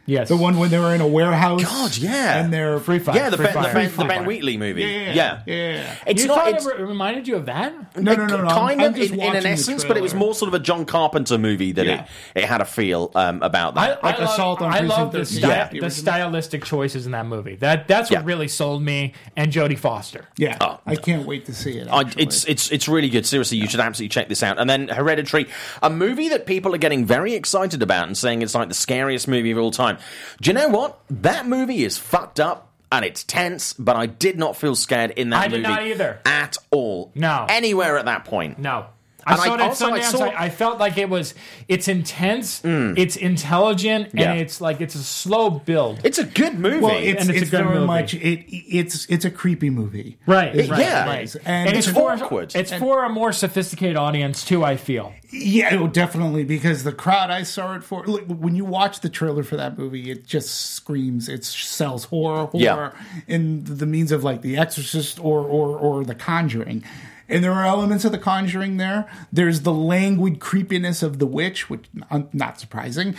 Yes. 0.08 0.28
The 0.28 0.36
one 0.36 0.56
when 0.58 0.70
they 0.70 0.78
were 0.78 0.94
in 0.94 1.00
a 1.02 1.06
warehouse. 1.06 1.62
God, 1.62 1.96
yeah. 1.98 2.38
And 2.42 2.52
they're 2.52 2.80
Free 2.80 2.98
Fire. 2.98 3.14
yeah, 3.14 3.28
the 3.30 3.36
Free 3.36 3.46
ben, 3.46 3.54
the, 3.62 3.68
ben, 3.72 3.96
the 3.96 4.04
Ben 4.06 4.24
Wheatley 4.24 4.56
movie. 4.56 4.80
Yeah, 4.82 5.12
yeah. 5.12 5.42
yeah. 5.44 5.94
It's 6.06 6.22
you 6.22 6.28
not. 6.28 6.38
thought 6.38 6.54
It's, 6.54 6.66
it 6.66 6.78
reminded 6.80 7.28
you 7.28 7.36
of 7.36 7.46
that? 7.46 7.96
No, 7.96 8.14
no, 8.14 8.26
no, 8.26 8.42
no. 8.42 8.48
kind 8.48 8.80
I'm, 8.80 8.94
of 8.94 8.96
I'm 8.96 9.02
in, 9.02 9.20
in 9.20 9.36
an 9.36 9.46
essence, 9.46 9.84
but 9.84 9.96
it 9.98 10.02
was 10.02 10.14
more 10.14 10.34
sort 10.34 10.48
of 10.48 10.54
a 10.54 10.58
John 10.58 10.86
Carpenter 10.86 11.36
movie 11.36 11.72
that 11.72 11.84
Yeah. 11.86 12.06
it, 12.34 12.42
it 12.42 12.44
had 12.46 12.60
a 12.60 12.64
feel 12.64 13.10
um, 13.14 13.42
about 13.42 13.74
that. 13.74 14.02
Like 14.02 14.18
love, 14.18 14.30
Assault 14.30 14.62
on 14.62 14.72
I 14.72 14.80
love 14.80 15.10
Precinct 15.10 15.12
the, 15.12 15.18
13. 15.24 15.38
sty- 15.38 15.48
Yeah. 15.74 15.80
the 15.82 15.90
stylistic 15.90 16.64
choices 16.64 17.04
in 17.06 17.12
that 17.12 17.26
movie. 17.26 17.56
That 17.56 17.86
that's 17.86 18.10
what 18.10 18.20
Yeah. 18.20 18.26
really 18.26 18.48
sold 18.48 18.82
me. 18.82 19.12
And 19.36 19.52
Jodie 19.52 19.78
Foster. 19.78 20.24
Yeah, 20.38 20.56
Oh. 20.60 20.80
I 20.86 20.96
can't 20.96 21.26
wait 21.26 21.44
to 21.46 21.54
see 21.54 21.76
it. 21.78 21.86
I, 21.90 22.04
it's 22.16 22.44
it's 22.46 22.70
it's 22.72 22.88
really 22.88 23.10
good. 23.10 23.26
Seriously, 23.26 23.58
you 23.58 23.66
should 23.68 23.80
absolutely 23.80 24.08
check 24.08 24.28
this 24.30 24.42
out. 24.42 24.58
And 24.58 24.70
then 24.70 24.88
Hereditary, 24.88 25.48
a 25.82 25.90
movie 25.90 26.30
that 26.30 26.46
people 26.46 26.74
are 26.74 26.78
getting 26.78 27.04
very 27.04 27.34
excited 27.34 27.82
about 27.82 28.06
and 28.06 28.16
saying 28.16 28.40
it's 28.40 28.54
like 28.54 28.68
the 28.68 28.74
scariest 28.74 29.28
movie 29.28 29.50
of 29.50 29.58
all 29.58 29.70
time. 29.70 29.97
Do 30.40 30.50
you 30.50 30.54
know 30.54 30.68
what? 30.68 31.00
That 31.10 31.46
movie 31.46 31.84
is 31.84 31.98
fucked 31.98 32.40
up 32.40 32.72
and 32.90 33.04
it's 33.04 33.22
tense, 33.24 33.72
but 33.74 33.96
I 33.96 34.06
did 34.06 34.38
not 34.38 34.56
feel 34.56 34.74
scared 34.74 35.10
in 35.12 35.30
that 35.30 35.44
I 35.44 35.48
did 35.48 35.62
not 35.62 35.82
either. 35.82 36.20
at 36.24 36.56
all. 36.70 37.12
No. 37.14 37.46
anywhere 37.48 37.98
at 37.98 38.06
that 38.06 38.24
point. 38.24 38.58
No. 38.58 38.86
I 39.28 39.32
And 39.34 39.40
saw 39.42 39.54
it 39.54 39.60
at 39.60 39.66
also- 39.68 39.86
I 39.86 39.90
Sundance. 39.90 40.02
I, 40.02 40.10
saw- 40.10 40.32
I 40.36 40.48
felt 40.50 40.78
like 40.78 40.96
it 40.98 41.08
was. 41.08 41.34
It's 41.68 41.86
intense. 41.88 42.62
Mm. 42.62 42.98
It's 42.98 43.16
intelligent, 43.16 44.10
Yeah. 44.14 44.32
and 44.32 44.40
it's 44.40 44.60
like 44.60 44.80
it's 44.80 44.94
a 44.94 45.02
slow 45.02 45.50
build. 45.50 46.00
It's 46.04 46.18
a 46.18 46.24
good 46.24 46.58
movie. 46.58 46.80
well, 46.80 46.96
it's, 46.96 47.20
and 47.20 47.30
it's 47.30 47.48
a 47.48 47.50
good 47.50 47.64
very 47.64 47.74
movie. 47.74 47.86
much 47.86 48.14
it. 48.14 48.44
It's 48.48 49.06
it's 49.10 49.24
a 49.24 49.30
creepy 49.30 49.70
movie. 49.70 50.16
right. 50.26 50.54
It- 50.56 50.70
right, 50.70 50.80
yeah. 50.80 51.06
Right. 51.06 51.34
And, 51.44 51.68
And 51.68 51.76
it's, 51.76 51.86
it's 51.88 51.96
for 51.96 52.12
awkward. 52.12 52.54
It's 52.54 52.72
for 52.72 53.04
a 53.04 53.08
more 53.08 53.32
sophisticated 53.32 53.96
audience 53.96 54.44
too. 54.44 54.64
I 54.64 54.76
feel. 54.76 55.12
Yeah, 55.30 55.76
oh, 55.78 55.88
definitely 55.88 56.44
because 56.44 56.84
the 56.84 56.92
crowd 56.92 57.30
I 57.30 57.42
saw 57.42 57.74
it 57.74 57.84
for. 57.84 58.02
Look, 58.06 58.24
when 58.28 58.54
you 58.56 58.64
watch 58.64 59.00
the 59.00 59.10
trailer 59.10 59.42
for 59.42 59.56
that 59.56 59.76
movie, 59.76 60.10
it 60.10 60.26
just 60.26 60.72
screams. 60.72 61.28
It 61.28 61.44
sells 61.44 62.04
horror, 62.04 62.46
horror 62.46 62.54
Yeah. 62.54 62.92
in 63.26 63.64
the 63.64 63.84
means 63.84 64.10
of 64.10 64.24
like 64.24 64.40
The 64.40 64.56
Exorcist 64.56 65.18
or 65.20 65.40
or 65.40 65.76
or 65.78 66.04
The 66.04 66.14
Conjuring. 66.14 66.82
And 67.28 67.44
there 67.44 67.52
are 67.52 67.66
elements 67.66 68.04
of 68.04 68.12
The 68.12 68.18
Conjuring 68.18 68.78
there. 68.78 69.10
There's 69.32 69.60
the 69.62 69.72
languid 69.72 70.40
creepiness 70.40 71.02
of 71.02 71.18
The 71.18 71.26
Witch, 71.26 71.68
which 71.68 71.84
not 72.32 72.58
surprising. 72.58 73.14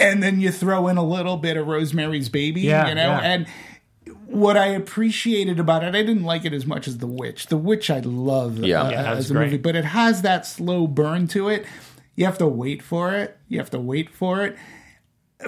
And 0.00 0.22
then 0.22 0.40
you 0.40 0.50
throw 0.50 0.88
in 0.88 0.96
a 0.96 1.04
little 1.04 1.36
bit 1.36 1.56
of 1.56 1.66
Rosemary's 1.68 2.28
Baby, 2.28 2.62
Yeah, 2.62 2.88
you 2.88 2.94
know, 2.96 3.02
yeah. 3.02 3.20
and 3.20 3.46
what 4.26 4.56
I 4.56 4.66
appreciated 4.66 5.60
about 5.60 5.84
it, 5.84 5.94
I 5.94 6.02
didn't 6.02 6.24
like 6.24 6.44
it 6.44 6.52
as 6.52 6.66
much 6.66 6.88
as 6.88 6.98
The 6.98 7.06
Witch. 7.06 7.46
The 7.46 7.56
Witch 7.56 7.88
I 7.88 8.00
love 8.00 8.58
Yeah. 8.58 8.82
uh, 8.82 8.90
Yeah, 8.90 9.02
that's 9.04 9.18
as 9.18 9.30
a 9.30 9.34
great. 9.34 9.44
movie, 9.44 9.56
but 9.58 9.76
it 9.76 9.84
has 9.84 10.22
that 10.22 10.44
slow 10.44 10.88
burn 10.88 11.28
to 11.28 11.48
it. 11.48 11.64
You 12.16 12.24
have 12.24 12.38
to 12.38 12.46
wait 12.48 12.82
for 12.82 13.12
it. 13.14 13.38
You 13.48 13.58
have 13.58 13.70
to 13.70 13.78
wait 13.78 14.10
for 14.12 14.44
it. 14.44 14.56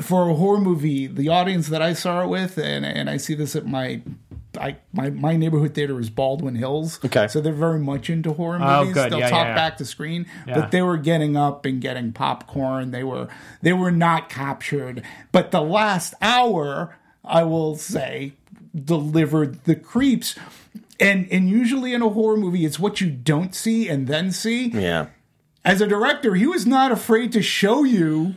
For 0.02 0.28
a 0.28 0.34
horror 0.34 0.60
movie, 0.60 1.06
the 1.08 1.28
audience 1.30 1.68
that 1.68 1.80
I 1.82 1.94
saw 1.94 2.22
it 2.22 2.28
with, 2.28 2.58
and 2.58 2.84
and 2.84 3.08
I 3.08 3.16
see 3.16 3.34
this 3.34 3.56
at 3.56 3.66
my. 3.66 4.02
I, 4.58 4.76
my 4.92 5.10
my 5.10 5.36
neighborhood 5.36 5.74
theater 5.74 5.98
is 6.00 6.10
Baldwin 6.10 6.54
Hills, 6.56 6.98
Okay. 7.04 7.28
so 7.28 7.40
they're 7.40 7.52
very 7.52 7.78
much 7.78 8.10
into 8.10 8.32
horror 8.32 8.58
Oh, 8.60 8.80
movies. 8.80 8.94
good. 8.94 9.12
They'll 9.12 9.20
Yeah, 9.20 9.30
talk 9.30 9.44
yeah, 9.44 9.48
yeah. 9.50 9.54
back 9.54 9.76
to 9.78 9.84
screen, 9.84 10.26
Yeah. 10.46 10.54
but 10.60 10.70
they 10.70 10.82
were 10.82 10.96
getting 10.96 11.36
up 11.36 11.64
and 11.64 11.80
getting 11.80 12.12
popcorn. 12.12 12.90
They 12.90 13.04
were 13.04 13.28
they 13.62 13.72
were 13.72 13.90
not 13.92 14.28
captured. 14.28 15.02
But 15.32 15.50
the 15.52 15.62
last 15.62 16.14
hour, 16.20 16.96
I 17.24 17.44
will 17.44 17.76
say, 17.76 18.32
delivered 18.74 19.64
the 19.64 19.74
creeps. 19.74 20.34
And 21.00 21.28
and 21.30 21.48
usually 21.48 21.94
in 21.94 22.02
a 22.02 22.08
horror 22.08 22.36
movie, 22.36 22.64
it's 22.64 22.78
what 22.78 23.00
you 23.00 23.08
don't 23.10 23.54
see 23.54 23.88
and 23.88 24.06
then 24.08 24.32
see. 24.32 24.68
yeah. 24.68 25.06
As 25.64 25.80
a 25.80 25.86
director, 25.86 26.34
he 26.34 26.46
was 26.46 26.66
not 26.66 26.90
afraid 26.92 27.30
to 27.32 27.42
show 27.42 27.84
you. 27.84 28.34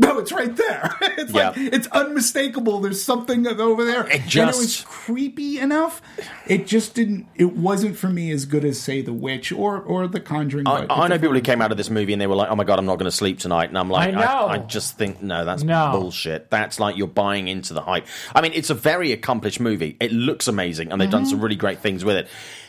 No, 0.00 0.18
it's 0.20 0.30
right 0.32 0.54
there. 0.54 0.94
It's 1.18 1.32
like 1.32 1.56
it's 1.56 1.88
unmistakable. 1.88 2.80
There's 2.80 3.02
something 3.02 3.44
over 3.46 3.84
there, 3.84 4.06
It 4.06 4.36
and 4.36 4.50
it 4.50 4.56
was 4.56 4.84
creepy 4.86 5.58
enough. 5.58 6.00
It 6.46 6.66
just 6.68 6.94
didn't. 6.94 7.26
It 7.34 7.56
wasn't 7.56 7.96
for 7.96 8.08
me 8.08 8.30
as 8.30 8.44
good 8.46 8.64
as 8.64 8.80
say 8.80 9.02
The 9.02 9.12
Witch 9.12 9.50
or 9.50 9.80
or 9.80 10.06
The 10.06 10.20
Conjuring. 10.20 10.68
I, 10.68 10.86
I 10.88 11.08
know 11.08 11.18
people 11.18 11.34
who 11.34 11.40
came 11.40 11.60
out 11.60 11.72
of 11.72 11.76
this 11.76 11.90
movie 11.90 12.12
and 12.12 12.22
they 12.22 12.28
were 12.28 12.36
like, 12.36 12.50
"Oh 12.50 12.54
my 12.56 12.62
god, 12.62 12.78
I'm 12.78 12.86
not 12.86 12.98
going 13.00 13.10
to 13.10 13.16
sleep 13.16 13.40
tonight," 13.40 13.68
and 13.68 13.76
I'm 13.76 13.90
like, 13.90 14.08
I 14.08 14.10
know. 14.12 14.46
I, 14.46 14.58
just 14.58 14.96
think 14.96 15.20
no, 15.22 15.44
that's 15.44 15.64
No. 15.64 15.90
bullshit. 15.92 16.50
That's 16.50 16.78
like 16.78 16.96
you're 16.96 17.08
buying 17.08 17.48
into 17.48 17.74
the 17.74 17.82
hype. 17.82 18.06
I 18.32 18.40
mean, 18.40 18.52
it's 18.54 18.70
a 18.70 18.74
very 18.74 19.10
accomplished 19.10 19.58
movie. 19.58 19.96
It 20.00 20.12
looks 20.12 20.46
amazing, 20.46 20.92
and 20.92 21.00
they've 21.00 21.10
done 21.10 21.22
Mm-hmm. 21.22 21.30
some 21.30 21.40
really 21.40 21.56
great 21.56 21.80
things 21.80 22.04
with 22.04 22.16
it. 22.16 22.28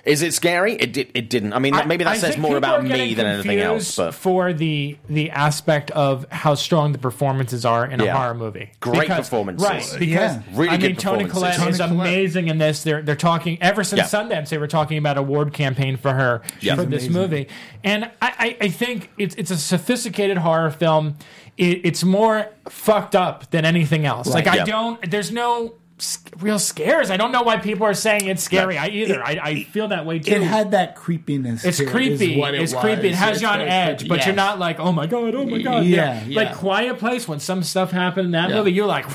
Is 0.10 0.22
it 0.22 0.34
scary? 0.34 0.74
It 0.74 0.91
did. 0.93 1.12
It 1.14 1.30
didn't. 1.30 1.53
I 1.53 1.60
mean, 1.60 1.74
I- 1.74 1.86
maybe 1.86 2.03
that 2.03 2.12
I 2.14 2.18
says 2.18 2.38
more 2.38 2.57
about 2.57 2.84
me 2.84 3.14
than 3.14 3.26
anything 3.26 3.60
else. 3.60 3.95
But 3.95 4.14
for 4.14 4.53
the 4.53 4.97
the 5.10 5.30
aspect 5.32 5.91
of 5.91 6.26
how 6.32 6.55
strong 6.55 6.91
the 6.91 6.97
performances 6.97 7.66
are 7.66 7.86
in 7.86 8.01
a 8.01 8.12
horror 8.12 8.34
movie, 8.34 8.72
Great 8.80 9.07
performances. 9.07 9.68
right? 9.68 9.86
Because 9.99 10.36
Yeah. 10.36 10.41
Really 10.53 10.70
I 10.70 10.72
mean, 10.78 10.82
good 10.82 10.99
Toni 10.99 11.26
performances. 11.26 11.34
Collette 11.34 11.57
Toni 11.57 11.70
is 11.72 11.78
Collette. 11.78 11.91
amazing 11.91 12.47
in 12.47 12.57
this. 12.57 12.84
They're 12.84 13.01
they're 13.01 13.16
talking 13.16 13.57
ever 13.62 13.84
since 13.84 13.99
Yeah. 13.99 14.05
Sundance. 14.22 14.49
They 14.49 14.57
were 14.57 14.68
talking 14.68 14.97
about 14.97 15.18
a 15.18 15.22
award 15.22 15.53
campaign 15.53 15.95
for 15.97 16.14
her 16.14 16.41
Yeah. 16.60 16.76
for 16.76 16.82
She's 16.84 16.89
this 16.89 17.10
movie, 17.10 17.47
and 17.84 18.05
I, 18.22 18.34
I, 18.39 18.57
I 18.62 18.68
think 18.70 19.10
it's 19.18 19.36
it's 19.36 19.51
a 19.51 19.57
sophisticated 19.57 20.38
horror 20.39 20.72
film. 20.72 21.16
It, 21.57 21.82
it's 21.84 22.03
more 22.05 22.47
fucked 22.70 23.16
up 23.16 23.51
than 23.51 23.66
anything 23.66 24.05
else. 24.05 24.28
Like 24.28 24.47
I 24.47 24.64
don't. 24.64 25.12
There's 25.12 25.32
no. 25.32 25.74
S- 26.00 26.20
Real 26.39 26.60
scares. 26.60 27.12
I 27.12 27.18
don't 27.18 27.32
know 27.32 27.41
why 27.43 27.58
people 27.58 27.86
are 27.86 27.93
saying 27.93 28.26
it's 28.28 28.43
scary. 28.43 28.78
I 28.78 28.88
either. 28.88 29.22
I, 29.24 29.39
I 29.41 29.64
feel 29.66 29.89
that 29.89 30.06
way 30.06 30.20
too. 30.20 30.32
It 30.36 30.41
had 30.41 30.72
that 30.72 30.95
creepiness. 30.95 31.66
It's 31.66 31.78
to 31.78 31.84
it, 31.84 31.88
is 31.88 31.91
creepy. 31.91 32.38
what 32.39 32.54
it 32.56 32.62
it's 32.62 32.74
was. 32.74 32.82
creepy. 32.82 33.10
It 33.10 33.16
has 33.16 33.41
you 33.41 33.47
on 33.47 33.62
edge, 33.62 34.00
creepy. 34.00 34.10
but 34.10 34.26
you're 34.26 34.36
not 34.36 34.60
like, 34.60 34.80
oh 34.80 34.91
my 34.91 35.06
god, 35.08 35.36
oh 35.36 35.45
my 35.45 35.62
god. 35.62 35.86
Yeah, 35.86 36.24
Like. 36.30 36.56
Quiet 36.56 36.97
Place, 37.00 37.28
when 37.28 37.39
some 37.39 37.64
stuff 37.64 37.91
happened 37.91 38.26
in 38.28 38.32
that 38.32 38.50
Yeah. 38.50 38.58
movie, 38.58 38.72
you're 38.74 38.86
like, 38.88 39.06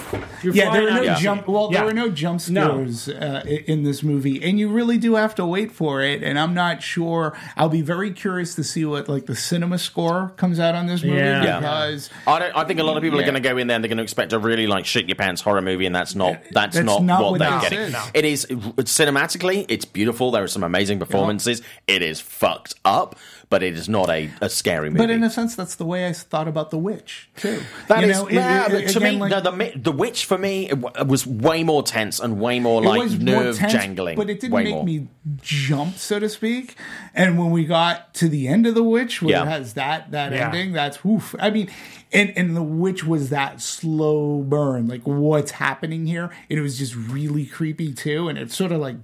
you're 0.43 0.55
Yeah, 0.55 0.71
there 0.73 0.83
were 0.85 0.91
no 0.91 1.09
out 1.11 1.19
jump. 1.19 1.49
Well, 1.49 1.69
Yeah. 1.73 1.79
there 1.79 1.87
were 1.87 1.93
no 1.95 2.09
jump 2.11 2.49
No. 2.49 2.87
scares 2.87 3.09
uh, 3.09 3.43
in 3.47 3.83
this 3.85 4.03
movie, 4.03 4.43
and 4.43 4.59
you 4.59 4.69
really 4.69 4.99
do 4.99 5.15
have 5.17 5.35
to 5.37 5.47
wait 5.47 5.73
for 5.73 6.03
it. 6.03 6.23
And 6.23 6.39
I'm 6.39 6.55
not 6.55 6.83
sure. 6.83 7.37
I'll 7.57 7.69
be 7.69 7.83
very 7.83 8.11
curious 8.13 8.55
to 8.57 8.65
see 8.65 8.85
what 8.85 9.09
like 9.09 9.27
the 9.27 9.37
cinema 9.37 9.79
score 9.79 10.33
comes 10.37 10.59
out 10.61 10.75
on 10.75 10.87
this 10.87 11.03
movie 11.03 11.17
Yeah. 11.19 11.43
Yeah. 11.45 11.59
because 11.61 12.11
I 12.27 12.39
don't. 12.39 12.57
I 12.57 12.65
think 12.65 12.81
a 12.81 12.83
lot 12.85 12.97
of 12.97 13.03
people 13.03 13.19
are 13.19 13.23
going 13.23 13.35
to 13.35 13.41
go 13.41 13.57
in 13.59 13.67
there 13.67 13.75
and 13.77 13.85
they're 13.85 13.89
going 13.89 13.99
to 13.99 14.03
expect 14.03 14.33
a 14.33 14.39
really 14.39 14.67
like 14.67 14.85
shit 14.87 15.07
your 15.09 15.17
pants 15.17 15.41
horror 15.43 15.63
movie, 15.63 15.87
and 15.87 15.95
that's 15.95 16.15
not. 16.15 16.41
That's, 16.53 16.74
That's 16.75 16.87
not, 16.87 17.03
not 17.03 17.23
what, 17.23 17.31
what 17.33 17.39
they're 17.41 17.61
getting. 17.61 17.79
is. 17.79 17.93
No. 17.93 18.05
It 18.15 18.25
is 18.25 18.47
cinematically. 18.47 19.67
It's 19.69 19.85
beautiful. 19.85 20.31
There 20.31 20.43
are 20.43 20.49
some 20.49 20.63
amazing 20.63 20.99
performances. 20.99 21.63
It 21.87 22.03
is 22.03 22.21
fucked 22.21 22.75
up, 22.85 23.17
but 23.55 23.63
it 23.63 23.75
is 23.79 23.89
not 23.89 24.11
a, 24.11 24.29
a 24.41 24.49
scary 24.51 24.91
movie. 24.91 24.99
But 25.05 25.11
in 25.11 25.23
a 25.23 25.31
sense, 25.31 25.55
that's 25.55 25.77
the 25.77 25.85
way 25.85 26.09
I 26.09 26.13
thought 26.13 26.49
about 26.49 26.71
The 26.73 26.79
Witch 26.79 27.29
too. 27.37 27.61
That 27.87 28.03
You 28.03 28.11
is- 28.11 28.17
know, 28.19 28.29
yeah, 28.29 28.67
it- 28.67 28.71
but 28.73 28.89
to 28.89 28.99
again, 28.99 29.15
me, 29.15 29.21
like- 29.21 29.31
no, 29.31 29.41
the, 29.41 29.73
the 29.77 29.93
witch 29.93 30.25
for 30.25 30.37
me 30.37 30.69
it 30.71 30.81
w- 30.81 31.05
was 31.07 31.25
way 31.25 31.63
more 31.63 31.85
tense 31.85 32.19
and 32.19 32.41
way 32.41 32.59
more 32.59 32.83
like 32.83 33.01
was 33.01 33.17
more 33.17 33.25
nerve 33.43 33.57
tense, 33.57 33.73
jangling. 33.73 34.17
but 34.17 34.29
it 34.29 34.41
didn't 34.41 34.55
way 34.55 34.65
make 34.65 34.75
more. 34.75 34.85
me 34.85 35.07
jump, 35.41 35.97
so 35.99 36.19
to 36.19 36.29
speak. 36.29 36.75
And 37.15 37.39
when 37.39 37.53
we 37.53 37.65
got 37.65 38.13
to 38.15 38.29
the 38.29 38.49
end 38.49 38.67
of 38.67 38.75
the 38.75 38.83
witch, 38.83 39.23
where 39.23 39.31
Yeah. 39.37 39.43
it 39.45 39.49
has 39.49 39.75
that 39.75 40.11
that 40.11 40.33
Yeah. 40.33 40.47
ending, 40.47 40.73
that's 40.73 41.05
woof. 41.05 41.37
I 41.39 41.51
mean, 41.51 41.69
and 42.13 42.33
and 42.37 42.57
the 42.57 42.63
witch 42.65 43.05
was 43.05 43.31
that 43.31 43.61
slow 43.61 44.39
burn, 44.43 44.89
like 44.89 45.03
what's 45.05 45.53
happening 45.53 46.07
here, 46.07 46.29
and 46.51 46.59
it 46.59 46.63
was 46.63 46.77
just 46.77 46.97
really 46.97 47.47
creepy 47.47 47.93
too. 47.93 48.29
And 48.29 48.37
it 48.37 48.51
sort 48.51 48.73
of 48.73 48.81
like 48.81 48.97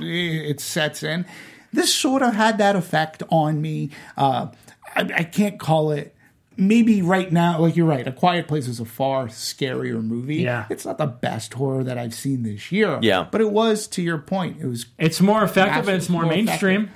it 0.00 0.60
sets 0.60 1.02
in. 1.02 1.24
This 1.72 1.94
sort 1.94 2.22
of 2.22 2.34
had 2.34 2.58
that 2.58 2.76
effect 2.76 3.22
on 3.30 3.60
me. 3.60 3.90
Uh, 4.16 4.48
I, 4.94 5.00
I 5.16 5.22
can't 5.24 5.58
call 5.58 5.90
it. 5.92 6.14
Maybe 6.60 7.02
right 7.02 7.30
now, 7.30 7.60
like 7.60 7.76
you're 7.76 7.86
right, 7.86 8.04
A 8.08 8.10
Quiet 8.10 8.48
Place 8.48 8.66
is 8.66 8.80
a 8.80 8.84
far 8.84 9.26
scarier 9.28 10.02
movie. 10.02 10.36
Yeah. 10.36 10.66
It's 10.70 10.84
not 10.84 10.98
the 10.98 11.06
best 11.06 11.54
horror 11.54 11.84
that 11.84 11.96
I've 11.98 12.14
seen 12.14 12.42
this 12.42 12.72
year. 12.72 12.98
Yeah. 13.00 13.28
But 13.30 13.40
it 13.42 13.50
was, 13.52 13.86
to 13.88 14.02
your 14.02 14.18
point, 14.18 14.60
it 14.60 14.66
was 14.66 14.86
It's 14.98 15.20
more 15.20 15.44
effective 15.44 15.86
and 15.86 15.96
it's 15.98 16.08
more, 16.08 16.24
effective. 16.24 16.46
mainstream. 16.46 16.90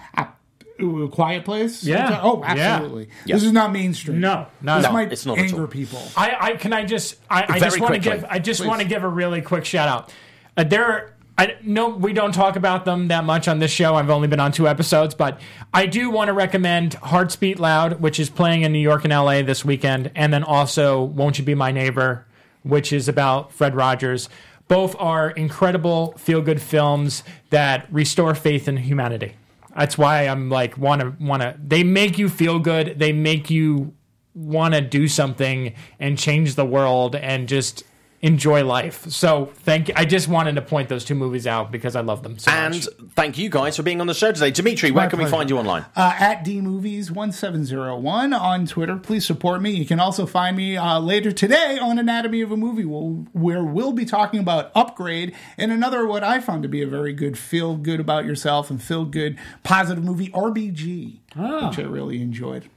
Ooh, 0.81 1.09
Quiet 1.11 1.45
Place? 1.45 1.85
Yeah. 1.85 2.18
Oh, 2.25 2.43
absolutely. 2.45 3.09
Yeah. 3.25 3.37
This 3.37 3.45
is 3.45 3.53
not 3.53 3.70
mainstream. 3.73 4.18
No, 4.20 4.49
no, 4.62 4.77
This 4.79 4.87
no. 4.87 4.93
might 4.93 5.12
it's 5.12 5.25
not 5.27 5.39
at 5.39 5.45
anger 5.45 5.61
all. 5.61 5.66
people. 5.68 6.03
I, 6.16 6.37
I 6.41 6.57
can 6.57 6.73
I 6.73 6.85
just 6.85 7.16
I, 7.31 7.45
I 7.49 7.59
just 7.61 7.79
want 7.79 7.95
to 7.95 8.01
give 8.01 8.25
I 8.29 8.41
just 8.41 8.66
want 8.66 8.81
to 8.81 8.87
give 8.89 9.05
a 9.05 9.09
really 9.09 9.43
quick 9.43 9.64
shout 9.64 9.89
out. 9.89 10.12
Uh, 10.57 10.64
there 10.64 10.85
are 10.85 11.12
I 11.39 11.57
no 11.62 11.89
we 11.89 12.12
don't 12.12 12.33
talk 12.33 12.57
about 12.57 12.85
them 12.85 13.09
that 13.09 13.24
much 13.24 13.49
on 13.49 13.59
this 13.59 13.70
show. 13.70 13.95
I've 13.95 14.11
only 14.11 14.28
been 14.28 14.41
on 14.41 14.53
two 14.53 14.68
episodes, 14.68 15.14
but 15.14 15.41
I 15.72 15.87
do 15.87 16.11
want 16.11 16.28
to 16.28 16.33
recommend 16.33 16.95
Hearts 16.95 17.37
Beat 17.37 17.59
Loud, 17.59 18.01
which 18.01 18.20
is 18.20 18.28
playing 18.28 18.62
in 18.62 18.72
New 18.72 18.78
York 18.78 19.05
and 19.05 19.12
LA 19.12 19.43
this 19.43 19.64
weekend, 19.64 20.11
and 20.14 20.33
then 20.33 20.45
also 20.45 21.03
Won't 21.03 21.39
You 21.39 21.45
Be 21.45 21.55
My 21.55 21.72
Neighbor, 21.72 22.26
which 22.62 22.93
is 22.93 23.09
about 23.09 23.53
Fred 23.53 23.74
Rogers. 23.74 24.28
Both 24.68 24.95
are 24.99 25.30
incredible 25.30 26.14
feel 26.18 26.43
good 26.43 26.61
films 26.61 27.24
that 27.51 27.93
restore 27.93 28.35
faith 28.35 28.68
in 28.68 28.76
humanity. 28.76 29.35
That's 29.76 29.97
why 29.97 30.26
I'm 30.26 30.51
like 30.51 30.76
want 30.76 31.01
to 31.01 31.14
want 31.18 31.43
to. 31.43 31.57
They 31.59 31.83
make 31.83 32.18
you 32.18 32.28
feel 32.28 32.59
good. 32.59 32.99
They 32.99 33.12
make 33.12 33.51
you 33.51 33.95
want 34.35 34.74
to 34.74 34.80
do 34.80 35.09
something 35.09 35.74
and 35.99 36.18
change 36.18 36.55
the 36.55 36.64
world 36.64 37.14
and 37.14 37.49
just 37.49 37.85
enjoy 38.23 38.64
life. 38.64 39.05
So 39.11 39.51
thank 39.64 39.89
you. 39.89 39.95
I 39.97 40.05
just 40.05 40.29
wanted 40.29 40.55
to 40.55 40.62
point 40.62 40.89
those 40.89 41.05
two 41.05 41.16
movies 41.16 41.45
out 41.47 41.73
because 41.73 41.97
I 41.97 42.01
love 42.03 42.23
them 42.23 42.39
so 42.39 42.51
much. 42.51 42.61
And 42.61 42.75
much. 42.75 43.12
thank 43.14 43.37
you 43.37 43.51
guys 43.51 43.77
for 43.77 43.83
being 43.83 44.01
on 44.01 44.07
the 44.07 44.14
show 44.14 44.31
today. 44.31 44.53
Dimitri, 44.53 44.93
where 44.93 45.05
My 45.07 45.11
can 45.11 45.18
we 45.18 45.27
find 45.27 45.51
you 45.51 45.59
online? 45.59 45.85
uh, 45.97 46.14
at 46.18 46.45
dmovies1701 46.45 48.39
on 48.41 48.66
Twitter. 48.66 48.97
Please 48.97 49.27
support 49.27 49.61
me. 49.61 49.70
You 49.73 49.85
can 49.85 49.99
also 50.01 50.25
find 50.27 50.57
me 50.57 50.77
uh, 50.77 51.01
later 51.01 51.33
today 51.33 51.79
on 51.81 51.99
Anatomy 51.99 52.41
of 52.43 52.53
a 52.53 52.57
Movie, 52.57 52.85
we'll, 52.85 53.27
where 53.33 53.64
we'll 53.64 53.93
be 53.93 54.05
talking 54.05 54.39
about 54.41 54.70
Upgrade 54.75 55.35
and 55.59 55.73
another 55.73 56.07
what 56.07 56.23
I 56.23 56.41
found 56.41 56.62
to 56.62 56.68
be 56.68 56.81
a 56.83 56.87
very 56.87 57.12
good 57.12 57.37
feel 57.37 57.77
good 57.77 57.99
about 58.01 58.25
yourself 58.25 58.70
and 58.70 58.81
feel 58.81 59.05
good 59.05 59.37
positive 59.64 60.05
movie, 60.05 60.29
RBG, 60.29 61.18
which 61.35 61.79
I 61.79 61.83
really 61.83 62.23
enjoyed. 62.23 62.68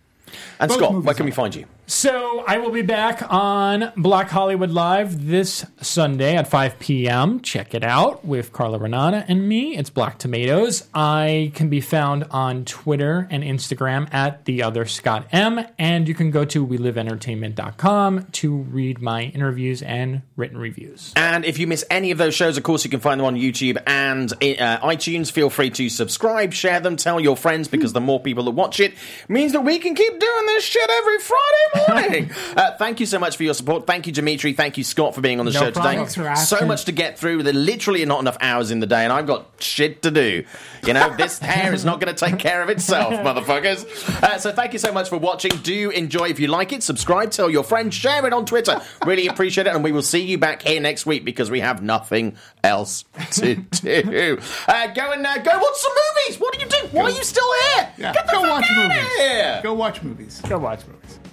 And 0.60 0.70
Both 0.70 0.78
Scott, 0.80 1.04
where 1.04 1.14
can 1.14 1.26
we 1.26 1.32
find 1.32 1.54
you? 1.54 1.66
So 1.88 2.44
I 2.48 2.58
will 2.58 2.72
be 2.72 2.82
back 2.82 3.32
on 3.32 3.92
Black 3.96 4.30
Hollywood 4.30 4.72
Live 4.72 5.28
this 5.28 5.68
Sunday 5.82 6.36
at 6.36 6.48
5 6.48 6.80
p.m. 6.80 7.42
Check 7.42 7.76
it 7.76 7.84
out 7.84 8.26
with 8.26 8.52
Carla 8.52 8.80
Renata 8.80 9.24
and 9.28 9.48
me. 9.48 9.78
It's 9.78 9.92
Black 9.92 10.18
Tomatoes. 10.18 10.88
I 10.96 11.52
can 11.54 11.70
be 11.70 11.82
found 11.82 12.26
on 12.32 12.66
Twitter 12.66 13.28
and 13.30 13.44
Instagram 13.44 14.12
at 14.12 14.46
the 14.46 14.64
other 14.64 14.86
Scott 14.86 15.28
M. 15.32 15.64
And 15.78 16.08
you 16.08 16.16
can 16.16 16.32
go 16.32 16.44
to 16.46 16.66
weliveentertainment.com 16.66 18.28
to 18.32 18.56
read 18.56 19.00
my 19.00 19.26
interviews 19.26 19.84
and 19.84 20.24
written 20.36 20.58
reviews. 20.58 21.14
And 21.16 21.46
if 21.46 21.60
you 21.60 21.68
miss 21.68 21.86
any 21.92 22.10
of 22.10 22.18
those 22.18 22.34
shows, 22.34 22.58
of 22.58 22.64
course, 22.64 22.84
you 22.84 22.90
can 22.90 23.00
find 23.00 23.20
them 23.20 23.28
on 23.28 23.36
YouTube 23.36 23.78
and 23.86 24.34
uh, 24.34 24.80
iTunes. 24.80 25.32
Feel 25.32 25.52
free 25.52 25.70
to 25.70 25.90
subscribe, 25.90 26.52
share 26.52 26.80
them, 26.80 26.96
tell 26.96 27.20
your 27.20 27.38
friends, 27.38 27.68
because 27.68 27.94
the 27.94 28.02
more 28.02 28.20
people 28.20 28.46
that 28.46 28.52
watch 28.52 28.80
it 28.80 28.96
means 29.30 29.52
that 29.52 29.62
we 29.62 29.78
can 29.78 29.94
keep 29.94 30.20
doing 30.20 30.46
this 30.48 30.64
shit 30.64 30.90
every 30.90 31.20
Friday 31.20 31.75
morning. 31.88 32.32
uh, 32.56 32.72
thank 32.78 33.00
you 33.00 33.06
so 33.06 33.20
much 33.20 33.38
for 33.38 33.44
your 33.44 33.54
support. 33.54 33.88
Thank 33.88 34.08
you, 34.08 34.14
Dimitri. 34.14 34.54
Thank 34.54 34.78
you, 34.78 34.84
Scott, 34.84 35.16
for 35.16 35.22
being 35.22 35.40
on 35.40 35.46
the 35.46 35.52
No 35.52 35.60
show 35.60 35.72
problem. 35.72 36.06
today. 36.08 36.30
For 36.30 36.36
so 36.36 36.66
much 36.66 36.86
to 36.86 36.92
get 36.92 37.18
through. 37.20 37.44
There 37.44 37.54
literally 37.54 38.04
are 38.04 38.08
not 38.08 38.20
enough 38.22 38.38
hours 38.42 38.72
in 38.72 38.80
the 38.80 38.88
day, 38.88 39.04
and 39.04 39.12
I've 39.14 39.28
got 39.28 39.48
shit 39.60 40.02
to 40.04 40.12
do. 40.12 40.44
You 40.86 40.94
know, 40.94 41.16
this 41.18 41.40
hair 41.40 41.74
is 41.74 41.84
not 41.86 42.00
going 42.00 42.14
to 42.16 42.26
take 42.26 42.40
care 42.40 42.62
of 42.62 42.70
itself, 42.70 43.14
motherfuckers. 43.14 43.86
Uh, 44.24 44.38
so 44.40 44.52
thank 44.52 44.74
you 44.74 44.80
so 44.80 44.92
much 44.92 45.10
for 45.10 45.18
watching. 45.18 45.52
Do 45.64 45.90
enjoy 45.90 46.30
if 46.30 46.40
you 46.40 46.48
like 46.48 46.74
it. 46.74 46.84
Subscribe, 46.84 47.32
tell 47.32 47.50
your 47.50 47.64
friends, 47.64 47.96
share 47.96 48.26
it 48.26 48.34
on 48.34 48.46
Twitter. 48.46 48.82
Really 49.06 49.28
appreciate 49.28 49.68
it, 49.68 49.74
and 49.74 49.84
we 49.84 49.92
will 49.92 50.02
see 50.02 50.22
you 50.22 50.38
back 50.38 50.62
here 50.62 50.80
next 50.80 51.06
week 51.06 51.26
because 51.26 51.50
we 51.52 51.60
have 51.62 51.82
nothing 51.82 52.36
else 52.64 53.06
to 53.32 53.56
do. 53.72 54.40
Uh, 54.68 54.88
go 54.94 55.12
and 55.12 55.26
uh, 55.26 55.38
go 55.40 55.52
watch 55.58 55.76
some 55.76 55.94
movies. 55.94 56.40
What 56.40 56.54
do 56.54 56.60
you 56.60 56.68
do? 56.68 56.88
Why 56.92 57.04
are 57.04 57.10
you 57.12 57.24
still 57.24 57.48
here? 57.76 57.90
Yeah, 57.98 58.14
Get 58.14 58.26
the 58.28 58.34
go 58.34 58.42
fuck 58.42 58.50
watch 58.52 58.64
outta 58.72 58.88
movies. 58.88 59.10
Here. 59.18 59.60
Go 59.64 59.74
watch 59.74 60.04
movies. 60.04 60.42
Go 60.42 60.58
watch 60.60 60.82
movies. 60.88 61.05